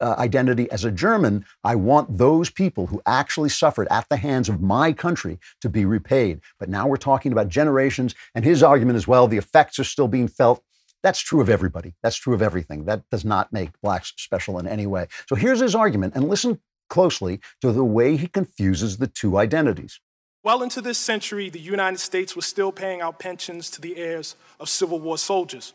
uh, 0.00 0.14
identity 0.18 0.70
as 0.70 0.84
a 0.84 0.90
German, 0.90 1.44
I 1.64 1.74
want 1.74 2.18
those 2.18 2.50
people 2.50 2.86
who 2.86 3.02
actually 3.06 3.48
suffered 3.48 3.88
at 3.90 4.08
the 4.08 4.16
hands 4.16 4.48
of 4.48 4.60
my 4.60 4.92
country 4.92 5.38
to 5.60 5.68
be 5.68 5.84
repaid. 5.84 6.40
But 6.58 6.68
now 6.68 6.86
we're 6.86 6.96
talking 6.96 7.32
about 7.32 7.48
generations, 7.48 8.14
and 8.34 8.44
his 8.44 8.62
argument 8.62 8.96
as 8.96 9.08
well, 9.08 9.28
the 9.28 9.38
effects 9.38 9.78
are 9.78 9.84
still 9.84 10.08
being 10.08 10.28
felt. 10.28 10.62
That's 11.02 11.20
true 11.20 11.40
of 11.40 11.48
everybody. 11.48 11.94
That's 12.02 12.16
true 12.16 12.34
of 12.34 12.42
everything. 12.42 12.86
That 12.86 13.02
does 13.10 13.24
not 13.24 13.52
make 13.52 13.70
blacks 13.80 14.12
special 14.16 14.58
in 14.58 14.66
any 14.66 14.86
way. 14.86 15.06
So 15.28 15.36
here's 15.36 15.60
his 15.60 15.74
argument, 15.74 16.14
and 16.16 16.28
listen 16.28 16.60
closely 16.88 17.40
to 17.60 17.72
the 17.72 17.84
way 17.84 18.16
he 18.16 18.26
confuses 18.26 18.96
the 18.96 19.06
two 19.06 19.38
identities. 19.38 20.00
Well 20.42 20.62
into 20.62 20.80
this 20.80 20.98
century, 20.98 21.50
the 21.50 21.60
United 21.60 21.98
States 21.98 22.34
was 22.34 22.46
still 22.46 22.72
paying 22.72 23.00
out 23.00 23.18
pensions 23.18 23.70
to 23.70 23.80
the 23.80 23.96
heirs 23.96 24.34
of 24.58 24.68
Civil 24.68 24.98
War 25.00 25.18
soldiers. 25.18 25.74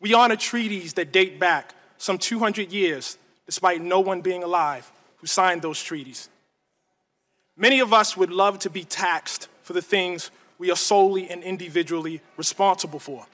We 0.00 0.14
honor 0.14 0.36
treaties 0.36 0.92
that 0.94 1.12
date 1.12 1.40
back 1.40 1.74
some 1.98 2.18
200 2.18 2.72
years, 2.72 3.18
despite 3.46 3.80
no 3.80 4.00
one 4.00 4.20
being 4.20 4.42
alive 4.42 4.90
who 5.18 5.26
signed 5.26 5.62
those 5.62 5.82
treaties. 5.82 6.28
Many 7.56 7.80
of 7.80 7.92
us 7.92 8.16
would 8.16 8.30
love 8.30 8.60
to 8.60 8.70
be 8.70 8.84
taxed 8.84 9.48
for 9.62 9.72
the 9.72 9.82
things 9.82 10.30
we 10.58 10.70
are 10.70 10.76
solely 10.76 11.28
and 11.28 11.42
individually 11.42 12.20
responsible 12.36 12.98
for. 12.98 13.26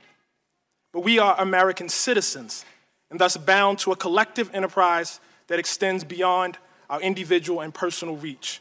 But 0.92 1.00
we 1.00 1.18
are 1.18 1.38
American 1.38 1.88
citizens 1.88 2.64
and 3.10 3.20
thus 3.20 3.36
bound 3.36 3.78
to 3.80 3.92
a 3.92 3.96
collective 3.96 4.50
enterprise 4.54 5.20
that 5.48 5.58
extends 5.58 6.04
beyond 6.04 6.58
our 6.88 7.00
individual 7.00 7.60
and 7.60 7.72
personal 7.72 8.16
reach. 8.16 8.60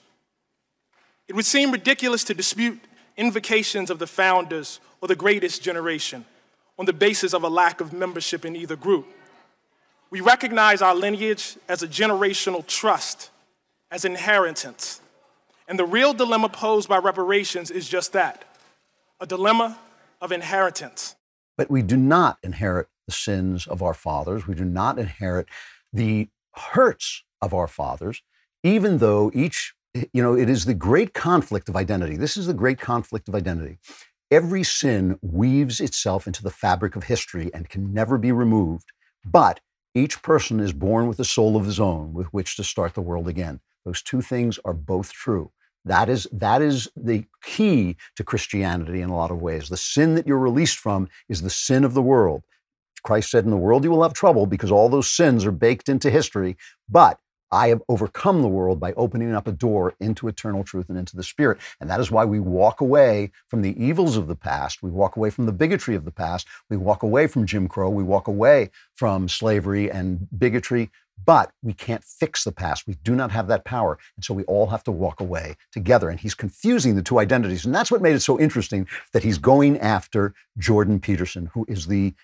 It 1.28 1.36
would 1.36 1.45
seem 1.45 1.72
ridiculous 1.72 2.24
to 2.26 2.34
dispute 2.34 2.80
invocations 3.16 3.89
of 3.89 3.99
the 3.99 4.08
founders 4.08 4.80
or 5.01 5.08
the 5.08 5.16
greatest 5.16 5.62
generation 5.62 6.26
on 6.78 6.86
the 6.86 6.93
basis 6.93 7.34
of 7.34 7.43
a 7.43 7.49
lack 7.49 7.82
of 7.82 7.93
membership 7.93 8.45
in 8.45 8.56
either 8.56 8.76
group. 8.76 9.08
We 10.14 10.22
recognize 10.22 10.84
our 10.84 10.93
lineage 10.93 11.57
as 11.68 11.82
a 11.82 11.88
generational 11.88 12.64
trust, 12.68 13.32
as 13.89 14.05
inheritance. 14.05 15.01
And 15.68 15.80
the 15.80 15.86
real 15.86 16.14
dilemma 16.14 16.49
posed 16.49 16.88
by 16.88 16.99
reparations 16.99 17.72
is 17.72 17.89
just 17.89 18.14
that 18.14 18.45
a 19.20 19.26
dilemma 19.26 19.80
of 20.22 20.32
inheritance. 20.32 21.16
But 21.57 21.72
we 21.72 21.82
do 21.82 21.97
not 21.97 22.38
inherit 22.43 22.89
the 23.07 23.11
sins 23.11 23.66
of 23.66 23.82
our 23.82 23.95
fathers. 23.95 24.45
We 24.45 24.53
do 24.53 24.66
not 24.66 24.99
inherit 24.99 25.47
the 25.91 26.30
hurts 26.51 27.24
of 27.41 27.55
our 27.55 27.68
fathers, 27.68 28.22
even 28.61 28.99
though 28.99 29.32
each, 29.34 29.74
you 29.95 30.22
know, 30.22 30.36
it 30.36 30.47
is 30.47 30.66
the 30.66 30.76
great 30.76 31.16
conflict 31.16 31.70
of 31.70 31.76
identity. 31.76 32.18
This 32.18 32.38
is 32.38 32.45
the 32.45 32.53
great 32.53 32.80
conflict 32.80 33.28
of 33.28 33.34
identity. 33.34 33.80
Every 34.30 34.61
sin 34.61 35.18
weaves 35.24 35.82
itself 35.82 36.28
into 36.28 36.43
the 36.43 36.51
fabric 36.51 36.95
of 36.95 37.05
history 37.05 37.49
and 37.51 37.68
can 37.68 37.91
never 37.91 38.20
be 38.20 38.32
removed. 38.32 38.91
But 39.26 39.59
each 39.96 40.22
person 40.22 40.60
is 40.60 40.74
born 40.74 41.08
with 41.08 41.20
a 41.20 41.26
soul 41.26 41.56
of 41.56 41.66
his 41.66 41.80
own 41.80 42.14
with 42.14 42.28
which 42.28 42.56
to 42.58 42.64
start 42.64 42.94
the 42.94 43.02
world 43.02 43.28
again. 43.28 43.60
Those 43.86 44.02
two 44.02 44.22
things 44.22 44.60
are 44.66 44.74
both 44.74 45.12
true. 45.12 45.52
That 45.86 46.10
is, 46.10 46.28
that 46.32 46.62
is 46.62 46.88
the 46.96 47.26
key 47.44 47.98
to 48.16 48.24
Christianity 48.24 49.02
in 49.02 49.10
a 49.10 49.16
lot 49.16 49.32
of 49.32 49.41
ways. 49.41 49.70
The 49.70 49.78
sin 49.78 50.16
that 50.16 50.26
you're 50.26 50.38
released 50.38 50.78
from 50.78 51.10
is 51.28 51.41
the 51.41 51.50
sin 51.50 51.84
of 51.84 51.94
the 51.94 52.02
world. 52.02 52.44
Christ 53.04 53.32
said, 53.32 53.44
In 53.44 53.52
the 53.52 53.58
world 53.58 53.84
you 53.84 53.91
will 53.91 54.04
have 54.04 54.14
trouble 54.14 54.46
because 54.46 54.72
all 54.72 54.88
those 54.88 55.12
sins 55.12 55.46
are 55.46 55.52
baked 55.52 55.89
into 55.89 56.10
history, 56.10 56.56
but 56.89 57.20
I 57.54 57.68
have 57.68 57.84
overcome 57.88 58.41
the 58.41 58.47
world 58.47 58.80
by 58.80 58.93
opening 58.93 59.34
up 59.34 59.47
a 59.47 59.51
door 59.51 59.93
into 59.99 60.28
eternal 60.28 60.64
truth 60.64 60.89
and 60.89 60.97
into 60.97 61.16
the 61.16 61.22
Spirit. 61.24 61.60
And 61.80 61.88
that 61.88 61.99
is 61.99 62.10
why 62.10 62.26
we 62.26 62.39
walk 62.39 62.82
away 62.82 63.32
from 63.47 63.62
the 63.62 63.82
evils 63.82 64.18
of 64.18 64.28
the 64.28 64.36
past. 64.36 64.82
We 64.82 64.89
walk 64.89 65.16
away 65.16 65.30
from 65.30 65.45
the 65.45 65.51
bigotry 65.51 65.93
of 65.95 66.04
the 66.04 66.12
past. 66.12 66.47
We 66.72 66.78
walk 66.78 67.04
away 67.04 67.28
from 67.28 67.45
Jim 67.45 67.68
Crow. 67.68 67.91
We 67.91 68.01
walk 68.01 68.28
away 68.28 68.72
from 68.95 69.30
slavery 69.30 69.91
and 69.91 70.28
bigotry. 70.38 70.89
But 71.24 71.51
we 71.62 71.74
can't 71.74 72.04
fix 72.04 72.43
the 72.43 72.51
past. 72.51 72.88
We 72.88 72.95
do 73.04 73.14
not 73.14 73.30
have 73.30 73.47
that 73.47 73.66
power. 73.66 73.99
And 74.16 74.26
so 74.26 74.34
we 74.34 74.43
all 74.45 74.68
have 74.68 74.84
to 74.86 74.91
walk 74.91 75.22
away 75.22 75.56
together. 75.72 76.10
And 76.10 76.20
he's 76.20 76.34
confusing 76.34 76.95
the 76.95 77.04
two 77.04 77.20
identities. 77.20 77.66
And 77.66 77.76
that's 77.76 77.91
what 77.91 78.01
made 78.01 78.16
it 78.16 78.22
so 78.22 78.39
interesting 78.39 78.88
that 79.14 79.24
he's 79.24 79.38
going 79.38 79.78
after 79.78 80.34
Jordan 80.58 80.99
Peterson, 80.99 81.51
who 81.54 81.66
is 81.70 81.86
the 81.86 82.16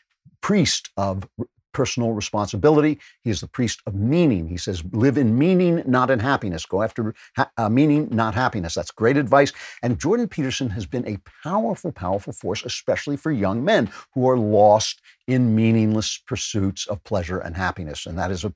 priest 0.42 0.90
of 0.98 1.30
personal 1.74 2.12
responsibility. 2.14 3.00
He 3.24 3.30
is 3.30 3.42
the 3.42 3.48
priest 3.48 3.82
of 3.86 3.96
meaning. 3.96 4.48
He 4.48 4.58
says, 4.58 4.84
live 4.92 5.18
in 5.18 5.38
meaning, 5.38 5.84
not 5.86 6.10
in 6.10 6.20
happiness. 6.20 6.66
Go 6.66 6.82
after 6.82 7.14
ha- 7.36 7.52
uh, 7.58 7.70
meaning, 7.70 8.10
not 8.12 8.36
happiness. 8.36 8.74
That's 8.74 8.92
great 8.92 9.18
advice. 9.18 9.54
And 9.84 10.00
Jordan 10.00 10.28
Peterson 10.28 10.72
has 10.72 10.86
been 10.86 11.08
a 11.08 11.18
powerful, 11.44 11.92
powerful 11.92 12.34
force, 12.34 12.64
especially 12.66 13.18
for 13.18 13.32
young 13.32 13.64
men 13.64 13.90
who 14.14 14.30
are 14.30 14.38
lost 14.38 15.02
in 15.28 15.56
meaningless 15.56 16.18
pursuits 16.26 16.88
of 16.88 17.04
pleasure 17.04 17.40
and 17.40 17.56
happiness. 17.56 18.06
And 18.06 18.18
that 18.18 18.32
is 18.32 18.44
a, 18.44 18.54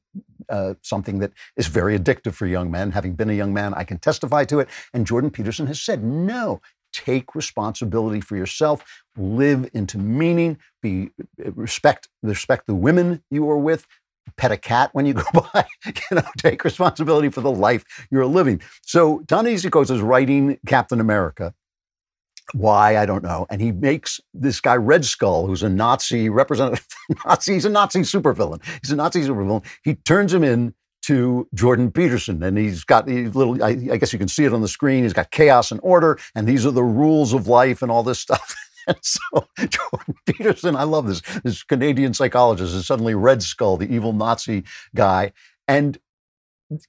uh, 0.49 0.74
something 0.82 1.20
that 1.20 1.32
is 1.55 1.68
very 1.68 1.97
addictive 1.97 2.34
for 2.34 2.47
young 2.47 2.72
men. 2.72 2.91
Having 2.91 3.16
been 3.16 3.30
a 3.30 3.34
young 3.34 3.53
man, 3.53 3.74
I 3.76 3.84
can 3.84 3.99
testify 3.99 4.43
to 4.45 4.59
it. 4.59 4.70
And 4.93 5.05
Jordan 5.05 5.30
Peterson 5.30 5.68
has 5.68 5.82
said, 5.82 6.03
no, 6.03 6.61
take 6.94 7.36
responsibility 7.36 8.22
for 8.22 8.38
yourself, 8.38 8.84
live 9.18 9.70
into 9.74 9.98
meaning, 9.98 10.60
be 10.82 11.12
respect 11.39 12.10
respect 12.24 12.68
the 12.68 12.76
women 12.76 13.24
you 13.32 13.50
are 13.50 13.58
with, 13.58 13.88
pet 14.38 14.52
a 14.52 14.58
cat 14.58 14.91
when 14.94 15.06
you 15.06 15.14
go 15.16 15.24
by, 15.54 15.66
you 15.86 15.94
know, 16.18 16.24
take 16.38 16.64
responsibility 16.64 17.30
for 17.30 17.41
the 17.41 17.52
life 17.52 17.86
you're 18.12 18.26
living. 18.26 18.62
So 18.84 19.22
Ta-Nehisi 19.28 19.91
is 19.91 20.02
writing 20.02 20.60
Captain 20.68 21.00
America 21.02 21.54
Why, 22.54 22.98
I 22.98 23.06
don't 23.06 23.24
know. 23.24 23.48
And 23.50 23.62
he 23.62 23.72
makes 23.72 24.20
this 24.34 24.62
guy 24.62 24.76
Red 24.76 25.06
Skull, 25.06 25.48
who's 25.48 25.64
a 25.64 25.70
Nazi 25.70 26.30
representative, 26.30 26.88
Nazi, 27.26 27.54
he's 27.56 27.66
a 27.66 27.70
Nazi 27.70 28.02
supervillain. 28.02 28.62
He's 28.82 28.91
a 28.91 28.96
Nazi 28.98 29.22
supervillain. 29.22 29.66
He 29.84 29.96
turns 29.96 30.34
him 30.34 30.44
in 30.44 30.76
to 31.04 31.47
Jordan 31.54 31.91
Peterson. 31.91 32.41
And 32.43 32.58
he's 32.58 32.84
got 32.84 33.06
these 33.06 33.36
little, 33.36 33.64
I, 33.64 33.70
I, 33.70 33.97
guess 33.97 34.14
you 34.14 34.20
can 34.20 34.28
see 34.28 34.45
it 34.45 34.54
on 34.54 34.62
the 34.62 34.68
screen. 34.68 35.04
He's 35.04 35.14
got 35.14 35.32
chaos 35.32 35.72
and 35.72 35.80
order, 35.84 36.18
and 36.36 36.47
these 36.47 36.66
are 36.66 36.72
the 36.72 36.84
rules 36.84 37.34
of 37.34 37.47
life 37.47 37.82
and 37.82 37.91
all 37.91 38.04
this 38.04 38.20
stuff. 38.20 38.56
And 38.86 38.97
so 39.01 39.47
Jordan 39.58 40.16
Peterson, 40.26 40.76
I 40.76 40.84
love 40.84 41.08
this, 41.08 41.22
this 41.41 41.64
Canadian 41.64 42.14
psychologist 42.14 42.76
is 42.76 42.86
suddenly 42.86 43.16
Red 43.16 43.41
Skull, 43.41 43.78
the 43.78 43.89
evil 43.89 44.12
Nazi 44.12 44.66
guy. 44.93 45.32
And 45.70 45.97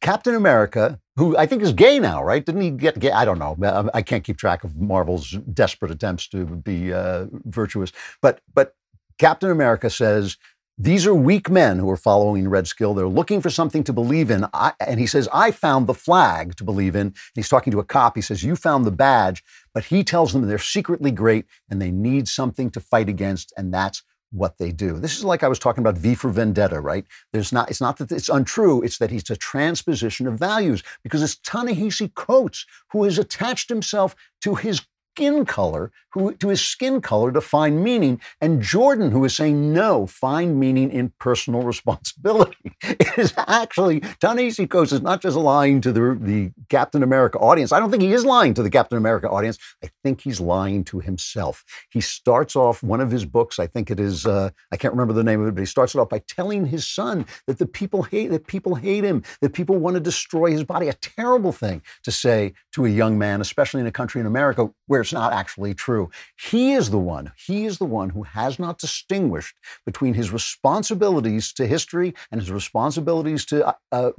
Captain 0.01 0.35
America, 0.35 0.99
who 1.15 1.37
I 1.37 1.47
think 1.47 1.63
is 1.63 1.73
gay 1.73 2.01
now, 2.01 2.25
right? 2.25 2.45
Didn't 2.45 2.63
he 2.63 2.71
get 2.71 2.99
gay? 2.99 3.13
I 3.13 3.25
don't 3.25 3.39
know. 3.39 3.89
I 3.95 4.03
can't 4.03 4.25
keep 4.25 4.39
track 4.39 4.65
of 4.65 4.77
Marvel's 4.77 5.31
desperate 5.53 5.93
attempts 5.93 6.27
to 6.31 6.45
be 6.45 6.93
uh, 6.93 7.27
virtuous. 7.45 7.93
But 8.21 8.41
but 8.53 8.75
Captain 9.19 9.51
America 9.51 9.91
says 9.91 10.37
these 10.77 11.07
are 11.07 11.15
weak 11.15 11.49
men 11.49 11.79
who 11.79 11.89
are 11.89 11.97
following 11.97 12.49
Red 12.49 12.67
Skull. 12.67 12.95
They're 12.95 13.07
looking 13.07 13.41
for 13.41 13.51
something 13.51 13.85
to 13.85 13.93
believe 13.93 14.31
in. 14.31 14.47
I, 14.53 14.73
and 14.81 14.99
he 14.99 15.07
says, 15.07 15.29
I 15.33 15.53
found 15.53 15.87
the 15.87 15.95
flag 15.95 16.57
to 16.57 16.65
believe 16.65 16.97
in. 16.97 17.09
And 17.09 17.17
he's 17.35 17.49
talking 17.49 17.71
to 17.71 17.79
a 17.79 17.85
cop. 17.85 18.17
He 18.17 18.23
says, 18.23 18.43
You 18.43 18.57
found 18.57 18.85
the 18.85 18.91
badge. 18.91 19.45
But 19.73 19.85
he 19.85 20.03
tells 20.03 20.33
them 20.33 20.47
they're 20.47 20.59
secretly 20.59 21.13
great 21.13 21.47
and 21.71 21.81
they 21.81 21.93
need 21.93 22.27
something 22.27 22.71
to 22.71 22.81
fight 22.81 23.09
against. 23.09 23.53
And 23.57 23.73
that's 23.73 24.03
what 24.33 24.59
they 24.59 24.73
do. 24.73 24.99
This 24.99 25.17
is 25.17 25.25
like 25.25 25.45
I 25.45 25.49
was 25.49 25.61
talking 25.61 25.81
about 25.81 25.97
V 25.97 26.17
for 26.17 26.29
Vendetta, 26.29 26.81
right? 26.81 27.07
There's 27.33 27.53
not, 27.53 27.71
it's 27.71 27.81
not 27.81 27.99
that 27.99 28.11
it's 28.11 28.29
untrue, 28.29 28.83
it's 28.83 28.99
that 28.99 29.13
he's 29.13 29.31
a 29.31 29.37
transposition 29.37 30.27
of 30.27 30.39
values 30.39 30.83
because 31.05 31.23
it's 31.23 31.37
Ta-Nehisi 31.37 32.13
Coates 32.15 32.67
who 32.91 33.05
has 33.05 33.17
attached 33.17 33.69
himself 33.69 34.17
to 34.41 34.57
his 34.57 34.85
skin 35.15 35.45
color, 35.45 35.93
who, 36.11 36.35
to 36.35 36.49
his 36.49 36.61
skin 36.61 37.01
color 37.01 37.31
to 37.31 37.41
find 37.41 37.85
meaning, 37.85 38.21
and 38.41 38.61
Jordan, 38.61 39.13
who 39.13 39.25
is 39.25 39.35
saying, 39.35 39.73
no, 39.73 40.07
find 40.07 40.59
meaning 40.59 40.91
in 40.91 41.13
personal 41.21 41.63
responsibility. 41.73 42.73
It 42.83 43.17
is 43.17 43.33
actually, 43.47 44.01
Ta-Nehisi 44.01 44.69
Coates 44.69 44.91
is 44.91 45.03
not 45.03 45.23
just 45.23 45.37
lying 45.37 45.81
to 45.83 45.93
the, 45.93 46.19
the 46.21 46.51
Captain 46.69 47.05
America 47.05 47.39
audience. 47.39 47.71
I 47.71 47.79
don't 47.79 47.93
think 47.93 48.03
he 48.03 48.13
is 48.13 48.25
lying 48.25 48.55
to 48.55 48.63
the 48.63 48.71
Captain 48.71 48.99
America 48.99 49.29
audience. 49.31 49.57
I 49.85 49.91
think 50.03 50.21
he's 50.21 50.41
lying 50.41 50.83
to 50.85 50.99
himself. 50.99 51.65
He 51.91 52.01
starts 52.01 52.57
off 52.57 52.83
one 52.83 53.01
of 53.01 53.13
his 53.13 53.25
books, 53.25 53.61
I 53.61 53.69
think 53.69 53.91
it 53.91 54.01
is, 54.01 54.27
uh, 54.27 54.51
I 54.73 54.77
can't 54.77 54.95
remember 54.95 55.13
the 55.13 55.25
name 55.25 55.41
of 55.41 55.47
it, 55.47 55.55
but 55.55 55.61
he 55.61 55.67
starts 55.67 55.95
it 55.95 55.99
off 55.99 56.09
by 56.09 56.23
telling 56.27 56.67
his 56.67 56.89
son 56.89 57.25
that 57.47 57.59
the 57.59 57.67
people 57.67 58.03
hate, 58.03 58.33
that 58.33 58.49
people 58.49 58.75
hate 58.75 59.05
him, 59.05 59.23
that 59.43 59.53
people 59.53 59.77
want 59.77 59.95
to 59.95 60.01
destroy 60.01 60.51
his 60.51 60.65
body. 60.65 60.89
A 60.89 60.95
terrible 60.95 61.53
thing 61.53 61.83
to 62.03 62.11
say 62.11 62.55
to 62.73 62.85
a 62.85 62.89
young 62.89 63.17
man, 63.17 63.41
especially 63.41 63.81
in 63.81 63.87
a 63.87 63.93
country 63.93 64.21
in 64.21 64.27
America 64.27 64.71
where 64.87 65.04
it's 65.05 65.13
not 65.13 65.33
actually 65.33 65.75
true. 65.75 66.11
He 66.37 66.73
is 66.73 66.91
the 66.91 66.99
one, 66.99 67.33
he 67.37 67.67
is 67.67 67.79
the 67.79 67.85
one 67.85 68.11
who 68.11 68.23
has 68.23 68.59
not 68.59 68.79
distinguished 68.79 69.57
between 69.85 70.15
his 70.15 70.33
responsibilities 70.33 71.53
to 71.55 71.67
history 71.67 72.15
and 72.31 72.41
his 72.41 72.51
responsibilities 72.51 73.45
to 73.47 73.67
uh, 73.67 73.73
uh, 73.93 74.11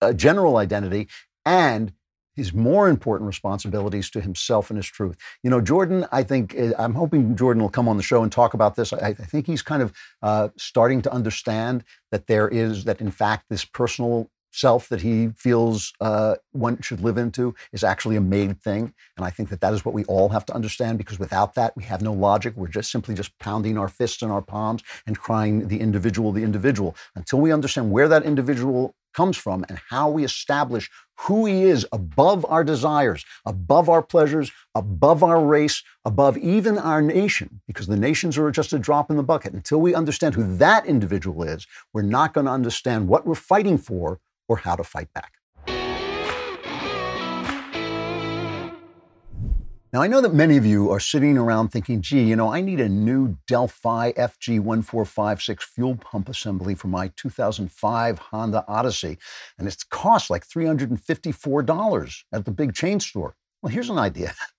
a 0.00 0.12
general 0.12 0.58
identity 0.58 1.08
and 1.46 1.92
his 2.34 2.52
more 2.52 2.86
important 2.86 3.26
responsibilities 3.26 4.10
to 4.10 4.20
himself 4.20 4.68
and 4.68 4.76
his 4.76 4.86
truth. 4.86 5.16
You 5.42 5.48
know, 5.48 5.62
Jordan, 5.62 6.06
I 6.12 6.22
think, 6.22 6.54
uh, 6.58 6.72
I'm 6.78 6.92
hoping 6.92 7.34
Jordan 7.34 7.62
will 7.62 7.70
come 7.70 7.88
on 7.88 7.96
the 7.96 8.02
show 8.02 8.22
and 8.22 8.30
talk 8.30 8.52
about 8.52 8.76
this. 8.76 8.92
I, 8.92 9.08
I 9.08 9.14
think 9.14 9.46
he's 9.46 9.62
kind 9.62 9.82
of 9.82 9.94
uh, 10.22 10.50
starting 10.58 11.00
to 11.02 11.12
understand 11.12 11.82
that 12.12 12.26
there 12.26 12.46
is, 12.46 12.84
that 12.84 13.00
in 13.00 13.10
fact, 13.10 13.46
this 13.48 13.64
personal 13.64 14.30
self 14.56 14.88
that 14.88 15.02
he 15.02 15.28
feels 15.36 15.92
uh, 16.00 16.36
one 16.52 16.80
should 16.80 17.00
live 17.00 17.18
into 17.18 17.54
is 17.72 17.84
actually 17.84 18.16
a 18.16 18.20
made 18.20 18.60
thing. 18.60 18.94
And 19.16 19.24
I 19.26 19.30
think 19.30 19.50
that 19.50 19.60
that 19.60 19.74
is 19.74 19.84
what 19.84 19.94
we 19.94 20.04
all 20.04 20.30
have 20.30 20.46
to 20.46 20.54
understand 20.54 20.98
because 20.98 21.18
without 21.18 21.54
that, 21.54 21.76
we 21.76 21.84
have 21.84 22.02
no 22.02 22.12
logic. 22.12 22.54
We're 22.56 22.68
just 22.68 22.90
simply 22.90 23.14
just 23.14 23.38
pounding 23.38 23.76
our 23.76 23.88
fists 23.88 24.22
in 24.22 24.30
our 24.30 24.42
palms 24.42 24.82
and 25.06 25.18
crying 25.18 25.68
the 25.68 25.80
individual, 25.80 26.32
the 26.32 26.44
individual. 26.44 26.96
Until 27.14 27.40
we 27.40 27.52
understand 27.52 27.90
where 27.90 28.08
that 28.08 28.24
individual 28.24 28.94
comes 29.16 29.36
from 29.36 29.64
and 29.68 29.80
how 29.88 30.10
we 30.10 30.24
establish 30.24 30.90
who 31.20 31.46
he 31.46 31.64
is 31.64 31.86
above 31.90 32.44
our 32.48 32.62
desires, 32.62 33.24
above 33.46 33.88
our 33.88 34.02
pleasures, 34.02 34.52
above 34.74 35.22
our 35.22 35.42
race, 35.42 35.82
above 36.04 36.36
even 36.36 36.76
our 36.76 37.00
nation, 37.00 37.62
because 37.66 37.86
the 37.86 37.96
nations 37.96 38.36
are 38.36 38.50
just 38.50 38.74
a 38.74 38.78
drop 38.78 39.10
in 39.10 39.16
the 39.16 39.22
bucket. 39.22 39.54
Until 39.54 39.80
we 39.80 39.94
understand 39.94 40.34
who 40.34 40.56
that 40.58 40.84
individual 40.84 41.42
is, 41.42 41.66
we're 41.94 42.02
not 42.02 42.34
going 42.34 42.44
to 42.44 42.52
understand 42.52 43.08
what 43.08 43.26
we're 43.26 43.34
fighting 43.34 43.78
for 43.78 44.20
or 44.48 44.58
how 44.58 44.76
to 44.76 44.84
fight 44.84 45.12
back. 45.12 45.32
Now, 49.92 50.02
I 50.02 50.08
know 50.08 50.20
that 50.20 50.34
many 50.34 50.58
of 50.58 50.66
you 50.66 50.90
are 50.90 51.00
sitting 51.00 51.38
around 51.38 51.68
thinking, 51.68 52.02
gee, 52.02 52.24
you 52.24 52.36
know, 52.36 52.52
I 52.52 52.60
need 52.60 52.80
a 52.80 52.88
new 52.88 53.38
Delphi 53.46 54.12
FG1456 54.12 55.62
fuel 55.62 55.96
pump 55.96 56.28
assembly 56.28 56.74
for 56.74 56.88
my 56.88 57.12
2005 57.16 58.18
Honda 58.18 58.64
Odyssey, 58.68 59.16
and 59.58 59.66
it's 59.66 59.84
cost 59.84 60.28
like 60.28 60.46
$354 60.46 62.24
at 62.30 62.44
the 62.44 62.50
big 62.50 62.74
chain 62.74 63.00
store. 63.00 63.36
Well, 63.62 63.72
here's 63.72 63.88
an 63.88 63.98
idea. 63.98 64.34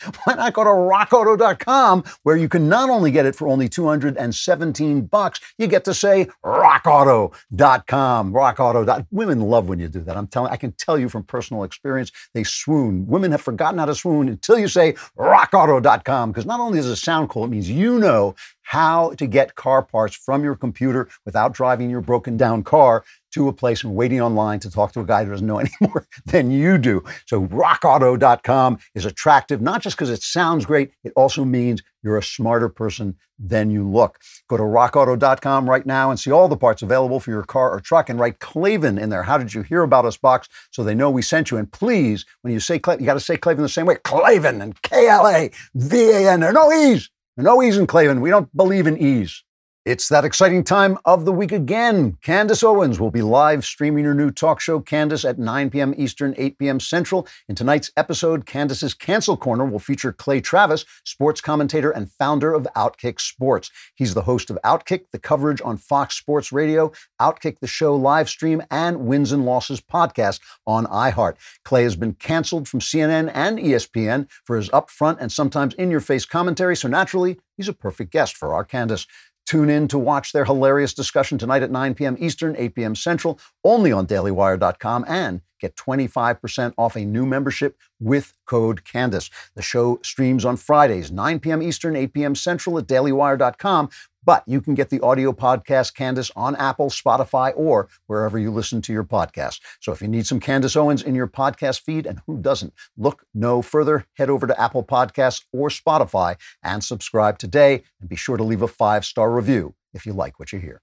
why 0.24 0.34
not 0.34 0.52
go 0.52 0.64
to 0.64 0.70
rockauto.com 0.70 2.04
where 2.22 2.36
you 2.36 2.48
can 2.48 2.68
not 2.68 2.90
only 2.90 3.10
get 3.10 3.26
it 3.26 3.34
for 3.34 3.48
only 3.48 3.68
217 3.68 5.02
bucks, 5.02 5.40
you 5.58 5.66
get 5.66 5.84
to 5.84 5.94
say 5.94 6.28
rockauto.com. 6.44 8.32
Rockauto. 8.32 9.06
Women 9.10 9.40
love 9.40 9.68
when 9.68 9.78
you 9.78 9.88
do 9.88 10.00
that. 10.00 10.16
I'm 10.16 10.26
telling 10.26 10.52
I 10.52 10.56
can 10.56 10.72
tell 10.72 10.98
you 10.98 11.08
from 11.08 11.24
personal 11.24 11.64
experience, 11.64 12.12
they 12.34 12.44
swoon. 12.44 13.06
Women 13.06 13.32
have 13.32 13.42
forgotten 13.42 13.78
how 13.78 13.86
to 13.86 13.94
swoon 13.94 14.28
until 14.28 14.58
you 14.58 14.68
say 14.68 14.94
rockauto.com 15.18 16.30
because 16.30 16.46
not 16.46 16.60
only 16.60 16.78
does 16.78 16.86
it 16.86 16.96
sound 16.96 17.28
cool, 17.28 17.44
it 17.44 17.48
means 17.48 17.70
you 17.70 17.98
know 17.98 18.34
how 18.62 19.12
to 19.14 19.26
get 19.26 19.54
car 19.54 19.82
parts 19.82 20.14
from 20.14 20.44
your 20.44 20.54
computer 20.54 21.08
without 21.24 21.54
driving 21.54 21.88
your 21.88 22.02
broken 22.02 22.36
down 22.36 22.62
car 22.62 23.02
to 23.32 23.48
a 23.48 23.52
place 23.52 23.84
and 23.84 23.94
waiting 23.94 24.20
online 24.20 24.60
to 24.60 24.70
talk 24.70 24.92
to 24.92 25.00
a 25.00 25.04
guy 25.04 25.24
who 25.24 25.30
doesn't 25.30 25.46
know 25.46 25.58
any 25.60 25.70
more 25.80 26.06
than 26.26 26.50
you 26.50 26.78
do. 26.78 27.02
So 27.26 27.46
rockauto.com 27.46 28.78
is 28.94 29.04
attractive, 29.04 29.60
not 29.60 29.82
just 29.82 29.96
because 29.96 30.10
it 30.10 30.22
sounds 30.22 30.66
great, 30.66 30.92
it 31.04 31.12
also 31.16 31.44
means 31.44 31.82
you're 32.02 32.16
a 32.16 32.22
smarter 32.22 32.68
person 32.68 33.16
than 33.38 33.70
you 33.70 33.88
look. 33.88 34.18
Go 34.48 34.56
to 34.56 34.62
rockauto.com 34.62 35.68
right 35.68 35.84
now 35.84 36.10
and 36.10 36.18
see 36.18 36.30
all 36.30 36.48
the 36.48 36.56
parts 36.56 36.82
available 36.82 37.20
for 37.20 37.30
your 37.30 37.44
car 37.44 37.70
or 37.70 37.80
truck 37.80 38.08
and 38.08 38.18
write 38.18 38.40
Klavan 38.40 38.98
in 38.98 39.10
there. 39.10 39.24
How 39.24 39.38
did 39.38 39.54
you 39.54 39.62
hear 39.62 39.82
about 39.82 40.04
us 40.04 40.16
box 40.16 40.48
so 40.70 40.82
they 40.82 40.94
know 40.94 41.10
we 41.10 41.22
sent 41.22 41.50
you? 41.50 41.56
And 41.56 41.70
please, 41.70 42.24
when 42.42 42.52
you 42.52 42.60
say 42.60 42.78
Klavan, 42.78 43.02
you 43.02 43.06
got 43.06 43.14
to 43.14 43.20
say 43.20 43.36
Klavan 43.36 43.62
the 43.62 43.68
same 43.68 43.86
way. 43.86 43.96
Klavan 44.04 44.60
and 44.60 44.80
K 44.82 45.08
L 45.08 45.26
A 45.26 45.50
V 45.74 46.10
A 46.10 46.32
N. 46.32 46.40
There 46.40 46.50
are 46.50 46.52
no 46.52 46.72
E's. 46.72 47.10
No 47.40 47.62
ease 47.62 47.76
in 47.76 47.86
Klavan. 47.86 48.20
We 48.20 48.30
don't 48.30 48.54
believe 48.56 48.88
in 48.88 48.98
ease. 48.98 49.44
It's 49.88 50.10
that 50.10 50.26
exciting 50.26 50.64
time 50.64 50.98
of 51.06 51.24
the 51.24 51.32
week 51.32 51.50
again. 51.50 52.18
Candace 52.20 52.62
Owens 52.62 53.00
will 53.00 53.10
be 53.10 53.22
live 53.22 53.64
streaming 53.64 54.04
her 54.04 54.12
new 54.12 54.30
talk 54.30 54.60
show, 54.60 54.80
Candace, 54.80 55.24
at 55.24 55.38
9 55.38 55.70
p.m. 55.70 55.94
Eastern, 55.96 56.34
8 56.36 56.58
p.m. 56.58 56.78
Central. 56.78 57.26
In 57.48 57.54
tonight's 57.54 57.90
episode, 57.96 58.44
Candace's 58.44 58.92
Cancel 58.92 59.38
Corner 59.38 59.64
will 59.64 59.78
feature 59.78 60.12
Clay 60.12 60.42
Travis, 60.42 60.84
sports 61.04 61.40
commentator 61.40 61.90
and 61.90 62.12
founder 62.12 62.52
of 62.52 62.68
Outkick 62.76 63.18
Sports. 63.18 63.70
He's 63.94 64.12
the 64.12 64.20
host 64.20 64.50
of 64.50 64.58
Outkick, 64.62 65.06
the 65.10 65.18
coverage 65.18 65.62
on 65.64 65.78
Fox 65.78 66.16
Sports 66.16 66.52
Radio, 66.52 66.92
Outkick 67.18 67.60
the 67.60 67.66
show 67.66 67.96
live 67.96 68.28
stream, 68.28 68.62
and 68.70 69.06
Wins 69.06 69.32
and 69.32 69.46
Losses 69.46 69.80
podcast 69.80 70.40
on 70.66 70.84
iHeart. 70.84 71.36
Clay 71.64 71.84
has 71.84 71.96
been 71.96 72.12
canceled 72.12 72.68
from 72.68 72.80
CNN 72.80 73.30
and 73.32 73.58
ESPN 73.58 74.28
for 74.44 74.58
his 74.58 74.68
upfront 74.68 75.16
and 75.18 75.32
sometimes 75.32 75.72
in 75.76 75.90
your 75.90 76.00
face 76.00 76.26
commentary, 76.26 76.76
so 76.76 76.88
naturally, 76.88 77.38
he's 77.56 77.68
a 77.68 77.72
perfect 77.72 78.12
guest 78.12 78.36
for 78.36 78.52
our 78.52 78.64
Candace. 78.64 79.06
Tune 79.48 79.70
in 79.70 79.88
to 79.88 79.98
watch 79.98 80.32
their 80.32 80.44
hilarious 80.44 80.92
discussion 80.92 81.38
tonight 81.38 81.62
at 81.62 81.70
9 81.70 81.94
p.m. 81.94 82.18
Eastern, 82.20 82.54
8 82.54 82.74
p.m. 82.74 82.94
Central, 82.94 83.40
only 83.64 83.90
on 83.90 84.06
dailywire.com, 84.06 85.06
and 85.08 85.40
get 85.58 85.74
25% 85.74 86.74
off 86.76 86.96
a 86.96 87.06
new 87.06 87.24
membership 87.24 87.78
with 87.98 88.34
code 88.44 88.84
Candace. 88.84 89.30
The 89.54 89.62
show 89.62 90.00
streams 90.02 90.44
on 90.44 90.58
Fridays, 90.58 91.10
9 91.10 91.40
p.m. 91.40 91.62
Eastern, 91.62 91.96
8 91.96 92.12
p.m. 92.12 92.34
Central 92.34 92.76
at 92.76 92.86
dailywire.com, 92.86 93.88
but 94.28 94.42
you 94.46 94.60
can 94.60 94.74
get 94.74 94.90
the 94.90 95.00
audio 95.00 95.32
podcast 95.32 95.94
Candace 95.94 96.30
on 96.36 96.54
Apple, 96.56 96.90
Spotify, 96.90 97.50
or 97.56 97.88
wherever 98.08 98.38
you 98.38 98.50
listen 98.50 98.82
to 98.82 98.92
your 98.92 99.02
podcast. 99.02 99.58
So 99.80 99.90
if 99.90 100.02
you 100.02 100.08
need 100.08 100.26
some 100.26 100.38
Candace 100.38 100.76
Owens 100.76 101.02
in 101.02 101.14
your 101.14 101.26
podcast 101.26 101.80
feed, 101.80 102.04
and 102.04 102.20
who 102.26 102.36
doesn't, 102.36 102.74
look 102.98 103.24
no 103.32 103.62
further. 103.62 104.04
Head 104.18 104.28
over 104.28 104.46
to 104.46 104.60
Apple 104.60 104.84
Podcasts 104.84 105.46
or 105.50 105.70
Spotify 105.70 106.36
and 106.62 106.84
subscribe 106.84 107.38
today. 107.38 107.84
And 108.00 108.10
be 108.10 108.16
sure 108.16 108.36
to 108.36 108.44
leave 108.44 108.60
a 108.60 108.68
five 108.68 109.06
star 109.06 109.32
review 109.32 109.74
if 109.94 110.04
you 110.04 110.12
like 110.12 110.38
what 110.38 110.52
you 110.52 110.58
hear. 110.58 110.82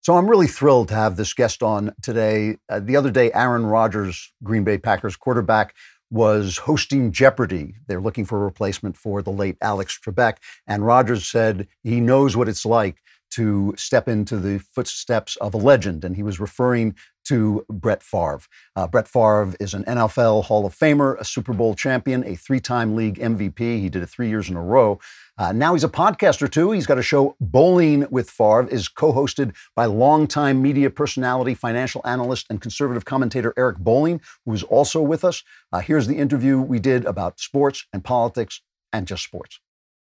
So 0.00 0.16
I'm 0.16 0.26
really 0.26 0.48
thrilled 0.48 0.88
to 0.88 0.94
have 0.94 1.16
this 1.16 1.32
guest 1.32 1.62
on 1.62 1.94
today. 2.02 2.56
Uh, 2.68 2.80
the 2.80 2.96
other 2.96 3.10
day, 3.10 3.30
Aaron 3.32 3.66
Rodgers, 3.66 4.32
Green 4.42 4.64
Bay 4.64 4.76
Packers 4.76 5.14
quarterback, 5.14 5.76
was 6.12 6.58
hosting 6.58 7.10
Jeopardy. 7.10 7.74
They're 7.88 8.00
looking 8.00 8.26
for 8.26 8.36
a 8.36 8.44
replacement 8.44 8.98
for 8.98 9.22
the 9.22 9.32
late 9.32 9.56
Alex 9.62 9.98
Trebek. 9.98 10.36
And 10.66 10.84
Rodgers 10.84 11.26
said 11.26 11.66
he 11.82 12.00
knows 12.00 12.36
what 12.36 12.50
it's 12.50 12.66
like 12.66 13.02
to 13.30 13.72
step 13.78 14.08
into 14.08 14.36
the 14.36 14.58
footsteps 14.58 15.36
of 15.36 15.54
a 15.54 15.56
legend, 15.56 16.04
and 16.04 16.16
he 16.16 16.22
was 16.22 16.38
referring 16.38 16.94
to 17.24 17.64
Brett 17.70 18.02
Favre. 18.02 18.42
Uh, 18.76 18.86
Brett 18.86 19.08
Favre 19.08 19.54
is 19.58 19.72
an 19.72 19.84
NFL 19.84 20.44
Hall 20.44 20.66
of 20.66 20.76
Famer, 20.76 21.18
a 21.18 21.24
Super 21.24 21.54
Bowl 21.54 21.74
champion, 21.74 22.24
a 22.26 22.34
three 22.34 22.60
time 22.60 22.94
league 22.94 23.18
MVP. 23.18 23.58
He 23.58 23.88
did 23.88 24.02
it 24.02 24.08
three 24.08 24.28
years 24.28 24.50
in 24.50 24.56
a 24.56 24.62
row. 24.62 25.00
Uh, 25.42 25.50
now 25.50 25.72
he's 25.72 25.82
a 25.82 25.88
podcaster 25.88 26.48
too. 26.48 26.70
He's 26.70 26.86
got 26.86 26.98
a 26.98 27.02
show, 27.02 27.34
Bolling 27.40 28.06
with 28.12 28.30
Favre, 28.30 28.68
is 28.68 28.86
co-hosted 28.86 29.56
by 29.74 29.86
longtime 29.86 30.62
media 30.62 30.88
personality, 30.88 31.52
financial 31.52 32.00
analyst, 32.04 32.46
and 32.48 32.60
conservative 32.60 33.04
commentator 33.04 33.52
Eric 33.56 33.78
Bolling, 33.78 34.20
who 34.46 34.52
is 34.52 34.62
also 34.62 35.02
with 35.02 35.24
us. 35.24 35.42
Uh, 35.72 35.80
here's 35.80 36.06
the 36.06 36.14
interview 36.14 36.60
we 36.60 36.78
did 36.78 37.04
about 37.06 37.40
sports 37.40 37.86
and 37.92 38.04
politics 38.04 38.60
and 38.92 39.08
just 39.08 39.24
sports. 39.24 39.58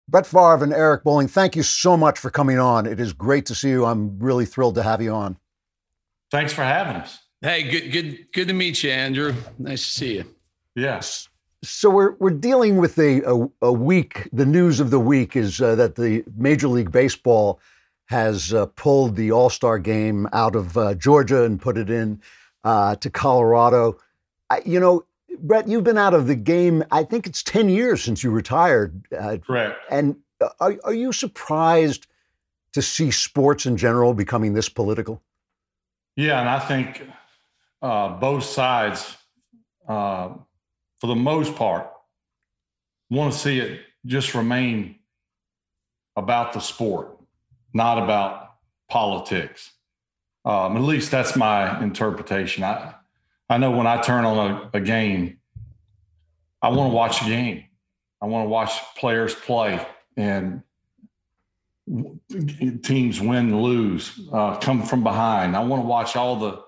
Brett 0.08 0.26
Favre 0.26 0.64
and 0.64 0.72
Eric 0.72 1.04
Bolling, 1.04 1.28
thank 1.28 1.58
you 1.58 1.64
so 1.64 1.98
much 1.98 2.18
for 2.18 2.30
coming 2.30 2.58
on. 2.58 2.86
It 2.86 3.02
is 3.02 3.12
great 3.12 3.45
to 3.48 3.56
see 3.56 3.68
you. 3.68 3.84
I'm 3.84 4.18
really 4.20 4.45
thrilled 4.45 4.76
to 4.76 4.84
have 4.84 5.02
you 5.02 5.12
on. 5.12 5.36
Thanks 6.32 6.54
for 6.54 6.64
having 6.64 6.95
us. 6.95 7.20
Hey, 7.41 7.64
good, 7.64 7.91
good, 7.91 8.28
good 8.32 8.48
to 8.48 8.54
meet 8.54 8.82
you, 8.82 8.91
Andrew. 8.91 9.34
Nice 9.60 9.86
to 9.88 9.91
see 9.91 10.16
you. 10.16 10.36
Yes. 10.74 11.28
So 11.68 11.89
we're 11.89 12.14
we're 12.14 12.30
dealing 12.30 12.77
with 12.77 12.98
a 12.98 13.22
a, 13.30 13.49
a 13.61 13.72
week. 13.73 14.30
The 14.31 14.45
news 14.45 14.80
of 14.80 14.89
the 14.89 14.99
week 14.99 15.35
is 15.35 15.61
uh, 15.61 15.76
that 15.76 15.95
the 15.95 16.23
Major 16.35 16.68
League 16.69 16.91
Baseball 16.91 17.60
has 18.06 18.53
uh, 18.53 18.68
pulled 18.68 19.15
the 19.15 19.31
All 19.31 19.49
Star 19.49 19.77
game 19.77 20.27
out 20.31 20.56
of 20.56 20.77
uh, 20.77 20.95
Georgia 20.95 21.44
and 21.44 21.61
put 21.61 21.77
it 21.77 21.89
in 21.89 22.22
uh, 22.64 22.95
to 22.95 23.10
Colorado. 23.10 23.98
I, 24.49 24.61
you 24.65 24.80
know, 24.80 25.06
Brett, 25.39 25.68
you've 25.68 25.84
been 25.84 25.98
out 25.98 26.14
of 26.14 26.27
the 26.27 26.35
game. 26.35 26.84
I 26.89 27.03
think 27.03 27.27
it's 27.27 27.44
ten 27.44 27.68
years 27.68 28.02
since 28.02 28.23
you 28.23 28.31
retired. 28.31 29.06
Uh, 29.14 29.38
Correct. 29.45 29.77
And 29.91 30.15
uh, 30.39 30.49
are 30.61 30.77
are 30.85 30.94
you 30.94 31.11
surprised 31.11 32.07
to 32.72 32.81
see 32.81 33.11
sports 33.11 33.65
in 33.65 33.76
general 33.76 34.14
becoming 34.14 34.53
this 34.53 34.69
political? 34.69 35.22
Yeah, 36.15 36.39
and 36.39 36.49
I 36.49 36.60
think 36.60 37.03
both 37.81 38.44
sides 38.44 39.18
for 40.99 41.07
the 41.07 41.15
most 41.15 41.56
part, 41.56 41.91
want 43.10 43.34
to 43.34 43.40
see 43.40 43.60
it 43.60 43.82
just 44.06 44.34
remain 44.34 44.95
about 46.15 46.53
the 46.53 46.60
sport, 46.60 47.18
not 47.74 48.02
about 48.02 48.56
politics. 48.90 49.72
Um, 50.45 50.78
at 50.78 50.84
least 50.84 51.11
that's 51.11 51.36
my 51.36 51.82
interpretation. 51.82 52.64
I 52.64 52.95
I 53.49 53.57
know 53.57 53.72
when 53.72 53.88
I 53.88 54.02
turn 54.02 54.26
on 54.26 54.69
a, 54.74 54.78
a 54.78 54.82
game, 54.82 55.40
I 56.61 56.69
want 56.69 56.91
to 56.91 56.95
watch 56.95 57.22
a 57.22 57.26
game. 57.26 57.64
I 58.22 58.26
want 58.26 58.45
to 58.45 58.49
watch 58.49 58.72
players 58.98 59.34
play 59.34 59.86
and 60.18 60.64
teams 62.84 63.22
win, 63.22 63.61
lose, 63.61 64.19
uh, 64.34 64.57
come 64.57 64.84
from 64.84 65.03
behind. 65.03 65.56
I 65.56 65.64
want 65.64 65.84
to 65.84 65.88
watch 65.88 66.15
all 66.15 66.36
the, 66.36 66.64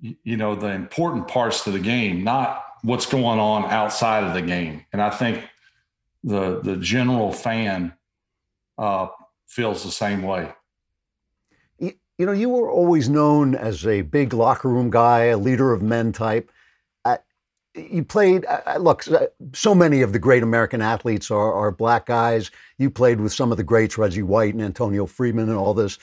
you 0.00 0.36
know, 0.36 0.54
the 0.54 0.68
important 0.68 1.28
parts 1.28 1.64
to 1.64 1.70
the 1.70 1.80
game, 1.80 2.24
not 2.24 2.64
what's 2.82 3.06
going 3.06 3.38
on 3.38 3.64
outside 3.70 4.24
of 4.24 4.34
the 4.34 4.42
game. 4.42 4.84
And 4.92 5.00
I 5.00 5.10
think 5.10 5.44
the 6.24 6.60
the 6.60 6.76
general 6.76 7.32
fan 7.32 7.94
uh, 8.78 9.08
feels 9.46 9.84
the 9.84 9.90
same 9.90 10.22
way. 10.22 10.52
You, 11.78 11.92
you, 12.18 12.26
know, 12.26 12.32
you 12.32 12.48
were 12.48 12.70
always 12.70 13.08
known 13.08 13.54
as 13.54 13.86
a 13.86 14.02
big 14.02 14.32
locker 14.32 14.68
room 14.68 14.90
guy, 14.90 15.24
a 15.24 15.38
leader 15.38 15.72
of 15.72 15.82
men 15.82 16.12
type. 16.12 16.50
You 17.74 18.04
played. 18.04 18.44
Look, 18.78 19.02
so 19.54 19.74
many 19.74 20.02
of 20.02 20.12
the 20.12 20.18
great 20.18 20.42
American 20.42 20.82
athletes 20.82 21.30
are, 21.30 21.54
are 21.54 21.70
black 21.70 22.04
guys. 22.04 22.50
You 22.76 22.90
played 22.90 23.18
with 23.18 23.32
some 23.32 23.50
of 23.50 23.56
the 23.56 23.64
greats, 23.64 23.96
Reggie 23.96 24.22
White 24.22 24.52
and 24.52 24.62
Antonio 24.62 25.06
Freeman, 25.06 25.48
and 25.48 25.56
all 25.56 25.72
this 25.72 25.98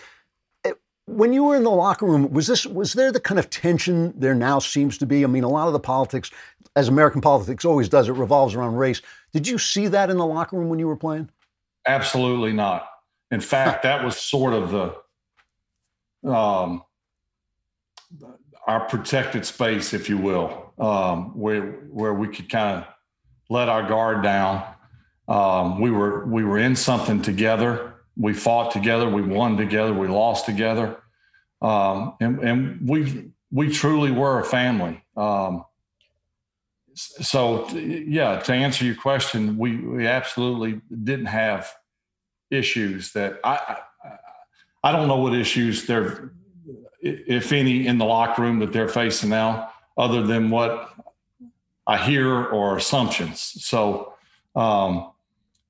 when 1.09 1.33
you 1.33 1.43
were 1.43 1.55
in 1.55 1.63
the 1.63 1.71
locker 1.71 2.05
room, 2.05 2.31
was 2.31 2.47
this 2.47 2.65
was 2.65 2.93
there 2.93 3.11
the 3.11 3.19
kind 3.19 3.39
of 3.39 3.49
tension 3.49 4.13
there 4.17 4.35
now 4.35 4.59
seems 4.59 4.97
to 4.99 5.05
be? 5.05 5.23
I 5.23 5.27
mean, 5.27 5.43
a 5.43 5.49
lot 5.49 5.67
of 5.67 5.73
the 5.73 5.79
politics, 5.79 6.31
as 6.75 6.87
American 6.87 7.21
politics 7.21 7.65
always 7.65 7.89
does, 7.89 8.07
it 8.07 8.13
revolves 8.13 8.53
around 8.53 8.75
race. 8.75 9.01
Did 9.33 9.47
you 9.47 9.57
see 9.57 9.87
that 9.87 10.09
in 10.09 10.17
the 10.17 10.25
locker 10.25 10.57
room 10.57 10.69
when 10.69 10.79
you 10.79 10.87
were 10.87 10.95
playing? 10.95 11.29
Absolutely 11.87 12.53
not. 12.53 12.87
In 13.31 13.41
fact, 13.41 13.83
that 13.83 14.03
was 14.03 14.17
sort 14.17 14.53
of 14.53 14.71
the 14.71 16.29
um, 16.29 16.83
our 18.67 18.81
protected 18.81 19.45
space, 19.45 19.93
if 19.93 20.09
you 20.09 20.17
will, 20.17 20.73
um, 20.77 21.37
where 21.37 21.71
where 21.89 22.13
we 22.13 22.27
could 22.27 22.49
kind 22.49 22.77
of 22.77 22.87
let 23.49 23.67
our 23.67 23.87
guard 23.87 24.21
down. 24.21 24.63
Um, 25.27 25.79
we 25.79 25.91
were 25.91 26.25
we 26.25 26.43
were 26.43 26.59
in 26.59 26.75
something 26.75 27.21
together 27.21 27.98
we 28.17 28.33
fought 28.33 28.71
together, 28.71 29.09
we 29.09 29.21
won 29.21 29.57
together, 29.57 29.93
we 29.93 30.07
lost 30.07 30.45
together, 30.45 30.97
um, 31.61 32.15
and, 32.19 32.39
and 32.39 32.89
we 32.89 33.31
we 33.51 33.69
truly 33.71 34.11
were 34.11 34.39
a 34.39 34.43
family. 34.43 35.03
Um, 35.15 35.65
so 36.93 37.67
yeah, 37.69 38.39
to 38.39 38.53
answer 38.53 38.85
your 38.85 38.95
question, 38.95 39.57
we 39.57 39.77
we 39.77 40.07
absolutely 40.07 40.81
didn't 41.03 41.27
have 41.27 41.71
issues 42.51 43.13
that 43.13 43.39
I 43.43 43.77
I, 44.03 44.17
I 44.83 44.91
don't 44.91 45.07
know 45.07 45.17
what 45.17 45.33
issues 45.33 45.85
there, 45.85 46.33
if 47.01 47.51
any, 47.51 47.87
in 47.87 47.97
the 47.97 48.05
locker 48.05 48.41
room 48.41 48.59
that 48.59 48.73
they're 48.73 48.87
facing 48.87 49.29
now, 49.29 49.71
other 49.97 50.23
than 50.25 50.49
what 50.49 50.93
I 51.87 51.97
hear 51.97 52.45
or 52.45 52.77
assumptions. 52.77 53.39
So. 53.41 54.13
Um, 54.55 55.11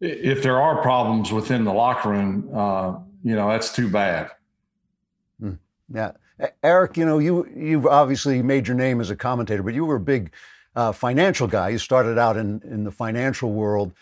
if 0.02 0.42
there 0.42 0.62
are 0.62 0.82
problems 0.82 1.32
within 1.32 1.64
the 1.64 1.74
locker 1.74 2.10
room, 2.10 2.50
uh, 2.54 2.96
you 3.24 3.36
know, 3.36 3.50
that's 3.50 3.74
too 3.74 3.90
bad. 3.90 4.32
Hmm. 5.40 5.54
Yeah. 5.94 6.12
Eric, 6.64 6.96
you 6.96 7.06
know, 7.06 7.20
you, 7.20 7.48
you've 7.56 7.86
obviously 7.86 8.42
made 8.42 8.68
your 8.68 8.78
name 8.78 9.02
as 9.02 9.10
a 9.10 9.16
commentator, 9.16 9.62
but 9.62 9.74
you 9.74 9.86
were 9.86 9.96
a 9.96 10.00
big 10.00 10.32
uh, 10.76 10.92
financial 10.92 11.48
guy. 11.48 11.70
You 11.70 11.78
started 11.78 12.18
out 12.18 12.38
in, 12.38 12.62
in 12.64 12.84
the 12.84 12.92
financial 12.92 13.52
world. 13.52 13.94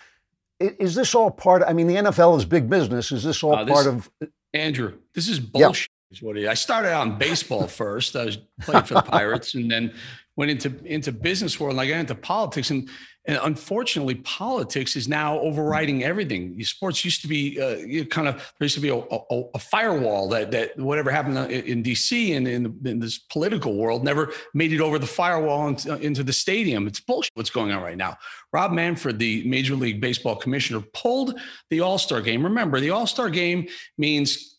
Is 0.60 0.96
this 0.96 1.16
all 1.16 1.32
part? 1.32 1.64
I 1.66 1.74
mean, 1.74 1.88
the 1.88 1.96
NFL 1.96 2.38
is 2.38 2.46
big 2.46 2.70
business. 2.70 3.12
Is 3.12 3.24
this 3.24 3.44
all 3.44 3.56
uh, 3.56 3.64
this, 3.64 3.74
part 3.74 3.88
of? 3.88 4.10
Andrew, 4.54 4.98
this 5.14 5.28
is 5.28 5.40
bullshit. 5.40 5.90
Yeah. 5.90 5.94
Is 6.10 6.22
what 6.22 6.38
it 6.38 6.44
is. 6.44 6.50
I 6.50 6.54
started 6.54 6.92
out 6.92 7.08
in 7.08 7.18
baseball 7.18 7.68
first. 7.68 8.16
I 8.16 8.26
was 8.26 8.38
playing 8.62 8.86
for 8.86 8.96
the 8.96 9.02
Pirates, 9.02 9.56
and 9.56 9.70
then 9.70 9.94
went 10.38 10.52
into 10.52 10.74
into 10.86 11.12
business 11.12 11.60
world. 11.60 11.74
And 11.74 11.82
I 11.82 11.88
got 11.88 12.00
into 12.00 12.16
politics, 12.16 12.70
and 12.70 12.88
and 13.26 13.38
unfortunately, 13.44 14.16
politics 14.16 14.96
is 14.96 15.10
now 15.10 15.38
overriding 15.40 16.06
everything. 16.06 16.64
Sports 16.64 17.04
used 17.04 17.22
to 17.24 17.28
be 17.28 17.60
uh, 17.60 18.06
kind 18.06 18.30
of 18.30 18.36
there 18.36 18.66
used 18.66 18.76
to 18.76 18.82
be 18.82 18.88
a, 18.88 18.96
a, 18.96 19.44
a, 19.56 19.60
firewall 19.60 20.30
that 20.30 20.52
that 20.52 20.80
whatever 20.80 21.12
happened 21.12 21.52
in 21.52 21.82
D.C. 21.82 22.34
and 22.34 22.48
in, 22.48 22.80
in, 22.86 23.00
this 23.00 23.18
political 23.18 23.76
world 23.76 24.06
never 24.06 24.32
made 24.54 24.72
it 24.72 24.80
over 24.80 24.98
the 24.98 25.08
firewall 25.08 25.68
into, 25.68 25.94
into 26.00 26.24
the 26.24 26.32
stadium. 26.32 26.88
It's 26.88 27.02
bullshit. 27.02 27.32
What's 27.34 27.50
going 27.50 27.74
on 27.74 27.84
right 27.84 27.98
now? 27.98 28.16
Rob 28.54 28.72
Manfred, 28.72 29.20
the 29.20 29.44
Major 29.46 29.76
League 29.76 30.00
Baseball 30.00 30.38
commissioner, 30.38 30.82
pulled 30.94 31.38
the 31.70 31.82
All 31.82 31.98
Star 31.98 32.22
game. 32.22 32.44
Remember, 32.44 32.80
the 32.80 32.92
All 32.92 33.08
Star 33.08 33.30
game 33.30 33.68
means 33.98 34.57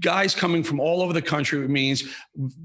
guys 0.00 0.34
coming 0.34 0.62
from 0.62 0.78
all 0.78 1.02
over 1.02 1.12
the 1.12 1.22
country. 1.22 1.62
It 1.64 1.70
means 1.70 2.04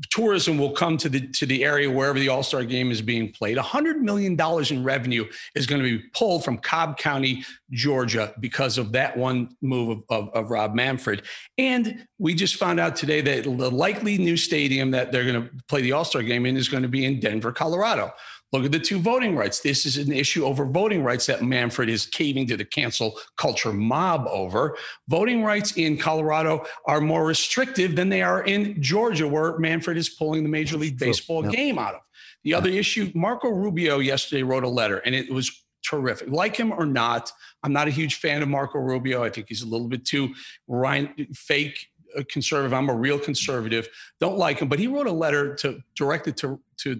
tourism 0.09 0.57
will 0.57 0.71
come 0.71 0.97
to 0.97 1.09
the 1.09 1.27
to 1.29 1.45
the 1.45 1.63
area 1.63 1.89
wherever 1.89 2.19
the 2.19 2.29
All 2.29 2.43
Star 2.43 2.63
Game 2.63 2.91
is 2.91 3.01
being 3.01 3.31
played. 3.31 3.57
hundred 3.57 4.01
million 4.01 4.35
dollars 4.35 4.71
in 4.71 4.83
revenue 4.83 5.25
is 5.55 5.65
going 5.65 5.81
to 5.81 5.97
be 5.97 6.03
pulled 6.13 6.43
from 6.43 6.57
Cobb 6.57 6.97
County, 6.97 7.43
Georgia, 7.71 8.33
because 8.39 8.77
of 8.77 8.91
that 8.91 9.17
one 9.17 9.55
move 9.61 10.03
of, 10.09 10.27
of, 10.27 10.33
of 10.33 10.51
Rob 10.51 10.75
Manfred. 10.75 11.23
And 11.57 12.05
we 12.19 12.33
just 12.33 12.55
found 12.55 12.79
out 12.79 12.95
today 12.95 13.21
that 13.21 13.43
the 13.43 13.71
likely 13.71 14.17
new 14.17 14.37
stadium 14.37 14.91
that 14.91 15.11
they're 15.11 15.25
going 15.25 15.43
to 15.43 15.49
play 15.67 15.81
the 15.81 15.93
All 15.93 16.05
Star 16.05 16.21
Game 16.21 16.45
in 16.45 16.57
is 16.57 16.69
going 16.69 16.83
to 16.83 16.89
be 16.89 17.05
in 17.05 17.19
Denver, 17.19 17.51
Colorado. 17.51 18.13
Look 18.51 18.65
at 18.65 18.71
the 18.71 18.79
two 18.79 18.99
voting 18.99 19.35
rights. 19.35 19.61
This 19.61 19.85
is 19.85 19.97
an 19.97 20.11
issue 20.11 20.45
over 20.45 20.65
voting 20.65 21.03
rights 21.03 21.25
that 21.27 21.41
Manfred 21.41 21.89
is 21.89 22.05
caving 22.05 22.47
to 22.47 22.57
the 22.57 22.65
cancel 22.65 23.17
culture 23.37 23.71
mob 23.71 24.27
over. 24.27 24.77
Voting 25.07 25.43
rights 25.43 25.77
in 25.77 25.97
Colorado 25.97 26.65
are 26.85 26.99
more 26.99 27.25
restrictive 27.25 27.95
than 27.95 28.09
they 28.09 28.21
are 28.21 28.43
in 28.43 28.81
Georgia, 28.81 29.27
where 29.27 29.57
Manfred 29.57 29.97
is 29.97 30.09
pulling 30.09 30.43
the 30.43 30.49
Major 30.49 30.77
League 30.77 30.99
Baseball 30.99 31.43
yep. 31.45 31.53
game 31.53 31.79
out 31.79 31.95
of. 31.95 32.01
The 32.43 32.53
other 32.53 32.69
issue, 32.69 33.11
Marco 33.15 33.49
Rubio 33.49 33.99
yesterday 33.99 34.43
wrote 34.43 34.63
a 34.63 34.69
letter, 34.69 34.97
and 34.97 35.15
it 35.15 35.31
was 35.31 35.51
terrific. 35.87 36.29
Like 36.29 36.55
him 36.55 36.71
or 36.71 36.85
not, 36.85 37.31
I'm 37.63 37.73
not 37.73 37.87
a 37.87 37.91
huge 37.91 38.15
fan 38.15 38.41
of 38.41 38.49
Marco 38.49 38.79
Rubio. 38.79 39.23
I 39.23 39.29
think 39.29 39.47
he's 39.49 39.61
a 39.61 39.67
little 39.67 39.87
bit 39.87 40.05
too 40.05 40.33
Ryan, 40.67 41.27
fake 41.33 41.87
uh, 42.17 42.23
conservative. 42.29 42.73
I'm 42.73 42.89
a 42.89 42.95
real 42.95 43.19
conservative. 43.19 43.87
Don't 44.19 44.37
like 44.37 44.59
him, 44.59 44.67
but 44.67 44.79
he 44.79 44.87
wrote 44.87 45.07
a 45.07 45.11
letter 45.11 45.55
to 45.55 45.81
directed 45.95 46.37
to 46.37 46.59
to 46.79 46.99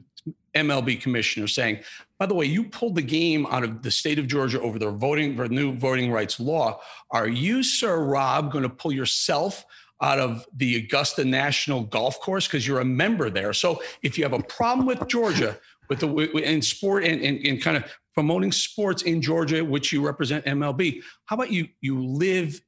MLB 0.56 1.02
commissioner 1.02 1.48
saying, 1.48 1.80
by 2.20 2.26
the 2.26 2.34
way, 2.34 2.46
you 2.46 2.66
pulled 2.66 2.96
the 2.96 3.02
game 3.02 3.46
out 3.48 3.64
of 3.64 3.82
the 3.82 3.92
state 3.92 4.20
of 4.20 4.28
Georgia 4.28 4.62
over 4.62 4.78
their 4.78 4.92
voting, 4.92 5.36
their 5.36 5.48
new 5.48 5.74
voting 5.74 6.12
rights 6.12 6.40
law. 6.40 6.80
Are 7.10 7.28
you, 7.28 7.64
Sir 7.64 8.04
Rob, 8.04 8.52
going 8.52 8.64
to 8.64 8.70
pull 8.70 8.92
yourself 8.92 9.66
out 10.02 10.20
of 10.20 10.46
the 10.56 10.78
Augusta 10.78 11.24
National 11.24 11.82
Golf 11.82 12.20
Course 12.20 12.48
because 12.48 12.68
you're 12.68 12.82
a 12.82 12.86
member 12.86 13.30
there? 13.30 13.54
So 13.54 13.82
if 14.04 14.18
you 14.18 14.24
have 14.24 14.34
a 14.34 14.44
problem 14.44 14.86
with 14.86 15.08
Georgia, 15.08 15.58
with 15.90 16.00
the 16.00 16.10
in 16.38 16.62
sport 16.62 17.04
and, 17.04 17.22
and, 17.22 17.46
and 17.46 17.62
kind 17.62 17.78
of 17.78 17.84
promoting 18.14 18.52
sports 18.52 19.04
in 19.04 19.22
Georgia, 19.22 19.64
which 19.64 19.92
you 19.92 20.06
represent 20.06 20.46
MLB. 20.46 21.02
How 21.26 21.36
about 21.36 21.52
you? 21.52 21.68
You 21.82 22.02
live, 22.06 22.62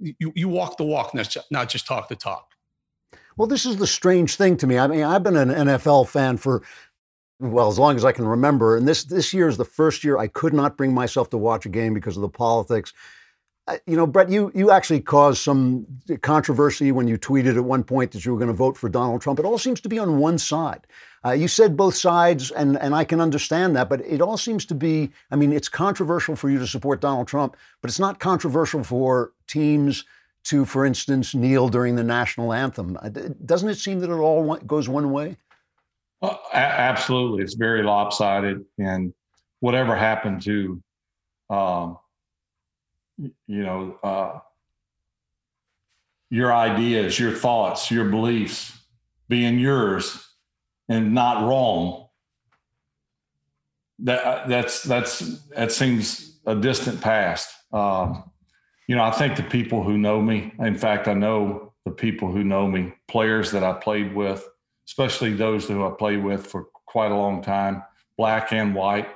you 0.00 0.32
you 0.34 0.48
walk 0.48 0.76
the 0.76 0.84
walk, 0.84 1.14
not 1.14 1.68
just 1.68 1.86
talk 1.86 2.08
the 2.08 2.16
talk. 2.16 2.51
Well, 3.36 3.48
this 3.48 3.66
is 3.66 3.76
the 3.76 3.86
strange 3.86 4.36
thing 4.36 4.56
to 4.58 4.66
me. 4.66 4.78
I 4.78 4.86
mean, 4.86 5.02
I've 5.02 5.22
been 5.22 5.36
an 5.36 5.48
NFL 5.48 6.08
fan 6.08 6.36
for 6.36 6.62
well 7.42 7.68
as 7.68 7.78
long 7.78 7.96
as 7.96 8.04
I 8.04 8.12
can 8.12 8.26
remember, 8.26 8.76
and 8.76 8.86
this 8.86 9.04
this 9.04 9.34
year 9.34 9.48
is 9.48 9.56
the 9.56 9.64
first 9.64 10.04
year 10.04 10.18
I 10.18 10.28
could 10.28 10.54
not 10.54 10.76
bring 10.76 10.94
myself 10.94 11.30
to 11.30 11.38
watch 11.38 11.66
a 11.66 11.68
game 11.68 11.92
because 11.92 12.16
of 12.16 12.22
the 12.22 12.28
politics. 12.28 12.92
You 13.86 13.96
know, 13.96 14.06
Brett, 14.06 14.28
you 14.28 14.52
you 14.54 14.70
actually 14.70 15.00
caused 15.00 15.40
some 15.40 15.86
controversy 16.22 16.92
when 16.92 17.08
you 17.08 17.18
tweeted 17.18 17.56
at 17.56 17.64
one 17.64 17.84
point 17.84 18.12
that 18.12 18.24
you 18.24 18.32
were 18.32 18.38
going 18.38 18.48
to 18.48 18.54
vote 18.54 18.76
for 18.76 18.88
Donald 18.88 19.22
Trump. 19.22 19.38
It 19.38 19.44
all 19.44 19.58
seems 19.58 19.80
to 19.82 19.88
be 19.88 19.98
on 19.98 20.18
one 20.18 20.38
side. 20.38 20.86
Uh, 21.24 21.30
you 21.30 21.48
said 21.48 21.76
both 21.76 21.94
sides, 21.94 22.50
and 22.50 22.76
and 22.78 22.94
I 22.94 23.04
can 23.04 23.20
understand 23.20 23.74
that, 23.76 23.88
but 23.88 24.00
it 24.02 24.20
all 24.20 24.36
seems 24.36 24.64
to 24.66 24.74
be. 24.74 25.10
I 25.30 25.36
mean, 25.36 25.52
it's 25.52 25.68
controversial 25.68 26.36
for 26.36 26.50
you 26.50 26.58
to 26.58 26.66
support 26.66 27.00
Donald 27.00 27.28
Trump, 27.28 27.56
but 27.80 27.90
it's 27.90 28.00
not 28.00 28.20
controversial 28.20 28.84
for 28.84 29.32
teams 29.46 30.04
to, 30.44 30.64
for 30.64 30.84
instance, 30.84 31.34
kneel 31.34 31.68
during 31.68 31.96
the 31.96 32.04
national 32.04 32.52
anthem. 32.52 32.98
Uh, 33.00 33.08
doesn't 33.44 33.68
it 33.68 33.76
seem 33.76 34.00
that 34.00 34.10
it 34.10 34.14
all 34.14 34.56
goes 34.58 34.88
one 34.88 35.12
way? 35.12 35.36
Well, 36.20 36.40
a- 36.52 36.56
absolutely, 36.56 37.42
it's 37.42 37.54
very 37.54 37.82
lopsided, 37.82 38.64
and 38.78 39.12
whatever 39.60 39.96
happened 39.96 40.42
to. 40.42 40.82
Um, 41.50 41.98
you 43.18 43.62
know, 43.62 43.98
uh, 44.02 44.38
your 46.30 46.52
ideas, 46.52 47.18
your 47.18 47.32
thoughts, 47.32 47.90
your 47.90 48.06
beliefs 48.06 48.76
being 49.28 49.58
yours 49.58 50.26
and 50.88 51.14
not 51.14 51.46
wrong. 51.46 52.08
That 54.00 54.24
uh, 54.24 54.46
that's 54.48 54.82
that's 54.82 55.18
that 55.50 55.70
seems 55.72 56.40
a 56.46 56.56
distant 56.56 57.00
past. 57.00 57.54
Um, 57.72 58.24
you 58.92 58.98
know, 58.98 59.04
I 59.04 59.10
think 59.10 59.36
the 59.36 59.42
people 59.42 59.82
who 59.82 59.96
know 59.96 60.20
me, 60.20 60.52
in 60.58 60.74
fact, 60.74 61.08
I 61.08 61.14
know 61.14 61.72
the 61.86 61.90
people 61.90 62.30
who 62.30 62.44
know 62.44 62.68
me, 62.68 62.92
players 63.08 63.50
that 63.52 63.64
I 63.64 63.72
played 63.72 64.14
with, 64.14 64.46
especially 64.86 65.32
those 65.32 65.66
who 65.66 65.86
I 65.86 65.92
played 65.92 66.22
with 66.22 66.46
for 66.46 66.64
quite 66.84 67.10
a 67.10 67.16
long 67.16 67.40
time, 67.40 67.82
black 68.18 68.52
and 68.52 68.74
white, 68.74 69.08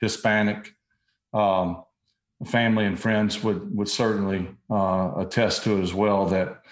Hispanic. 0.00 0.76
Um, 1.34 1.82
family 2.44 2.84
and 2.84 3.00
friends 3.00 3.42
would 3.42 3.76
would 3.76 3.88
certainly 3.88 4.46
uh, 4.70 5.14
attest 5.16 5.64
to 5.64 5.82
as 5.82 5.92
well. 5.92 6.26
That 6.26 6.62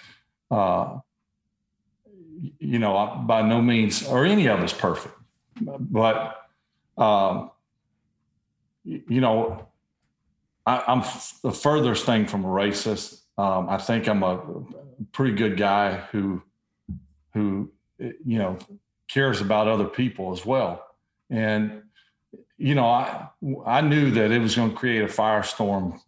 uh, 0.49 0.99
you 2.59 2.79
know, 2.79 3.21
by 3.27 3.41
no 3.41 3.61
means 3.61 4.07
are 4.07 4.23
any 4.23 4.47
of 4.47 4.61
us 4.61 4.71
perfect, 4.71 5.15
but 5.59 6.37
um, 6.97 7.51
you 8.85 9.19
know, 9.19 9.67
I, 10.65 10.83
am 10.87 11.03
the 11.43 11.51
furthest 11.51 12.05
thing 12.05 12.25
from 12.25 12.45
a 12.45 12.47
racist. 12.47 13.21
Um, 13.37 13.69
I 13.69 13.77
think 13.77 14.07
I'm 14.07 14.23
a 14.23 14.41
pretty 15.11 15.35
good 15.35 15.57
guy 15.57 15.97
who 16.11 16.41
who 17.33 17.71
you 17.99 18.37
know 18.39 18.57
cares 19.07 19.41
about 19.41 19.67
other 19.67 19.85
people 19.85 20.31
as 20.31 20.45
well, 20.45 20.85
and 21.29 21.83
you 22.57 22.75
know, 22.75 22.85
I 22.85 23.27
I 23.65 23.81
knew 23.81 24.11
that 24.11 24.31
it 24.31 24.39
was 24.39 24.55
going 24.55 24.71
to 24.71 24.75
create 24.75 25.03
a 25.03 25.07
firestorm 25.07 25.99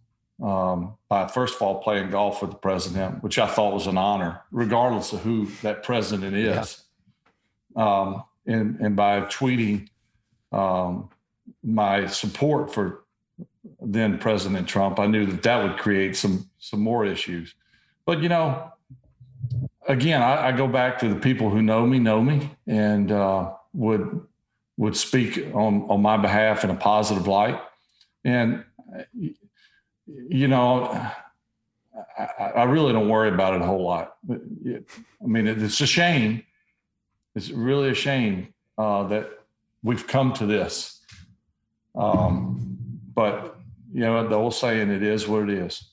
um, 0.42 0.96
by 1.10 1.28
first 1.28 1.56
of 1.56 1.62
all 1.62 1.80
playing 1.82 2.12
golf 2.12 2.42
with 2.42 2.52
the 2.52 2.58
president, 2.58 3.24
which 3.24 3.38
I 3.38 3.48
thought 3.48 3.74
was 3.74 3.88
an 3.88 3.98
honor, 3.98 4.42
regardless 4.52 5.14
of 5.14 5.22
who 5.22 5.48
that 5.62 5.84
president 5.84 6.36
is, 6.36 6.84
yeah. 7.76 8.02
um, 8.02 8.24
and 8.46 8.80
and 8.80 8.96
by 8.96 9.22
tweeting 9.22 9.90
um, 10.52 11.10
my 11.64 12.08
support 12.08 12.74
for 12.74 13.04
then 13.82 14.18
President 14.18 14.68
Trump, 14.68 15.00
I 15.00 15.08
knew 15.08 15.26
that 15.26 15.44
that 15.44 15.64
would 15.64 15.78
create 15.78 16.16
some 16.16 16.50
some 16.60 16.82
more 16.82 17.06
issues. 17.06 17.56
But 18.06 18.22
you 18.22 18.30
know, 18.30 18.72
again, 19.88 20.22
I, 20.22 20.48
I 20.48 20.52
go 20.52 20.68
back 20.68 21.00
to 21.00 21.10
the 21.10 21.20
people 21.20 21.50
who 21.50 21.62
know 21.62 21.86
me, 21.86 22.00
know 22.00 22.22
me, 22.22 22.52
and 22.68 23.12
uh, 23.12 23.54
would 23.74 24.22
would 24.78 24.96
speak 24.96 25.38
on, 25.54 25.90
on 25.90 26.02
my 26.02 26.18
behalf 26.18 26.64
in 26.64 26.70
a 26.70 26.76
positive 26.76 27.28
light. 27.28 27.60
And, 28.24 28.64
you 30.08 30.48
know, 30.48 30.84
I, 32.18 32.44
I 32.44 32.64
really 32.66 32.94
don't 32.94 33.10
worry 33.10 33.30
about 33.30 33.56
it 33.56 33.62
a 33.62 33.66
whole 33.66 33.84
lot. 33.84 34.18
I 34.30 35.26
mean, 35.26 35.48
it's 35.48 35.82
a 35.82 35.88
shame. 35.88 36.44
It's 37.34 37.50
really 37.50 37.90
a 37.90 37.96
shame 37.96 38.54
uh, 38.78 39.08
that 39.08 39.30
we've 39.82 40.06
come 40.06 40.34
to 40.34 40.46
this. 40.46 41.02
Um, 41.96 42.78
but, 43.16 43.57
you 43.92 44.02
know, 44.02 44.28
the 44.28 44.36
old 44.36 44.54
saying, 44.54 44.90
it 44.90 45.04
is 45.04 45.28
what 45.28 45.44
it 45.44 45.50
is. 45.50 45.92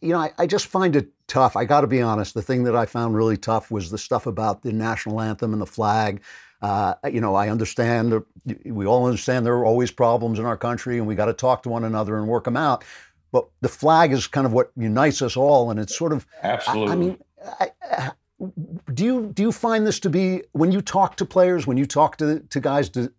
You 0.00 0.12
know, 0.14 0.20
I, 0.20 0.32
I 0.38 0.46
just 0.46 0.66
find 0.66 0.96
it 0.96 1.08
tough. 1.26 1.56
I 1.56 1.64
got 1.64 1.82
to 1.82 1.86
be 1.86 2.00
honest. 2.00 2.34
The 2.34 2.42
thing 2.42 2.64
that 2.64 2.74
I 2.74 2.86
found 2.86 3.14
really 3.14 3.36
tough 3.36 3.70
was 3.70 3.90
the 3.90 3.98
stuff 3.98 4.26
about 4.26 4.62
the 4.62 4.72
national 4.72 5.20
anthem 5.20 5.52
and 5.52 5.60
the 5.60 5.66
flag 5.66 6.22
uh, 6.62 6.94
you 7.10 7.20
know, 7.20 7.34
I 7.34 7.48
understand, 7.48 8.22
we 8.64 8.86
all 8.86 9.06
understand 9.06 9.44
there 9.44 9.54
are 9.56 9.64
always 9.64 9.90
problems 9.90 10.38
in 10.38 10.46
our 10.46 10.56
country 10.56 10.98
and 10.98 11.06
we 11.06 11.14
got 11.14 11.26
to 11.26 11.32
talk 11.32 11.62
to 11.64 11.68
one 11.68 11.84
another 11.84 12.16
and 12.16 12.26
work 12.26 12.44
them 12.44 12.56
out. 12.56 12.84
But 13.32 13.48
the 13.60 13.68
flag 13.68 14.12
is 14.12 14.26
kind 14.26 14.46
of 14.46 14.52
what 14.52 14.72
unites 14.76 15.20
us 15.20 15.36
all. 15.36 15.70
And 15.70 15.78
it's 15.78 15.96
sort 15.96 16.12
of, 16.12 16.26
absolutely. 16.42 16.88
I, 16.88 16.92
I 16.92 16.96
mean, 16.96 17.18
I, 17.60 17.70
I, 17.82 18.12
do 18.92 19.04
you 19.04 19.30
do 19.32 19.42
you 19.42 19.52
find 19.52 19.86
this 19.86 19.98
to 20.00 20.10
be 20.10 20.42
when 20.52 20.70
you 20.70 20.82
talk 20.82 21.16
to 21.16 21.24
players, 21.24 21.66
when 21.66 21.76
you 21.76 21.86
talk 21.86 22.16
to 22.18 22.40
to 22.40 22.60
guys, 22.60 22.88
do, 22.88 23.10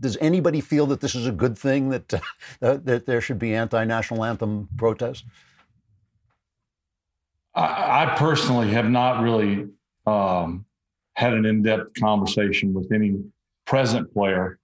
does 0.00 0.16
anybody 0.20 0.60
feel 0.60 0.86
that 0.86 1.00
this 1.00 1.14
is 1.14 1.26
a 1.26 1.32
good 1.32 1.58
thing 1.58 1.90
that 1.90 2.14
uh, 2.62 2.78
that 2.84 3.06
there 3.06 3.20
should 3.20 3.38
be 3.38 3.54
anti-national 3.54 4.24
anthem 4.24 4.68
protests? 4.76 5.24
I, 7.54 8.04
I 8.04 8.14
personally 8.16 8.70
have 8.70 8.88
not 8.88 9.22
really 9.22 9.68
um, 10.06 10.64
had 11.14 11.34
an 11.34 11.44
in-depth 11.44 12.00
conversation 12.00 12.72
with 12.72 12.92
any 12.92 13.20
present 13.66 14.12
player, 14.12 14.58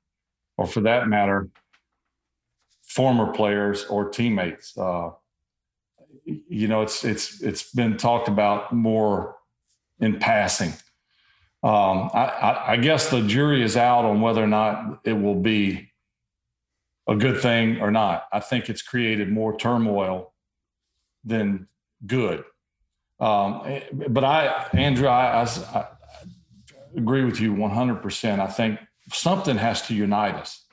or 0.57 0.67
for 0.67 0.81
that 0.81 1.09
matter, 1.09 1.49
former 2.83 3.33
players 3.33 3.85
or 3.87 4.09
teammates. 4.09 4.77
Uh, 4.79 5.11
you 6.25 6.69
know, 6.69 6.83
it's 6.83 7.05
it's 7.05 7.43
it's 7.43 7.73
been 7.73 7.97
talked 7.97 8.29
about 8.29 8.73
more 8.73 9.37
in 10.01 10.19
passing. 10.19 10.73
Um, 11.65 12.11
I, 12.13 12.27
I, 12.27 12.73
I 12.73 12.77
guess 12.77 13.09
the 13.09 13.23
jury 13.23 13.63
is 13.63 13.75
out 13.75 14.05
on 14.05 14.21
whether 14.21 14.45
or 14.45 14.47
not 14.47 15.01
it 15.05 15.15
will 15.15 15.41
be 15.41 15.91
a 17.09 17.17
good 17.17 17.41
thing 17.41 17.81
or 17.81 17.91
not. 17.91 18.27
I 18.31 18.41
think 18.41 18.69
it's 18.69 18.83
created 18.83 19.31
more 19.31 19.57
turmoil 19.57 20.35
than 21.25 21.69
good. 22.07 22.45
Um, 23.19 23.63
eh, 23.65 23.81
but 24.09 24.25
I, 24.25 24.69
Andrew, 24.75 25.09
I, 25.09 25.45
I, 25.45 25.87
agree 26.95 27.25
with 27.25 27.41
you 27.41 27.55
100%. 27.55 28.41
I 28.41 28.47
think 28.47 28.79
something 29.11 29.57
has 29.57 29.83
to 29.89 29.95
unite 29.95 30.35
us. 30.35 30.65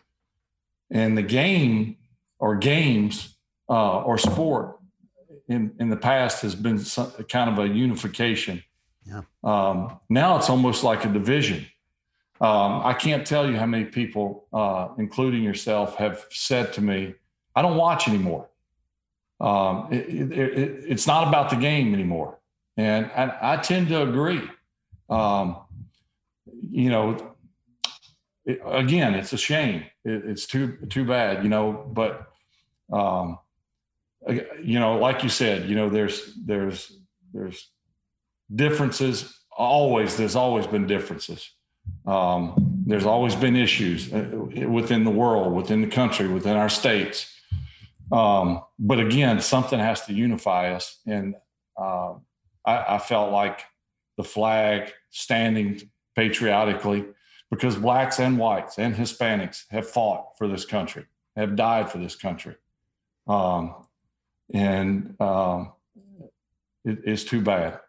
And 0.91 1.17
the 1.17 1.23
game 1.23 1.95
or 2.37 2.57
games 2.57 3.37
uh, 3.69 4.01
or 4.01 4.17
sport 4.17 4.77
in, 5.47 5.73
in 5.79 5.89
the 5.89 5.95
past 5.95 6.41
has 6.41 6.53
been 6.53 6.79
some, 6.79 7.11
kind 7.29 7.49
of 7.49 7.59
a 7.59 7.67
unification. 7.73 8.61
Yeah. 9.05 9.21
Um, 9.43 9.99
now 10.09 10.37
it's 10.37 10.49
almost 10.49 10.83
like 10.83 11.05
a 11.05 11.09
division. 11.09 11.65
Um, 12.39 12.81
I 12.83 12.93
can't 12.93 13.25
tell 13.25 13.49
you 13.49 13.55
how 13.57 13.65
many 13.65 13.85
people, 13.85 14.47
uh, 14.51 14.89
including 14.97 15.43
yourself, 15.43 15.95
have 15.97 16.25
said 16.31 16.73
to 16.73 16.81
me, 16.81 17.13
I 17.55 17.61
don't 17.61 17.77
watch 17.77 18.07
anymore. 18.07 18.49
Um, 19.39 19.87
it, 19.91 20.07
it, 20.09 20.31
it, 20.31 20.83
it's 20.87 21.07
not 21.07 21.27
about 21.27 21.49
the 21.49 21.55
game 21.55 21.93
anymore. 21.93 22.39
And, 22.77 23.11
and 23.15 23.31
I 23.41 23.57
tend 23.57 23.89
to 23.89 24.03
agree. 24.03 24.41
Um, 25.09 25.57
you 26.71 26.89
know, 26.89 27.35
again, 28.65 29.13
it's 29.13 29.33
a 29.33 29.37
shame. 29.37 29.83
It, 30.05 30.23
it's 30.25 30.45
too 30.45 30.77
too 30.89 31.05
bad, 31.05 31.43
you 31.43 31.49
know. 31.49 31.89
But 31.91 32.27
um, 32.91 33.39
you 34.27 34.79
know, 34.79 34.97
like 34.97 35.23
you 35.23 35.29
said, 35.29 35.69
you 35.69 35.75
know, 35.75 35.89
there's 35.89 36.33
there's 36.45 36.97
there's 37.33 37.69
differences. 38.55 39.39
Always, 39.55 40.17
there's 40.17 40.35
always 40.35 40.67
been 40.67 40.87
differences. 40.87 41.49
Um, 42.05 42.83
there's 42.85 43.05
always 43.05 43.35
been 43.35 43.55
issues 43.55 44.11
uh, 44.13 44.27
within 44.67 45.03
the 45.03 45.11
world, 45.11 45.53
within 45.53 45.81
the 45.81 45.87
country, 45.87 46.27
within 46.27 46.55
our 46.55 46.69
states. 46.69 47.33
Um, 48.11 48.61
but 48.77 48.99
again, 48.99 49.39
something 49.41 49.79
has 49.79 50.05
to 50.05 50.13
unify 50.13 50.73
us, 50.73 50.99
and 51.05 51.35
uh, 51.77 52.13
I, 52.65 52.95
I 52.95 52.97
felt 52.97 53.31
like 53.31 53.63
the 54.17 54.23
flag 54.23 54.91
standing 55.09 55.89
patriotically 56.15 57.05
because 57.49 57.75
blacks 57.75 58.19
and 58.19 58.37
whites 58.37 58.79
and 58.79 58.95
Hispanics 58.95 59.63
have 59.69 59.89
fought 59.89 60.37
for 60.37 60.47
this 60.47 60.65
country, 60.65 61.05
have 61.35 61.55
died 61.55 61.91
for 61.91 61.97
this 61.97 62.15
country. 62.15 62.55
Um, 63.27 63.75
and 64.53 65.15
um, 65.19 65.73
it, 66.83 66.99
it's 67.05 67.23
too 67.23 67.41
bad. 67.41 67.79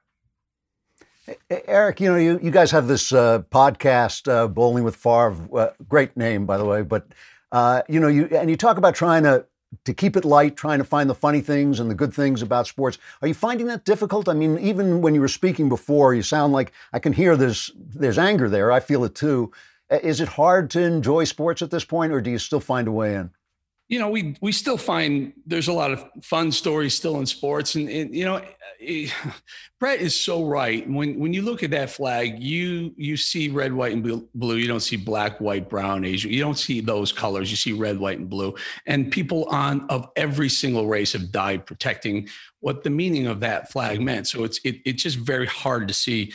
Eric, 1.48 2.00
you 2.00 2.10
know, 2.10 2.16
you, 2.16 2.38
you 2.42 2.50
guys 2.50 2.70
have 2.72 2.88
this 2.88 3.12
uh, 3.12 3.42
podcast, 3.50 4.30
uh, 4.30 4.48
Bolling 4.48 4.84
with 4.84 4.96
Favre, 4.96 5.36
uh, 5.56 5.68
great 5.88 6.16
name, 6.16 6.46
by 6.46 6.58
the 6.58 6.64
way, 6.64 6.82
but 6.82 7.06
Uh, 7.52 7.82
you 7.86 8.00
know, 8.00 8.08
you 8.08 8.24
and 8.40 8.48
you 8.48 8.56
talk 8.56 8.78
about 8.78 8.94
trying 8.94 9.24
to 9.24 9.44
to 9.84 9.92
keep 9.92 10.16
it 10.16 10.24
light, 10.24 10.56
trying 10.56 10.78
to 10.78 10.84
find 10.84 11.08
the 11.10 11.14
funny 11.14 11.42
things 11.42 11.80
and 11.80 11.90
the 11.90 11.94
good 11.94 12.14
things 12.14 12.42
about 12.42 12.66
sports. 12.66 12.98
Are 13.20 13.28
you 13.28 13.34
finding 13.34 13.66
that 13.66 13.84
difficult? 13.84 14.26
I 14.28 14.32
mean, 14.32 14.58
even 14.58 15.02
when 15.02 15.14
you 15.14 15.20
were 15.20 15.28
speaking 15.28 15.68
before, 15.68 16.14
you 16.14 16.22
sound 16.22 16.54
like 16.54 16.72
I 16.94 16.98
can 16.98 17.12
hear 17.12 17.36
there's 17.36 17.70
there's 17.76 18.18
anger 18.18 18.48
there. 18.48 18.72
I 18.72 18.80
feel 18.80 19.04
it 19.04 19.14
too. 19.14 19.52
Is 19.90 20.20
it 20.20 20.28
hard 20.28 20.70
to 20.70 20.80
enjoy 20.80 21.24
sports 21.24 21.62
at 21.62 21.70
this 21.70 21.84
point, 21.84 22.12
or 22.12 22.22
do 22.22 22.30
you 22.30 22.38
still 22.38 22.60
find 22.60 22.88
a 22.88 22.92
way 22.92 23.14
in? 23.14 23.30
You 23.92 23.98
know, 23.98 24.08
we 24.08 24.34
we 24.40 24.52
still 24.52 24.78
find 24.78 25.34
there's 25.44 25.68
a 25.68 25.72
lot 25.72 25.90
of 25.92 26.02
fun 26.22 26.50
stories 26.50 26.94
still 26.94 27.20
in 27.20 27.26
sports, 27.26 27.74
and, 27.74 27.90
and 27.90 28.14
you 28.14 28.24
know, 28.24 28.36
it, 28.80 29.12
eh, 29.12 29.30
Brett 29.78 30.00
is 30.00 30.18
so 30.18 30.46
right. 30.46 30.88
When 30.88 31.18
when 31.18 31.34
you 31.34 31.42
look 31.42 31.62
at 31.62 31.72
that 31.72 31.90
flag, 31.90 32.42
you 32.42 32.94
you 32.96 33.18
see 33.18 33.50
red, 33.50 33.70
white, 33.70 33.92
and 33.92 34.02
blue. 34.34 34.56
You 34.56 34.66
don't 34.66 34.80
see 34.80 34.96
black, 34.96 35.42
white, 35.42 35.68
brown, 35.68 36.06
Asian. 36.06 36.32
You 36.32 36.40
don't 36.40 36.58
see 36.58 36.80
those 36.80 37.12
colors. 37.12 37.50
You 37.50 37.58
see 37.58 37.74
red, 37.74 37.98
white, 37.98 38.18
and 38.18 38.30
blue. 38.30 38.54
And 38.86 39.12
people 39.12 39.44
on 39.50 39.84
of 39.90 40.08
every 40.16 40.48
single 40.48 40.86
race 40.86 41.12
have 41.12 41.30
died 41.30 41.66
protecting 41.66 42.30
what 42.60 42.84
the 42.84 42.90
meaning 42.90 43.26
of 43.26 43.40
that 43.40 43.70
flag 43.70 44.00
meant. 44.00 44.26
So 44.26 44.44
it's 44.44 44.58
it, 44.64 44.76
it's 44.86 45.02
just 45.02 45.18
very 45.18 45.46
hard 45.46 45.86
to 45.88 45.92
see 45.92 46.32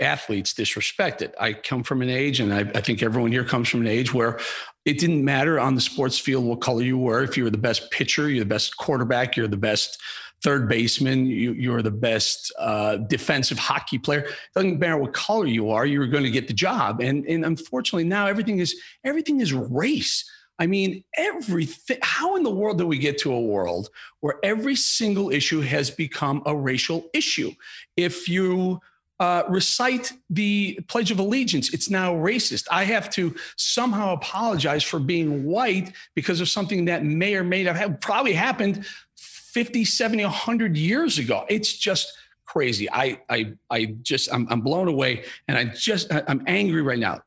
athletes 0.00 0.52
disrespected. 0.52 1.32
I 1.40 1.52
come 1.52 1.82
from 1.82 2.02
an 2.02 2.10
age, 2.10 2.40
and 2.40 2.52
I, 2.52 2.60
I, 2.74 2.80
think 2.80 3.02
everyone 3.02 3.32
here 3.32 3.44
comes 3.44 3.68
from 3.68 3.80
an 3.80 3.86
age 3.86 4.12
where 4.12 4.38
it 4.84 4.98
didn't 4.98 5.24
matter 5.24 5.58
on 5.58 5.74
the 5.74 5.80
sports 5.80 6.18
field 6.18 6.44
what 6.44 6.60
color 6.60 6.82
you 6.82 6.98
were. 6.98 7.22
If 7.22 7.36
you 7.36 7.44
were 7.44 7.50
the 7.50 7.58
best 7.58 7.90
pitcher, 7.90 8.28
you're 8.28 8.44
the 8.44 8.48
best 8.48 8.76
quarterback, 8.76 9.36
you're 9.36 9.48
the 9.48 9.56
best 9.56 10.00
third 10.42 10.68
baseman, 10.68 11.26
you, 11.26 11.52
you're 11.54 11.82
the 11.82 11.90
best 11.90 12.52
uh, 12.58 12.96
defensive 12.96 13.58
hockey 13.58 13.98
player. 13.98 14.20
It 14.20 14.34
doesn't 14.54 14.78
matter 14.78 14.98
what 14.98 15.14
color 15.14 15.46
you 15.46 15.70
are, 15.70 15.86
you're 15.86 16.06
going 16.06 16.24
to 16.24 16.30
get 16.30 16.46
the 16.46 16.54
job. 16.54 17.00
And, 17.00 17.24
and 17.26 17.44
unfortunately, 17.44 18.04
now 18.04 18.26
everything 18.26 18.58
is 18.58 18.78
everything 19.04 19.40
is 19.40 19.52
race. 19.52 20.30
I 20.58 20.66
mean, 20.66 21.04
everything. 21.16 21.98
How 22.02 22.36
in 22.36 22.42
the 22.42 22.50
world 22.50 22.78
do 22.78 22.86
we 22.86 22.98
get 22.98 23.18
to 23.18 23.32
a 23.32 23.40
world 23.40 23.88
where 24.20 24.36
every 24.42 24.76
single 24.76 25.30
issue 25.30 25.60
has 25.60 25.90
become 25.90 26.42
a 26.46 26.56
racial 26.56 27.08
issue? 27.12 27.52
If 27.96 28.28
you 28.28 28.80
uh, 29.18 29.44
recite 29.48 30.12
the 30.30 30.78
Pledge 30.88 31.10
of 31.10 31.18
Allegiance. 31.18 31.72
It's 31.72 31.90
now 31.90 32.14
racist. 32.14 32.66
I 32.70 32.84
have 32.84 33.08
to 33.10 33.34
somehow 33.56 34.12
apologize 34.12 34.82
for 34.82 34.98
being 34.98 35.44
white 35.44 35.92
because 36.14 36.40
of 36.40 36.48
something 36.48 36.84
that 36.86 37.04
may 37.04 37.34
or 37.34 37.44
may 37.44 37.64
not 37.64 37.76
have 37.76 38.00
probably 38.00 38.34
happened 38.34 38.86
50, 39.16 39.84
70, 39.84 40.24
100 40.24 40.76
years 40.76 41.18
ago. 41.18 41.46
It's 41.48 41.72
just 41.76 42.12
crazy. 42.44 42.90
I, 42.90 43.20
I, 43.28 43.54
I 43.70 43.84
just, 44.02 44.32
I'm, 44.32 44.46
I'm 44.50 44.60
blown 44.60 44.88
away 44.88 45.24
and 45.48 45.56
I 45.56 45.64
just, 45.64 46.12
I'm 46.12 46.42
angry 46.46 46.82
right 46.82 46.98
now. 46.98 47.22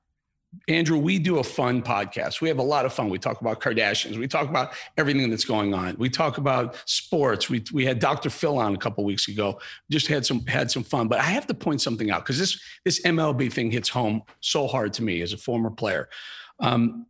Andrew, 0.67 0.97
we 0.97 1.19
do 1.19 1.37
a 1.37 1.43
fun 1.43 1.81
podcast. 1.81 2.41
We 2.41 2.47
have 2.47 2.57
a 2.57 2.63
lot 2.63 2.85
of 2.85 2.93
fun. 2.93 3.09
We 3.09 3.19
talk 3.19 3.39
about 3.39 3.61
Kardashians. 3.61 4.17
We 4.17 4.27
talk 4.27 4.49
about 4.49 4.73
everything 4.97 5.29
that's 5.29 5.45
going 5.45 5.75
on. 5.75 5.95
We 5.99 6.09
talk 6.09 6.39
about 6.39 6.75
sports. 6.85 7.49
We, 7.49 7.63
we 7.71 7.85
had 7.85 7.99
Dr. 7.99 8.31
Phil 8.31 8.57
on 8.57 8.73
a 8.73 8.77
couple 8.77 9.03
weeks 9.03 9.27
ago. 9.27 9.59
Just 9.91 10.07
had 10.07 10.25
some 10.25 10.45
had 10.47 10.71
some 10.71 10.83
fun. 10.83 11.07
But 11.07 11.19
I 11.19 11.23
have 11.23 11.45
to 11.47 11.53
point 11.53 11.81
something 11.81 12.09
out 12.09 12.23
because 12.23 12.39
this 12.39 12.59
this 12.83 13.01
MLB 13.03 13.53
thing 13.53 13.69
hits 13.69 13.89
home 13.89 14.23
so 14.39 14.65
hard 14.65 14.93
to 14.93 15.03
me 15.03 15.21
as 15.21 15.33
a 15.33 15.37
former 15.37 15.69
player. 15.69 16.09
Um, 16.59 17.05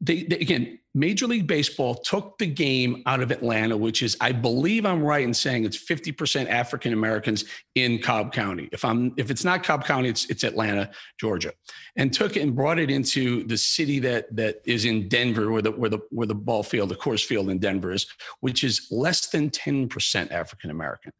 they, 0.00 0.24
they, 0.24 0.36
again, 0.38 0.78
Major 0.94 1.26
League 1.26 1.46
Baseball 1.46 1.94
took 1.94 2.36
the 2.36 2.46
game 2.46 3.02
out 3.06 3.20
of 3.20 3.30
Atlanta, 3.30 3.76
which 3.76 4.02
is, 4.02 4.16
I 4.20 4.32
believe 4.32 4.84
I'm 4.84 5.02
right 5.02 5.24
in 5.24 5.32
saying 5.32 5.64
it's 5.64 5.76
50% 5.82 6.48
African 6.48 6.92
Americans 6.92 7.46
in 7.74 7.98
Cobb 7.98 8.32
County. 8.32 8.68
If 8.72 8.84
I'm 8.84 9.14
if 9.16 9.30
it's 9.30 9.44
not 9.44 9.64
Cobb 9.64 9.84
County, 9.84 10.10
it's 10.10 10.26
it's 10.26 10.44
Atlanta, 10.44 10.90
Georgia, 11.18 11.52
and 11.96 12.12
took 12.12 12.36
it 12.36 12.42
and 12.42 12.54
brought 12.54 12.78
it 12.78 12.90
into 12.90 13.44
the 13.44 13.56
city 13.56 14.00
that 14.00 14.34
that 14.36 14.60
is 14.66 14.84
in 14.84 15.08
Denver, 15.08 15.50
where 15.50 15.62
the 15.62 15.72
where 15.72 15.90
the 15.90 16.00
where 16.10 16.26
the 16.26 16.34
ball 16.34 16.62
field, 16.62 16.90
the 16.90 16.96
Coors 16.96 17.24
Field 17.24 17.48
in 17.48 17.58
Denver 17.58 17.92
is, 17.92 18.06
which 18.40 18.62
is 18.62 18.88
less 18.90 19.28
than 19.28 19.48
10% 19.48 20.30
African 20.30 20.70
American. 20.70 21.12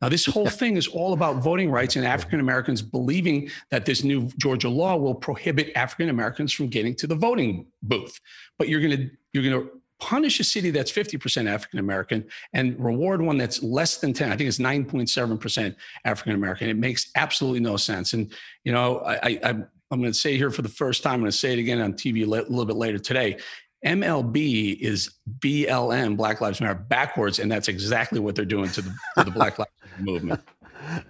Now, 0.00 0.08
this 0.08 0.26
whole 0.26 0.48
thing 0.48 0.76
is 0.76 0.88
all 0.88 1.12
about 1.12 1.42
voting 1.42 1.70
rights 1.70 1.96
and 1.96 2.04
African 2.04 2.40
Americans 2.40 2.82
believing 2.82 3.50
that 3.70 3.86
this 3.86 4.02
new 4.02 4.28
Georgia 4.38 4.68
law 4.68 4.96
will 4.96 5.14
prohibit 5.14 5.72
African 5.76 6.08
Americans 6.08 6.52
from 6.52 6.68
getting 6.68 6.94
to 6.96 7.06
the 7.06 7.14
voting 7.14 7.66
booth. 7.82 8.18
But 8.62 8.68
you're 8.68 8.80
going 8.80 8.96
to 8.96 9.10
you're 9.32 9.42
going 9.42 9.60
to 9.60 9.72
punish 9.98 10.38
a 10.38 10.44
city 10.44 10.70
that's 10.70 10.92
50% 10.92 11.50
African 11.50 11.80
American 11.80 12.24
and 12.52 12.78
reward 12.78 13.20
one 13.20 13.36
that's 13.36 13.60
less 13.60 13.96
than 13.96 14.12
10. 14.12 14.30
I 14.30 14.36
think 14.36 14.46
it's 14.46 14.58
9.7% 14.58 15.74
African 16.04 16.36
American. 16.36 16.68
It 16.68 16.76
makes 16.76 17.10
absolutely 17.16 17.58
no 17.58 17.76
sense. 17.76 18.12
And 18.12 18.32
you 18.62 18.70
know, 18.70 18.98
I, 19.00 19.40
I 19.42 19.48
I'm 19.90 20.00
going 20.00 20.12
to 20.12 20.14
say 20.14 20.36
here 20.36 20.52
for 20.52 20.62
the 20.62 20.68
first 20.68 21.02
time. 21.02 21.14
I'm 21.14 21.20
going 21.22 21.32
to 21.32 21.36
say 21.36 21.52
it 21.54 21.58
again 21.58 21.80
on 21.80 21.94
TV 21.94 22.22
a 22.22 22.28
little 22.28 22.64
bit 22.64 22.76
later 22.76 23.00
today. 23.00 23.38
MLB 23.84 24.78
is 24.78 25.10
BLM, 25.40 26.16
Black 26.16 26.40
Lives 26.40 26.60
Matter, 26.60 26.76
backwards, 26.76 27.40
and 27.40 27.50
that's 27.50 27.66
exactly 27.66 28.20
what 28.20 28.36
they're 28.36 28.44
doing 28.44 28.70
to 28.70 28.82
the, 28.82 28.94
to 29.18 29.24
the 29.24 29.32
Black 29.32 29.58
Lives 29.58 29.72
movement. 29.98 30.40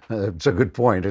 It's 0.09 0.45
a 0.45 0.51
good 0.51 0.73
point. 0.73 1.05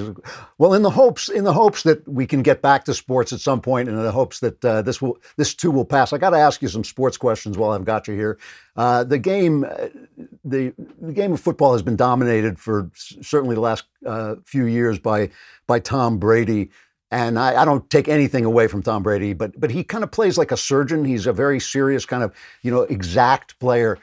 Well, 0.58 0.74
in 0.74 0.82
the 0.82 0.90
hopes 0.90 1.28
in 1.28 1.44
the 1.44 1.52
hopes 1.52 1.82
that 1.82 2.06
we 2.08 2.26
can 2.26 2.42
get 2.42 2.62
back 2.62 2.84
to 2.84 2.94
sports 2.94 3.32
at 3.32 3.40
some 3.40 3.60
point, 3.60 3.88
and 3.88 3.98
in 3.98 4.04
the 4.04 4.12
hopes 4.12 4.40
that 4.40 4.64
uh, 4.64 4.82
this 4.82 5.02
will 5.02 5.18
this 5.36 5.54
too 5.54 5.70
will 5.70 5.84
pass, 5.84 6.12
I 6.12 6.18
got 6.18 6.30
to 6.30 6.38
ask 6.38 6.62
you 6.62 6.68
some 6.68 6.84
sports 6.84 7.16
questions 7.16 7.58
while 7.58 7.72
I've 7.72 7.84
got 7.84 8.08
you 8.08 8.14
here. 8.14 8.38
Uh, 8.76 9.04
the 9.04 9.18
game, 9.18 9.64
uh, 9.64 9.88
the 10.44 10.72
the 11.00 11.12
game 11.12 11.32
of 11.32 11.40
football 11.40 11.72
has 11.72 11.82
been 11.82 11.96
dominated 11.96 12.58
for 12.58 12.90
certainly 12.94 13.54
the 13.54 13.60
last 13.60 13.84
uh, 14.06 14.36
few 14.44 14.66
years 14.66 14.98
by 14.98 15.30
by 15.66 15.78
Tom 15.78 16.18
Brady. 16.18 16.70
And 17.10 17.38
I, 17.38 17.60
I, 17.60 17.64
don't 17.66 17.90
take 17.90 18.08
anything 18.08 18.46
away 18.46 18.68
from 18.68 18.82
Tom 18.82 19.02
Brady, 19.02 19.34
but 19.34 19.58
but 19.60 19.70
he 19.70 19.84
kind 19.84 20.02
of 20.02 20.10
plays 20.10 20.38
like 20.38 20.50
a 20.50 20.56
surgeon. 20.56 21.04
He's 21.04 21.26
a 21.26 21.32
very 21.32 21.60
serious 21.60 22.06
kind 22.06 22.22
of 22.22 22.34
you 22.62 22.70
know 22.70 22.82
exact 22.82 23.58
player. 23.58 23.98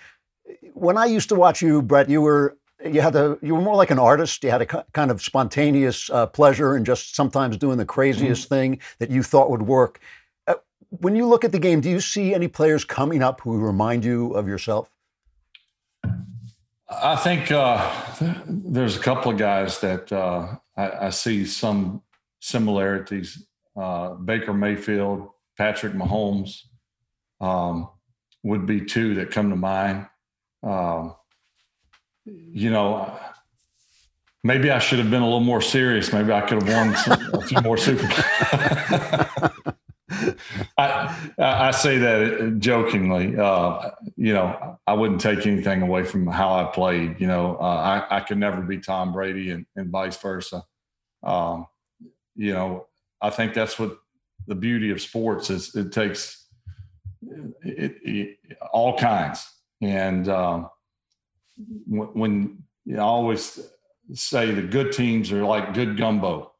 When 0.73 0.95
I 0.95 1.06
used 1.06 1.30
to 1.30 1.36
watch 1.36 1.61
you, 1.61 1.81
Brett, 1.81 2.07
you 2.07 2.22
were 2.22 2.56
you 2.85 3.01
had 3.01 3.15
a 3.15 3.38
you 3.41 3.56
were 3.56 3.61
more 3.61 3.76
like 3.76 3.91
an 3.91 3.99
artist. 3.99 4.43
You 4.43 4.51
had 4.51 4.61
a 4.61 4.65
kind 4.65 5.11
of 5.11 5.22
spontaneous 5.22 6.10
uh, 6.10 6.27
pleasure 6.27 6.76
in 6.77 6.85
just 6.85 7.15
sometimes 7.15 7.57
doing 7.57 7.77
the 7.77 7.85
craziest 7.85 8.45
mm-hmm. 8.45 8.56
thing 8.56 8.80
that 8.99 9.10
you 9.10 9.23
thought 9.23 9.49
would 9.49 9.64
work. 9.64 9.99
Uh, 10.47 10.56
when 10.89 11.15
you 11.15 11.26
look 11.26 11.43
at 11.43 11.51
the 11.51 11.60
game, 11.60 11.81
do 11.81 11.89
you 11.89 11.99
see 11.99 12.34
any 12.34 12.47
players 12.47 12.85
coming 12.85 13.22
up 13.22 13.41
who 13.41 13.57
remind 13.57 14.06
you 14.06 14.34
of 14.34 14.47
yourself? 14.47 14.89
I 16.89 17.15
think 17.18 17.51
uh, 17.51 17.91
there's 18.47 18.97
a 18.97 18.99
couple 18.99 19.31
of 19.31 19.38
guys 19.38 19.80
that 19.81 20.11
uh, 20.11 20.56
I, 20.76 21.07
I 21.07 21.10
see 21.11 21.45
some 21.45 22.01
similarities. 22.39 23.45
Uh, 23.76 24.15
Baker 24.15 24.53
Mayfield, 24.53 25.30
Patrick 25.57 25.93
Mahomes 25.93 26.64
um, 27.39 27.89
would 28.43 28.65
be 28.65 28.81
two 28.81 29.15
that 29.15 29.31
come 29.31 29.49
to 29.51 29.56
mind. 29.56 30.07
Um, 30.64 31.15
you 32.51 32.69
know, 32.69 33.18
maybe 34.43 34.72
I 34.72 34.80
should 34.80 34.99
have 34.99 35.10
been 35.10 35.22
a 35.22 35.26
little 35.26 35.39
more 35.39 35.61
serious. 35.61 36.14
Maybe 36.14 36.31
I 36.31 36.41
could 36.41 36.64
have 36.64 36.69
won 36.69 36.95
some, 36.95 37.34
a 37.34 37.41
few 37.41 37.61
more 37.61 37.77
Super. 37.77 38.07
I, 40.77 41.31
I 41.38 41.72
say 41.72 41.97
that 41.97 42.56
jokingly. 42.60 43.38
Uh, 43.38 43.91
you 44.15 44.34
know, 44.34 44.80
I 44.88 44.93
wouldn't 44.93 45.22
take 45.22 45.45
anything 45.45 45.81
away 45.81 46.03
from 46.03 46.26
how 46.27 46.53
I 46.53 46.65
played. 46.72 47.19
You 47.19 47.27
know, 47.27 47.57
uh, 47.60 48.06
I, 48.10 48.18
I 48.18 48.19
could 48.22 48.38
never 48.38 48.61
be 48.61 48.80
Tom 48.80 49.14
Brady 49.14 49.51
and, 49.51 49.65
and 49.76 49.89
vice 49.89 50.18
versa. 50.18 50.64
Um, 51.22 51.68
you 52.35 52.53
know, 52.53 52.88
I 53.22 53.30
think 53.30 53.53
that's 53.53 53.77
what 53.77 53.97
the 54.47 54.56
beauty 54.56 54.89
of 54.91 55.01
sports 55.01 55.49
is. 55.49 55.76
It 55.76 55.91
takes 55.91 56.47
it, 57.61 57.97
it, 58.03 58.38
all 58.72 58.97
kinds, 58.97 59.45
and 59.81 60.27
um, 60.30 60.69
when, 61.88 62.07
when 62.14 62.64
you 62.86 62.98
I 62.98 63.02
always 63.02 63.60
say 64.14 64.52
the 64.52 64.61
good 64.61 64.91
teams 64.91 65.31
are 65.31 65.44
like 65.44 65.73
good 65.73 65.98
gumbo. 65.98 66.52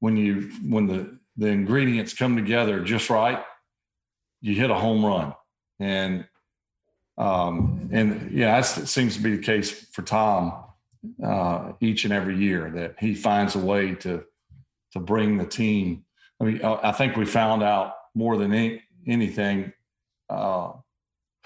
When 0.00 0.16
you 0.16 0.50
when 0.62 0.86
the 0.86 1.18
the 1.36 1.48
ingredients 1.48 2.14
come 2.14 2.36
together 2.36 2.80
just 2.80 3.10
right, 3.10 3.42
you 4.40 4.54
hit 4.54 4.70
a 4.70 4.74
home 4.74 5.04
run, 5.04 5.34
and 5.80 6.26
um, 7.18 7.88
and 7.92 8.30
yeah, 8.32 8.60
that 8.60 8.64
seems 8.64 9.16
to 9.16 9.22
be 9.22 9.36
the 9.36 9.42
case 9.42 9.70
for 9.92 10.02
Tom 10.02 10.64
uh, 11.24 11.72
each 11.80 12.04
and 12.04 12.12
every 12.12 12.36
year 12.36 12.70
that 12.74 12.96
he 12.98 13.14
finds 13.14 13.54
a 13.54 13.58
way 13.58 13.94
to 13.96 14.24
to 14.92 15.00
bring 15.00 15.38
the 15.38 15.46
team. 15.46 16.04
I 16.40 16.44
mean, 16.44 16.62
I 16.62 16.92
think 16.92 17.16
we 17.16 17.24
found 17.24 17.62
out 17.62 17.94
more 18.14 18.36
than 18.36 18.52
any, 18.52 18.82
anything 19.06 19.72
uh, 20.28 20.72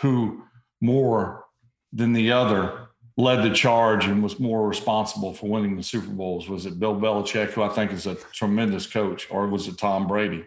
who 0.01 0.43
more 0.81 1.45
than 1.93 2.12
the 2.12 2.32
other 2.32 2.90
led 3.21 3.43
the 3.43 3.55
charge 3.55 4.07
and 4.07 4.23
was 4.23 4.41
more 4.41 4.67
responsible 4.67 5.35
for 5.35 5.49
winning 5.49 5.77
the 5.77 5.83
Super 5.83 6.11
Bowls. 6.11 6.49
Was 6.49 6.67
it 6.67 6.81
Bill 6.81 6.95
Belichick, 6.95 7.51
who 7.51 7.63
I 7.63 7.69
think 7.69 7.93
is 7.93 8.07
a 8.07 8.15
tremendous 8.15 8.87
coach, 8.87 9.29
or 9.31 9.47
was 9.47 9.69
it 9.69 9.79
Tom 9.79 10.07
Brady? 10.07 10.45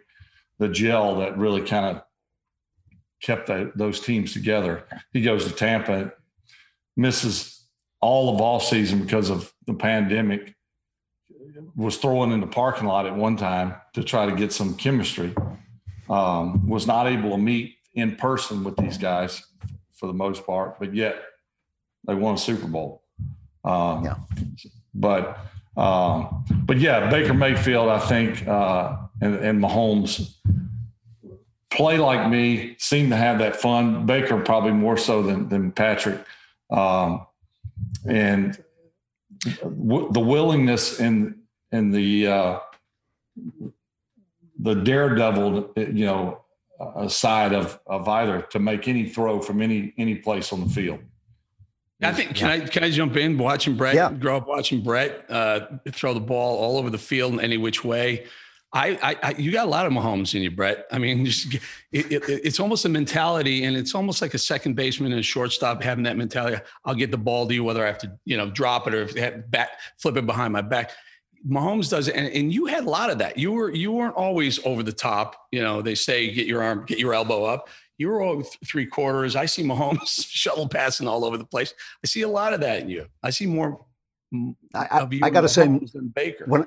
The 0.60 0.70
gel 0.70 1.18
that 1.20 1.38
really 1.38 1.62
kind 1.62 1.86
of 1.86 2.04
kept 3.22 3.48
the, 3.48 3.72
those 3.76 4.00
teams 4.00 4.34
together. 4.34 4.86
He 5.12 5.22
goes 5.22 5.45
to 5.45 5.52
Tampa, 5.52 6.14
misses 6.98 7.66
all 8.02 8.34
of 8.34 8.41
off 8.41 8.64
season 8.64 9.02
because 9.02 9.30
of 9.30 9.54
the 9.66 9.74
pandemic 9.74 10.56
was 11.76 11.98
throwing 11.98 12.32
in 12.32 12.41
the 12.41 12.48
parking 12.48 12.88
lot 12.88 13.06
at 13.06 13.16
one 13.16 13.38
time 13.38 13.76
to 13.94 14.04
try 14.04 14.26
to 14.26 14.36
get 14.36 14.52
some 14.52 14.76
chemistry. 14.76 15.34
Um, 16.10 16.68
was 16.68 16.86
not 16.86 17.08
able 17.08 17.32
to 17.32 17.38
meet 17.38 17.76
in 17.94 18.18
person 18.18 18.64
with 18.64 18.76
these 18.76 18.98
guys 18.98 19.41
for 19.94 20.08
the 20.08 20.14
most 20.14 20.45
part, 20.45 20.78
but 20.80 20.94
yet 20.94 21.16
they 22.05 22.15
won 22.15 22.35
a 22.35 22.38
Super 22.38 22.67
Bowl. 22.67 23.03
Um, 23.63 24.05
yeah. 24.05 24.15
But 24.93 25.39
um, 25.75 26.45
but 26.65 26.77
yeah, 26.80 27.09
Baker 27.09 27.34
Mayfield, 27.34 27.89
I 27.89 27.99
think, 27.99 28.47
uh, 28.47 28.95
and, 29.21 29.35
and 29.35 29.63
Mahomes 29.63 30.35
play 31.71 31.97
like 31.97 32.30
me, 32.30 32.75
seem 32.77 33.09
to 33.09 33.15
have 33.15 33.39
that 33.39 33.55
fun. 33.55 34.05
Baker 34.05 34.39
probably 34.39 34.71
more 34.71 34.97
so 34.97 35.23
than 35.23 35.49
than 35.49 35.71
Patrick, 35.71 36.23
um, 36.69 37.25
and 38.07 38.63
w- 39.61 40.11
the 40.11 40.19
willingness 40.19 40.99
and 40.99 41.39
and 41.71 41.93
the 41.93 42.27
uh, 42.27 42.59
the 44.59 44.75
daredevil, 44.75 45.73
you 45.75 46.05
know, 46.05 46.41
uh, 46.80 47.07
side 47.07 47.53
of 47.53 47.80
of 47.88 48.07
either 48.07 48.41
to 48.51 48.59
make 48.59 48.88
any 48.88 49.09
throw 49.09 49.41
from 49.41 49.61
any 49.61 49.93
any 49.97 50.15
place 50.15 50.53
on 50.53 50.61
the 50.61 50.69
field. 50.69 50.99
I 52.05 52.13
think 52.13 52.35
can 52.35 52.49
I 52.49 52.59
can 52.59 52.84
I 52.84 52.89
jump 52.89 53.15
in 53.17 53.38
watching 53.38 53.75
Brett 53.75 53.95
Yeah. 53.95 54.11
grow 54.11 54.38
up 54.38 54.47
watching 54.47 54.81
Brett 54.81 55.25
uh, 55.30 55.67
throw 55.91 56.13
the 56.13 56.19
ball 56.19 56.57
all 56.57 56.77
over 56.77 56.89
the 56.89 56.97
field 56.97 57.34
in 57.34 57.39
any 57.39 57.57
which 57.57 57.84
way. 57.84 58.25
I, 58.75 58.97
I, 59.03 59.30
I 59.30 59.35
you 59.38 59.51
got 59.51 59.67
a 59.67 59.69
lot 59.69 59.85
of 59.85 59.93
Mahomes 59.93 60.34
in 60.34 60.41
you, 60.41 60.49
Brett. 60.49 60.85
I 60.91 60.97
mean, 60.97 61.25
just, 61.27 61.53
it, 61.91 62.11
it, 62.11 62.23
it's 62.27 62.59
almost 62.59 62.85
a 62.85 62.89
mentality, 62.89 63.65
and 63.65 63.77
it's 63.77 63.93
almost 63.93 64.21
like 64.21 64.34
a 64.34 64.39
second 64.39 64.75
baseman 64.75 65.11
and 65.11 65.19
a 65.19 65.23
shortstop 65.23 65.84
having 65.84 66.03
that 66.05 66.17
mentality. 66.17 66.57
I'll 66.84 66.95
get 66.95 67.11
the 67.11 67.17
ball 67.17 67.47
to 67.47 67.53
you, 67.53 67.63
whether 67.63 67.84
I 67.84 67.88
have 67.88 67.99
to, 67.99 68.11
you 68.25 68.35
know, 68.35 68.49
drop 68.49 68.88
it 68.88 68.95
or 68.95 69.03
if 69.03 69.15
have 69.15 69.49
back 69.51 69.69
flip 69.99 70.17
it 70.17 70.25
behind 70.25 70.53
my 70.53 70.61
back. 70.61 70.91
Mahomes 71.47 71.89
does 71.89 72.07
it, 72.07 72.15
and, 72.15 72.27
and 72.34 72.53
you 72.53 72.65
had 72.67 72.85
a 72.85 72.89
lot 72.89 73.09
of 73.09 73.17
that. 73.19 73.38
You 73.38 73.51
were 73.51 73.71
you 73.71 73.91
weren't 73.91 74.15
always 74.15 74.65
over 74.65 74.81
the 74.81 74.93
top. 74.93 75.35
You 75.51 75.61
know, 75.61 75.81
they 75.81 75.93
say 75.93 76.34
get 76.34 76.47
your 76.47 76.63
arm, 76.63 76.85
get 76.88 76.97
your 76.97 77.13
elbow 77.13 77.43
up. 77.43 77.67
You 77.98 78.07
were 78.10 78.22
all 78.22 78.44
three 78.65 78.86
quarters. 78.86 79.36
I 79.36 79.45
see 79.45 79.64
Mahomes 79.64 80.26
shuttle 80.30 80.68
passing 80.68 81.07
all 81.07 81.24
over 81.26 81.38
the 81.38 81.45
place. 81.45 81.74
I 82.03 82.07
see 82.07 82.22
a 82.22 82.28
lot 82.28 82.53
of 82.53 82.61
that 82.61 82.82
in 82.82 82.90
you. 82.90 83.07
I 83.22 83.30
see 83.30 83.45
more. 83.45 83.86
I, 84.74 85.07
I, 85.22 85.30
got 85.30 85.41
to 85.41 85.49
say, 85.49 85.65
than 85.65 86.11
Baker. 86.15 86.45
when 86.48 86.65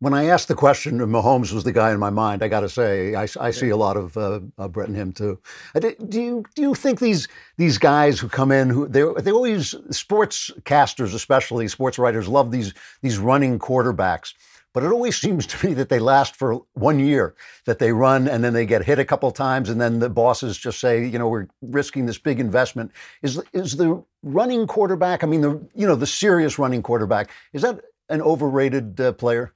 when 0.00 0.12
I 0.12 0.26
asked 0.26 0.48
the 0.48 0.54
question, 0.54 0.98
Mahomes 0.98 1.52
was 1.52 1.64
the 1.64 1.72
guy 1.72 1.92
in 1.92 1.98
my 1.98 2.10
mind. 2.10 2.42
I 2.42 2.48
got 2.48 2.60
to 2.60 2.68
say, 2.68 3.14
I, 3.14 3.26
I 3.40 3.50
see 3.52 3.70
a 3.70 3.76
lot 3.76 3.96
of 3.96 4.16
uh, 4.18 4.40
uh, 4.58 4.68
Brett 4.68 4.88
and 4.88 4.96
him 4.96 5.12
too. 5.12 5.38
Do 5.78 5.94
do 6.08 6.20
you 6.20 6.44
do 6.54 6.62
you 6.62 6.74
think 6.74 7.00
these 7.00 7.28
these 7.56 7.78
guys 7.78 8.18
who 8.18 8.28
come 8.28 8.52
in 8.52 8.68
who 8.68 8.86
they 8.86 9.04
they 9.22 9.32
always 9.32 9.74
sports 9.90 10.50
casters, 10.64 11.14
especially 11.14 11.68
sports 11.68 11.98
writers, 11.98 12.28
love 12.28 12.50
these 12.50 12.74
these 13.00 13.18
running 13.18 13.58
quarterbacks. 13.58 14.34
But 14.74 14.82
it 14.82 14.92
always 14.92 15.16
seems 15.20 15.46
to 15.46 15.66
me 15.66 15.72
that 15.74 15.88
they 15.88 15.98
last 15.98 16.36
for 16.36 16.60
one 16.74 16.98
year, 16.98 17.34
that 17.64 17.78
they 17.78 17.92
run 17.92 18.28
and 18.28 18.44
then 18.44 18.52
they 18.52 18.66
get 18.66 18.84
hit 18.84 18.98
a 18.98 19.04
couple 19.06 19.30
times, 19.30 19.70
and 19.70 19.80
then 19.80 20.00
the 20.00 20.10
bosses 20.10 20.58
just 20.58 20.78
say, 20.78 21.06
you 21.06 21.18
know, 21.18 21.28
we're 21.28 21.46
risking 21.62 22.04
this 22.04 22.18
big 22.18 22.38
investment. 22.40 22.92
Is 23.22 23.40
is 23.54 23.76
the 23.76 24.04
running 24.22 24.66
quarterback? 24.66 25.24
I 25.24 25.26
mean, 25.26 25.40
the 25.40 25.66
you 25.74 25.86
know 25.86 25.94
the 25.94 26.06
serious 26.06 26.58
running 26.58 26.82
quarterback 26.82 27.30
is 27.54 27.62
that 27.62 27.80
an 28.10 28.20
overrated 28.20 29.00
uh, 29.00 29.12
player? 29.12 29.54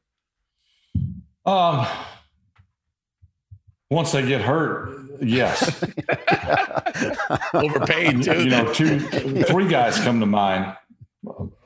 Um, 1.45 1.87
once 3.91 4.13
they 4.13 4.27
get 4.27 4.41
hurt, 4.41 4.99
yes. 5.21 5.83
Overpaid 7.55 8.23
too. 8.23 8.45
You 8.45 8.51
know, 8.51 8.73
two, 8.73 9.01
three 9.45 9.69
guys 9.69 9.99
come 9.99 10.21
to 10.21 10.27
mind. 10.27 10.77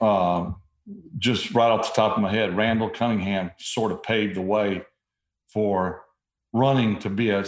Um, 0.00 0.56
just 1.22 1.54
right 1.54 1.70
off 1.70 1.94
the 1.94 1.96
top 1.96 2.16
of 2.16 2.22
my 2.22 2.30
head, 2.30 2.56
Randall 2.56 2.90
Cunningham 2.90 3.52
sort 3.58 3.92
of 3.92 4.02
paved 4.02 4.36
the 4.36 4.42
way 4.42 4.82
for 5.48 6.02
running 6.52 6.98
to 6.98 7.08
be 7.08 7.30
a 7.30 7.44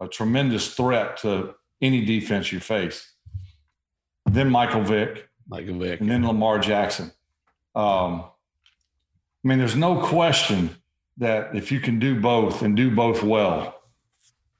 a 0.00 0.08
tremendous 0.08 0.74
threat 0.74 1.16
to 1.18 1.54
any 1.82 2.04
defense 2.04 2.52
you 2.52 2.60
face. 2.60 3.12
Then 4.26 4.50
Michael 4.50 4.82
Vick, 4.82 5.28
Michael 5.48 5.78
Vick, 5.78 6.00
and 6.00 6.10
then 6.10 6.26
Lamar 6.26 6.58
Jackson. 6.58 7.12
Um, 7.74 8.24
I 9.44 9.48
mean, 9.48 9.58
there's 9.58 9.76
no 9.76 10.00
question 10.00 10.76
that 11.16 11.54
if 11.56 11.72
you 11.72 11.80
can 11.80 11.98
do 11.98 12.20
both 12.20 12.62
and 12.62 12.76
do 12.76 12.94
both 12.94 13.22
well, 13.22 13.80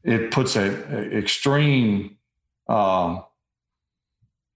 it 0.03 0.31
puts 0.31 0.57
a, 0.57 0.67
a 0.67 1.19
extreme, 1.19 2.17
um, 2.69 3.25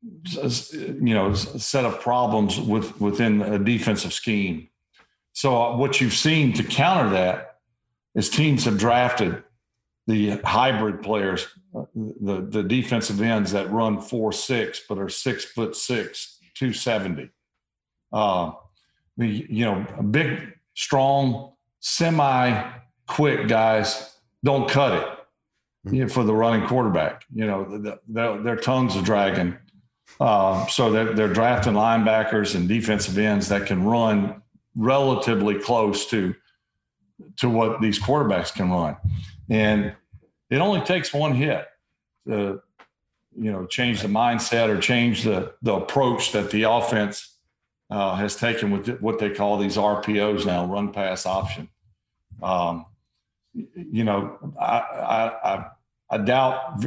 you 0.02 1.14
know, 1.14 1.32
set 1.34 1.84
of 1.84 2.00
problems 2.00 2.58
with 2.58 3.00
within 3.00 3.42
a 3.42 3.58
defensive 3.58 4.12
scheme. 4.12 4.68
So 5.32 5.60
uh, 5.60 5.76
what 5.76 6.00
you've 6.00 6.12
seen 6.12 6.52
to 6.54 6.64
counter 6.64 7.10
that 7.10 7.58
is 8.14 8.28
teams 8.28 8.64
have 8.64 8.78
drafted 8.78 9.42
the 10.06 10.40
hybrid 10.44 11.02
players, 11.02 11.46
uh, 11.74 11.84
the 11.94 12.40
the 12.40 12.62
defensive 12.62 13.20
ends 13.20 13.52
that 13.52 13.70
run 13.70 14.00
four 14.00 14.32
six 14.32 14.82
but 14.88 14.98
are 14.98 15.08
six 15.08 15.44
foot 15.44 15.76
six, 15.76 16.38
two 16.54 16.72
seventy. 16.72 17.30
Uh, 18.12 18.52
the 19.16 19.46
you 19.48 19.64
know 19.64 19.86
big, 20.10 20.54
strong, 20.74 21.52
semi 21.80 22.72
quick 23.06 23.46
guys 23.46 24.16
don't 24.44 24.68
cut 24.68 24.92
it 24.92 25.92
you 25.94 26.02
know, 26.02 26.08
for 26.08 26.24
the 26.24 26.34
running 26.34 26.66
quarterback. 26.66 27.24
You 27.32 27.46
know 27.46 27.64
the, 27.64 27.78
the, 27.78 28.00
their, 28.08 28.42
their 28.42 28.56
tongues 28.56 28.96
are 28.96 29.02
dragging. 29.02 29.56
Uh, 30.20 30.66
so 30.66 30.90
they're, 30.90 31.14
they're 31.14 31.32
drafting 31.32 31.72
linebackers 31.72 32.54
and 32.54 32.68
defensive 32.68 33.18
ends 33.18 33.48
that 33.48 33.66
can 33.66 33.84
run 33.84 34.42
relatively 34.76 35.58
close 35.58 36.06
to 36.06 36.34
to 37.36 37.48
what 37.48 37.80
these 37.80 38.00
quarterbacks 38.00 38.52
can 38.52 38.70
run. 38.70 38.96
And 39.48 39.94
it 40.50 40.56
only 40.56 40.80
takes 40.80 41.14
one 41.14 41.34
hit 41.34 41.66
to, 42.26 42.60
you 43.38 43.52
know, 43.52 43.66
change 43.66 44.02
the 44.02 44.08
mindset 44.08 44.68
or 44.68 44.80
change 44.80 45.22
the 45.22 45.54
the 45.62 45.74
approach 45.74 46.32
that 46.32 46.50
the 46.50 46.64
offense 46.64 47.36
uh, 47.90 48.16
has 48.16 48.36
taken 48.36 48.70
with 48.70 49.00
what 49.00 49.18
they 49.18 49.30
call 49.30 49.58
these 49.58 49.76
RPOs 49.76 50.46
now, 50.46 50.64
run 50.66 50.92
pass 50.92 51.26
option. 51.26 51.68
Um, 52.42 52.86
you 53.54 54.04
know, 54.04 54.38
I, 54.58 54.78
I, 54.78 55.54
I, 55.54 55.66
I 56.10 56.18
doubt 56.18 56.84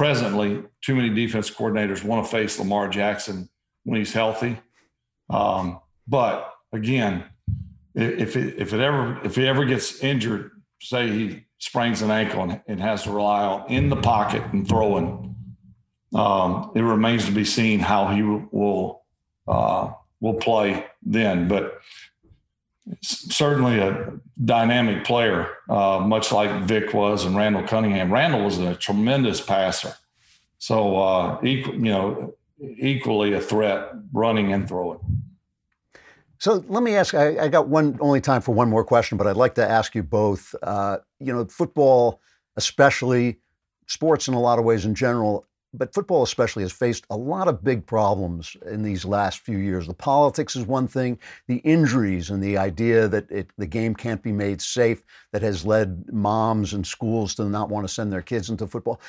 presently 0.00 0.62
too 0.80 0.94
many 0.94 1.10
defense 1.10 1.50
coordinators 1.50 2.02
want 2.02 2.24
to 2.24 2.30
face 2.30 2.58
Lamar 2.58 2.88
Jackson 2.88 3.46
when 3.84 3.98
he's 3.98 4.14
healthy. 4.14 4.58
Um, 5.28 5.78
but 6.08 6.54
again, 6.72 7.24
if 7.94 8.34
it, 8.34 8.54
if 8.56 8.72
it 8.72 8.80
ever 8.80 9.20
if 9.26 9.36
he 9.36 9.46
ever 9.46 9.66
gets 9.66 10.02
injured, 10.02 10.52
say 10.80 11.10
he 11.10 11.44
sprains 11.58 12.00
an 12.00 12.10
ankle 12.10 12.44
and, 12.44 12.62
and 12.66 12.80
has 12.80 13.02
to 13.02 13.10
rely 13.10 13.44
on 13.44 13.70
in 13.70 13.90
the 13.90 13.96
pocket 13.96 14.42
and 14.54 14.66
throwing, 14.66 15.36
um, 16.14 16.72
it 16.74 16.80
remains 16.80 17.26
to 17.26 17.32
be 17.32 17.44
seen 17.44 17.78
how 17.78 18.06
he 18.06 18.22
will 18.22 19.02
uh, 19.46 19.92
will 20.20 20.32
play 20.32 20.86
then. 21.02 21.46
But 21.46 21.78
certainly 23.02 23.78
a 23.78 24.12
dynamic 24.44 25.04
player, 25.04 25.48
uh, 25.68 26.00
much 26.00 26.32
like 26.32 26.64
Vick 26.64 26.92
was 26.94 27.24
and 27.24 27.36
Randall 27.36 27.62
Cunningham. 27.62 28.12
Randall 28.12 28.44
was 28.44 28.58
a 28.58 28.74
tremendous 28.74 29.40
passer, 29.40 29.94
so 30.58 30.96
uh, 30.96 31.40
equal, 31.42 31.74
you 31.74 31.80
know, 31.80 32.34
equally 32.60 33.32
a 33.32 33.40
threat 33.40 33.90
running 34.12 34.52
and 34.52 34.68
throwing. 34.68 34.98
So 36.38 36.64
let 36.68 36.82
me 36.82 36.94
ask. 36.94 37.14
I, 37.14 37.44
I 37.44 37.48
got 37.48 37.68
one 37.68 37.98
only 38.00 38.20
time 38.20 38.40
for 38.40 38.54
one 38.54 38.70
more 38.70 38.84
question, 38.84 39.18
but 39.18 39.26
I'd 39.26 39.36
like 39.36 39.54
to 39.56 39.68
ask 39.68 39.94
you 39.94 40.02
both. 40.02 40.54
Uh, 40.62 40.98
you 41.18 41.32
know, 41.32 41.44
football, 41.44 42.20
especially 42.56 43.40
sports 43.86 44.26
in 44.26 44.34
a 44.34 44.40
lot 44.40 44.58
of 44.58 44.64
ways 44.64 44.86
in 44.86 44.94
general, 44.94 45.46
but 45.72 45.94
football 45.94 46.22
especially 46.22 46.62
has 46.62 46.72
faced 46.72 47.04
a 47.10 47.16
lot 47.16 47.48
of 47.48 47.62
big 47.62 47.86
problems 47.86 48.56
in 48.66 48.82
these 48.82 49.04
last 49.04 49.40
few 49.40 49.58
years. 49.58 49.86
The 49.86 49.94
politics 49.94 50.56
is 50.56 50.66
one 50.66 50.88
thing, 50.88 51.18
the 51.46 51.58
injuries 51.58 52.30
and 52.30 52.42
the 52.42 52.58
idea 52.58 53.08
that 53.08 53.30
it, 53.30 53.50
the 53.56 53.66
game 53.66 53.94
can't 53.94 54.22
be 54.22 54.32
made 54.32 54.60
safe 54.60 55.02
that 55.32 55.42
has 55.42 55.64
led 55.64 56.12
moms 56.12 56.72
and 56.72 56.86
schools 56.86 57.34
to 57.36 57.44
not 57.44 57.68
want 57.68 57.86
to 57.86 57.92
send 57.92 58.12
their 58.12 58.22
kids 58.22 58.50
into 58.50 58.66
football. 58.66 59.00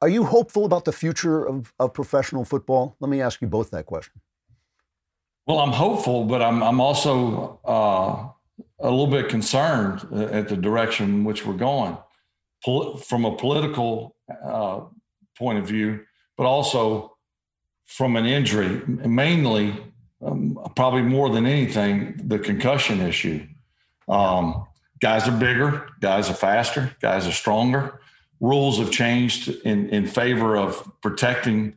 Are 0.00 0.08
you 0.08 0.24
hopeful 0.24 0.64
about 0.64 0.84
the 0.84 0.92
future 0.92 1.46
of, 1.46 1.72
of 1.78 1.94
professional 1.94 2.44
football? 2.44 2.96
Let 3.00 3.08
me 3.08 3.20
ask 3.20 3.40
you 3.40 3.48
both 3.48 3.70
that 3.70 3.86
question. 3.86 4.20
Well, 5.46 5.58
I'm 5.58 5.72
hopeful, 5.72 6.24
but 6.24 6.40
I'm 6.40 6.62
I'm 6.62 6.80
also 6.80 7.58
uh, 7.64 8.28
a 8.78 8.90
little 8.90 9.08
bit 9.08 9.28
concerned 9.28 10.06
at 10.12 10.48
the 10.48 10.56
direction 10.56 11.08
in 11.08 11.24
which 11.24 11.44
we're 11.44 11.54
going, 11.54 11.96
from 12.62 13.24
a 13.24 13.36
political 13.36 14.14
uh, 14.44 14.82
point 15.36 15.58
of 15.58 15.66
view, 15.66 16.00
but 16.36 16.44
also 16.44 17.16
from 17.86 18.16
an 18.16 18.26
injury, 18.26 18.80
mainly, 18.86 19.76
um, 20.24 20.58
probably 20.76 21.02
more 21.02 21.28
than 21.28 21.46
anything, 21.46 22.20
the 22.24 22.38
concussion 22.38 23.00
issue. 23.00 23.46
Um, 24.08 24.66
guys 25.00 25.28
are 25.28 25.36
bigger, 25.36 25.88
guys 26.00 26.30
are 26.30 26.34
faster, 26.34 26.94
guys 27.00 27.26
are 27.26 27.32
stronger. 27.32 28.00
Rules 28.40 28.78
have 28.78 28.90
changed 28.90 29.48
in 29.64 29.88
in 29.90 30.06
favor 30.06 30.56
of 30.56 30.90
protecting 31.00 31.76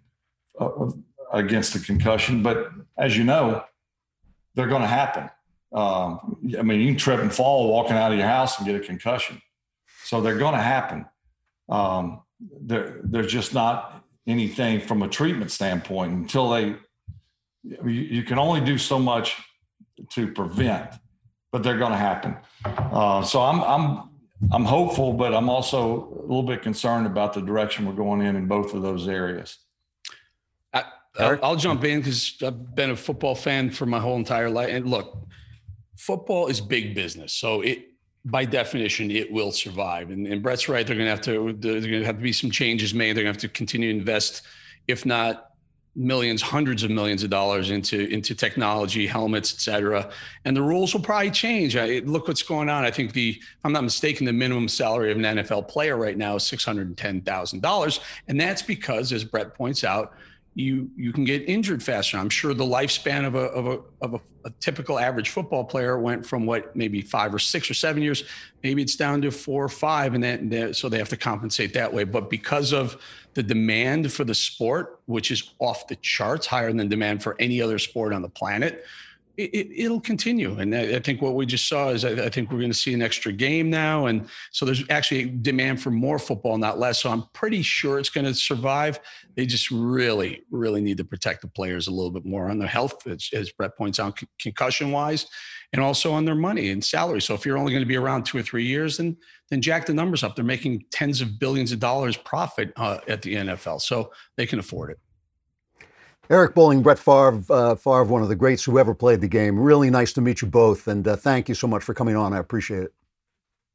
uh, 0.60 0.92
against 1.32 1.74
the 1.74 1.80
concussion. 1.80 2.42
But 2.42 2.72
as 2.98 3.18
you 3.18 3.24
know, 3.24 3.64
they're 4.56 4.68
going 4.68 4.82
to 4.82 4.88
happen. 4.88 5.30
Um, 5.74 6.38
I 6.58 6.62
mean, 6.62 6.80
you 6.80 6.88
can 6.88 6.98
trip 6.98 7.20
and 7.20 7.34
fall 7.34 7.70
walking 7.70 7.98
out 7.98 8.12
of 8.12 8.18
your 8.18 8.28
house 8.28 8.58
and 8.58 8.66
get 8.66 8.76
a 8.76 8.80
concussion. 8.80 9.42
So 10.06 10.22
they're 10.22 10.38
going 10.38 10.56
to 10.56 10.62
happen. 10.62 11.06
Um, 11.68 12.22
there, 12.40 13.00
there's 13.04 13.32
just 13.32 13.54
not 13.54 14.04
anything 14.28 14.80
from 14.82 15.04
a 15.04 15.08
treatment 15.08 15.52
standpoint 15.52 16.14
until 16.14 16.50
they. 16.50 16.76
You, 17.64 17.90
you 17.90 18.24
can 18.24 18.38
only 18.38 18.62
do 18.62 18.78
so 18.78 19.00
much 19.00 19.38
to 20.12 20.32
prevent, 20.32 20.92
but 21.52 21.64
they're 21.64 21.78
going 21.78 21.92
to 21.92 21.98
happen. 21.98 22.36
Uh, 22.66 23.24
so 23.24 23.42
I'm 23.42 23.62
I'm 23.62 24.10
I'm 24.52 24.66
hopeful, 24.66 25.14
but 25.14 25.34
I'm 25.34 25.50
also 25.50 26.10
a 26.20 26.22
little 26.22 26.44
bit 26.44 26.62
concerned 26.62 27.08
about 27.08 27.34
the 27.34 27.42
direction 27.42 27.86
we're 27.86 27.94
going 27.94 28.22
in 28.22 28.36
in 28.36 28.48
both 28.48 28.74
of 28.74 28.82
those 28.82 29.08
areas. 29.08 29.58
I'll, 31.18 31.40
I'll 31.44 31.56
jump 31.56 31.84
in 31.84 32.00
because 32.00 32.36
I've 32.44 32.76
been 32.76 32.92
a 32.92 32.96
football 32.96 33.36
fan 33.36 33.70
for 33.70 33.86
my 33.86 34.00
whole 34.00 34.18
entire 34.18 34.50
life. 34.50 34.70
And 34.70 34.90
look, 34.90 35.28
football 35.98 36.48
is 36.48 36.60
big 36.60 36.94
business, 36.94 37.34
so 37.34 37.62
it 37.62 37.86
by 38.26 38.44
definition 38.44 39.12
it 39.12 39.32
will 39.32 39.52
survive. 39.52 40.10
And, 40.10 40.28
and 40.28 40.42
Brett's 40.42 40.68
right; 40.68 40.86
they're 40.86 40.96
going 40.96 41.06
to 41.06 41.12
have 41.12 41.22
to 41.22 41.54
there's 41.54 41.86
going 41.86 42.02
to 42.02 42.06
have 42.06 42.18
to 42.18 42.24
be 42.24 42.34
some 42.34 42.52
changes 42.52 42.94
made. 42.94 43.16
They're 43.16 43.24
going 43.24 43.36
to 43.36 43.46
have 43.46 43.52
to 43.52 43.56
continue 43.58 43.92
to 43.92 43.98
invest, 43.98 44.42
if 44.88 45.06
not 45.06 45.52
millions, 45.96 46.42
hundreds 46.42 46.84
of 46.84 46.92
millions 46.92 47.24
of 47.24 47.30
dollars 47.30 47.70
into 47.70 48.08
into 48.08 48.36
technology, 48.36 49.08
helmets, 49.08 49.54
et 49.54 49.60
cetera. 49.60 50.10
And 50.44 50.58
the 50.58 50.62
rules 50.62 50.94
will 50.94 51.02
probably 51.02 51.32
change. 51.32 51.78
I, 51.78 52.00
look 52.00 52.28
what's 52.28 52.44
going 52.44 52.68
on. 52.68 52.84
I 52.84 52.92
think 52.92 53.14
the, 53.14 53.30
if 53.30 53.60
I'm 53.64 53.72
not 53.72 53.84
mistaken, 53.84 54.26
the 54.26 54.34
minimum 54.34 54.68
salary 54.68 55.12
of 55.12 55.18
an 55.18 55.24
NFL 55.24 55.68
player 55.68 55.96
right 55.96 56.18
now 56.18 56.36
is 56.36 56.44
six 56.44 56.66
hundred 56.66 56.98
ten 56.98 57.22
thousand 57.22 57.62
dollars, 57.62 58.00
and 58.28 58.40
that's 58.40 58.62
because, 58.62 59.14
as 59.14 59.24
Brett 59.24 59.54
points 59.54 59.84
out 59.84 60.14
you 60.56 60.90
you 60.96 61.12
can 61.12 61.26
get 61.26 61.48
injured 61.50 61.84
faster. 61.84 62.18
I'm 62.18 62.30
sure 62.30 62.54
the 62.54 62.64
lifespan 62.64 63.26
of 63.26 63.36
a 63.36 63.40
of 63.40 63.68
a 63.68 63.80
of 64.02 64.14
a, 64.14 64.22
a, 64.46 64.50
typical 64.62 64.98
average 64.98 65.30
football 65.30 65.66
player 65.66 66.00
went 66.00 66.26
from 66.26 66.46
what 66.46 66.74
maybe 66.76 67.02
five 67.02 67.34
or 67.34 67.40
six 67.40 67.70
or 67.70 67.74
seven 67.74 68.02
years, 68.02 68.24
maybe 68.64 68.82
it's 68.82 68.96
down 68.96 69.22
to 69.24 69.32
four 69.32 69.66
or 69.66 69.70
five, 69.70 70.14
and 70.14 70.24
that 70.24 70.76
so 70.78 70.88
they 70.88 70.98
have 70.98 71.10
to 71.10 71.18
compensate 71.18 71.74
that 71.74 71.94
way. 71.94 72.06
But 72.06 72.30
because 72.30 72.72
of 72.72 73.02
the 73.34 73.44
demand 73.44 74.14
for 74.14 74.24
the 74.24 74.34
sport, 74.34 75.02
which 75.08 75.30
is 75.30 75.52
off 75.60 75.88
the 75.88 75.98
charts, 75.98 76.48
higher 76.48 76.72
than 76.72 76.88
demand 76.88 77.22
for 77.22 77.36
any 77.38 77.62
other 77.62 77.78
sport 77.78 78.14
on 78.14 78.22
the 78.22 78.30
planet, 78.30 78.86
it, 79.38 79.90
will 79.90 80.00
continue. 80.00 80.58
And 80.60 80.76
I, 80.76 81.00
think 81.00 81.22
what 81.22 81.36
we 81.36 81.46
just 81.46 81.68
saw 81.68 81.90
is 81.90 82.06
I, 82.06 82.12
I 82.12 82.30
think 82.30 82.52
we're 82.52 82.60
going 82.60 82.72
to 82.72 82.78
see 82.78 82.94
an 82.94 83.02
extra 83.02 83.32
game 83.32 83.70
now. 83.70 84.06
And 84.06 84.28
so 84.52 84.66
there's 84.66 84.84
actually 84.90 85.26
demand 85.26 85.82
for 85.82 85.92
more 85.92 86.20
football, 86.20 86.58
not 86.58 86.80
less. 86.80 87.02
So 87.02 87.10
I'm 87.10 87.24
pretty 87.34 87.62
sure 87.62 88.00
it's 88.00 88.10
going 88.10 88.26
to 88.26 88.34
survive. 88.34 89.00
They 89.36 89.46
just 89.46 89.72
really, 89.72 90.44
really 90.52 90.82
need 90.82 90.98
to 90.98 91.06
protect 91.06 91.42
the 91.42 91.48
players 91.48 91.88
a 91.88 91.92
little 91.92 92.12
bit 92.12 92.26
more 92.26 92.50
on 92.50 92.60
their 92.60 92.68
health, 92.68 93.06
as, 93.08 93.30
as 93.34 93.52
Brett 93.52 93.78
points 93.78 94.00
out, 94.00 94.20
concussion 94.40 94.92
wise, 94.92 95.28
and 95.74 95.82
also 95.82 96.14
on 96.14 96.26
their 96.26 96.36
money 96.36 96.70
and 96.70 96.84
salary. 96.84 97.22
So 97.22 97.34
if 97.34 97.46
you're 97.46 97.58
only 97.58 97.72
going 97.72 97.84
to 97.84 97.88
be 97.88 97.98
around 97.98 98.26
two 98.26 98.38
or 98.38 98.44
three 98.44 98.66
years, 98.66 98.98
then 98.98 99.18
then 99.52 99.62
jack 99.62 99.86
the 99.86 99.94
numbers 99.94 100.24
up. 100.24 100.36
They're 100.36 100.44
making 100.44 100.86
tens 100.92 101.22
of 101.22 101.38
billions 101.38 101.72
of 101.72 101.80
dollars 101.80 102.18
profit 102.18 102.74
uh, 102.78 102.98
at 103.08 103.22
the 103.22 103.36
NFL, 103.36 103.80
so 103.80 104.12
they 104.38 104.48
can 104.48 104.58
afford 104.58 104.90
it. 104.90 105.00
Eric 106.30 106.56
Bolling, 106.56 106.82
Brett 106.82 106.98
Favre, 106.98 107.44
uh, 107.50 107.76
Favre, 107.76 108.04
one 108.06 108.24
of 108.24 108.30
the 108.30 108.36
greats 108.36 108.64
who 108.64 108.80
ever 108.80 108.96
played 108.96 109.22
the 109.22 109.28
game. 109.28 109.60
Really 109.60 109.90
nice 109.90 110.12
to 110.14 110.22
meet 110.22 110.42
you 110.42 110.48
both, 110.48 110.88
and 110.88 111.08
uh, 111.08 111.16
thank 111.16 111.48
you 111.48 111.56
so 111.56 111.68
much 111.68 111.84
for 111.84 111.94
coming 111.94 112.16
on. 112.16 112.34
I 112.34 112.40
appreciate 112.40 112.84
it. 112.84 112.94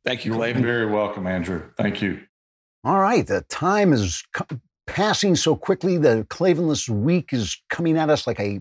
Thank 0.04 0.24
you, 0.24 0.34
You're 0.34 0.54
very 0.54 0.86
welcome, 0.86 1.26
Andrew. 1.26 1.62
Thank 1.76 2.02
you. 2.02 2.20
All 2.82 2.98
right, 2.98 3.26
the 3.26 3.42
time 3.42 3.92
is 3.92 4.24
passing 4.86 5.36
so 5.36 5.54
quickly. 5.54 5.98
The 5.98 6.26
Klavanless 6.30 6.88
week 6.88 7.32
is 7.32 7.60
coming 7.68 7.98
at 7.98 8.10
us 8.10 8.26
like 8.26 8.40
a 8.40 8.60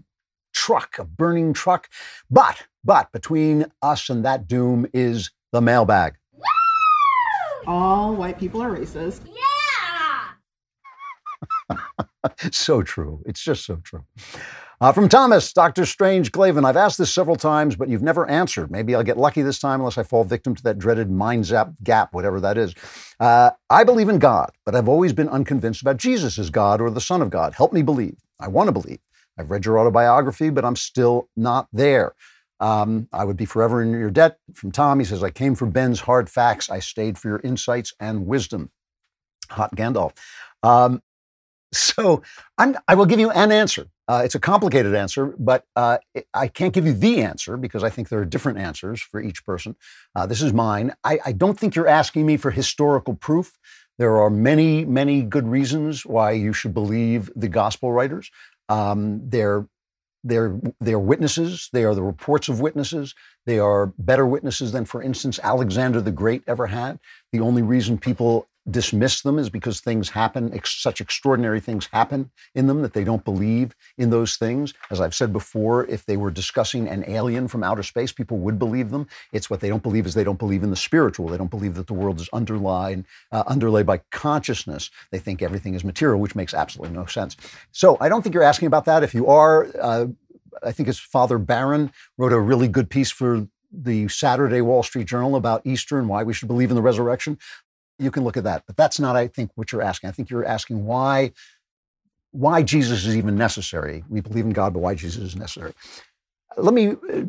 truck, 0.54 1.00
a 1.00 1.06
burning 1.06 1.54
truck. 1.54 1.90
But, 2.30 2.66
but 2.84 3.12
between 3.12 3.66
us 3.82 4.10
and 4.10 4.26
that 4.26 4.48
doom 4.48 4.86
is 4.94 5.32
the 5.52 5.62
mailbag. 5.62 6.16
All 7.66 8.16
white 8.16 8.38
people 8.40 8.62
are 8.62 8.76
racist. 8.76 9.22
So 12.52 12.82
true. 12.82 13.22
It's 13.26 13.42
just 13.42 13.66
so 13.66 13.78
true. 13.78 14.06
Uh, 14.82 14.94
from 14.94 15.10
Thomas, 15.10 15.52
Dr. 15.52 15.86
Strange 15.86 16.32
Klavan, 16.32 16.64
I've 16.64 16.78
asked 16.78 16.98
this 16.98 17.14
several 17.14 17.36
times, 17.36 17.76
but 17.76 17.90
you've 17.90 18.02
never 18.02 18.26
answered. 18.30 18.72
Maybe 18.72 18.96
I'll 18.96 19.04
get 19.04 19.18
lucky 19.18 19.42
this 19.42 19.60
time 19.60 19.82
unless 19.82 19.98
I 19.98 20.04
fall 20.04 20.24
victim 20.24 20.56
to 20.56 20.64
that 20.64 20.80
dreaded 20.80 21.12
mind 21.12 21.46
zap 21.46 21.72
gap, 21.84 22.14
whatever 22.14 22.40
that 22.40 22.58
is. 22.58 22.74
Uh, 23.20 23.52
I 23.70 23.84
believe 23.84 24.08
in 24.08 24.20
God, 24.20 24.52
but 24.66 24.76
I've 24.76 24.88
always 24.88 25.12
been 25.12 25.28
unconvinced 25.28 25.82
about 25.82 25.98
Jesus 25.98 26.40
as 26.40 26.50
God 26.50 26.80
or 26.80 26.90
the 26.90 27.02
Son 27.02 27.22
of 27.22 27.30
God. 27.30 27.56
Help 27.56 27.74
me 27.74 27.82
believe. 27.82 28.16
I 28.40 28.48
want 28.48 28.70
to 28.70 28.72
believe. 28.72 29.00
I've 29.38 29.52
read 29.52 29.66
your 29.66 29.80
autobiography, 29.80 30.50
but 30.50 30.64
I'm 30.64 30.78
still 30.78 31.30
not 31.36 31.68
there. 31.74 32.14
Um, 32.62 33.10
I 33.12 33.26
would 33.26 33.38
be 33.38 33.46
forever 33.46 33.82
in 33.82 33.92
your 33.92 34.12
debt. 34.12 34.38
From 34.54 34.72
Tom, 34.72 35.00
he 35.00 35.06
says, 35.06 35.24
I 35.24 35.30
came 35.30 35.56
for 35.56 35.66
Ben's 35.66 36.02
hard 36.02 36.30
facts. 36.30 36.70
I 36.70 36.80
stayed 36.80 37.18
for 37.18 37.28
your 37.28 37.42
insights 37.44 37.94
and 38.00 38.28
wisdom. 38.28 38.72
Hot 39.52 39.76
Gandalf. 39.76 40.14
Um, 40.64 41.02
so 41.72 42.22
I'm, 42.58 42.78
i 42.88 42.96
will 42.96 43.06
give 43.06 43.20
you 43.20 43.32
an 43.32 43.52
answer. 43.52 43.88
Uh, 44.08 44.24
it's 44.26 44.34
a 44.34 44.40
complicated 44.40 44.96
answer, 44.96 45.36
but 45.38 45.66
uh, 45.76 46.00
I 46.34 46.48
can't 46.48 46.74
give 46.74 46.86
you 46.86 46.94
the 46.94 47.22
answer 47.22 47.58
because 47.58 47.84
I 47.84 47.90
think 47.90 48.10
there 48.10 48.20
are 48.20 48.26
different 48.26 48.58
answers 48.58 49.02
for 49.02 49.22
each 49.22 49.46
person. 49.46 49.76
Uh, 50.16 50.26
this 50.26 50.42
is 50.42 50.52
mine. 50.52 50.94
I, 51.04 51.20
I, 51.28 51.32
don't 51.32 51.60
think 51.60 51.76
you're 51.76 51.88
asking 51.88 52.26
me 52.26 52.36
for 52.36 52.50
historical 52.50 53.14
proof. 53.14 53.60
There 54.00 54.20
are 54.20 54.32
many, 54.32 54.84
many 54.84 55.22
good 55.22 55.48
reasons 55.48 56.08
why 56.08 56.32
you 56.32 56.54
should 56.54 56.74
believe 56.74 57.30
the 57.36 57.50
gospel 57.50 57.92
writers. 57.92 58.32
Um, 58.68 59.30
they're 59.30 59.68
they're, 60.24 60.60
they're 60.82 61.00
witnesses. 61.00 61.70
They 61.72 61.86
are 61.86 61.96
the 61.96 62.04
reports 62.04 62.50
of 62.50 62.60
witnesses. 62.60 63.16
They 63.46 63.58
are 63.58 63.94
better 63.98 64.26
witnesses 64.26 64.74
than, 64.74 64.84
for 64.84 65.02
instance, 65.02 65.40
Alexander 65.42 66.02
the 66.02 66.12
Great 66.12 66.44
ever 66.46 66.68
had. 66.68 67.00
The 67.32 67.40
only 67.40 67.62
reason 67.62 67.98
people 67.98 68.49
dismiss 68.72 69.22
them 69.22 69.40
is 69.40 69.50
because 69.50 69.80
things 69.80 70.10
happen, 70.10 70.54
ex- 70.54 70.82
such 70.82 71.02
extraordinary 71.02 71.60
things 71.60 71.88
happen 71.92 72.32
in 72.56 72.68
them 72.68 72.82
that 72.82 72.94
they 72.94 73.04
don't 73.04 73.24
believe 73.24 73.76
in 73.98 74.10
those 74.10 74.36
things. 74.36 74.74
As 74.90 75.02
I've 75.02 75.16
said 75.16 75.34
before, 75.34 75.86
if 75.86 76.06
they 76.06 76.18
were 76.18 76.32
discussing 76.32 76.88
an 76.88 77.04
alien 77.08 77.48
from 77.48 77.64
outer 77.64 77.84
space, 77.84 78.12
people 78.12 78.38
would 78.40 78.60
believe 78.60 78.92
them. 78.92 79.08
It's 79.32 79.50
what 79.50 79.60
they 79.60 79.70
don't 79.70 79.84
believe 79.84 80.06
is 80.06 80.14
they 80.14 80.24
don't 80.24 80.40
believe 80.40 80.64
in 80.64 80.70
the 80.70 80.76
spiritual. 80.76 81.28
They 81.28 81.38
don't 81.38 81.52
believe 81.52 81.76
that 81.76 81.88
the 81.88 81.94
world 81.94 82.20
is 82.20 82.30
underlined, 82.34 83.06
uh, 83.32 83.44
underlaid 83.48 83.86
by 83.86 84.02
consciousness. 84.12 84.90
They 85.12 85.20
think 85.20 85.42
everything 85.42 85.74
is 85.74 85.84
material, 85.84 86.20
which 86.20 86.36
makes 86.36 86.54
absolutely 86.54 86.96
no 86.96 87.06
sense. 87.06 87.36
So 87.72 87.98
I 88.00 88.10
don't 88.10 88.22
think 88.22 88.34
you're 88.34 88.44
asking 88.44 88.68
about 88.68 88.86
that. 88.86 89.04
If 89.04 89.14
you 89.14 89.28
are, 89.28 89.68
uh, 89.80 90.08
I 90.64 90.72
think 90.72 90.88
his 90.88 91.00
father 91.00 91.38
Barron 91.38 91.92
wrote 92.18 92.34
a 92.34 92.40
really 92.40 92.68
good 92.68 92.90
piece 92.90 93.12
for 93.12 93.48
the 93.72 94.08
Saturday 94.08 94.62
Wall 94.62 94.84
Street 94.84 95.08
Journal 95.08 95.36
about 95.36 95.62
Easter 95.66 96.00
and 96.00 96.10
why 96.10 96.24
we 96.24 96.34
should 96.34 96.48
believe 96.48 96.72
in 96.72 96.76
the 96.76 96.82
resurrection 96.82 97.38
you 98.00 98.12
can 98.12 98.24
look 98.24 98.38
at 98.38 98.46
that. 98.46 98.64
But 98.66 98.78
that's 98.78 99.00
not, 99.00 99.16
I 99.16 99.28
think, 99.28 99.52
what 99.56 99.72
you're 99.72 99.82
asking. 99.82 100.10
I 100.10 100.14
think 100.14 100.30
you're 100.30 100.46
asking 100.46 100.86
why 100.86 101.32
why 102.32 102.62
Jesus 102.62 103.06
is 103.06 103.18
even 103.18 103.36
necessary. 103.36 104.04
We 104.10 104.22
believe 104.22 104.46
in 104.46 104.52
God, 104.52 104.74
but 104.74 104.80
why 104.80 104.96
Jesus 104.96 105.24
is 105.24 105.36
necessary. 105.36 105.74
Let 106.58 106.74
me 106.74 106.90
uh, 106.90 107.24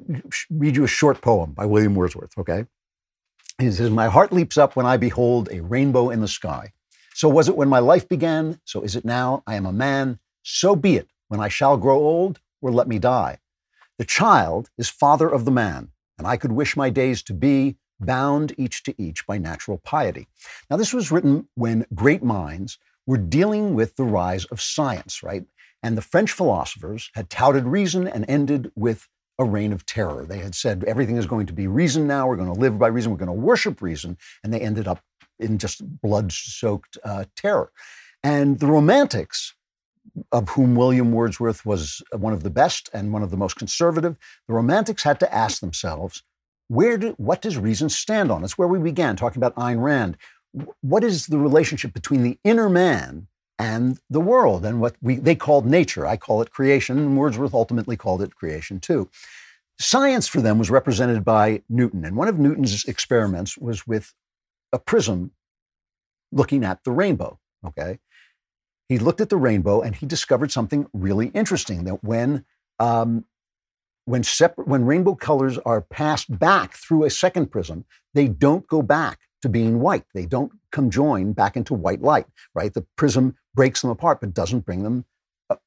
read 0.50 0.76
you 0.76 0.84
a 0.84 0.88
short 0.88 1.22
poem 1.22 1.52
by 1.52 1.66
William 1.66 1.94
Wordsworth, 1.94 2.36
okay? 2.38 2.66
He 3.58 3.70
says, 3.70 3.90
My 3.90 4.08
heart 4.08 4.32
leaps 4.32 4.58
up 4.58 4.76
when 4.76 4.86
I 4.86 4.96
behold 4.96 5.48
a 5.50 5.60
rainbow 5.62 6.10
in 6.10 6.20
the 6.20 6.28
sky. 6.28 6.72
So 7.14 7.28
was 7.28 7.48
it 7.48 7.56
when 7.56 7.68
my 7.68 7.78
life 7.78 8.08
began, 8.08 8.60
so 8.64 8.82
is 8.82 8.96
it 8.96 9.04
now. 9.04 9.42
I 9.46 9.54
am 9.54 9.66
a 9.66 9.72
man, 9.72 10.18
so 10.42 10.76
be 10.76 10.96
it 10.96 11.08
when 11.28 11.40
I 11.40 11.48
shall 11.48 11.76
grow 11.76 11.98
old, 11.98 12.40
or 12.60 12.70
let 12.70 12.88
me 12.88 12.98
die. 12.98 13.38
The 13.98 14.04
child 14.04 14.70
is 14.78 14.88
father 14.88 15.28
of 15.28 15.44
the 15.44 15.50
man, 15.50 15.90
and 16.18 16.26
I 16.26 16.36
could 16.36 16.52
wish 16.52 16.76
my 16.76 16.90
days 16.90 17.22
to 17.24 17.34
be 17.34 17.76
bound 18.00 18.54
each 18.58 18.82
to 18.84 18.94
each 19.00 19.26
by 19.26 19.38
natural 19.38 19.78
piety. 19.78 20.28
Now, 20.70 20.76
this 20.76 20.94
was 20.94 21.10
written 21.10 21.48
when 21.54 21.86
great 21.94 22.22
minds 22.22 22.78
were 23.06 23.18
dealing 23.18 23.74
with 23.74 23.96
the 23.96 24.04
rise 24.04 24.44
of 24.46 24.60
science, 24.60 25.22
right? 25.22 25.44
And 25.82 25.96
the 25.96 26.02
French 26.02 26.32
philosophers 26.32 27.10
had 27.14 27.30
touted 27.30 27.64
reason 27.64 28.06
and 28.06 28.24
ended 28.28 28.70
with 28.74 29.08
a 29.38 29.44
reign 29.44 29.72
of 29.72 29.86
terror. 29.86 30.26
They 30.26 30.38
had 30.38 30.54
said 30.54 30.84
everything 30.84 31.16
is 31.16 31.26
going 31.26 31.46
to 31.46 31.52
be 31.52 31.66
reason 31.66 32.06
now, 32.06 32.26
we're 32.28 32.36
going 32.36 32.52
to 32.52 32.60
live 32.60 32.78
by 32.78 32.88
reason, 32.88 33.10
we're 33.10 33.18
going 33.18 33.26
to 33.28 33.32
worship 33.32 33.80
reason, 33.80 34.18
and 34.44 34.52
they 34.52 34.60
ended 34.60 34.86
up 34.86 35.00
in 35.38 35.56
just 35.56 36.00
blood 36.02 36.30
soaked 36.30 36.98
uh, 37.02 37.24
terror. 37.34 37.72
And 38.22 38.58
the 38.58 38.66
Romantics, 38.66 39.54
of 40.30 40.50
whom 40.50 40.74
William 40.74 41.12
Wordsworth 41.12 41.64
was 41.64 42.02
one 42.12 42.32
of 42.32 42.42
the 42.42 42.50
best 42.50 42.90
and 42.92 43.12
one 43.12 43.22
of 43.22 43.30
the 43.30 43.36
most 43.36 43.56
conservative, 43.56 44.16
the 44.46 44.54
Romantics 44.54 45.04
had 45.04 45.18
to 45.20 45.34
ask 45.34 45.60
themselves 45.60 46.22
where 46.70 46.96
do, 46.96 47.14
what 47.16 47.42
does 47.42 47.58
reason 47.58 47.88
stand 47.88 48.30
on? 48.30 48.42
That's 48.42 48.56
where 48.56 48.68
we 48.68 48.78
began 48.78 49.16
talking 49.16 49.42
about 49.42 49.56
Ayn 49.56 49.82
Rand. 49.82 50.16
What 50.82 51.02
is 51.02 51.26
the 51.26 51.38
relationship 51.38 51.92
between 51.92 52.22
the 52.22 52.38
inner 52.44 52.68
man 52.68 53.26
and 53.58 53.98
the 54.08 54.20
world 54.20 54.64
and 54.64 54.80
what 54.80 54.94
we, 55.02 55.16
they 55.16 55.34
called 55.34 55.66
nature? 55.66 56.06
I 56.06 56.16
call 56.16 56.42
it 56.42 56.52
creation, 56.52 56.96
and 56.96 57.18
Wordsworth 57.18 57.54
ultimately 57.54 57.96
called 57.96 58.22
it 58.22 58.36
creation 58.36 58.78
too. 58.78 59.10
Science 59.80 60.28
for 60.28 60.40
them 60.40 60.60
was 60.60 60.70
represented 60.70 61.24
by 61.24 61.64
Newton, 61.68 62.04
and 62.04 62.14
one 62.14 62.28
of 62.28 62.38
Newton's 62.38 62.84
experiments 62.84 63.58
was 63.58 63.84
with 63.84 64.14
a 64.72 64.78
prism 64.78 65.32
looking 66.30 66.64
at 66.64 66.84
the 66.84 66.92
rainbow. 66.92 67.40
Okay, 67.66 67.98
he 68.88 69.00
looked 69.00 69.20
at 69.20 69.28
the 69.28 69.36
rainbow 69.36 69.80
and 69.80 69.96
he 69.96 70.06
discovered 70.06 70.52
something 70.52 70.86
really 70.92 71.28
interesting 71.28 71.82
that 71.82 72.04
when 72.04 72.44
um, 72.78 73.24
when, 74.10 74.22
separ- 74.22 74.64
when 74.64 74.84
rainbow 74.84 75.14
colors 75.14 75.58
are 75.58 75.80
passed 75.80 76.38
back 76.38 76.74
through 76.74 77.04
a 77.04 77.10
second 77.10 77.50
prism, 77.50 77.84
they 78.14 78.28
don't 78.28 78.66
go 78.66 78.82
back 78.82 79.18
to 79.42 79.48
being 79.48 79.80
white. 79.80 80.04
They 80.14 80.26
don't 80.26 80.52
conjoin 80.72 81.32
back 81.32 81.56
into 81.56 81.74
white 81.74 82.02
light, 82.02 82.26
right? 82.54 82.74
The 82.74 82.86
prism 82.96 83.36
breaks 83.54 83.82
them 83.82 83.90
apart, 83.90 84.20
but 84.20 84.34
doesn't 84.34 84.66
bring 84.66 84.82
them 84.82 85.04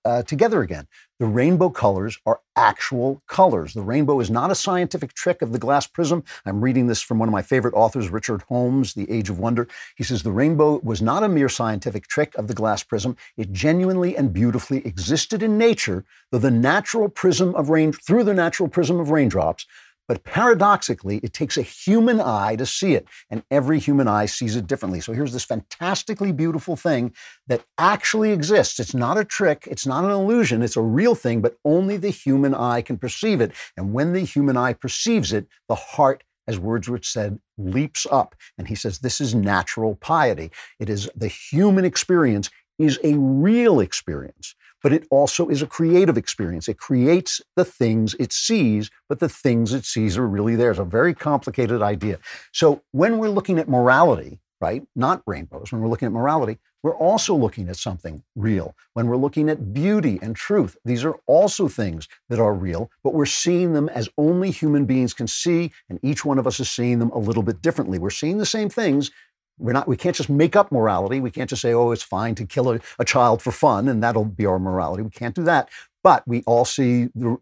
uh, 0.06 0.24
together 0.24 0.62
again. 0.62 0.88
The 1.20 1.26
rainbow 1.26 1.70
colors 1.70 2.18
are 2.26 2.42
actual 2.56 3.22
colors. 3.28 3.74
The 3.74 3.82
rainbow 3.82 4.20
is 4.20 4.30
not 4.30 4.52
a 4.52 4.56
scientific 4.56 5.14
trick 5.14 5.42
of 5.42 5.52
the 5.52 5.60
glass 5.60 5.88
prism. 5.88 6.24
I'm 6.46 6.62
reading 6.62 6.88
this 6.88 7.02
from 7.02 7.20
one 7.20 7.30
of 7.30 7.34
my 7.34 7.42
favorite 7.42 7.74
authors, 7.76 8.10
Richard 8.10 8.42
Holmes, 8.44 8.94
The 8.94 9.10
Age 9.10 9.30
of 9.30 9.40
Wonder. 9.40 9.68
He 9.96 10.04
says 10.04 10.24
the 10.24 10.32
rainbow 10.32 10.80
was 10.84 11.02
not 11.02 11.24
a 11.24 11.30
mere 11.30 11.50
scientific 11.50 12.08
trick 12.08 12.36
of 12.36 12.48
the 12.48 12.54
glass 12.54 12.84
prism. 12.84 13.16
It 13.38 13.52
genuinely 13.52 14.18
and 14.18 14.34
beautifully 14.34 14.86
existed 14.86 15.42
in 15.42 15.58
nature, 15.58 16.04
though 16.32 16.40
the 16.40 16.52
natural 16.52 17.10
prism 17.10 17.56
of 17.56 17.70
rain 17.70 17.94
through 17.94 18.24
the 18.24 18.34
natural 18.34 18.70
prism 18.70 19.00
of 19.00 19.12
raindrops 19.12 19.66
but 20.08 20.24
paradoxically, 20.24 21.18
it 21.24 21.34
takes 21.34 21.58
a 21.58 21.62
human 21.62 22.20
eye 22.20 22.56
to 22.56 22.66
see 22.66 22.94
it, 22.94 23.08
and 23.30 23.44
every 23.50 23.80
human 23.80 24.08
eye 24.08 24.26
sees 24.26 24.56
it 24.56 24.68
differently. 24.68 25.00
So 25.00 25.14
here's 25.14 25.34
this 25.34 25.46
fantastically 25.46 26.32
beautiful 26.32 26.76
thing 26.76 27.14
that 27.48 27.64
actually 27.78 28.32
exists. 28.32 28.80
It's 28.80 28.94
not 28.94 29.18
a 29.18 29.26
trick, 29.26 29.68
it's 29.70 29.88
not 29.88 30.04
an 30.04 30.12
illusion, 30.12 30.62
it's 30.62 30.78
a 30.78 30.82
real 30.82 31.16
thing, 31.16 31.42
but 31.42 31.58
only 31.64 31.98
the 31.98 32.10
human 32.10 32.54
eye 32.54 32.82
can 32.82 32.98
perceive 32.98 33.42
it. 33.42 33.54
And 33.78 33.94
when 33.94 34.14
the 34.14 34.26
human 34.26 34.58
eye 34.58 34.74
perceives 34.74 35.32
it, 35.34 35.48
the 35.68 35.76
heart 35.76 36.24
as 36.46 36.60
Wordsworth 36.60 37.06
said, 37.06 37.40
leaps 37.58 38.06
up. 38.12 38.36
And 38.58 38.68
he 38.68 38.76
says, 38.76 39.00
This 39.00 39.22
is 39.22 39.34
natural 39.34 39.96
piety. 39.96 40.52
It 40.80 40.90
is 40.90 41.10
the 41.16 41.30
human 41.30 41.86
experience 41.86 42.50
is 42.78 43.00
a 43.04 43.14
real 43.14 43.80
experience 43.80 44.56
but 44.84 44.94
it 44.94 45.08
also 45.10 45.48
is 45.48 45.62
a 45.62 45.68
creative 45.68 46.18
experience. 46.18 46.68
It 46.68 46.78
creates 46.78 47.42
the 47.56 47.66
things 47.66 48.14
it 48.20 48.32
sees, 48.34 48.92
but 49.10 49.20
the 49.20 49.30
things 49.30 49.74
it 49.74 49.86
sees 49.86 50.18
are 50.18 50.28
really 50.28 50.56
there. 50.56 50.70
It's 50.72 50.80
a 50.80 50.86
very 50.86 51.16
complicated 51.16 51.82
idea. 51.82 52.20
So 52.52 52.84
when 52.92 53.18
we're 53.18 53.30
looking 53.30 53.58
at 53.58 53.70
morality, 53.70 54.40
right, 54.62 54.84
not 54.96 55.24
rainbows, 55.26 55.72
when 55.72 55.82
we're 55.82 55.90
looking 55.90 56.06
at 56.06 56.12
morality, 56.12 56.60
we're 56.84 56.96
also 56.96 57.34
looking 57.34 57.70
at 57.70 57.78
something 57.78 58.24
real. 58.36 58.76
When 58.94 59.08
we're 59.08 59.16
looking 59.16 59.50
at 59.50 59.74
beauty 59.74 60.20
and 60.22 60.36
truth, 60.36 60.76
these 60.84 61.06
are 61.06 61.16
also 61.28 61.70
things 61.70 62.10
that 62.28 62.40
are 62.40 62.54
real, 62.54 62.92
but 63.06 63.14
we're 63.14 63.26
seeing 63.26 63.72
them 63.72 63.88
as 63.88 64.10
only 64.18 64.52
human 64.52 64.84
beings 64.84 65.14
can 65.14 65.28
see, 65.28 65.72
and 65.90 65.98
each 66.04 66.26
one 66.26 66.38
of 66.38 66.46
us 66.46 66.60
is 66.60 66.70
seeing 66.70 67.00
them 67.00 67.10
a 67.12 67.18
little 67.18 67.44
bit 67.44 67.62
differently. 67.62 68.00
We're 68.00 68.10
seeing 68.10 68.38
the 68.38 68.46
same 68.46 68.68
things, 68.68 69.12
we're 69.58 69.74
not, 69.74 69.88
we 69.88 69.98
can't 69.98 70.16
just 70.16 70.30
make 70.30 70.56
up 70.56 70.72
morality. 70.72 71.20
We 71.20 71.32
can't 71.32 71.50
just 71.50 71.62
say, 71.62 71.74
oh, 71.74 71.92
it's 71.92 72.04
fine 72.04 72.36
to 72.36 72.46
kill 72.46 72.72
a, 72.72 72.80
a 73.00 73.06
child 73.06 73.42
for 73.42 73.52
fun 73.52 73.88
and 73.88 74.04
that'll 74.04 74.26
be 74.26 74.46
our 74.46 74.60
morality. 74.60 75.04
We 75.04 75.10
can't 75.10 75.36
do 75.36 75.44
that. 75.44 75.70
But 76.04 76.28
we 76.28 76.44
all 76.46 76.66
see 76.66 77.10
the, 77.16 77.38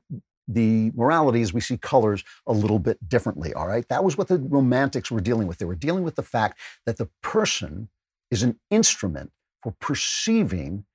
the 0.47 0.91
moralities, 0.95 1.53
we 1.53 1.61
see 1.61 1.77
colors 1.77 2.23
a 2.45 2.53
little 2.53 2.79
bit 2.79 3.07
differently. 3.07 3.53
All 3.53 3.67
right. 3.67 3.87
That 3.87 4.03
was 4.03 4.17
what 4.17 4.27
the 4.27 4.37
romantics 4.37 5.09
were 5.09 5.21
dealing 5.21 5.47
with. 5.47 5.57
They 5.57 5.65
were 5.65 5.75
dealing 5.75 6.03
with 6.03 6.15
the 6.15 6.23
fact 6.23 6.59
that 6.85 6.97
the 6.97 7.09
person 7.21 7.89
is 8.29 8.43
an 8.43 8.59
instrument 8.69 9.31
for 9.63 9.73
perceiving 9.79 10.85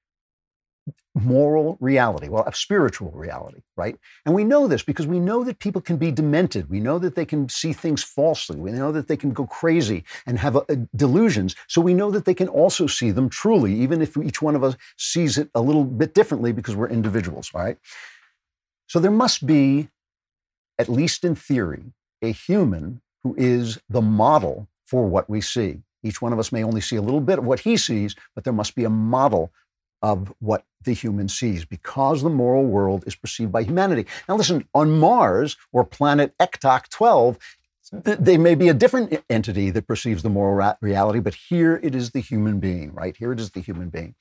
moral 1.17 1.79
reality, 1.81 2.29
well, 2.29 2.45
a 2.47 2.55
spiritual 2.55 3.11
reality, 3.13 3.63
right? 3.77 3.97
And 4.27 4.35
we 4.35 4.45
know 4.45 4.69
this 4.69 4.83
because 4.83 5.07
we 5.07 5.19
know 5.19 5.45
that 5.45 5.59
people 5.59 5.81
can 5.81 5.97
be 5.97 6.13
demented. 6.13 6.69
We 6.69 6.79
know 6.79 6.99
that 6.99 7.15
they 7.15 7.25
can 7.25 7.49
see 7.49 7.73
things 7.73 8.05
falsely. 8.05 8.59
We 8.59 8.71
know 8.71 8.93
that 8.93 9.09
they 9.09 9.17
can 9.17 9.31
go 9.31 9.47
crazy 9.47 10.05
and 10.27 10.39
have 10.39 10.57
a, 10.57 10.61
uh, 10.61 10.65
a 10.69 10.77
delusions. 10.95 11.57
So 11.69 11.81
we 11.81 11.95
know 11.95 12.11
that 12.11 12.27
they 12.27 12.35
can 12.35 12.49
also 12.49 12.87
see 12.87 13.11
them 13.11 13.31
truly, 13.31 13.75
even 13.75 14.03
if 14.03 14.17
each 14.17 14.43
one 14.43 14.55
of 14.55 14.63
us 14.63 14.77
sees 14.99 15.39
it 15.39 15.49
a 15.55 15.61
little 15.61 15.85
bit 15.85 16.13
differently 16.13 16.53
because 16.53 16.77
we're 16.77 16.89
individuals, 16.89 17.55
right? 17.55 17.79
So 18.87 19.01
there 19.01 19.11
must 19.11 19.47
be, 19.47 19.89
at 20.79 20.89
least 20.89 21.25
in 21.25 21.35
theory, 21.35 21.95
a 22.21 22.33
human 22.33 23.01
who 23.23 23.35
is 23.39 23.81
the 23.89 24.03
model 24.03 24.69
for 24.85 25.07
what 25.07 25.31
we 25.31 25.41
see. 25.41 25.83
Each 26.03 26.21
one 26.21 26.33
of 26.33 26.39
us 26.39 26.53
may 26.53 26.63
only 26.63 26.83
see 26.83 26.97
a 26.97 27.03
little 27.03 27.21
bit 27.21 27.39
of 27.39 27.45
what 27.47 27.61
he 27.61 27.77
sees, 27.77 28.15
but 28.35 28.45
there 28.45 28.53
must 28.53 28.75
be 28.75 28.85
a 28.85 28.91
model 28.91 29.51
of 30.03 30.33
what 30.41 30.65
the 30.87 30.95
human 30.95 31.29
sees 31.29 31.67
because 31.67 32.23
the 32.23 32.31
moral 32.31 32.65
world 32.65 33.05
is 33.07 33.15
perceived 33.15 33.53
by 33.53 33.63
humanity. 33.63 34.07
Now, 34.27 34.37
listen, 34.37 34.67
on 34.75 34.99
Mars 34.99 35.59
or 35.73 35.85
planet 35.85 36.33
Ectoc 36.39 36.89
12, 36.89 37.39
they 37.93 38.39
may 38.39 38.55
be 38.55 38.69
a 38.69 38.75
different 38.75 39.23
entity 39.29 39.71
that 39.71 39.87
perceives 39.87 40.23
the 40.23 40.31
moral 40.31 40.75
reality, 40.81 41.21
but 41.21 41.35
here 41.35 41.79
it 41.83 41.95
is 41.95 42.13
the 42.13 42.21
human 42.21 42.59
being, 42.59 42.93
right? 42.95 43.15
Here 43.17 43.33
it 43.33 43.39
is 43.39 43.51
the 43.51 43.61
human 43.61 43.91
being. 43.91 44.15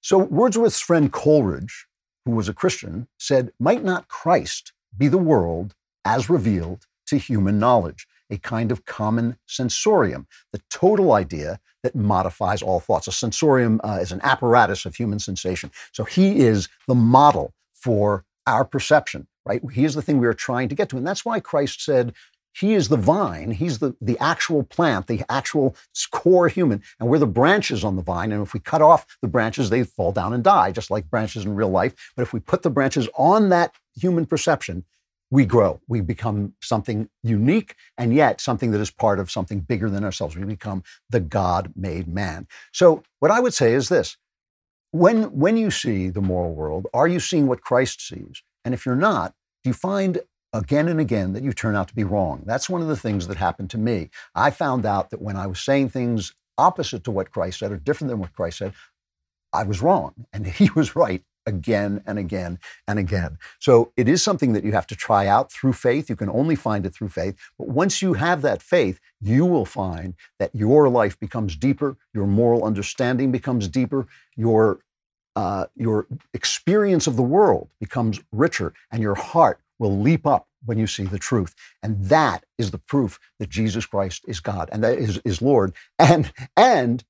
So 0.00 0.18
Wordsworth's 0.18 0.80
friend 0.80 1.12
Coleridge, 1.12 1.86
who 2.24 2.32
was 2.32 2.48
a 2.48 2.54
Christian, 2.54 3.06
said, 3.18 3.52
Might 3.60 3.84
not 3.84 4.08
Christ 4.08 4.72
be 4.98 5.08
the 5.08 5.18
world 5.18 5.74
as 6.04 6.28
revealed 6.28 6.86
to 7.06 7.16
human 7.16 7.58
knowledge? 7.58 8.06
A 8.32 8.38
kind 8.38 8.72
of 8.72 8.84
common 8.84 9.36
sensorium, 9.46 10.26
the 10.52 10.62
total 10.70 11.12
idea 11.12 11.60
that 11.82 11.94
modifies 11.94 12.62
all 12.62 12.80
thoughts. 12.80 13.06
A 13.06 13.12
sensorium 13.12 13.80
uh, 13.84 13.98
is 14.00 14.10
an 14.10 14.20
apparatus 14.22 14.86
of 14.86 14.94
human 14.94 15.18
sensation. 15.18 15.70
So 15.92 16.04
he 16.04 16.40
is 16.40 16.68
the 16.88 16.94
model 16.94 17.52
for 17.74 18.24
our 18.46 18.64
perception, 18.64 19.26
right? 19.44 19.60
He 19.72 19.84
is 19.84 19.94
the 19.94 20.02
thing 20.02 20.18
we 20.18 20.26
are 20.26 20.34
trying 20.34 20.68
to 20.70 20.74
get 20.74 20.88
to. 20.90 20.96
And 20.96 21.06
that's 21.06 21.24
why 21.24 21.40
Christ 21.40 21.84
said, 21.84 22.14
he 22.54 22.74
is 22.74 22.88
the 22.88 22.98
vine. 22.98 23.50
He's 23.50 23.78
the, 23.78 23.96
the 24.00 24.18
actual 24.18 24.62
plant, 24.62 25.06
the 25.06 25.22
actual 25.30 25.74
core 26.10 26.48
human. 26.48 26.82
And 27.00 27.08
we're 27.08 27.18
the 27.18 27.26
branches 27.26 27.82
on 27.82 27.96
the 27.96 28.02
vine. 28.02 28.30
And 28.30 28.42
if 28.42 28.52
we 28.52 28.60
cut 28.60 28.82
off 28.82 29.06
the 29.22 29.28
branches, 29.28 29.70
they 29.70 29.84
fall 29.84 30.12
down 30.12 30.34
and 30.34 30.44
die, 30.44 30.70
just 30.70 30.90
like 30.90 31.10
branches 31.10 31.44
in 31.46 31.54
real 31.54 31.70
life. 31.70 31.94
But 32.14 32.22
if 32.22 32.32
we 32.32 32.40
put 32.40 32.62
the 32.62 32.70
branches 32.70 33.08
on 33.16 33.48
that 33.48 33.74
human 33.96 34.26
perception, 34.26 34.84
we 35.32 35.46
grow. 35.46 35.80
We 35.88 36.02
become 36.02 36.52
something 36.60 37.08
unique 37.22 37.74
and 37.96 38.14
yet 38.14 38.38
something 38.38 38.70
that 38.72 38.82
is 38.82 38.90
part 38.90 39.18
of 39.18 39.30
something 39.30 39.60
bigger 39.60 39.88
than 39.88 40.04
ourselves. 40.04 40.36
We 40.36 40.44
become 40.44 40.84
the 41.08 41.20
God 41.20 41.72
made 41.74 42.06
man. 42.06 42.46
So, 42.70 43.02
what 43.18 43.30
I 43.30 43.40
would 43.40 43.54
say 43.54 43.72
is 43.72 43.88
this 43.88 44.18
when, 44.90 45.38
when 45.38 45.56
you 45.56 45.70
see 45.70 46.10
the 46.10 46.20
moral 46.20 46.52
world, 46.52 46.86
are 46.92 47.08
you 47.08 47.18
seeing 47.18 47.46
what 47.46 47.62
Christ 47.62 48.06
sees? 48.06 48.42
And 48.62 48.74
if 48.74 48.84
you're 48.84 48.94
not, 48.94 49.32
do 49.64 49.70
you 49.70 49.74
find 49.74 50.20
again 50.52 50.86
and 50.86 51.00
again 51.00 51.32
that 51.32 51.42
you 51.42 51.54
turn 51.54 51.76
out 51.76 51.88
to 51.88 51.94
be 51.94 52.04
wrong? 52.04 52.42
That's 52.44 52.68
one 52.68 52.82
of 52.82 52.88
the 52.88 52.96
things 52.96 53.26
that 53.28 53.38
happened 53.38 53.70
to 53.70 53.78
me. 53.78 54.10
I 54.34 54.50
found 54.50 54.84
out 54.84 55.08
that 55.10 55.22
when 55.22 55.38
I 55.38 55.46
was 55.46 55.60
saying 55.60 55.88
things 55.88 56.34
opposite 56.58 57.04
to 57.04 57.10
what 57.10 57.30
Christ 57.30 57.60
said 57.60 57.72
or 57.72 57.78
different 57.78 58.10
than 58.10 58.18
what 58.18 58.34
Christ 58.34 58.58
said, 58.58 58.74
I 59.50 59.62
was 59.62 59.80
wrong 59.80 60.26
and 60.30 60.46
he 60.58 60.68
was 60.76 60.94
right 60.94 61.24
again 61.46 62.02
and 62.06 62.18
again 62.18 62.58
and 62.86 62.98
again. 62.98 63.38
So 63.58 63.92
it 63.96 64.08
is 64.08 64.22
something 64.22 64.52
that 64.52 64.64
you 64.64 64.72
have 64.72 64.86
to 64.88 64.96
try 64.96 65.26
out 65.26 65.52
through 65.52 65.74
faith. 65.74 66.08
You 66.08 66.16
can 66.16 66.30
only 66.30 66.56
find 66.56 66.86
it 66.86 66.94
through 66.94 67.08
faith. 67.08 67.36
But 67.58 67.68
once 67.68 68.02
you 68.02 68.14
have 68.14 68.42
that 68.42 68.62
faith, 68.62 69.00
you 69.20 69.44
will 69.46 69.64
find 69.64 70.14
that 70.38 70.54
your 70.54 70.88
life 70.88 71.18
becomes 71.18 71.56
deeper, 71.56 71.96
your 72.14 72.26
moral 72.26 72.64
understanding 72.64 73.32
becomes 73.32 73.68
deeper, 73.68 74.06
your 74.36 74.80
uh, 75.34 75.64
your 75.74 76.06
experience 76.34 77.06
of 77.06 77.16
the 77.16 77.22
world 77.22 77.70
becomes 77.80 78.20
richer, 78.32 78.74
and 78.90 79.02
your 79.02 79.14
heart 79.14 79.60
will 79.78 79.98
leap 79.98 80.26
up 80.26 80.46
when 80.64 80.78
you 80.78 80.86
see 80.86 81.04
the 81.04 81.18
truth. 81.18 81.54
And 81.82 82.04
that 82.06 82.44
is 82.58 82.70
the 82.70 82.78
proof 82.78 83.18
that 83.38 83.48
Jesus 83.48 83.86
Christ 83.86 84.24
is 84.28 84.40
God 84.40 84.68
and 84.72 84.82
that 84.84 84.98
is, 84.98 85.20
is 85.24 85.42
Lord. 85.42 85.72
And 85.98 86.32
and 86.56 87.04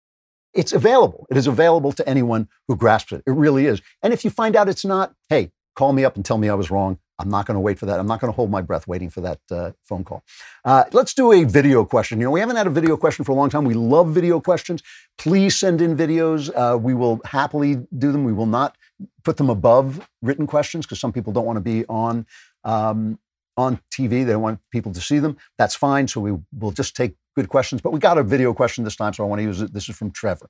it's 0.55 0.73
available. 0.73 1.27
It 1.31 1.37
is 1.37 1.47
available 1.47 1.93
to 1.93 2.09
anyone 2.09 2.49
who 2.69 2.77
grasps 2.77 3.13
it. 3.13 3.23
It 3.27 3.33
really 3.33 3.67
is. 3.67 3.81
And 4.03 4.13
if 4.13 4.25
you 4.25 4.31
find 4.31 4.57
out 4.57 4.69
it's 4.69 4.85
not, 4.85 5.15
hey, 5.29 5.51
call 5.75 5.93
me 5.93 6.05
up 6.05 6.17
and 6.17 6.25
tell 6.25 6.39
me 6.39 6.49
I 6.49 6.55
was 6.55 6.71
wrong. 6.71 6.99
I'm 7.19 7.29
not 7.29 7.47
going 7.47 7.55
to 7.55 7.61
wait 7.61 7.79
for 7.79 7.87
that. 7.87 8.01
I'm 8.01 8.07
not 8.07 8.21
going 8.21 8.33
to 8.33 8.37
hold 8.37 8.51
my 8.51 8.63
breath 8.63 8.89
waiting 8.89 9.09
for 9.09 9.21
that 9.21 9.39
uh, 9.51 9.73
phone 9.85 10.03
call. 10.03 10.25
Uh, 10.65 10.85
let's 10.93 11.15
do 11.15 11.31
a 11.33 11.45
video 11.45 11.85
question. 11.85 12.19
You 12.19 12.25
know, 12.25 12.31
we 12.33 12.41
haven't 12.41 12.57
had 12.57 12.67
a 12.67 12.71
video 12.71 12.97
question 12.97 13.25
for 13.25 13.33
a 13.33 13.35
long 13.35 13.49
time. 13.49 13.65
We 13.65 13.75
love 13.75 14.11
video 14.11 14.41
questions. 14.41 14.83
Please 15.19 15.57
send 15.57 15.81
in 15.81 15.97
videos. 15.97 16.51
Uh, 16.55 16.77
we 16.77 16.95
will 16.95 17.21
happily 17.25 17.77
do 17.97 18.11
them. 18.11 18.25
We 18.25 18.33
will 18.33 18.47
not 18.47 18.77
put 19.25 19.37
them 19.37 19.51
above 19.51 20.09
written 20.21 20.47
questions 20.47 20.85
because 20.85 20.99
some 20.99 21.13
people 21.13 21.33
don't 21.33 21.47
want 21.47 21.59
to 21.59 21.61
be 21.61 21.85
on 21.87 22.27
um, 22.65 23.19
on 23.57 23.81
TV. 23.93 24.25
They 24.25 24.33
don't 24.33 24.43
want 24.43 24.61
people 24.71 24.93
to 24.93 25.01
see 25.01 25.19
them. 25.19 25.37
That's 25.59 25.77
fine. 25.77 26.09
So 26.09 26.21
we 26.21 26.39
will 26.59 26.73
just 26.73 26.97
take 26.97 27.15
good 27.35 27.49
questions. 27.49 27.81
But 27.81 27.93
we 27.93 27.99
got 27.99 28.19
a 28.19 28.23
video 28.23 28.53
question 28.55 28.85
this 28.85 28.97
time, 28.97 29.13
so 29.13 29.25
I 29.25 29.27
want 29.27 29.41
to 29.41 29.45
use 29.45 29.61
it. 29.61 29.73
This 29.73 29.89
is 29.89 29.97
from 29.97 30.11
Trevor. 30.11 30.49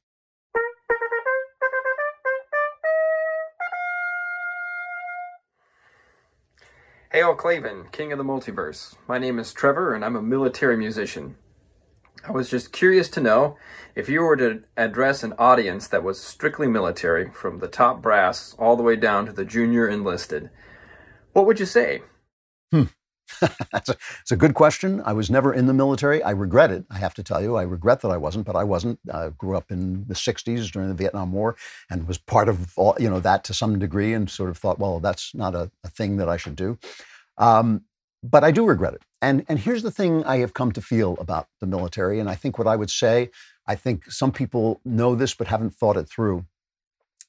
Hey, 7.12 7.20
all 7.20 7.34
Klavan, 7.34 7.88
king 7.92 8.10
of 8.10 8.16
the 8.16 8.24
multiverse. 8.24 8.94
My 9.06 9.18
name 9.18 9.38
is 9.38 9.52
Trevor, 9.52 9.94
and 9.94 10.02
I'm 10.02 10.16
a 10.16 10.22
military 10.22 10.78
musician. 10.78 11.36
I 12.26 12.30
was 12.30 12.48
just 12.48 12.72
curious 12.72 13.08
to 13.10 13.20
know 13.20 13.58
if 13.94 14.08
you 14.08 14.22
were 14.22 14.36
to 14.36 14.62
address 14.78 15.22
an 15.22 15.34
audience 15.38 15.88
that 15.88 16.02
was 16.02 16.18
strictly 16.18 16.68
military, 16.68 17.30
from 17.30 17.58
the 17.58 17.68
top 17.68 18.00
brass 18.00 18.54
all 18.58 18.76
the 18.76 18.82
way 18.82 18.96
down 18.96 19.26
to 19.26 19.32
the 19.32 19.44
junior 19.44 19.86
enlisted, 19.86 20.48
what 21.34 21.44
would 21.44 21.60
you 21.60 21.66
say? 21.66 22.00
It's, 23.74 23.88
a, 23.88 23.96
it's, 24.20 24.30
a, 24.30 24.36
good 24.36 24.54
question. 24.54 25.02
I 25.04 25.12
was 25.12 25.30
never 25.30 25.52
in 25.52 25.66
the 25.66 25.72
military. 25.72 26.22
I 26.22 26.30
regret 26.30 26.70
it. 26.70 26.84
I 26.90 26.98
have 26.98 27.14
to 27.14 27.22
tell 27.22 27.42
you, 27.42 27.56
I 27.56 27.62
regret 27.62 28.00
that 28.02 28.10
I 28.10 28.16
wasn't, 28.16 28.46
but 28.46 28.54
I 28.54 28.64
wasn't. 28.64 29.00
I 29.12 29.30
grew 29.30 29.56
up 29.56 29.72
in 29.72 30.04
the 30.06 30.14
'60s 30.14 30.70
during 30.70 30.88
the 30.88 30.94
Vietnam 30.94 31.32
War, 31.32 31.56
and 31.90 32.06
was 32.06 32.18
part 32.18 32.48
of 32.48 32.78
all 32.78 32.94
you 33.00 33.10
know 33.10 33.20
that 33.20 33.44
to 33.44 33.54
some 33.54 33.78
degree, 33.78 34.12
and 34.12 34.30
sort 34.30 34.50
of 34.50 34.58
thought, 34.58 34.78
well, 34.78 35.00
that's 35.00 35.34
not 35.34 35.54
a, 35.54 35.70
a 35.82 35.88
thing 35.88 36.18
that 36.18 36.28
I 36.28 36.36
should 36.36 36.54
do. 36.54 36.78
Um, 37.38 37.82
but 38.22 38.44
I 38.44 38.50
do 38.50 38.64
regret 38.64 38.94
it. 38.94 39.02
And, 39.20 39.44
and 39.48 39.58
here's 39.58 39.82
the 39.82 39.90
thing 39.90 40.24
I 40.24 40.38
have 40.38 40.54
come 40.54 40.72
to 40.72 40.80
feel 40.80 41.16
about 41.18 41.48
the 41.60 41.66
military. 41.66 42.20
And 42.20 42.28
I 42.28 42.34
think 42.34 42.58
what 42.58 42.66
I 42.66 42.76
would 42.76 42.90
say, 42.90 43.30
I 43.66 43.74
think 43.74 44.10
some 44.10 44.32
people 44.32 44.80
know 44.84 45.14
this 45.14 45.34
but 45.34 45.48
haven't 45.48 45.74
thought 45.74 45.96
it 45.96 46.08
through. 46.08 46.46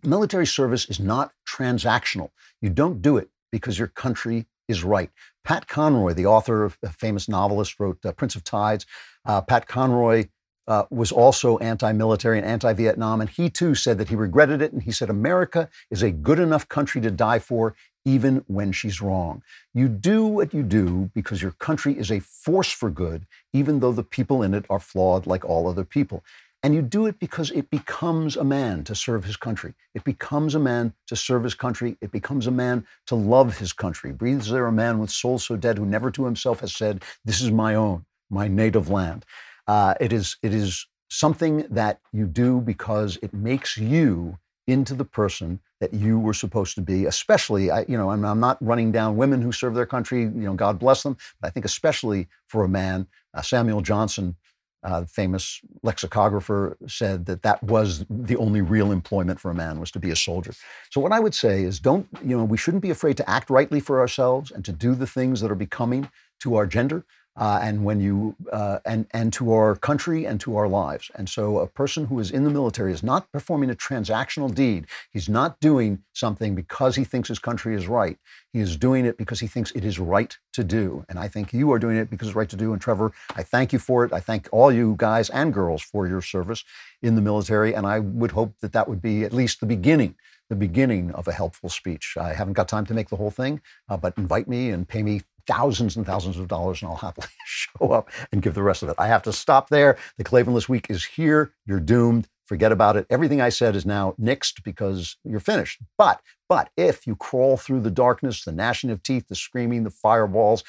Military 0.04 0.46
service 0.46 0.90
is 0.90 1.00
not 1.00 1.32
transactional. 1.48 2.32
You 2.62 2.70
don't 2.70 3.02
do 3.02 3.18
it 3.18 3.30
because 3.52 3.80
your 3.80 3.88
country 3.88 4.48
is 4.68 4.84
right. 4.84 5.12
Pat 5.44 5.68
Conroy, 5.68 6.14
the 6.14 6.26
author 6.26 6.64
of 6.64 6.78
a 6.84 6.90
famous 6.90 7.28
novelist, 7.28 7.80
wrote 7.80 8.06
uh, 8.06 8.12
Prince 8.14 8.36
of 8.36 8.44
Tides. 8.44 8.86
Uh, 9.26 9.42
Pat 9.42 9.68
Conroy 9.68 10.26
uh, 10.68 10.84
was 10.90 11.12
also 11.12 11.58
anti 11.58 11.92
military 11.92 12.38
and 12.38 12.48
anti 12.48 12.74
Vietnam. 12.74 13.22
And 13.22 13.30
he 13.30 13.50
too 13.50 13.76
said 13.76 13.98
that 13.98 14.10
he 14.10 14.16
regretted 14.16 14.62
it. 14.62 14.72
And 14.72 14.84
he 14.84 14.92
said, 14.92 15.10
America 15.10 15.70
is 15.92 16.02
a 16.02 16.12
good 16.12 16.40
enough 16.40 16.68
country 16.70 17.02
to 17.02 17.12
die 17.12 17.40
for, 17.40 17.76
even 18.06 18.44
when 18.48 18.72
she's 18.72 19.02
wrong. 19.02 19.44
You 19.74 19.88
do 19.88 20.26
what 20.26 20.54
you 20.54 20.64
do 20.64 21.12
because 21.14 21.42
your 21.42 21.52
country 21.52 21.98
is 21.98 22.12
a 22.12 22.20
force 22.20 22.72
for 22.72 22.90
good, 22.90 23.26
even 23.52 23.80
though 23.80 23.92
the 23.92 24.04
people 24.04 24.42
in 24.42 24.54
it 24.54 24.66
are 24.70 24.80
flawed 24.80 25.28
like 25.28 25.46
all 25.46 25.68
other 25.68 25.84
people. 25.84 26.24
And 26.64 26.76
you 26.76 26.82
do 26.84 27.08
it 27.08 27.20
because 27.20 27.52
it 27.52 27.70
becomes 27.72 28.38
a 28.38 28.46
man 28.46 28.86
to 28.86 28.96
serve 28.96 29.26
his 29.26 29.38
country. 29.38 29.74
It 29.96 30.06
becomes 30.06 30.56
a 30.56 30.60
man 30.60 30.94
to 31.08 31.16
serve 31.18 31.44
his 31.44 31.56
country. 31.56 31.98
It 32.02 32.12
becomes 32.12 32.48
a 32.48 32.52
man 32.52 32.88
to 33.08 33.16
love 33.16 33.58
his 33.60 33.74
country. 33.74 34.14
Breathes 34.14 34.50
there 34.50 34.68
a 34.68 34.72
man 34.72 35.00
with 35.00 35.10
soul 35.12 35.40
so 35.40 35.58
dead 35.58 35.78
who 35.78 35.86
never 35.86 36.12
to 36.12 36.26
himself 36.26 36.62
has 36.62 36.76
said, 36.76 37.04
This 37.26 37.42
is 37.42 37.52
my 37.52 37.76
own, 37.76 38.06
my 38.30 38.48
native 38.48 38.90
land. 38.90 39.26
Uh, 39.68 39.96
it 40.02 40.14
is 40.14 40.38
it 40.44 40.54
is 40.54 40.88
something 41.10 41.68
that 41.72 42.00
you 42.14 42.28
do 42.28 42.62
because 42.62 43.18
it 43.24 43.34
makes 43.34 43.78
you 43.78 44.38
into 44.68 44.94
the 44.96 45.06
person 45.06 45.60
that 45.82 45.94
you 45.94 46.20
were 46.20 46.34
supposed 46.34 46.76
to 46.76 46.82
be. 46.82 47.06
Especially, 47.06 47.72
I, 47.72 47.86
you 47.90 47.98
know, 47.98 48.12
I'm, 48.12 48.26
I'm 48.26 48.40
not 48.40 48.58
running 48.62 48.92
down 48.92 49.18
women 49.18 49.42
who 49.42 49.52
serve 49.52 49.76
their 49.76 49.86
country. 49.88 50.22
You 50.22 50.30
know, 50.32 50.56
God 50.56 50.80
bless 50.80 51.04
them. 51.04 51.18
But 51.42 51.48
I 51.48 51.52
think 51.52 51.66
especially 51.66 52.28
for 52.48 52.64
a 52.64 52.70
man, 52.70 53.08
uh, 53.34 53.42
Samuel 53.42 53.82
Johnson. 53.82 54.36
Uh, 54.84 55.06
famous 55.06 55.62
lexicographer 55.82 56.78
said 56.88 57.26
that 57.26 57.42
that 57.42 57.64
was 57.64 58.06
the 58.10 58.36
only 58.36 58.62
real 58.62 58.92
employment 58.92 59.40
for 59.40 59.50
a 59.50 59.54
man 59.54 59.80
was 59.80 59.92
to 59.92 60.00
be 60.00 60.12
a 60.12 60.16
soldier. 60.16 60.54
So 60.92 61.00
what 61.00 61.14
I 61.14 61.20
would 61.20 61.34
say 61.34 61.64
is 61.64 61.80
don't, 61.80 62.06
you 62.24 62.38
know, 62.38 62.44
we 62.44 62.58
shouldn't 62.58 62.84
be 62.84 62.90
afraid 62.90 63.16
to 63.18 63.30
act 63.30 63.50
rightly 63.50 63.80
for 63.80 64.02
ourselves 64.02 64.52
and 64.52 64.66
to 64.66 64.74
do 64.74 64.94
the 64.94 65.08
things 65.08 65.40
that 65.40 65.50
are 65.52 65.56
becoming 65.56 66.10
to 66.42 66.56
our 66.56 66.68
gender 66.68 67.06
uh, 67.36 67.60
and 67.62 67.84
when 67.84 68.00
you 68.00 68.36
uh, 68.52 68.80
and 68.86 69.08
and 69.12 69.34
to 69.34 69.52
our 69.54 69.76
country 69.76 70.26
and 70.26 70.40
to 70.42 70.56
our 70.56 70.68
lives. 70.68 71.10
And 71.16 71.28
so, 71.28 71.60
a 71.60 71.68
person 71.68 72.06
who 72.06 72.20
is 72.20 72.30
in 72.30 72.44
the 72.44 72.50
military 72.50 72.92
is 72.92 73.02
not 73.02 73.32
performing 73.32 73.70
a 73.70 73.76
transactional 73.76 74.54
deed. 74.54 74.86
He's 75.12 75.28
not 75.28 75.60
doing 75.60 76.04
something 76.14 76.54
because 76.54 76.96
he 76.96 77.04
thinks 77.04 77.30
his 77.30 77.40
country 77.40 77.76
is 77.76 77.88
right. 77.88 78.18
He 78.52 78.60
is 78.60 78.78
doing 78.78 79.06
it 79.06 79.18
because 79.18 79.40
he 79.40 79.48
thinks 79.48 79.72
it 79.72 79.84
is 79.84 79.98
right 79.98 80.38
to 80.54 80.64
do. 80.64 81.06
And 81.10 81.18
I 81.18 81.28
think 81.28 81.54
you 81.54 81.72
are 81.72 81.80
doing 81.80 81.98
it 81.98 82.10
because 82.10 82.28
it's 82.28 82.36
right 82.36 82.50
to 82.50 82.56
do. 82.56 82.72
And 82.72 82.82
Trevor, 82.82 83.12
I 83.36 83.44
thank 83.44 83.74
you 83.74 83.80
for 83.80 84.06
it. 84.06 84.14
I 84.14 84.20
thank 84.20 84.48
all 84.52 84.72
you 84.72 84.96
guys 84.98 85.30
and 85.32 85.54
girls 85.54 85.82
for 85.82 86.08
your 86.08 86.22
service 86.22 86.64
in 87.02 87.16
the 87.16 87.22
military. 87.22 87.74
And 87.74 87.88
I 87.88 88.00
would 88.00 88.32
hope 88.32 88.60
that 88.62 88.74
that 88.74 88.88
would 88.88 89.02
be 89.02 89.24
at 89.24 89.34
least 89.34 89.60
the 89.60 89.66
beginning 89.66 90.16
the 90.50 90.56
beginning 90.56 91.10
of 91.12 91.28
a 91.28 91.32
helpful 91.32 91.70
speech. 91.70 92.16
I 92.20 92.34
haven't 92.34 92.54
got 92.54 92.68
time 92.68 92.86
to 92.88 92.94
make 92.94 93.10
the 93.10 93.16
whole 93.16 93.32
thing, 93.32 93.62
uh, 93.90 93.98
but 93.98 94.14
invite 94.18 94.48
me 94.48 94.70
and 94.70 94.88
pay 94.88 95.02
me 95.02 95.22
thousands 95.48 95.96
and 95.96 96.06
thousands 96.06 96.38
of 96.38 96.48
dollars, 96.48 96.82
and 96.82 96.90
I'll 96.90 96.98
happily 96.98 97.28
show 97.46 97.92
up 97.92 98.10
and 98.32 98.42
give 98.42 98.54
the 98.54 98.64
rest 98.64 98.84
of 98.84 98.90
it. 98.90 98.96
I 98.98 99.08
have 99.08 99.24
to 99.24 99.34
stop 99.34 99.70
there. 99.70 99.98
The 100.18 100.24
Klavanless 100.24 100.70
Week 100.70 100.88
is 100.90 101.06
here. 101.06 101.54
You're 101.66 101.80
doomed. 101.80 102.28
Forget 102.46 102.72
about 102.72 102.98
it. 102.98 103.06
Everything 103.10 103.40
I 103.40 103.50
said 103.50 103.76
is 103.76 103.86
now 103.86 104.16
nixed 104.20 104.64
because 104.64 105.16
you're 105.24 105.40
finished. 105.40 105.80
But, 105.98 106.22
but 106.50 106.70
if 106.76 107.08
you 107.08 107.16
crawl 107.16 107.56
through 107.56 107.82
the 107.82 107.92
darkness, 107.92 108.44
the 108.44 108.52
gnashing 108.52 108.90
of 108.90 109.02
teeth, 109.02 109.28
the 109.30 109.36
screaming, 109.36 109.84
the 109.84 109.90
fireballs, 109.90 110.64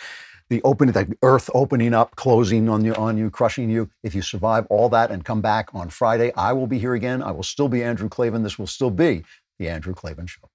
the 0.48 0.62
opening, 0.62 0.92
the 0.92 1.16
earth 1.22 1.50
opening 1.52 1.92
up, 1.92 2.14
closing 2.16 2.68
on 2.68 2.84
you, 2.84 2.94
on 2.94 3.18
you, 3.18 3.28
crushing 3.28 3.70
you. 3.70 3.90
If 4.02 4.14
you 4.14 4.22
survive 4.22 4.66
all 4.70 4.88
that 4.90 5.10
and 5.10 5.24
come 5.24 5.40
back 5.40 5.74
on 5.74 5.88
Friday, 5.88 6.32
I 6.36 6.52
will 6.52 6.66
be 6.68 6.78
here 6.78 6.94
again. 6.94 7.22
I 7.22 7.32
will 7.32 7.42
still 7.42 7.68
be 7.68 7.82
Andrew 7.82 8.08
Klavan. 8.08 8.42
This 8.42 8.58
will 8.58 8.66
still 8.68 8.90
be 8.90 9.24
the 9.58 9.68
Andrew 9.68 9.94
Klavan 9.94 10.26
Show. 10.26 10.48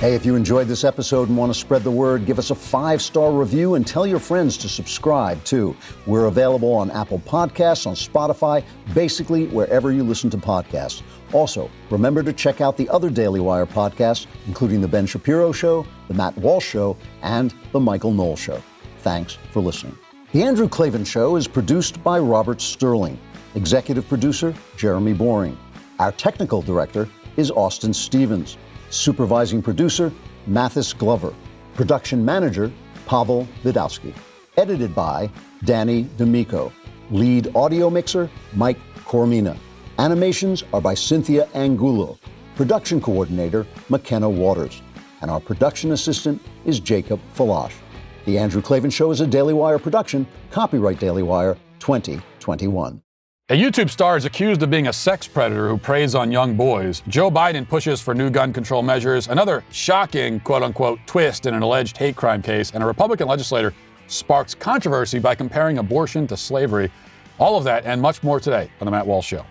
Hey, 0.00 0.14
if 0.14 0.24
you 0.24 0.34
enjoyed 0.34 0.66
this 0.66 0.82
episode 0.82 1.28
and 1.28 1.36
want 1.36 1.52
to 1.52 1.58
spread 1.58 1.84
the 1.84 1.90
word, 1.90 2.24
give 2.24 2.38
us 2.38 2.50
a 2.50 2.54
five 2.54 3.02
star 3.02 3.32
review 3.32 3.74
and 3.74 3.86
tell 3.86 4.06
your 4.06 4.18
friends 4.18 4.56
to 4.56 4.66
subscribe 4.66 5.44
too. 5.44 5.76
We're 6.06 6.24
available 6.24 6.72
on 6.72 6.90
Apple 6.90 7.18
Podcasts, 7.18 7.86
on 7.86 7.94
Spotify, 7.94 8.64
basically 8.94 9.48
wherever 9.48 9.92
you 9.92 10.02
listen 10.02 10.30
to 10.30 10.38
podcasts. 10.38 11.02
Also, 11.34 11.70
remember 11.90 12.22
to 12.22 12.32
check 12.32 12.62
out 12.62 12.78
the 12.78 12.88
other 12.88 13.10
Daily 13.10 13.40
Wire 13.40 13.66
podcasts, 13.66 14.26
including 14.46 14.80
The 14.80 14.88
Ben 14.88 15.04
Shapiro 15.04 15.52
Show, 15.52 15.84
The 16.08 16.14
Matt 16.14 16.34
Walsh 16.38 16.66
Show, 16.66 16.96
and 17.20 17.52
The 17.72 17.80
Michael 17.80 18.14
Knowles 18.14 18.40
Show. 18.40 18.62
Thanks 19.00 19.36
for 19.50 19.60
listening. 19.60 19.98
The 20.32 20.42
Andrew 20.42 20.66
Klavan 20.66 21.04
Show 21.04 21.36
is 21.36 21.46
produced 21.46 22.02
by 22.02 22.20
Robert 22.20 22.62
Sterling, 22.62 23.18
executive 23.54 24.08
producer 24.08 24.54
Jeremy 24.78 25.12
Boring. 25.12 25.58
Our 25.98 26.12
technical 26.12 26.62
director 26.62 27.06
is 27.36 27.50
Austin 27.50 27.92
Stevens. 27.92 28.56
Supervising 28.90 29.62
producer, 29.62 30.12
Mathis 30.46 30.92
Glover. 30.92 31.32
Production 31.74 32.24
manager, 32.24 32.72
Pavel 33.06 33.46
Vidowski. 33.62 34.12
Edited 34.56 34.94
by 34.94 35.30
Danny 35.64 36.08
D'Amico. 36.16 36.72
Lead 37.10 37.54
audio 37.54 37.88
mixer, 37.88 38.28
Mike 38.52 38.78
Coromina. 39.04 39.56
Animations 39.98 40.64
are 40.72 40.80
by 40.80 40.94
Cynthia 40.94 41.48
Angulo. 41.54 42.18
Production 42.56 43.00
coordinator, 43.00 43.66
McKenna 43.88 44.28
Waters. 44.28 44.82
And 45.22 45.30
our 45.30 45.40
production 45.40 45.92
assistant 45.92 46.42
is 46.64 46.80
Jacob 46.80 47.20
Falash. 47.34 47.74
The 48.24 48.38
Andrew 48.38 48.60
Klavan 48.60 48.90
Show 48.90 49.10
is 49.12 49.20
a 49.20 49.26
Daily 49.26 49.54
Wire 49.54 49.78
production, 49.78 50.26
copyright 50.50 50.98
Daily 50.98 51.22
Wire 51.22 51.56
2021. 51.78 53.00
A 53.50 53.52
YouTube 53.52 53.90
star 53.90 54.16
is 54.16 54.26
accused 54.26 54.62
of 54.62 54.70
being 54.70 54.86
a 54.86 54.92
sex 54.92 55.26
predator 55.26 55.68
who 55.68 55.76
preys 55.76 56.14
on 56.14 56.30
young 56.30 56.54
boys. 56.54 57.02
Joe 57.08 57.32
Biden 57.32 57.68
pushes 57.68 58.00
for 58.00 58.14
new 58.14 58.30
gun 58.30 58.52
control 58.52 58.80
measures. 58.80 59.26
Another 59.26 59.64
shocking, 59.72 60.38
quote 60.38 60.62
unquote, 60.62 61.00
twist 61.04 61.46
in 61.46 61.54
an 61.54 61.62
alleged 61.62 61.96
hate 61.96 62.14
crime 62.14 62.42
case. 62.42 62.70
And 62.70 62.80
a 62.80 62.86
Republican 62.86 63.26
legislator 63.26 63.74
sparks 64.06 64.54
controversy 64.54 65.18
by 65.18 65.34
comparing 65.34 65.78
abortion 65.78 66.28
to 66.28 66.36
slavery. 66.36 66.92
All 67.40 67.58
of 67.58 67.64
that 67.64 67.84
and 67.86 68.00
much 68.00 68.22
more 68.22 68.38
today 68.38 68.70
on 68.80 68.84
The 68.84 68.92
Matt 68.92 69.04
Walsh 69.04 69.26
Show. 69.26 69.44